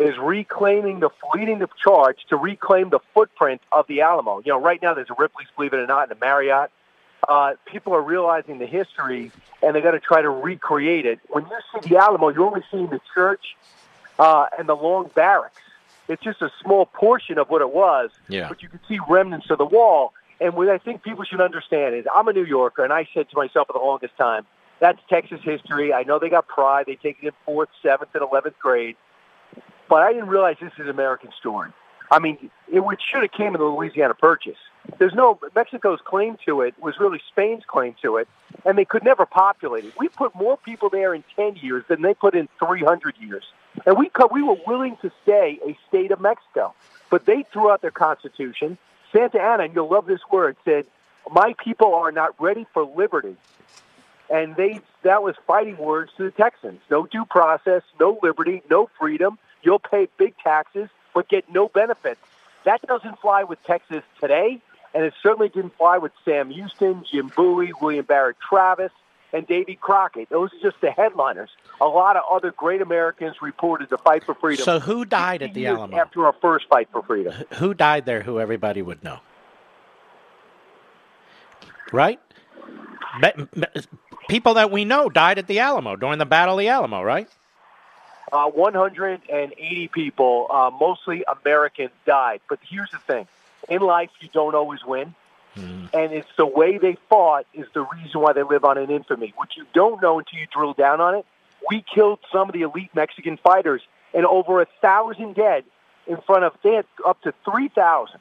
is 0.00 0.16
reclaiming 0.18 1.00
the 1.00 1.10
leading 1.34 1.58
the 1.58 1.68
charge 1.82 2.18
to 2.28 2.36
reclaim 2.36 2.90
the 2.90 3.00
footprint 3.14 3.60
of 3.72 3.86
the 3.88 4.00
Alamo. 4.02 4.38
You 4.44 4.52
know, 4.52 4.60
right 4.60 4.80
now 4.80 4.94
there's 4.94 5.10
a 5.10 5.14
Ripley's, 5.18 5.48
believe 5.56 5.72
it 5.72 5.78
or 5.80 5.86
not, 5.86 6.04
and 6.10 6.12
a 6.16 6.20
Marriott. 6.20 6.70
Uh, 7.28 7.54
people 7.66 7.94
are 7.94 8.00
realizing 8.02 8.58
the 8.58 8.66
history, 8.66 9.32
and 9.62 9.74
they're 9.74 9.82
going 9.82 9.94
to 9.94 10.00
try 10.00 10.22
to 10.22 10.30
recreate 10.30 11.04
it. 11.04 11.18
When 11.28 11.44
you 11.46 11.58
see 11.82 11.88
the 11.88 11.96
Alamo, 11.98 12.28
you're 12.28 12.46
only 12.46 12.62
seeing 12.70 12.86
the 12.88 13.00
church 13.12 13.56
uh, 14.18 14.46
and 14.56 14.68
the 14.68 14.76
long 14.76 15.10
barracks. 15.14 15.60
It's 16.06 16.22
just 16.22 16.40
a 16.42 16.50
small 16.62 16.86
portion 16.86 17.36
of 17.38 17.50
what 17.50 17.60
it 17.60 17.70
was, 17.70 18.10
Yeah. 18.28 18.48
but 18.48 18.62
you 18.62 18.68
can 18.68 18.80
see 18.88 18.98
remnants 19.08 19.50
of 19.50 19.58
the 19.58 19.66
wall. 19.66 20.12
And 20.40 20.54
what 20.54 20.68
I 20.68 20.78
think 20.78 21.02
people 21.02 21.24
should 21.24 21.40
understand 21.40 21.96
is 21.96 22.06
I'm 22.14 22.28
a 22.28 22.32
New 22.32 22.44
Yorker, 22.44 22.84
and 22.84 22.92
I 22.92 23.08
said 23.12 23.28
to 23.30 23.36
myself 23.36 23.66
for 23.66 23.72
the 23.72 23.84
longest 23.84 24.16
time, 24.16 24.46
that's 24.78 25.00
Texas 25.10 25.40
history. 25.42 25.92
I 25.92 26.04
know 26.04 26.20
they 26.20 26.28
got 26.30 26.46
pride. 26.46 26.86
They 26.86 26.94
take 26.94 27.18
it 27.20 27.26
in 27.26 27.32
fourth, 27.44 27.68
seventh, 27.82 28.14
and 28.14 28.22
11th 28.22 28.56
grade. 28.60 28.96
But 29.88 30.02
I 30.02 30.12
didn't 30.12 30.28
realize 30.28 30.56
this 30.60 30.72
is 30.74 30.80
an 30.80 30.90
American 30.90 31.30
story. 31.38 31.70
I 32.10 32.18
mean, 32.18 32.50
it 32.68 32.82
should 33.00 33.22
have 33.22 33.32
came 33.32 33.54
in 33.54 33.60
the 33.60 33.66
Louisiana 33.66 34.14
Purchase. 34.14 34.56
There's 34.98 35.14
no 35.14 35.38
Mexico's 35.54 36.00
claim 36.02 36.38
to 36.46 36.62
it 36.62 36.74
was 36.80 36.98
really 36.98 37.20
Spain's 37.28 37.64
claim 37.66 37.94
to 38.00 38.16
it, 38.16 38.28
and 38.64 38.78
they 38.78 38.86
could 38.86 39.04
never 39.04 39.26
populate 39.26 39.84
it. 39.84 39.92
We 39.98 40.08
put 40.08 40.34
more 40.34 40.56
people 40.56 40.88
there 40.88 41.14
in 41.14 41.22
10 41.36 41.56
years 41.56 41.84
than 41.88 42.00
they 42.00 42.14
put 42.14 42.34
in 42.34 42.48
300 42.58 43.14
years, 43.18 43.44
and 43.84 43.98
we 43.98 44.10
we 44.30 44.42
were 44.42 44.56
willing 44.66 44.96
to 45.02 45.12
stay 45.22 45.58
a 45.66 45.76
state 45.88 46.10
of 46.10 46.20
Mexico, 46.20 46.74
but 47.10 47.26
they 47.26 47.44
threw 47.52 47.70
out 47.70 47.82
their 47.82 47.90
constitution. 47.90 48.78
Santa 49.12 49.40
Anna, 49.40 49.64
and 49.64 49.74
you'll 49.74 49.90
love 49.90 50.06
this 50.06 50.20
word, 50.32 50.56
said, 50.64 50.86
"My 51.30 51.54
people 51.62 51.94
are 51.94 52.12
not 52.12 52.34
ready 52.40 52.66
for 52.72 52.84
liberty." 52.84 53.36
and 54.30 54.56
they 54.56 54.80
that 55.02 55.22
was 55.22 55.34
fighting 55.46 55.76
words 55.78 56.12
to 56.16 56.24
the 56.24 56.30
Texans. 56.30 56.80
No 56.90 57.06
due 57.06 57.24
process, 57.24 57.82
no 57.98 58.18
liberty, 58.22 58.62
no 58.70 58.90
freedom. 58.98 59.38
You'll 59.68 59.78
pay 59.78 60.08
big 60.16 60.34
taxes 60.42 60.88
but 61.12 61.28
get 61.28 61.52
no 61.52 61.68
benefits. 61.68 62.22
That 62.64 62.80
doesn't 62.86 63.20
fly 63.20 63.44
with 63.44 63.62
Texas 63.64 64.02
today, 64.18 64.62
and 64.94 65.04
it 65.04 65.12
certainly 65.22 65.50
didn't 65.50 65.76
fly 65.76 65.98
with 65.98 66.12
Sam 66.24 66.48
Houston, 66.48 67.04
Jim 67.04 67.30
Bowie, 67.36 67.72
William 67.78 68.06
Barrett 68.06 68.38
Travis, 68.40 68.92
and 69.34 69.46
Davy 69.46 69.74
Crockett. 69.74 70.30
Those 70.30 70.54
are 70.54 70.70
just 70.70 70.80
the 70.80 70.90
headliners. 70.90 71.50
A 71.82 71.86
lot 71.86 72.16
of 72.16 72.22
other 72.30 72.50
great 72.50 72.80
Americans 72.80 73.42
reported 73.42 73.90
the 73.90 73.98
fight 73.98 74.24
for 74.24 74.34
freedom. 74.34 74.64
So 74.64 74.80
who 74.80 75.04
died 75.04 75.42
at 75.42 75.52
the 75.52 75.66
Alamo? 75.66 75.98
after 75.98 76.24
our 76.24 76.34
first 76.40 76.66
fight 76.70 76.88
for 76.90 77.02
freedom? 77.02 77.34
Who 77.56 77.74
died 77.74 78.06
there 78.06 78.22
who 78.22 78.40
everybody 78.40 78.80
would 78.80 79.04
know? 79.04 79.18
Right? 81.92 82.20
People 84.30 84.54
that 84.54 84.70
we 84.70 84.86
know 84.86 85.10
died 85.10 85.38
at 85.38 85.46
the 85.46 85.58
Alamo 85.58 85.94
during 85.94 86.18
the 86.18 86.24
Battle 86.24 86.54
of 86.54 86.58
the 86.58 86.68
Alamo, 86.68 87.02
right? 87.02 87.28
Uh, 88.32 88.50
180 88.50 89.88
people, 89.88 90.46
uh, 90.50 90.70
mostly 90.78 91.24
Americans, 91.42 91.90
died. 92.06 92.40
But 92.48 92.58
here's 92.68 92.90
the 92.90 92.98
thing: 92.98 93.26
in 93.68 93.82
life, 93.82 94.10
you 94.20 94.28
don't 94.32 94.54
always 94.54 94.84
win, 94.84 95.14
and 95.56 96.12
it's 96.12 96.28
the 96.36 96.46
way 96.46 96.78
they 96.78 96.96
fought 97.08 97.46
is 97.54 97.66
the 97.74 97.82
reason 97.82 98.20
why 98.20 98.32
they 98.32 98.42
live 98.42 98.64
on 98.64 98.78
in 98.78 98.90
infamy. 98.90 99.32
What 99.36 99.56
you 99.56 99.64
don't 99.72 100.00
know 100.02 100.18
until 100.18 100.38
you 100.38 100.46
drill 100.52 100.74
down 100.74 101.00
on 101.00 101.14
it, 101.14 101.26
we 101.70 101.84
killed 101.94 102.20
some 102.30 102.48
of 102.48 102.52
the 102.52 102.62
elite 102.62 102.90
Mexican 102.94 103.36
fighters, 103.36 103.82
and 104.14 104.26
over 104.26 104.60
a 104.60 104.66
thousand 104.80 105.34
dead 105.34 105.64
in 106.06 106.18
front 106.22 106.44
of 106.44 106.54
they 106.62 106.74
had 106.74 106.86
up 107.06 107.20
to 107.22 107.32
three 107.44 107.68
thousand. 107.68 108.20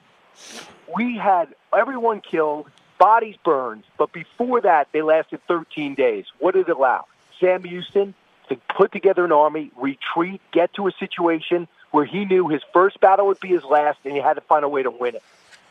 We 0.95 1.17
had 1.17 1.53
everyone 1.77 2.21
killed, 2.21 2.69
bodies 2.97 3.35
burned, 3.43 3.83
but 3.97 4.11
before 4.13 4.61
that, 4.61 4.87
they 4.91 5.01
lasted 5.01 5.41
13 5.47 5.95
days. 5.95 6.25
What 6.39 6.53
did 6.53 6.69
it 6.69 6.77
allow? 6.77 7.05
Sam 7.39 7.63
Houston 7.63 8.13
to 8.49 8.57
put 8.75 8.91
together 8.91 9.25
an 9.25 9.31
army, 9.31 9.71
retreat, 9.75 10.41
get 10.51 10.73
to 10.75 10.87
a 10.87 10.91
situation 10.93 11.67
where 11.91 12.05
he 12.05 12.25
knew 12.25 12.47
his 12.47 12.61
first 12.73 12.99
battle 12.99 13.27
would 13.27 13.39
be 13.39 13.49
his 13.49 13.63
last, 13.63 13.99
and 14.03 14.13
he 14.13 14.19
had 14.19 14.35
to 14.35 14.41
find 14.41 14.63
a 14.63 14.69
way 14.69 14.83
to 14.83 14.91
win 14.91 15.15
it. 15.15 15.23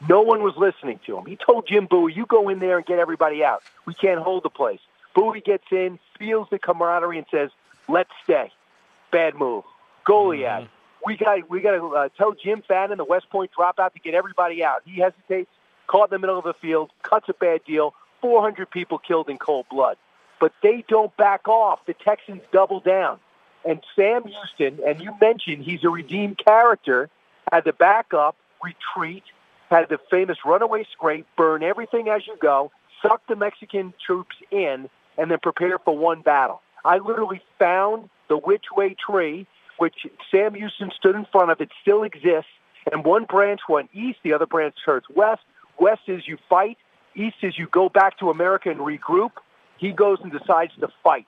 No 0.08 0.20
one 0.22 0.42
was 0.42 0.54
listening 0.56 1.00
to 1.06 1.16
him. 1.16 1.24
He 1.24 1.36
told 1.36 1.66
Jim 1.66 1.86
Bowie, 1.86 2.12
"You 2.12 2.26
go 2.26 2.48
in 2.48 2.58
there 2.58 2.76
and 2.76 2.86
get 2.86 2.98
everybody 2.98 3.42
out. 3.44 3.62
We 3.86 3.94
can't 3.94 4.20
hold 4.20 4.42
the 4.42 4.50
place." 4.50 4.80
Bowie 5.14 5.40
gets 5.40 5.64
in, 5.70 5.98
feels 6.18 6.48
the 6.50 6.58
camaraderie, 6.58 7.18
and 7.18 7.26
says, 7.30 7.50
"Let's 7.88 8.10
stay." 8.22 8.52
Bad 9.10 9.34
move. 9.34 9.64
Goliad. 10.04 10.68
we 11.04 11.16
got 11.16 11.48
we 11.48 11.60
got 11.60 11.72
to 11.72 11.96
uh, 11.96 12.08
tell 12.16 12.32
Jim 12.32 12.62
Fannin, 12.66 12.98
the 12.98 13.04
West 13.04 13.30
Point 13.30 13.50
dropout, 13.56 13.94
to 13.94 13.98
get 14.00 14.14
everybody 14.14 14.62
out. 14.62 14.82
He 14.84 15.00
hesitates, 15.00 15.50
caught 15.86 16.10
in 16.10 16.16
the 16.16 16.18
middle 16.18 16.38
of 16.38 16.44
the 16.44 16.54
field, 16.54 16.90
cuts 17.02 17.28
a 17.28 17.34
bad 17.34 17.64
deal. 17.64 17.94
400 18.20 18.70
people 18.70 18.98
killed 18.98 19.28
in 19.28 19.38
cold 19.38 19.66
blood. 19.70 19.96
But 20.40 20.52
they 20.62 20.84
don't 20.88 21.16
back 21.16 21.48
off. 21.48 21.80
The 21.86 21.94
Texans 21.94 22.42
double 22.52 22.80
down. 22.80 23.18
And 23.64 23.80
Sam 23.96 24.22
Houston, 24.24 24.84
and 24.86 25.00
you 25.00 25.12
mentioned 25.20 25.64
he's 25.64 25.82
a 25.82 25.90
redeemed 25.90 26.38
character, 26.44 27.08
had 27.50 27.64
to 27.64 27.72
back 27.72 28.14
up, 28.14 28.36
retreat, 28.62 29.24
had 29.70 29.88
the 29.88 29.98
famous 30.10 30.38
runaway 30.44 30.86
scrape, 30.92 31.26
burn 31.36 31.62
everything 31.62 32.08
as 32.08 32.26
you 32.26 32.36
go, 32.40 32.70
suck 33.02 33.22
the 33.28 33.36
Mexican 33.36 33.92
troops 34.04 34.36
in, 34.50 34.88
and 35.18 35.30
then 35.30 35.38
prepare 35.42 35.78
for 35.78 35.96
one 35.96 36.22
battle. 36.22 36.60
I 36.84 36.98
literally 36.98 37.40
found 37.58 38.08
the 38.28 38.36
which 38.36 38.66
way 38.76 38.94
tree, 38.94 39.46
which 39.78 40.06
Sam 40.30 40.54
Houston 40.54 40.90
stood 40.96 41.16
in 41.16 41.26
front 41.32 41.50
of. 41.50 41.60
It 41.60 41.70
still 41.82 42.04
exists. 42.04 42.50
And 42.92 43.04
one 43.04 43.24
branch 43.24 43.60
went 43.68 43.90
east, 43.92 44.20
the 44.22 44.32
other 44.32 44.46
branch 44.46 44.76
turns 44.84 45.04
west. 45.14 45.42
West 45.78 46.02
is 46.06 46.26
you 46.28 46.38
fight. 46.48 46.78
East 47.16 47.36
is 47.42 47.58
you 47.58 47.66
go 47.66 47.88
back 47.88 48.18
to 48.18 48.30
America 48.30 48.70
and 48.70 48.80
regroup. 48.80 49.32
He 49.78 49.92
goes 49.92 50.18
and 50.22 50.32
decides 50.32 50.72
to 50.80 50.88
fight. 51.02 51.26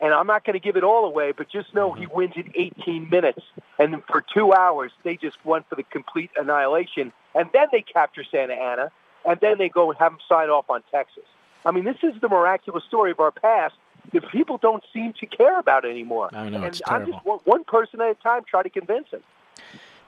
And 0.00 0.12
I'm 0.12 0.26
not 0.26 0.44
going 0.44 0.54
to 0.54 0.60
give 0.60 0.76
it 0.76 0.82
all 0.82 1.04
away, 1.04 1.32
but 1.32 1.48
just 1.48 1.72
know 1.74 1.92
he 1.92 2.06
mm-hmm. 2.06 2.16
wins 2.16 2.32
in 2.36 2.52
18 2.54 3.08
minutes. 3.08 3.40
And 3.78 4.02
for 4.10 4.24
two 4.34 4.52
hours, 4.52 4.90
they 5.04 5.16
just 5.16 5.42
went 5.44 5.68
for 5.68 5.76
the 5.76 5.84
complete 5.84 6.30
annihilation. 6.36 7.12
And 7.34 7.48
then 7.52 7.68
they 7.70 7.82
capture 7.82 8.24
Santa 8.28 8.54
Anna, 8.54 8.90
and 9.24 9.38
then 9.40 9.58
they 9.58 9.68
go 9.68 9.90
and 9.90 9.98
have 10.00 10.12
him 10.12 10.18
sign 10.28 10.50
off 10.50 10.68
on 10.68 10.82
Texas. 10.90 11.22
I 11.64 11.70
mean, 11.70 11.84
this 11.84 11.98
is 12.02 12.20
the 12.20 12.28
miraculous 12.28 12.82
story 12.84 13.12
of 13.12 13.20
our 13.20 13.30
past 13.30 13.74
that 14.12 14.28
people 14.30 14.58
don't 14.58 14.82
seem 14.92 15.12
to 15.20 15.26
care 15.26 15.58
about 15.60 15.84
anymore. 15.84 16.30
I 16.32 16.48
know, 16.48 16.56
and 16.56 16.64
it's 16.64 16.82
I'm 16.86 17.06
just 17.06 17.24
one- 17.24 17.38
one 17.44 17.62
person 17.62 18.00
at 18.00 18.10
a 18.10 18.14
time 18.14 18.42
try 18.44 18.64
to 18.64 18.70
convince 18.70 19.08
him. 19.10 19.22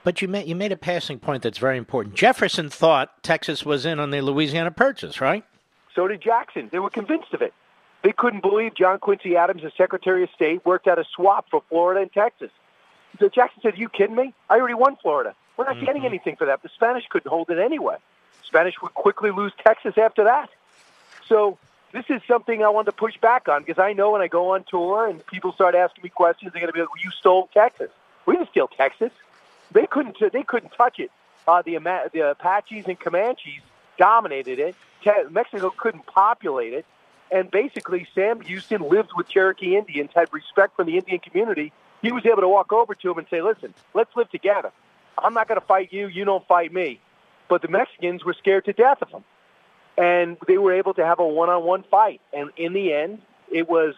But 0.03 0.21
you 0.21 0.27
made 0.27 0.47
you 0.47 0.55
made 0.55 0.71
a 0.71 0.77
passing 0.77 1.19
point 1.19 1.43
that's 1.43 1.57
very 1.57 1.77
important. 1.77 2.15
Jefferson 2.15 2.69
thought 2.69 3.23
Texas 3.23 3.65
was 3.65 3.85
in 3.85 3.99
on 3.99 4.11
the 4.11 4.21
Louisiana 4.21 4.71
Purchase, 4.71 5.21
right? 5.21 5.43
So 5.95 6.07
did 6.07 6.21
Jackson. 6.21 6.69
They 6.71 6.79
were 6.79 6.89
convinced 6.89 7.33
of 7.33 7.41
it. 7.41 7.53
They 8.05 8.11
couldn't 8.11 8.43
believe 8.43 8.75
John 8.75 8.99
Quincy 8.99 9.35
Adams, 9.35 9.63
the 9.63 9.71
Secretary 9.75 10.21
of 10.21 10.29
State, 10.35 10.63
worked 10.63 10.87
out 10.87 10.99
a 10.99 11.05
swap 11.15 11.47
for 11.49 11.63
Florida 11.69 12.01
and 12.01 12.13
Texas. 12.13 12.51
So 13.19 13.29
Jackson 13.29 13.63
said, 13.63 13.73
Are 13.73 13.77
you 13.77 13.89
kidding 13.89 14.15
me? 14.15 14.31
I 14.47 14.59
already 14.59 14.75
won 14.75 14.95
Florida. 14.97 15.33
We're 15.57 15.65
not 15.65 15.83
getting 15.83 16.05
anything 16.05 16.35
for 16.35 16.45
that. 16.45 16.61
The 16.61 16.69
Spanish 16.69 17.05
couldn't 17.09 17.31
hold 17.31 17.49
it 17.49 17.57
anyway. 17.57 17.95
Spanish 18.43 18.79
would 18.83 18.93
quickly 18.93 19.31
lose 19.31 19.53
Texas 19.65 19.97
after 19.97 20.25
that. 20.25 20.51
So 21.27 21.57
this 21.93 22.05
is 22.09 22.21
something 22.27 22.63
I 22.63 22.69
wanted 22.69 22.91
to 22.91 22.97
push 22.97 23.17
back 23.17 23.49
on 23.49 23.63
because 23.63 23.79
I 23.81 23.93
know 23.93 24.11
when 24.11 24.21
I 24.21 24.27
go 24.27 24.53
on 24.53 24.65
tour 24.69 25.07
and 25.07 25.25
people 25.25 25.51
start 25.53 25.73
asking 25.73 26.03
me 26.03 26.09
questions, 26.09 26.53
they're 26.53 26.61
going 26.61 26.71
to 26.71 26.73
be 26.73 26.81
like, 26.81 26.89
well, 26.89 27.03
"You 27.03 27.09
stole 27.09 27.49
Texas." 27.55 27.89
We 28.27 28.35
didn't 28.35 28.51
steal 28.51 28.67
Texas. 28.67 29.13
They 29.71 29.87
couldn't. 29.87 30.15
They 30.31 30.43
couldn't 30.43 30.73
touch 30.77 30.99
it. 30.99 31.09
Uh, 31.47 31.63
the 31.63 31.79
the 32.13 32.29
Apaches 32.29 32.85
and 32.85 32.99
Comanches 32.99 33.61
dominated 33.97 34.59
it. 34.59 34.75
Te- 35.03 35.31
Mexico 35.31 35.73
couldn't 35.75 36.05
populate 36.05 36.73
it, 36.73 36.85
and 37.35 37.51
basically 37.51 38.07
Sam 38.15 38.41
Houston 38.41 38.81
lived 38.89 39.11
with 39.15 39.27
Cherokee 39.29 39.75
Indians, 39.77 40.11
had 40.15 40.33
respect 40.33 40.75
for 40.75 40.85
the 40.85 40.97
Indian 40.97 41.19
community. 41.19 41.71
He 42.01 42.11
was 42.11 42.25
able 42.25 42.41
to 42.41 42.49
walk 42.49 42.71
over 42.71 42.95
to 42.95 43.07
them 43.07 43.17
and 43.17 43.27
say, 43.29 43.41
"Listen, 43.41 43.73
let's 43.93 44.15
live 44.15 44.29
together. 44.29 44.71
I'm 45.17 45.33
not 45.33 45.47
going 45.47 45.59
to 45.59 45.65
fight 45.65 45.93
you. 45.93 46.07
You 46.07 46.25
don't 46.25 46.47
fight 46.47 46.73
me." 46.73 46.99
But 47.47 47.61
the 47.61 47.67
Mexicans 47.67 48.25
were 48.25 48.33
scared 48.33 48.65
to 48.65 48.73
death 48.73 49.01
of 49.01 49.09
him 49.09 49.23
and 49.97 50.37
they 50.47 50.57
were 50.57 50.73
able 50.73 50.93
to 50.93 51.05
have 51.05 51.19
a 51.19 51.27
one-on-one 51.27 51.83
fight. 51.89 52.21
And 52.33 52.49
in 52.57 52.73
the 52.73 52.93
end, 52.93 53.21
it 53.51 53.69
was 53.69 53.95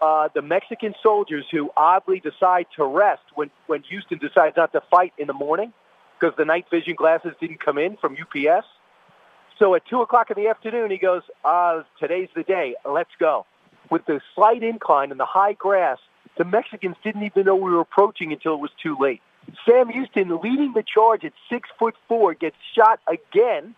uh, 0.00 0.28
the 0.34 0.42
Mexican 0.42 0.94
soldiers 1.02 1.44
who 1.50 1.70
oddly 1.76 2.20
decide 2.20 2.66
to 2.76 2.84
rest 2.84 3.22
when, 3.34 3.50
when 3.66 3.82
Houston 3.84 4.18
decides 4.18 4.56
not 4.56 4.72
to 4.72 4.82
fight 4.90 5.12
in 5.18 5.26
the 5.26 5.32
morning 5.32 5.72
because 6.18 6.36
the 6.36 6.44
night 6.44 6.66
vision 6.70 6.94
glasses 6.94 7.32
didn't 7.40 7.60
come 7.60 7.78
in 7.78 7.96
from 7.96 8.16
UPS. 8.20 8.66
So 9.58 9.74
at 9.74 9.86
2 9.86 10.02
o'clock 10.02 10.30
in 10.30 10.42
the 10.42 10.48
afternoon, 10.48 10.90
he 10.90 10.98
goes, 10.98 11.22
uh, 11.44 11.82
today's 11.98 12.28
the 12.34 12.42
day. 12.42 12.74
Let's 12.84 13.10
go. 13.18 13.46
With 13.90 14.04
the 14.06 14.20
slight 14.34 14.62
incline 14.62 15.10
and 15.10 15.18
the 15.18 15.26
high 15.26 15.54
grass, 15.54 15.98
the 16.36 16.44
Mexicans 16.44 16.96
didn't 17.02 17.22
even 17.22 17.46
know 17.46 17.56
we 17.56 17.70
were 17.70 17.80
approaching 17.80 18.32
until 18.32 18.54
it 18.54 18.60
was 18.60 18.70
too 18.82 18.96
late. 19.00 19.22
Sam 19.66 19.88
Houston, 19.88 20.38
leading 20.42 20.72
the 20.74 20.82
charge 20.82 21.24
at 21.24 21.32
six 21.48 21.68
foot 21.78 21.94
four, 22.08 22.34
gets 22.34 22.56
shot 22.74 23.00
again. 23.06 23.74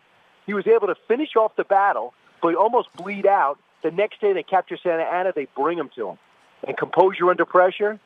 He 0.47 0.55
was 0.55 0.67
able 0.67 0.87
to 0.87 0.95
finish 1.07 1.37
off 1.37 1.55
the 1.57 1.65
battle, 1.65 2.15
but 2.43 2.55
almost 2.55 2.89
bleed 2.97 3.27
out. 3.27 3.59
The 3.83 3.91
next 3.91 4.21
day, 4.21 4.33
they 4.33 4.43
capture 4.43 4.79
Santa 4.83 5.03
Anna. 5.03 5.33
They 5.35 5.47
bring 5.55 5.79
him 5.79 5.91
to 5.95 6.09
him. 6.09 6.19
And 6.67 6.77
composure 6.77 7.31
under 7.31 7.45
pressure, 7.45 8.01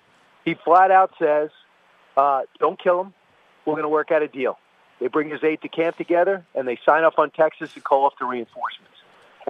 he 0.44 0.54
flat 0.54 0.90
out 0.90 1.12
says, 1.18 1.50
uh, 2.16 2.42
"Don't 2.58 2.78
kill 2.82 3.00
him. 3.00 3.14
We're 3.64 3.74
going 3.74 3.84
to 3.84 3.88
work 3.88 4.10
out 4.10 4.22
a 4.22 4.28
deal." 4.28 4.58
They 5.02 5.08
bring 5.08 5.30
his 5.30 5.42
aide 5.42 5.60
to 5.62 5.68
camp 5.68 5.96
together, 5.96 6.46
and 6.54 6.66
they 6.68 6.78
sign 6.86 7.02
off 7.02 7.18
on 7.18 7.32
Texas 7.32 7.74
and 7.74 7.82
call 7.82 8.06
off 8.06 8.14
the 8.20 8.24
reinforcements. 8.24 8.94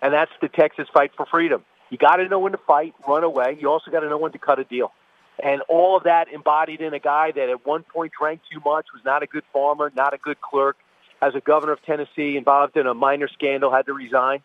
And 0.00 0.14
that's 0.14 0.32
the 0.40 0.48
Texas 0.48 0.88
fight 0.92 1.12
for 1.14 1.26
freedom. 1.26 1.62
You 1.90 1.98
got 1.98 2.16
to 2.16 2.26
know 2.26 2.38
when 2.38 2.52
to 2.52 2.58
fight, 2.58 2.94
run 3.06 3.22
away. 3.22 3.58
You 3.60 3.70
also 3.70 3.90
got 3.90 4.00
to 4.00 4.08
know 4.08 4.16
when 4.16 4.32
to 4.32 4.38
cut 4.38 4.58
a 4.58 4.64
deal. 4.64 4.92
And 5.38 5.60
all 5.68 5.94
of 5.94 6.04
that 6.04 6.28
embodied 6.32 6.80
in 6.80 6.94
a 6.94 6.98
guy 6.98 7.32
that 7.32 7.50
at 7.50 7.66
one 7.66 7.82
point 7.82 8.12
drank 8.18 8.40
too 8.50 8.62
much, 8.64 8.86
was 8.94 9.04
not 9.04 9.22
a 9.22 9.26
good 9.26 9.44
farmer, 9.52 9.92
not 9.94 10.14
a 10.14 10.16
good 10.16 10.40
clerk, 10.40 10.78
as 11.20 11.34
a 11.34 11.40
governor 11.40 11.72
of 11.72 11.82
Tennessee, 11.82 12.38
involved 12.38 12.78
in 12.78 12.86
a 12.86 12.94
minor 12.94 13.28
scandal, 13.28 13.70
had 13.70 13.84
to 13.84 13.92
resign. 13.92 14.40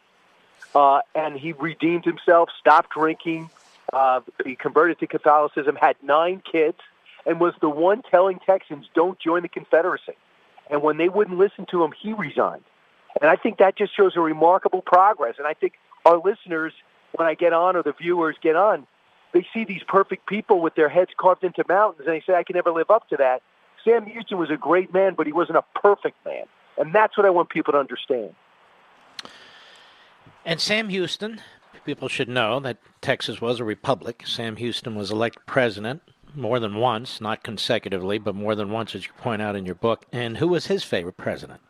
Uh, 0.76 1.00
and 1.16 1.38
he 1.38 1.54
redeemed 1.54 2.04
himself, 2.04 2.50
stopped 2.60 2.90
drinking, 2.90 3.50
uh, 3.94 4.20
he 4.46 4.58
converted 4.58 5.00
to 5.00 5.08
Catholicism, 5.08 5.78
had 5.78 5.96
nine 6.04 6.42
kids, 6.52 6.80
and 7.26 7.40
was 7.40 7.54
the 7.62 7.70
one 7.70 8.02
telling 8.02 8.40
Texans, 8.40 8.88
don't 8.94 9.18
join 9.20 9.42
the 9.44 9.48
Confederacy. 9.48 10.18
And 10.69 10.81
when 10.81 10.98
they 10.98 11.10
wouldn't 11.10 11.38
listen 11.38 11.65
to 11.72 11.84
him, 11.84 11.94
he 11.99 12.14
resigned. 12.14 12.64
And 13.22 13.30
I 13.30 13.35
think 13.35 13.57
that 13.57 13.77
just 13.77 13.95
shows 13.95 14.14
a 14.15 14.22
remarkable 14.22 14.81
progress. 14.81 15.35
And 15.38 15.48
I 15.48 15.53
think 15.53 15.73
our 16.06 16.18
listeners, 16.18 16.73
when 17.14 17.27
I 17.27 17.34
get 17.34 17.53
on 17.53 17.76
or 17.76 17.84
the 17.84 17.94
viewers 17.94 18.35
get 18.41 18.56
on, 18.56 18.85
they 19.34 19.45
see 19.53 19.65
these 19.65 19.81
perfect 19.88 20.27
people 20.27 20.61
with 20.61 20.76
their 20.76 20.89
heads 20.89 21.11
carved 21.18 21.44
into 21.44 21.64
mountains, 21.68 22.07
and 22.07 22.15
they 22.15 22.23
say, 22.26 22.34
I 22.35 22.44
can 22.44 22.56
never 22.56 22.72
live 22.72 22.89
up 22.89 23.10
to 23.10 23.18
that. 23.18 23.41
Sam 23.84 24.06
Houston 24.06 24.38
was 24.38 24.49
a 24.49 24.57
great 24.57 24.94
man, 24.94 25.15
but 25.15 25.27
he 25.27 25.34
wasn't 25.34 25.57
a 25.57 25.80
perfect 25.80 26.18
man. 26.26 26.45
And 26.77 26.94
that's 26.94 27.18
what 27.18 27.26
I 27.26 27.30
want 27.30 27.49
people 27.49 27.73
to 27.73 27.80
understand. 27.80 28.34
And 30.45 30.61
Sam 30.61 30.89
Houston, 30.89 31.41
people 31.85 32.07
should 32.07 32.30
know 32.30 32.60
that 32.61 32.77
Texas 33.02 33.41
was 33.41 33.60
a 33.60 33.64
republic. 33.64 34.23
Sam 34.26 34.56
Houston 34.57 34.95
was 34.95 35.11
elected 35.11 35.45
president 35.45 36.02
more 36.38 36.59
than 36.59 36.76
once, 36.76 37.19
not 37.19 37.43
consecutively, 37.43 38.18
but 38.18 38.35
more 38.35 38.55
than 38.55 38.72
once, 38.72 38.95
as 38.95 39.05
you 39.05 39.14
point 39.18 39.41
out 39.41 39.55
in 39.55 39.65
your 39.65 39.76
book. 39.76 40.05
And 40.11 40.38
who 40.38 40.47
was 40.47 40.68
his 40.68 40.84
favorite 40.84 41.18
president? 41.18 41.61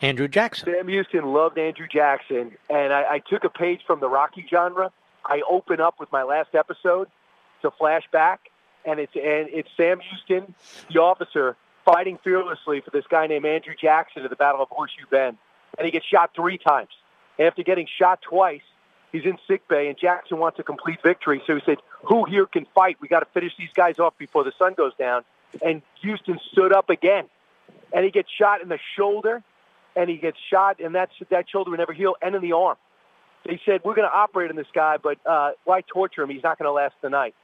Andrew 0.00 0.28
Jackson. 0.28 0.72
Sam 0.74 0.88
Houston 0.88 1.32
loved 1.32 1.58
Andrew 1.58 1.86
Jackson, 1.86 2.52
and 2.68 2.92
I, 2.92 3.14
I 3.14 3.18
took 3.20 3.44
a 3.44 3.48
page 3.48 3.80
from 3.86 4.00
the 4.00 4.08
Rocky 4.08 4.44
genre. 4.50 4.90
I 5.24 5.42
open 5.48 5.80
up 5.80 6.00
with 6.00 6.10
my 6.10 6.24
last 6.24 6.54
episode 6.54 7.08
to 7.62 7.70
flashback, 7.70 8.38
and 8.84 8.98
it's 8.98 9.14
and 9.14 9.48
it's 9.48 9.68
Sam 9.76 10.00
Houston, 10.00 10.54
the 10.92 11.00
officer, 11.00 11.56
fighting 11.84 12.18
fearlessly 12.24 12.80
for 12.80 12.90
this 12.90 13.04
guy 13.08 13.28
named 13.28 13.46
Andrew 13.46 13.74
Jackson 13.80 14.24
at 14.24 14.30
the 14.30 14.36
Battle 14.36 14.60
of 14.60 14.68
Horseshoe 14.70 15.06
Bend, 15.08 15.38
and 15.78 15.84
he 15.84 15.92
gets 15.92 16.04
shot 16.06 16.32
three 16.34 16.58
times. 16.58 16.90
After 17.38 17.62
getting 17.62 17.86
shot 17.98 18.20
twice, 18.22 18.62
he's 19.12 19.24
in 19.24 19.38
sick 19.46 19.66
bay, 19.68 19.88
and 19.88 19.96
Jackson 19.98 20.38
wants 20.38 20.58
a 20.58 20.62
complete 20.62 20.98
victory. 21.02 21.42
So 21.46 21.54
he 21.54 21.62
said, 21.64 21.78
"Who 22.04 22.24
here 22.24 22.46
can 22.46 22.66
fight? 22.74 22.96
We 23.00 23.08
got 23.08 23.20
to 23.20 23.26
finish 23.26 23.52
these 23.56 23.72
guys 23.74 23.98
off 23.98 24.16
before 24.18 24.44
the 24.44 24.52
sun 24.58 24.74
goes 24.74 24.94
down." 24.98 25.24
And 25.64 25.82
Houston 26.00 26.40
stood 26.50 26.72
up 26.72 26.90
again, 26.90 27.28
and 27.92 28.04
he 28.04 28.10
gets 28.10 28.30
shot 28.30 28.62
in 28.62 28.68
the 28.68 28.78
shoulder, 28.96 29.42
and 29.94 30.08
he 30.08 30.16
gets 30.16 30.38
shot, 30.50 30.80
and 30.80 30.94
that's 30.94 31.12
that 31.30 31.48
shoulder 31.48 31.70
will 31.70 31.78
never 31.78 31.92
heal, 31.92 32.16
and 32.20 32.34
in 32.34 32.42
the 32.42 32.52
arm. 32.52 32.76
They 33.44 33.60
said, 33.66 33.82
"We're 33.84 33.94
going 33.94 34.08
to 34.08 34.14
operate 34.14 34.50
on 34.50 34.56
this 34.56 34.72
guy, 34.74 34.96
but 34.96 35.18
uh, 35.26 35.52
why 35.64 35.82
torture 35.82 36.22
him? 36.22 36.30
He's 36.30 36.42
not 36.42 36.58
going 36.58 36.68
to 36.68 36.72
last 36.72 36.94
the 37.02 37.10
night." 37.10 37.34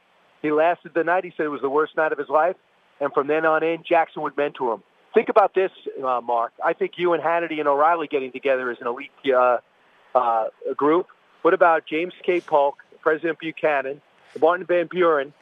He 0.43 0.53
lasted 0.53 0.95
the 0.95 1.05
night. 1.05 1.25
He 1.25 1.33
said 1.37 1.47
it 1.47 1.51
was 1.51 1.61
the 1.61 1.69
worst 1.69 1.97
night 1.97 2.13
of 2.13 2.19
his 2.19 2.29
life, 2.29 2.57
and 3.01 3.13
from 3.13 3.27
then 3.27 3.45
on 3.45 3.63
in, 3.63 3.83
Jackson 3.83 4.23
would 4.23 4.37
mentor 4.37 4.75
him. 4.75 4.83
Think 5.15 5.29
about 5.29 5.55
this, 5.55 5.73
uh, 6.05 6.21
Mark. 6.21 6.53
I 6.65 6.75
think 6.75 6.93
you 6.97 7.13
and 7.13 7.23
Hannity 7.23 7.59
and 7.59 7.67
O'Reilly 7.67 8.07
getting 8.07 8.31
together 8.31 8.71
as 8.71 8.79
an 8.81 8.87
elite 8.87 9.11
uh, 9.35 9.59
uh, 10.15 10.45
group. 10.77 11.09
What 11.43 11.55
about 11.55 11.87
James 11.87 12.13
K. 12.23 12.41
Polk, 12.41 12.79
President 13.01 13.39
Buchanan, 13.39 14.01
Martin 14.41 14.67
Van 14.67 14.87
Buren, 14.87 15.33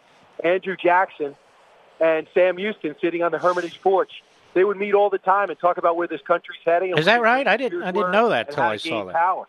Andrew 0.44 0.76
Jackson, 0.76 1.34
and 2.00 2.26
Sam 2.34 2.58
Houston 2.58 2.94
sitting 3.00 3.22
on 3.22 3.32
the 3.32 3.38
Hermitage 3.38 3.80
porch? 3.80 4.22
They 4.54 4.64
would 4.64 4.76
meet 4.76 4.94
all 4.94 5.10
the 5.10 5.18
time 5.18 5.50
and 5.50 5.58
talk 5.58 5.76
about 5.76 5.96
where 5.96 6.08
this 6.08 6.22
country's 6.22 6.60
heading. 6.64 6.96
Is 6.96 7.04
that 7.04 7.20
right? 7.20 7.46
I 7.46 7.56
didn't. 7.56 7.82
I 7.82 7.90
didn't 7.90 8.12
know 8.12 8.30
that 8.30 8.48
and 8.48 8.54
till 8.54 8.64
I 8.64 8.76
saw 8.78 9.04
that. 9.04 9.14
Power. 9.14 9.46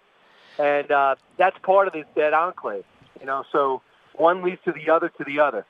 And 0.60 0.92
uh, 0.92 1.16
that's 1.38 1.58
part 1.60 1.88
of 1.88 1.94
the, 1.94 2.04
that 2.16 2.34
enclave. 2.34 2.84
You 3.20 3.26
know, 3.26 3.44
so 3.52 3.82
one 4.14 4.44
leads 4.44 4.62
to 4.66 4.74
the 4.74 4.90
other 4.90 5.10
to 5.10 5.24
the 5.24 5.40
other. 5.40 5.66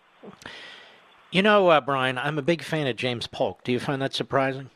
You 1.31 1.41
know, 1.41 1.67
uh, 1.67 1.81
Brian, 1.81 2.17
I'm 2.17 2.39
a 2.39 2.41
big 2.41 2.63
fan 2.63 2.87
of 2.87 2.95
James 2.95 3.27
Polk. 3.27 3.63
Do 3.63 3.71
you 3.71 3.79
find 3.79 4.01
that 4.01 4.13
surprising? 4.13 4.69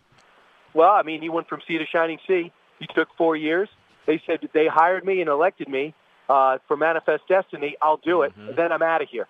Well, 0.74 0.92
I 0.92 1.02
mean, 1.02 1.22
he 1.22 1.30
went 1.30 1.48
from 1.48 1.62
sea 1.68 1.78
to 1.78 1.86
shining 1.86 2.20
sea. 2.28 2.52
He 2.80 2.88
took 2.94 3.10
four 3.18 3.36
years. 3.36 3.70
They 4.06 4.22
said 4.26 4.40
they 4.54 4.68
hired 4.68 5.06
me 5.06 5.22
and 5.22 5.30
elected 5.30 5.68
me 5.68 5.94
uh, 6.30 6.58
for 6.68 6.78
Manifest 6.78 7.28
Destiny. 7.28 7.76
I'll 7.82 7.98
do 7.98 8.24
it. 8.24 8.32
Mm-hmm. 8.38 8.56
Then 8.56 8.72
I'm 8.72 8.82
out 8.82 9.02
of 9.02 9.10
here. 9.10 9.28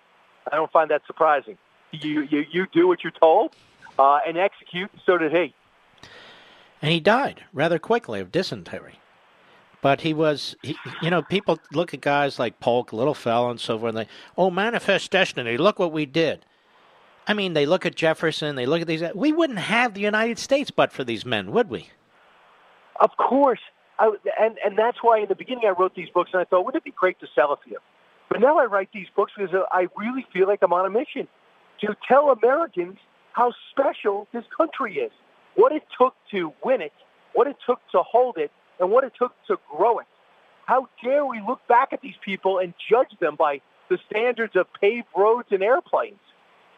I 0.50 0.56
don't 0.56 0.72
find 0.72 0.90
that 0.90 1.02
surprising. 1.06 1.58
You 1.92 2.22
you, 2.22 2.44
you 2.50 2.66
do 2.72 2.88
what 2.88 3.04
you're 3.04 3.12
told 3.12 3.54
uh, 3.98 4.20
and 4.26 4.38
execute. 4.38 4.90
So 5.04 5.18
did 5.18 5.32
he. 5.32 5.54
And 6.80 6.90
he 6.90 7.00
died 7.00 7.44
rather 7.52 7.78
quickly 7.78 8.20
of 8.20 8.32
dysentery. 8.32 8.98
But 9.82 10.02
he 10.02 10.14
was, 10.14 10.54
he, 10.62 10.76
you 11.00 11.10
know, 11.10 11.22
people 11.22 11.58
look 11.72 11.92
at 11.92 12.00
guys 12.00 12.38
like 12.38 12.60
Polk, 12.60 12.92
Little 12.92 13.14
Fella, 13.14 13.50
and 13.50 13.60
so 13.60 13.78
forth, 13.78 13.96
and 13.96 13.98
they, 13.98 14.08
oh, 14.38 14.48
manifest 14.48 15.10
destiny, 15.10 15.56
look 15.56 15.80
what 15.80 15.90
we 15.90 16.06
did. 16.06 16.44
I 17.26 17.34
mean, 17.34 17.52
they 17.52 17.66
look 17.66 17.84
at 17.84 17.96
Jefferson, 17.96 18.54
they 18.54 18.66
look 18.66 18.80
at 18.80 18.86
these. 18.86 19.02
We 19.12 19.32
wouldn't 19.32 19.58
have 19.58 19.94
the 19.94 20.00
United 20.00 20.38
States 20.38 20.70
but 20.70 20.92
for 20.92 21.02
these 21.02 21.24
men, 21.24 21.50
would 21.50 21.68
we? 21.68 21.88
Of 23.00 23.10
course. 23.16 23.58
And, 24.40 24.58
and 24.64 24.76
that's 24.76 24.98
why 25.02 25.20
in 25.20 25.28
the 25.28 25.34
beginning 25.34 25.64
I 25.66 25.70
wrote 25.70 25.94
these 25.94 26.08
books, 26.10 26.30
and 26.32 26.40
I 26.40 26.44
thought, 26.44 26.64
wouldn't 26.64 26.82
it 26.82 26.84
be 26.84 26.90
great 26.90 27.20
to 27.20 27.26
sell 27.34 27.52
a 27.52 27.56
few? 27.56 27.78
But 28.28 28.40
now 28.40 28.58
I 28.58 28.64
write 28.64 28.88
these 28.92 29.06
books 29.14 29.32
because 29.36 29.54
I 29.70 29.88
really 29.96 30.26
feel 30.32 30.48
like 30.48 30.60
I'm 30.62 30.72
on 30.72 30.86
a 30.86 30.90
mission 30.90 31.28
to 31.82 31.96
tell 32.08 32.30
Americans 32.30 32.98
how 33.32 33.52
special 33.70 34.26
this 34.32 34.44
country 34.56 34.96
is, 34.98 35.12
what 35.54 35.72
it 35.72 35.82
took 35.98 36.14
to 36.30 36.52
win 36.64 36.80
it, 36.80 36.92
what 37.34 37.46
it 37.46 37.56
took 37.66 37.80
to 37.92 38.02
hold 38.02 38.38
it, 38.38 38.50
and 38.80 38.90
what 38.90 39.04
it 39.04 39.12
took 39.18 39.32
to 39.46 39.58
grow 39.70 39.98
it. 39.98 40.06
How 40.66 40.88
dare 41.02 41.26
we 41.26 41.40
look 41.46 41.60
back 41.68 41.92
at 41.92 42.00
these 42.00 42.14
people 42.24 42.58
and 42.58 42.72
judge 42.90 43.12
them 43.20 43.36
by 43.36 43.60
the 43.88 43.98
standards 44.10 44.56
of 44.56 44.66
paved 44.80 45.08
roads 45.16 45.48
and 45.50 45.62
airplanes? 45.62 46.20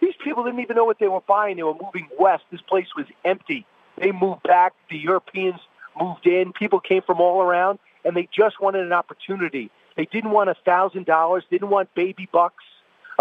These 0.01 0.15
people 0.23 0.45
didn't 0.45 0.61
even 0.61 0.77
know 0.77 0.85
what 0.85 0.99
they 0.99 1.09
were 1.09 1.23
buying. 1.27 1.57
They 1.57 1.63
were 1.63 1.75
moving 1.81 2.09
west. 2.19 2.45
This 2.51 2.61
place 2.63 2.89
was 2.97 3.07
empty. 3.25 3.67
They 3.97 4.13
moved 4.13 4.43
back. 4.43 4.75
The 4.91 4.99
Europeans 4.99 5.61
moved 6.01 6.27
in. 6.27 6.53
People 6.53 6.81
came 6.81 7.03
from 7.03 7.21
all 7.21 7.43
around, 7.43 7.79
and 8.05 8.17
they 8.17 8.29
just 8.33 8.61
wanted 8.61 8.85
an 8.85 8.93
opportunity. 8.93 9.71
They 9.97 10.07
didn't 10.07 10.31
want 10.31 10.51
a 10.51 10.55
thousand 10.65 11.07
dollars. 11.07 11.45
Didn't 11.51 11.71
want 11.71 11.95
baby 11.95 12.29
bucks. 12.33 12.65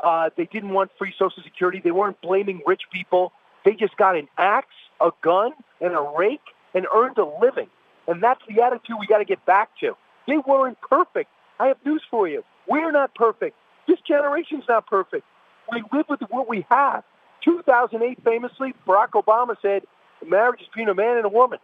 Uh, 0.01 0.29
they 0.35 0.45
didn't 0.45 0.71
want 0.71 0.91
free 0.97 1.13
Social 1.17 1.43
Security. 1.43 1.79
They 1.83 1.91
weren't 1.91 2.19
blaming 2.21 2.61
rich 2.65 2.83
people. 2.91 3.31
They 3.63 3.73
just 3.73 3.95
got 3.97 4.15
an 4.15 4.27
axe, 4.37 4.75
a 4.99 5.11
gun, 5.21 5.51
and 5.79 5.93
a 5.93 6.11
rake, 6.17 6.41
and 6.73 6.85
earned 6.93 7.17
a 7.17 7.25
living. 7.25 7.67
And 8.07 8.21
that's 8.21 8.41
the 8.47 8.61
attitude 8.61 8.97
we 8.99 9.07
got 9.07 9.19
to 9.19 9.25
get 9.25 9.45
back 9.45 9.69
to. 9.79 9.95
They 10.27 10.37
weren't 10.37 10.79
perfect. 10.81 11.29
I 11.59 11.67
have 11.67 11.77
news 11.85 12.01
for 12.09 12.27
you. 12.27 12.43
We're 12.67 12.91
not 12.91 13.13
perfect. 13.15 13.55
This 13.87 13.99
generation's 14.07 14.63
not 14.67 14.87
perfect. 14.87 15.25
We 15.71 15.83
live 15.93 16.05
with 16.09 16.21
what 16.29 16.49
we 16.49 16.65
have. 16.69 17.03
2008, 17.43 18.19
famously, 18.23 18.73
Barack 18.87 19.11
Obama 19.11 19.55
said 19.61 19.83
marriage 20.25 20.61
is 20.61 20.67
between 20.67 20.89
a 20.89 20.95
man 20.95 21.17
and 21.17 21.25
a 21.25 21.29
woman. 21.29 21.59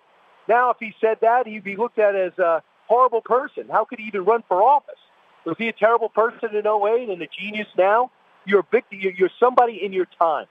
Now, 0.50 0.72
if 0.72 0.78
he 0.80 0.94
said 1.00 1.20
that, 1.22 1.46
he'd 1.46 1.64
be 1.64 1.76
looked 1.76 2.00
at 2.00 2.16
as 2.16 2.38
a 2.40 2.64
horrible 2.88 3.22
person. 3.22 3.66
How 3.72 3.86
could 3.86 4.00
he 4.00 4.06
even 4.08 4.26
run 4.26 4.44
for 4.48 4.64
office? 4.64 4.98
Was 5.46 5.56
he 5.60 5.68
a 5.68 5.74
terrible 5.74 6.10
person 6.10 6.50
in 6.56 6.66
08 6.66 7.10
and 7.10 7.22
a 7.22 7.28
genius 7.28 7.68
now? 7.78 8.12
You're 8.46 8.62
a 8.62 8.68
victim. 8.72 9.00
You're 9.00 9.30
somebody 9.40 9.80
in 9.84 9.94
your 9.94 10.08
times. 10.18 10.48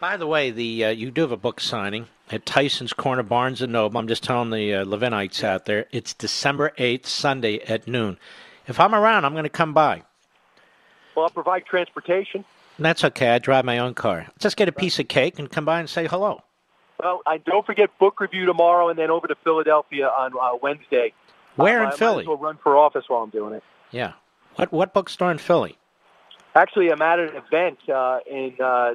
By 0.00 0.16
the 0.16 0.26
way, 0.26 0.50
the 0.50 0.86
uh, 0.86 0.88
you 0.88 1.10
do 1.10 1.20
have 1.20 1.32
a 1.32 1.36
book 1.36 1.60
signing 1.60 2.06
at 2.30 2.46
Tyson's 2.46 2.94
Corner 2.94 3.22
Barnes 3.22 3.60
and 3.60 3.72
Noble. 3.74 4.00
I'm 4.00 4.08
just 4.08 4.24
telling 4.24 4.48
the 4.48 4.76
uh, 4.76 4.84
Levinites 4.86 5.44
out 5.44 5.66
there. 5.66 5.84
It's 5.90 6.14
December 6.14 6.72
8th, 6.78 7.04
Sunday 7.04 7.58
at 7.60 7.86
noon. 7.86 8.16
If 8.66 8.80
I'm 8.80 8.94
around, 8.94 9.26
I'm 9.26 9.32
going 9.32 9.44
to 9.44 9.50
come 9.50 9.74
by. 9.74 10.02
Well, 11.14 11.24
I'll 11.26 11.30
provide 11.30 11.66
transportation. 11.66 12.46
That's 12.78 13.04
okay. 13.04 13.28
I 13.28 13.38
drive 13.38 13.66
my 13.66 13.76
own 13.76 13.92
car. 13.92 14.28
Just 14.38 14.56
get 14.56 14.68
a 14.68 14.72
piece 14.72 14.98
of 14.98 15.08
cake 15.08 15.38
and 15.38 15.50
come 15.50 15.66
by 15.66 15.80
and 15.80 15.90
say 15.90 16.06
hello. 16.06 16.42
Well, 17.02 17.22
I 17.26 17.38
don't 17.38 17.64
forget 17.64 17.96
book 17.98 18.20
review 18.20 18.46
tomorrow, 18.46 18.88
and 18.88 18.98
then 18.98 19.10
over 19.10 19.26
to 19.26 19.34
Philadelphia 19.36 20.06
on 20.08 20.32
uh, 20.40 20.58
Wednesday. 20.60 21.12
Where 21.56 21.84
um, 21.84 21.90
in 21.90 21.96
Philly? 21.96 22.10
I 22.10 22.14
might 22.16 22.20
as 22.22 22.26
well 22.28 22.36
run 22.38 22.58
for 22.62 22.76
office 22.76 23.04
while 23.08 23.22
I'm 23.22 23.30
doing 23.30 23.54
it. 23.54 23.62
Yeah. 23.90 24.12
What 24.56 24.72
what 24.72 24.92
bookstore 24.92 25.30
in 25.30 25.38
Philly? 25.38 25.78
Actually, 26.54 26.90
I'm 26.90 27.00
at 27.02 27.18
an 27.18 27.36
event 27.36 27.78
uh, 27.88 28.18
in 28.28 28.56
uh, 28.60 28.94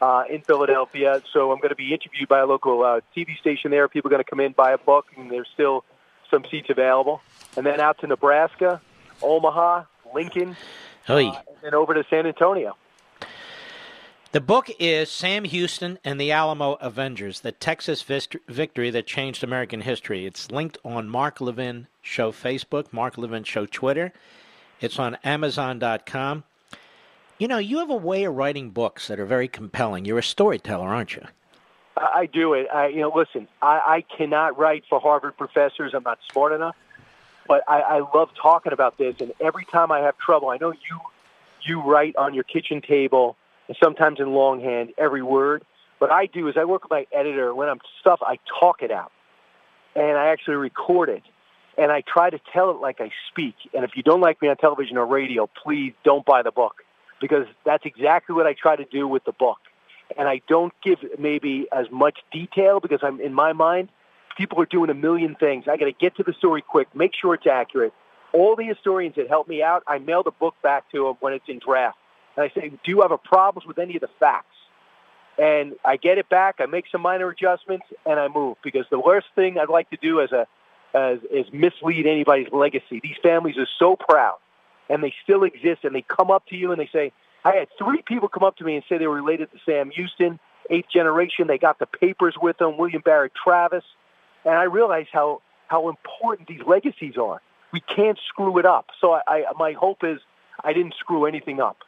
uh, 0.00 0.24
in 0.30 0.42
Philadelphia, 0.42 1.22
so 1.32 1.50
I'm 1.52 1.58
going 1.58 1.70
to 1.70 1.76
be 1.76 1.92
interviewed 1.92 2.28
by 2.28 2.40
a 2.40 2.46
local 2.46 2.82
uh, 2.82 3.00
TV 3.16 3.38
station 3.38 3.70
there. 3.70 3.88
People 3.88 4.08
are 4.08 4.12
going 4.12 4.24
to 4.24 4.28
come 4.28 4.40
in, 4.40 4.52
buy 4.52 4.72
a 4.72 4.78
book, 4.78 5.06
and 5.16 5.30
there's 5.30 5.48
still 5.52 5.84
some 6.30 6.44
seats 6.50 6.68
available. 6.70 7.20
And 7.56 7.66
then 7.66 7.80
out 7.80 7.98
to 8.00 8.06
Nebraska, 8.06 8.80
Omaha, 9.22 9.84
Lincoln, 10.14 10.56
uh, 11.08 11.16
and 11.16 11.56
then 11.62 11.74
over 11.74 11.94
to 11.94 12.04
San 12.08 12.26
Antonio. 12.26 12.76
The 14.32 14.40
book 14.40 14.70
is 14.78 15.10
Sam 15.10 15.42
Houston 15.42 15.98
and 16.04 16.20
the 16.20 16.30
Alamo 16.30 16.74
Avengers, 16.74 17.40
the 17.40 17.50
Texas 17.50 18.00
victory 18.02 18.88
that 18.90 19.04
changed 19.04 19.42
American 19.42 19.80
history. 19.80 20.24
It's 20.24 20.52
linked 20.52 20.78
on 20.84 21.08
Mark 21.08 21.40
Levin 21.40 21.88
Show 22.00 22.30
Facebook, 22.30 22.92
Mark 22.92 23.18
Levin 23.18 23.42
Show 23.42 23.66
Twitter. 23.66 24.12
It's 24.80 25.00
on 25.00 25.16
Amazon.com. 25.24 26.44
You 27.38 27.48
know, 27.48 27.58
you 27.58 27.80
have 27.80 27.90
a 27.90 27.96
way 27.96 28.22
of 28.22 28.36
writing 28.36 28.70
books 28.70 29.08
that 29.08 29.18
are 29.18 29.26
very 29.26 29.48
compelling. 29.48 30.04
You're 30.04 30.20
a 30.20 30.22
storyteller, 30.22 30.86
aren't 30.86 31.16
you? 31.16 31.26
I 31.96 32.26
do 32.26 32.54
it. 32.54 32.68
I, 32.72 32.86
you 32.86 33.00
know, 33.00 33.12
listen, 33.12 33.48
I, 33.60 33.80
I 33.84 34.04
cannot 34.16 34.56
write 34.56 34.84
for 34.88 35.00
Harvard 35.00 35.36
professors. 35.36 35.92
I'm 35.92 36.04
not 36.04 36.20
smart 36.30 36.52
enough, 36.52 36.76
but 37.48 37.64
I, 37.66 37.80
I 37.80 37.98
love 38.14 38.30
talking 38.40 38.72
about 38.72 38.96
this. 38.96 39.16
And 39.18 39.32
every 39.40 39.64
time 39.64 39.90
I 39.90 39.98
have 40.02 40.16
trouble, 40.18 40.50
I 40.50 40.58
know 40.58 40.70
you 40.70 41.00
you 41.62 41.82
write 41.82 42.14
on 42.14 42.32
your 42.32 42.44
kitchen 42.44 42.80
table 42.80 43.36
and 43.70 43.76
sometimes 43.80 44.18
in 44.18 44.32
longhand 44.32 44.90
every 44.98 45.22
word. 45.22 45.64
What 45.98 46.10
I 46.10 46.26
do 46.26 46.48
is 46.48 46.56
I 46.58 46.64
work 46.64 46.82
with 46.82 46.90
my 46.90 47.06
editor. 47.16 47.54
When 47.54 47.68
I'm 47.68 47.78
stuff, 48.00 48.18
I 48.20 48.40
talk 48.58 48.82
it 48.82 48.90
out, 48.90 49.12
and 49.94 50.18
I 50.18 50.26
actually 50.26 50.56
record 50.56 51.08
it, 51.08 51.22
and 51.78 51.92
I 51.92 52.02
try 52.02 52.30
to 52.30 52.40
tell 52.52 52.72
it 52.72 52.78
like 52.78 53.00
I 53.00 53.12
speak. 53.30 53.54
And 53.72 53.84
if 53.84 53.92
you 53.94 54.02
don't 54.02 54.20
like 54.20 54.42
me 54.42 54.48
on 54.48 54.56
television 54.56 54.96
or 54.96 55.06
radio, 55.06 55.48
please 55.62 55.92
don't 56.02 56.26
buy 56.26 56.42
the 56.42 56.50
book 56.50 56.82
because 57.20 57.46
that's 57.64 57.84
exactly 57.86 58.34
what 58.34 58.44
I 58.44 58.54
try 58.54 58.74
to 58.74 58.84
do 58.86 59.06
with 59.06 59.22
the 59.22 59.32
book. 59.32 59.58
And 60.18 60.26
I 60.26 60.40
don't 60.48 60.72
give 60.82 60.98
maybe 61.20 61.68
as 61.70 61.86
much 61.92 62.18
detail 62.32 62.80
because 62.80 62.98
I'm 63.04 63.20
in 63.20 63.32
my 63.32 63.52
mind, 63.52 63.90
people 64.36 64.60
are 64.60 64.66
doing 64.66 64.90
a 64.90 64.94
million 64.94 65.36
things. 65.36 65.66
I 65.68 65.76
got 65.76 65.84
to 65.84 65.92
get 65.92 66.16
to 66.16 66.24
the 66.24 66.32
story 66.32 66.60
quick, 66.60 66.88
make 66.92 67.12
sure 67.14 67.34
it's 67.34 67.46
accurate. 67.46 67.92
All 68.32 68.56
the 68.56 68.64
historians 68.64 69.14
that 69.14 69.28
help 69.28 69.46
me 69.46 69.62
out, 69.62 69.84
I 69.86 69.98
mail 69.98 70.24
the 70.24 70.32
book 70.32 70.56
back 70.60 70.90
to 70.90 71.04
them 71.04 71.14
when 71.20 71.34
it's 71.34 71.44
in 71.46 71.60
draft. 71.64 71.98
And 72.36 72.44
I 72.44 72.48
say, 72.54 72.68
do 72.68 72.90
you 72.90 73.02
have 73.02 73.12
a 73.12 73.18
problems 73.18 73.66
with 73.66 73.78
any 73.78 73.94
of 73.96 74.00
the 74.00 74.10
facts? 74.18 74.46
And 75.38 75.74
I 75.84 75.96
get 75.96 76.18
it 76.18 76.28
back. 76.28 76.56
I 76.58 76.66
make 76.66 76.84
some 76.90 77.00
minor 77.00 77.28
adjustments, 77.28 77.86
and 78.04 78.20
I 78.20 78.28
move 78.28 78.56
because 78.62 78.84
the 78.90 79.00
worst 79.00 79.28
thing 79.34 79.58
I'd 79.58 79.68
like 79.68 79.88
to 79.90 79.96
do 79.96 80.20
as 80.20 80.32
a 80.32 80.46
as, 80.92 81.18
is 81.30 81.46
mislead 81.52 82.06
anybody's 82.06 82.52
legacy. 82.52 83.00
These 83.02 83.16
families 83.22 83.56
are 83.56 83.68
so 83.78 83.96
proud, 83.96 84.38
and 84.88 85.02
they 85.02 85.14
still 85.22 85.44
exist, 85.44 85.84
and 85.84 85.94
they 85.94 86.02
come 86.02 86.30
up 86.30 86.46
to 86.48 86.56
you 86.56 86.72
and 86.72 86.80
they 86.80 86.88
say, 86.92 87.12
I 87.44 87.54
had 87.54 87.68
three 87.78 88.02
people 88.02 88.28
come 88.28 88.42
up 88.42 88.56
to 88.56 88.64
me 88.64 88.74
and 88.74 88.84
say 88.88 88.98
they 88.98 89.06
were 89.06 89.14
related 89.14 89.50
to 89.52 89.58
Sam 89.64 89.90
Houston, 89.90 90.38
eighth 90.68 90.90
generation. 90.92 91.46
They 91.46 91.58
got 91.58 91.78
the 91.78 91.86
papers 91.86 92.34
with 92.40 92.58
them, 92.58 92.76
William 92.76 93.02
Barrett 93.02 93.32
Travis, 93.34 93.84
and 94.44 94.54
I 94.54 94.64
realized 94.64 95.08
how 95.12 95.42
how 95.68 95.88
important 95.88 96.48
these 96.48 96.62
legacies 96.66 97.16
are. 97.16 97.40
We 97.72 97.80
can't 97.80 98.18
screw 98.28 98.58
it 98.58 98.66
up. 98.66 98.86
So 99.00 99.12
I, 99.12 99.20
I 99.28 99.44
my 99.56 99.72
hope 99.72 100.04
is 100.04 100.18
I 100.62 100.72
didn't 100.72 100.94
screw 100.98 101.24
anything 101.24 101.60
up. 101.60 101.78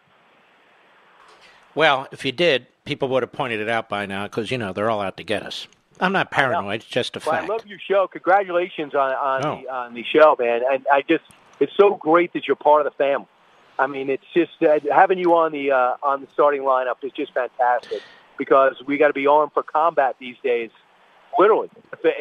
Well, 1.75 2.09
if 2.13 2.25
you 2.25 2.33
did, 2.33 2.67
people 2.85 3.09
would 3.09 3.23
have 3.23 3.33
pointed 3.33 3.61
it 3.61 3.69
out 3.69 3.89
by 3.89 4.07
now 4.07 4.25
because 4.25 4.51
you 4.51 4.59
know 4.59 4.73
they're 4.73 4.91
all 4.91 5.01
out 5.01 5.17
to 5.17 5.25
get 5.25 5.43
us. 5.43 5.67
I'm 6.01 6.13
not 6.13 6.31
paranoid; 6.31 6.81
it's 6.81 6.85
just 6.85 7.17
a 7.17 7.23
well, 7.25 7.37
fact. 7.37 7.45
I 7.45 7.53
love 7.53 7.67
your 7.67 7.79
show. 7.79 8.09
Congratulations 8.09 8.95
on 8.95 9.13
on, 9.13 9.47
Oh. 9.47 9.61
the, 9.63 9.73
on 9.73 9.95
the 9.95 10.05
show, 10.05 10.37
man. 10.39 10.63
And 10.71 10.87
I 10.93 11.03
just 11.03 11.25
it's 11.61 11.73
so 11.77 11.95
great 11.95 12.33
that 12.33 12.47
you're 12.47 12.57
part 12.57 12.85
of 12.85 12.93
the 12.93 12.97
family. 12.97 13.29
I 13.79 13.87
mean, 13.87 14.11
it's 14.11 14.25
just 14.35 14.63
uh, 14.63 14.81
having 14.93 15.19
you 15.19 15.35
on 15.35 15.53
the 15.53 15.71
uh, 15.73 15.97
on 16.03 16.21
the 16.21 16.27
starting 16.33 16.63
lineup 16.63 16.97
is 17.03 17.13
just 17.13 17.33
fantastic 17.33 18.03
because 18.37 18.75
we 18.87 18.99
got 18.99 19.09
to 19.09 19.13
be 19.13 19.27
armed 19.27 19.53
for 19.53 19.63
combat 19.63 20.17
these 20.19 20.37
days, 20.43 20.71
literally 21.39 21.71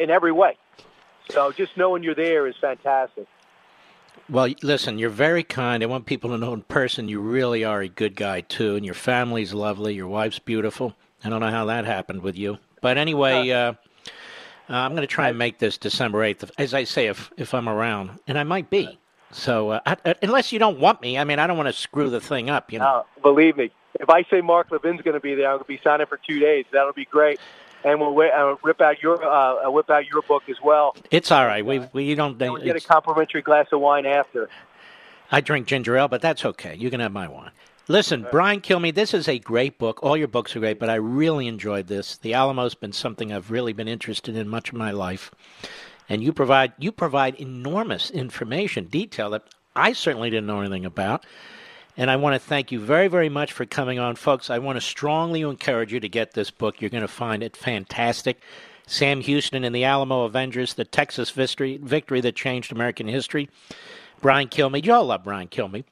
in 0.00 0.10
every 0.10 0.32
way. 0.32 0.56
So 1.30 1.52
just 1.52 1.76
knowing 1.76 2.02
you're 2.02 2.14
there 2.14 2.46
is 2.46 2.54
fantastic. 2.60 3.26
Well, 4.30 4.48
listen, 4.62 4.98
you're 4.98 5.10
very 5.10 5.42
kind. 5.42 5.82
I 5.82 5.86
want 5.86 6.06
people 6.06 6.30
to 6.30 6.38
know 6.38 6.52
in 6.54 6.62
person 6.62 7.08
you 7.08 7.20
really 7.20 7.64
are 7.64 7.82
a 7.82 7.88
good 7.88 8.16
guy 8.16 8.40
too, 8.42 8.76
and 8.76 8.84
your 8.84 8.94
family's 8.94 9.52
lovely. 9.52 9.94
Your 9.94 10.06
wife's 10.08 10.38
beautiful. 10.38 10.94
I 11.24 11.28
don't 11.28 11.40
know 11.40 11.50
how 11.50 11.66
that 11.66 11.84
happened 11.84 12.22
with 12.22 12.36
you, 12.36 12.58
but 12.80 12.96
anyway, 12.98 13.50
uh, 13.50 13.72
uh, 13.72 13.74
I'm 14.68 14.92
going 14.92 15.02
to 15.02 15.06
try 15.06 15.28
and 15.28 15.38
make 15.38 15.58
this 15.58 15.76
December 15.78 16.20
8th, 16.20 16.50
as 16.58 16.72
I 16.74 16.84
say, 16.84 17.06
if 17.08 17.30
if 17.36 17.52
I'm 17.54 17.68
around, 17.68 18.18
and 18.26 18.38
I 18.38 18.44
might 18.44 18.70
be. 18.70 18.98
So 19.32 19.70
uh, 19.70 19.80
I, 19.86 19.96
I- 20.04 20.14
unless 20.22 20.52
you 20.52 20.58
don't 20.58 20.78
want 20.78 21.00
me, 21.02 21.18
I 21.18 21.24
mean, 21.24 21.38
I 21.38 21.46
don't 21.46 21.56
want 21.56 21.68
to 21.68 21.72
screw 21.72 22.10
the 22.10 22.20
thing 22.20 22.48
up, 22.50 22.72
you 22.72 22.78
know. 22.78 22.84
Uh, 22.84 23.02
believe 23.22 23.56
me, 23.56 23.70
if 24.00 24.08
I 24.10 24.24
say 24.24 24.40
Mark 24.40 24.70
Levin's 24.70 25.02
going 25.02 25.14
to 25.14 25.20
be 25.20 25.34
there, 25.34 25.46
I'm 25.50 25.56
going 25.58 25.64
to 25.64 25.68
be 25.68 25.80
signing 25.84 26.06
for 26.06 26.16
two 26.26 26.38
days. 26.38 26.64
That'll 26.72 26.92
be 26.92 27.04
great, 27.04 27.38
and 27.84 28.00
we'll 28.00 28.18
uh, 28.18 28.56
rip 28.62 28.80
out 28.80 29.02
your 29.02 29.22
uh, 29.24 29.66
uh, 29.66 29.70
whip 29.70 29.90
out 29.90 30.06
your 30.06 30.22
book 30.22 30.42
as 30.48 30.56
well. 30.62 30.96
It's 31.10 31.30
all 31.30 31.46
right. 31.46 31.64
We 31.64 31.80
we 31.92 32.14
don't. 32.14 32.40
And 32.40 32.54
we 32.54 32.62
get 32.62 32.76
a 32.76 32.80
complimentary 32.80 33.42
glass 33.42 33.66
of 33.72 33.80
wine 33.80 34.06
after. 34.06 34.48
I 35.30 35.40
drink 35.40 35.66
ginger 35.66 35.96
ale, 35.96 36.08
but 36.08 36.20
that's 36.20 36.44
okay. 36.44 36.74
You 36.74 36.90
can 36.90 37.00
have 37.00 37.12
my 37.12 37.26
wine. 37.28 37.50
Listen, 37.88 38.26
Brian 38.30 38.60
Kilme, 38.60 38.94
this 38.94 39.12
is 39.12 39.26
a 39.26 39.38
great 39.40 39.78
book. 39.78 40.02
All 40.02 40.16
your 40.16 40.28
books 40.28 40.54
are 40.54 40.60
great, 40.60 40.78
but 40.78 40.88
I 40.88 40.94
really 40.94 41.48
enjoyed 41.48 41.88
this. 41.88 42.16
The 42.16 42.32
Alamo's 42.32 42.74
been 42.74 42.92
something 42.92 43.32
I've 43.32 43.50
really 43.50 43.72
been 43.72 43.88
interested 43.88 44.36
in 44.36 44.48
much 44.48 44.68
of 44.68 44.76
my 44.76 44.92
life, 44.92 45.32
and 46.08 46.22
you 46.22 46.32
provide 46.32 46.72
you 46.78 46.92
provide 46.92 47.34
enormous 47.36 48.10
information, 48.10 48.84
detail 48.84 49.30
that 49.30 49.42
I 49.74 49.94
certainly 49.94 50.30
didn't 50.30 50.46
know 50.46 50.60
anything 50.60 50.84
about. 50.84 51.26
And 51.96 52.10
I 52.10 52.16
want 52.16 52.34
to 52.34 52.38
thank 52.38 52.72
you 52.72 52.80
very, 52.80 53.08
very 53.08 53.28
much 53.28 53.52
for 53.52 53.66
coming 53.66 53.98
on, 53.98 54.16
folks. 54.16 54.48
I 54.48 54.58
want 54.58 54.76
to 54.76 54.80
strongly 54.80 55.42
encourage 55.42 55.92
you 55.92 56.00
to 56.00 56.08
get 56.08 56.32
this 56.32 56.50
book. 56.50 56.80
You're 56.80 56.90
going 56.90 57.02
to 57.02 57.08
find 57.08 57.42
it 57.42 57.56
fantastic. 57.56 58.40
Sam 58.86 59.20
Houston 59.20 59.62
and 59.62 59.74
the 59.74 59.84
Alamo 59.84 60.24
Avengers, 60.24 60.74
the 60.74 60.84
Texas 60.84 61.30
victory, 61.30 61.78
victory 61.82 62.20
that 62.22 62.34
changed 62.34 62.72
American 62.72 63.08
history. 63.08 63.48
Brian 64.20 64.48
Kilmeade. 64.48 64.86
You 64.86 64.94
all 64.94 65.04
love 65.04 65.24
Brian 65.24 65.48
Kilmeade. 65.48 65.84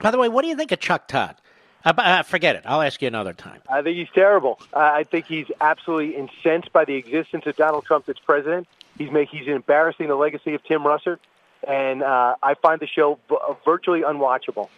By 0.00 0.10
the 0.10 0.18
way, 0.18 0.28
what 0.28 0.42
do 0.42 0.48
you 0.48 0.56
think 0.56 0.72
of 0.72 0.80
Chuck 0.80 1.06
Todd? 1.06 1.36
Uh, 1.84 1.92
uh, 1.96 2.22
forget 2.22 2.56
it. 2.56 2.62
I'll 2.66 2.82
ask 2.82 3.00
you 3.00 3.08
another 3.08 3.32
time. 3.32 3.60
I 3.68 3.82
think 3.82 3.96
he's 3.96 4.08
terrible. 4.14 4.60
I 4.74 5.04
think 5.04 5.26
he's 5.26 5.46
absolutely 5.60 6.16
incensed 6.16 6.72
by 6.72 6.84
the 6.84 6.94
existence 6.94 7.46
of 7.46 7.56
Donald 7.56 7.84
Trump 7.84 8.08
as 8.08 8.18
president. 8.18 8.66
He's 8.98 9.10
make, 9.10 9.28
he's 9.28 9.46
embarrassing 9.46 10.08
the 10.08 10.14
legacy 10.14 10.54
of 10.54 10.62
Tim 10.64 10.82
Russert, 10.82 11.18
and 11.66 12.02
uh, 12.02 12.34
I 12.42 12.54
find 12.54 12.80
the 12.80 12.86
show 12.86 13.18
v- 13.28 13.36
virtually 13.64 14.02
unwatchable. 14.02 14.68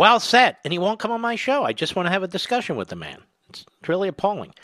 Well 0.00 0.18
said. 0.18 0.56
And 0.64 0.72
he 0.72 0.78
won't 0.78 0.98
come 0.98 1.10
on 1.12 1.20
my 1.20 1.36
show. 1.36 1.62
I 1.62 1.74
just 1.74 1.94
want 1.94 2.06
to 2.06 2.10
have 2.10 2.22
a 2.22 2.26
discussion 2.26 2.74
with 2.74 2.88
the 2.88 2.96
man. 2.96 3.18
It's 3.50 3.66
really 3.86 4.08
appalling. 4.08 4.54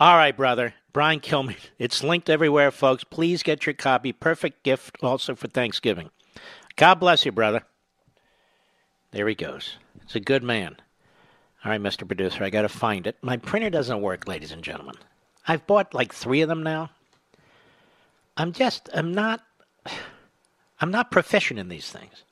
All 0.00 0.16
right, 0.16 0.34
brother. 0.34 0.72
Brian 0.94 1.20
Kilmeade. 1.20 1.58
It's 1.78 2.02
linked 2.02 2.30
everywhere, 2.30 2.70
folks. 2.70 3.04
Please 3.04 3.42
get 3.42 3.66
your 3.66 3.74
copy. 3.74 4.14
Perfect 4.14 4.62
gift 4.62 4.96
also 5.02 5.34
for 5.34 5.46
Thanksgiving. 5.46 6.08
God 6.76 6.94
bless 6.94 7.26
you, 7.26 7.32
brother. 7.32 7.64
There 9.10 9.28
he 9.28 9.34
goes. 9.34 9.76
It's 10.04 10.14
a 10.14 10.20
good 10.20 10.42
man. 10.42 10.76
All 11.62 11.70
right, 11.70 11.82
Mr. 11.82 12.06
Producer, 12.06 12.42
I 12.42 12.48
got 12.48 12.62
to 12.62 12.70
find 12.70 13.06
it. 13.06 13.18
My 13.20 13.36
printer 13.36 13.68
doesn't 13.68 14.00
work, 14.00 14.26
ladies 14.26 14.52
and 14.52 14.64
gentlemen. 14.64 14.94
I've 15.46 15.66
bought 15.66 15.92
like 15.92 16.14
three 16.14 16.40
of 16.40 16.48
them 16.48 16.62
now. 16.62 16.88
I'm 18.38 18.52
just, 18.52 18.88
I'm 18.94 19.12
not, 19.12 19.42
I'm 20.80 20.90
not 20.90 21.10
proficient 21.10 21.60
in 21.60 21.68
these 21.68 21.90
things. 21.90 22.24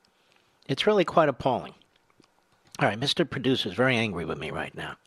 It's 0.67 0.87
really 0.87 1.05
quite 1.05 1.29
appalling. 1.29 1.75
All 2.79 2.87
right, 2.87 2.99
Mr. 2.99 3.27
Producer 3.27 3.69
is 3.69 3.75
very 3.75 3.97
angry 3.97 4.23
with 4.23 4.37
me 4.37 4.51
right 4.51 4.73
now. 4.75 4.97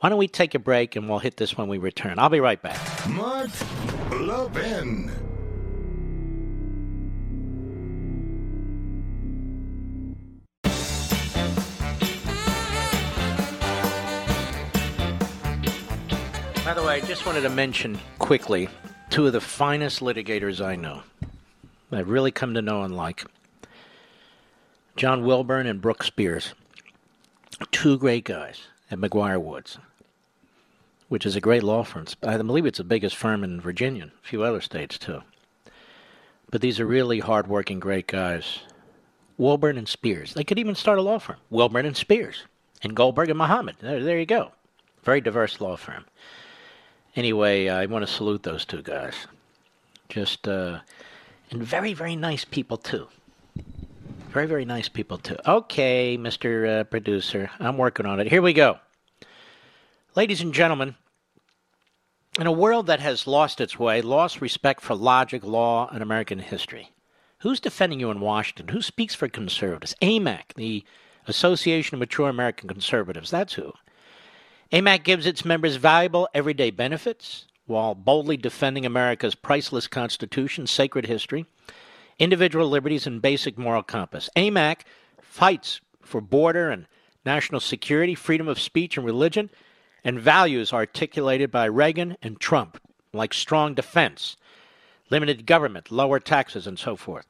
Why 0.00 0.08
don't 0.08 0.18
we 0.18 0.26
take 0.26 0.56
a 0.56 0.58
break 0.58 0.96
and 0.96 1.08
we'll 1.08 1.20
hit 1.20 1.36
this 1.36 1.56
when 1.56 1.68
we 1.68 1.78
return? 1.78 2.18
I'll 2.18 2.28
be 2.28 2.40
right 2.40 2.60
back. 2.60 3.08
Mark 3.08 3.50
Levin. 4.10 5.08
By 16.64 16.74
the 16.74 16.82
way, 16.82 16.96
I 16.96 17.00
just 17.06 17.24
wanted 17.24 17.42
to 17.42 17.48
mention 17.48 17.96
quickly 18.18 18.68
two 19.08 19.28
of 19.28 19.32
the 19.32 19.40
finest 19.40 20.00
litigators 20.00 20.64
I 20.64 20.74
know. 20.74 21.04
I've 21.92 22.10
really 22.10 22.32
come 22.32 22.54
to 22.54 22.62
know 22.62 22.82
and 22.82 22.96
like. 22.96 23.24
John 24.96 25.24
Wilburn 25.24 25.68
and 25.68 25.80
Brooks 25.80 26.08
Spears. 26.08 26.54
Two 27.70 27.98
great 27.98 28.24
guys 28.24 28.62
at 28.90 28.98
McGuire 28.98 29.40
Woods, 29.40 29.78
which 31.08 31.26
is 31.26 31.36
a 31.36 31.40
great 31.40 31.62
law 31.62 31.82
firm. 31.82 32.06
I 32.22 32.36
believe 32.36 32.66
it's 32.66 32.78
the 32.78 32.84
biggest 32.84 33.16
firm 33.16 33.42
in 33.44 33.60
Virginia, 33.60 34.04
a 34.04 34.26
few 34.26 34.42
other 34.42 34.60
states 34.60 34.98
too. 34.98 35.22
But 36.50 36.60
these 36.60 36.80
are 36.80 36.86
really 36.86 37.20
hardworking, 37.20 37.80
great 37.80 38.06
guys. 38.06 38.60
Wilburn 39.36 39.78
and 39.78 39.88
Spears. 39.88 40.34
They 40.34 40.44
could 40.44 40.58
even 40.58 40.74
start 40.74 40.98
a 40.98 41.02
law 41.02 41.18
firm. 41.18 41.36
Wilburn 41.50 41.86
and 41.86 41.96
Spears. 41.96 42.44
And 42.82 42.94
Goldberg 42.94 43.28
and 43.28 43.38
Muhammad. 43.38 43.76
There, 43.80 44.02
there 44.02 44.18
you 44.18 44.26
go. 44.26 44.52
Very 45.04 45.20
diverse 45.20 45.60
law 45.60 45.76
firm. 45.76 46.04
Anyway, 47.14 47.68
I 47.68 47.86
want 47.86 48.06
to 48.06 48.12
salute 48.12 48.42
those 48.42 48.64
two 48.64 48.82
guys. 48.82 49.14
Just, 50.08 50.48
uh, 50.48 50.80
and 51.50 51.62
very, 51.62 51.92
very 51.92 52.16
nice 52.16 52.44
people, 52.44 52.76
too. 52.76 53.08
Very, 54.30 54.46
very 54.46 54.66
nice 54.66 54.90
people, 54.90 55.16
too. 55.16 55.36
Okay, 55.46 56.18
Mr. 56.18 56.80
Uh, 56.80 56.84
producer, 56.84 57.50
I'm 57.58 57.78
working 57.78 58.04
on 58.04 58.20
it. 58.20 58.28
Here 58.28 58.42
we 58.42 58.52
go. 58.52 58.78
Ladies 60.14 60.42
and 60.42 60.52
gentlemen, 60.52 60.96
in 62.38 62.46
a 62.46 62.52
world 62.52 62.86
that 62.88 63.00
has 63.00 63.26
lost 63.26 63.58
its 63.58 63.78
way, 63.78 64.02
lost 64.02 64.42
respect 64.42 64.82
for 64.82 64.94
logic, 64.94 65.42
law, 65.44 65.88
and 65.90 66.02
American 66.02 66.40
history, 66.40 66.92
who's 67.38 67.58
defending 67.58 68.00
you 68.00 68.10
in 68.10 68.20
Washington? 68.20 68.68
Who 68.68 68.82
speaks 68.82 69.14
for 69.14 69.28
conservatives? 69.28 69.94
AMAC, 70.02 70.54
the 70.56 70.84
Association 71.26 71.94
of 71.94 72.00
Mature 72.00 72.28
American 72.28 72.68
Conservatives, 72.68 73.30
that's 73.30 73.54
who. 73.54 73.72
AMAC 74.72 75.04
gives 75.04 75.24
its 75.24 75.44
members 75.44 75.76
valuable 75.76 76.28
everyday 76.34 76.70
benefits 76.70 77.46
while 77.66 77.94
boldly 77.94 78.36
defending 78.36 78.84
America's 78.84 79.34
priceless 79.34 79.86
Constitution, 79.86 80.66
sacred 80.66 81.06
history, 81.06 81.46
individual 82.18 82.68
liberties, 82.68 83.06
and 83.06 83.22
basic 83.22 83.58
moral 83.58 83.82
compass. 83.82 84.28
AMAC 84.36 84.80
fights 85.20 85.80
for 86.02 86.20
border 86.20 86.70
and 86.70 86.86
national 87.24 87.60
security, 87.60 88.14
freedom 88.14 88.48
of 88.48 88.60
speech 88.60 88.96
and 88.96 89.04
religion, 89.04 89.50
and 90.04 90.18
values 90.18 90.72
articulated 90.72 91.50
by 91.50 91.64
Reagan 91.66 92.16
and 92.22 92.40
Trump, 92.40 92.80
like 93.12 93.34
strong 93.34 93.74
defense, 93.74 94.36
limited 95.10 95.46
government, 95.46 95.90
lower 95.90 96.20
taxes, 96.20 96.66
and 96.66 96.78
so 96.78 96.96
forth. 96.96 97.26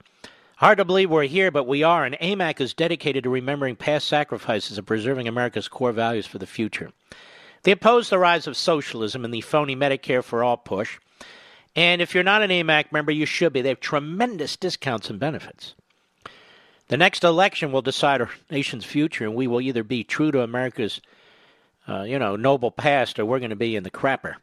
Hard 0.57 0.79
to 0.79 0.85
believe 0.85 1.11
we're 1.11 1.25
here, 1.25 1.51
but 1.51 1.69
we 1.69 1.83
are, 1.83 2.05
and 2.05 2.17
AMAC 2.17 2.61
is 2.61 2.75
dedicated 2.75 3.25
to 3.25 3.31
remembering 3.31 3.77
past 3.77 4.09
sacrifices 4.09 4.77
and 4.77 4.87
preserving 4.87 5.29
America's 5.29 5.69
core 5.69 5.93
values 5.93 6.27
for 6.27 6.39
the 6.39 6.47
future. 6.47 6.91
They 7.63 7.73
oppose 7.73 8.11
the 8.11 8.19
rise 8.19 8.47
of 8.47 8.57
socialism 8.57 9.25
and 9.25 9.33
the 9.33 9.41
phony 9.41 9.77
Medicare 9.77 10.23
for 10.23 10.43
all 10.43 10.57
push. 10.57 10.99
And 11.79 12.03
if 12.03 12.13
you're 12.13 12.25
not 12.25 12.43
an 12.43 12.51
AMAC 12.51 12.91
member, 12.91 13.13
you 13.13 13.25
should 13.25 13.53
be. 13.53 13.63
They 13.63 13.69
have 13.69 13.79
tremendous 13.79 14.57
discounts 14.57 15.11
and 15.11 15.21
benefits. 15.21 15.77
The 16.89 16.97
next 16.97 17.23
election 17.23 17.71
will 17.71 17.83
decide 17.83 18.21
our 18.21 18.31
nation's 18.51 18.85
future, 18.85 19.23
and 19.23 19.37
we 19.37 19.47
will 19.47 19.61
either 19.61 19.85
be 19.85 20.03
true 20.03 20.33
to 20.33 20.43
America's, 20.43 21.01
uh, 21.89 22.03
you 22.03 22.19
know, 22.19 22.35
noble 22.35 22.73
past, 22.73 23.21
or 23.21 23.25
we're 23.25 23.39
going 23.39 23.51
to 23.51 23.57
be 23.57 23.77
in 23.77 23.85
the 23.85 23.93
crapper. 23.93 24.35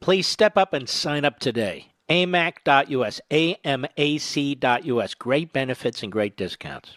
Please 0.00 0.26
step 0.26 0.56
up 0.56 0.72
and 0.72 0.88
sign 0.88 1.26
up 1.26 1.40
today. 1.40 1.92
AMAC.us, 2.08 3.20
AMAC.us. 3.30 5.14
Great 5.14 5.52
benefits 5.52 6.02
and 6.02 6.10
great 6.10 6.38
discounts. 6.38 6.96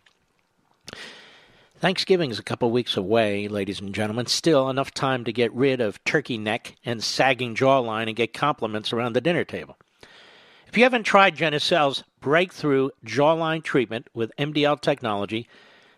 Thanksgiving 1.79 2.29
is 2.29 2.39
a 2.39 2.43
couple 2.43 2.69
weeks 2.71 2.97
away, 2.97 3.47
ladies 3.47 3.79
and 3.79 3.95
gentlemen. 3.95 4.25
Still 4.25 4.69
enough 4.69 4.93
time 4.93 5.23
to 5.23 5.31
get 5.31 5.53
rid 5.53 5.79
of 5.79 6.03
turkey 6.03 6.37
neck 6.37 6.75
and 6.83 7.01
sagging 7.01 7.55
jawline 7.55 8.07
and 8.07 8.17
get 8.17 8.33
compliments 8.33 8.91
around 8.91 9.13
the 9.13 9.21
dinner 9.21 9.45
table. 9.45 9.77
If 10.67 10.77
you 10.77 10.83
haven't 10.83 11.03
tried 11.03 11.37
Genucel's 11.37 12.03
breakthrough 12.19 12.89
jawline 13.05 13.63
treatment 13.63 14.09
with 14.13 14.35
MDL 14.37 14.81
technology, 14.81 15.47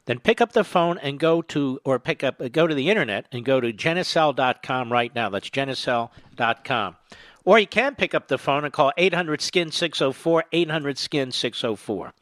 then 0.06 0.20
pick 0.20 0.40
up 0.40 0.54
the 0.54 0.64
phone 0.64 1.00
and 1.00 1.20
go 1.20 1.42
to 1.42 1.80
or 1.84 1.98
pick 1.98 2.24
up 2.24 2.40
go 2.52 2.68
to 2.68 2.76
the 2.76 2.92
internet 2.92 3.26
and 3.32 3.44
go 3.44 3.60
to 3.60 3.74
genucel.com 3.74 4.92
right 4.92 5.14
now. 5.16 5.30
That's 5.32 5.50
genucel.com. 5.50 6.96
Or 7.44 7.58
you 7.58 7.68
can 7.68 7.96
pick 7.96 8.14
up 8.14 8.28
the 8.28 8.38
phone 8.38 8.66
and 8.66 8.74
call 8.74 8.94
800 8.98 9.42
skin 9.42 9.72
604 9.72 10.44
800 10.52 11.00
skin 11.00 11.32
604. 11.32 12.14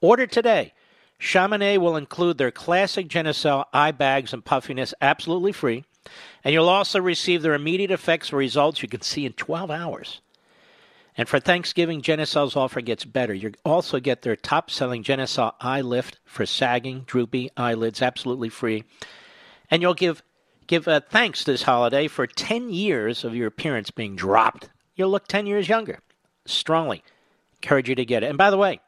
Order 0.00 0.26
today. 0.26 0.72
Chamonix 1.24 1.78
will 1.78 1.96
include 1.96 2.36
their 2.36 2.50
classic 2.50 3.08
Genucel 3.08 3.64
eye 3.72 3.92
bags 3.92 4.34
and 4.34 4.44
puffiness 4.44 4.92
absolutely 5.00 5.52
free, 5.52 5.84
and 6.44 6.52
you'll 6.52 6.68
also 6.68 7.00
receive 7.00 7.40
their 7.40 7.54
immediate 7.54 7.90
effects 7.90 8.30
results 8.30 8.82
you 8.82 8.88
can 8.88 9.00
see 9.00 9.24
in 9.24 9.32
12 9.32 9.70
hours. 9.70 10.20
And 11.16 11.26
for 11.26 11.40
Thanksgiving, 11.40 12.02
Genucel's 12.02 12.56
offer 12.56 12.82
gets 12.82 13.06
better. 13.06 13.32
You 13.32 13.52
also 13.64 14.00
get 14.00 14.20
their 14.20 14.36
top 14.36 14.70
selling 14.70 15.02
Genucel 15.02 15.54
eye 15.62 15.80
lift 15.80 16.18
for 16.26 16.44
sagging, 16.44 17.04
droopy 17.06 17.50
eyelids 17.56 18.02
absolutely 18.02 18.50
free. 18.50 18.84
And 19.70 19.80
you'll 19.80 19.94
give 19.94 20.22
give 20.66 20.86
uh, 20.86 21.00
thanks 21.08 21.44
this 21.44 21.62
holiday 21.62 22.06
for 22.06 22.26
10 22.26 22.68
years 22.68 23.24
of 23.24 23.34
your 23.34 23.46
appearance 23.46 23.90
being 23.90 24.14
dropped. 24.14 24.68
You'll 24.94 25.10
look 25.10 25.26
10 25.28 25.46
years 25.46 25.70
younger. 25.70 26.00
Strongly 26.44 27.02
encourage 27.62 27.88
you 27.88 27.94
to 27.94 28.04
get 28.04 28.22
it. 28.22 28.28
And 28.28 28.36
by 28.36 28.50
the 28.50 28.58
way, 28.58 28.80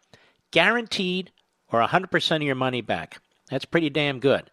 guaranteed 0.50 1.30
or 1.70 1.80
100% 1.80 2.36
of 2.36 2.42
your 2.42 2.54
money 2.54 2.80
back. 2.80 3.18
That's 3.50 3.64
pretty 3.64 3.90
damn 3.90 4.18
good. 4.18 4.50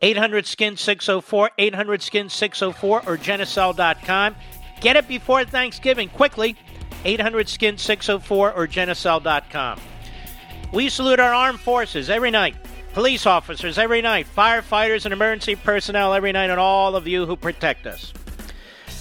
800 0.00 0.46
Skin 0.46 0.76
604, 0.76 1.50
800 1.58 2.02
Skin 2.02 2.28
604, 2.28 3.02
or 3.06 3.16
Genucel.com. 3.16 4.34
Get 4.80 4.96
it 4.96 5.06
before 5.06 5.44
Thanksgiving 5.44 6.08
quickly. 6.08 6.56
800 7.04 7.48
Skin 7.48 7.78
604 7.78 8.52
or 8.52 8.66
Genucel.com. 8.66 9.80
We 10.72 10.88
salute 10.88 11.20
our 11.20 11.34
armed 11.34 11.60
forces 11.60 12.08
every 12.08 12.30
night, 12.30 12.56
police 12.94 13.26
officers 13.26 13.78
every 13.78 14.00
night, 14.02 14.26
firefighters 14.34 15.04
and 15.04 15.12
emergency 15.12 15.54
personnel 15.54 16.14
every 16.14 16.32
night, 16.32 16.50
and 16.50 16.58
all 16.58 16.96
of 16.96 17.06
you 17.06 17.26
who 17.26 17.36
protect 17.36 17.86
us. 17.86 18.12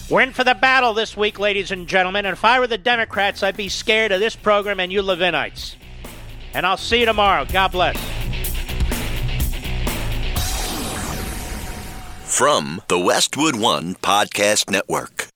We're 0.09 0.21
in 0.21 0.33
for 0.33 0.43
the 0.43 0.55
battle 0.55 0.93
this 0.93 1.15
week, 1.15 1.39
ladies 1.39 1.71
and 1.71 1.87
gentlemen, 1.87 2.25
and 2.25 2.33
if 2.33 2.43
I 2.43 2.59
were 2.59 2.67
the 2.67 2.77
Democrats, 2.77 3.41
I'd 3.41 3.55
be 3.55 3.69
scared 3.69 4.11
of 4.11 4.19
this 4.19 4.35
program 4.35 4.81
and 4.81 4.91
you 4.91 5.01
Levinites. 5.01 5.75
And 6.53 6.65
I'll 6.65 6.77
see 6.77 6.99
you 6.99 7.05
tomorrow. 7.05 7.45
God 7.45 7.71
bless. 7.71 7.97
From 12.25 12.81
the 12.87 12.99
Westwood 12.99 13.55
One 13.55 13.95
Podcast 13.95 14.69
Network. 14.69 15.30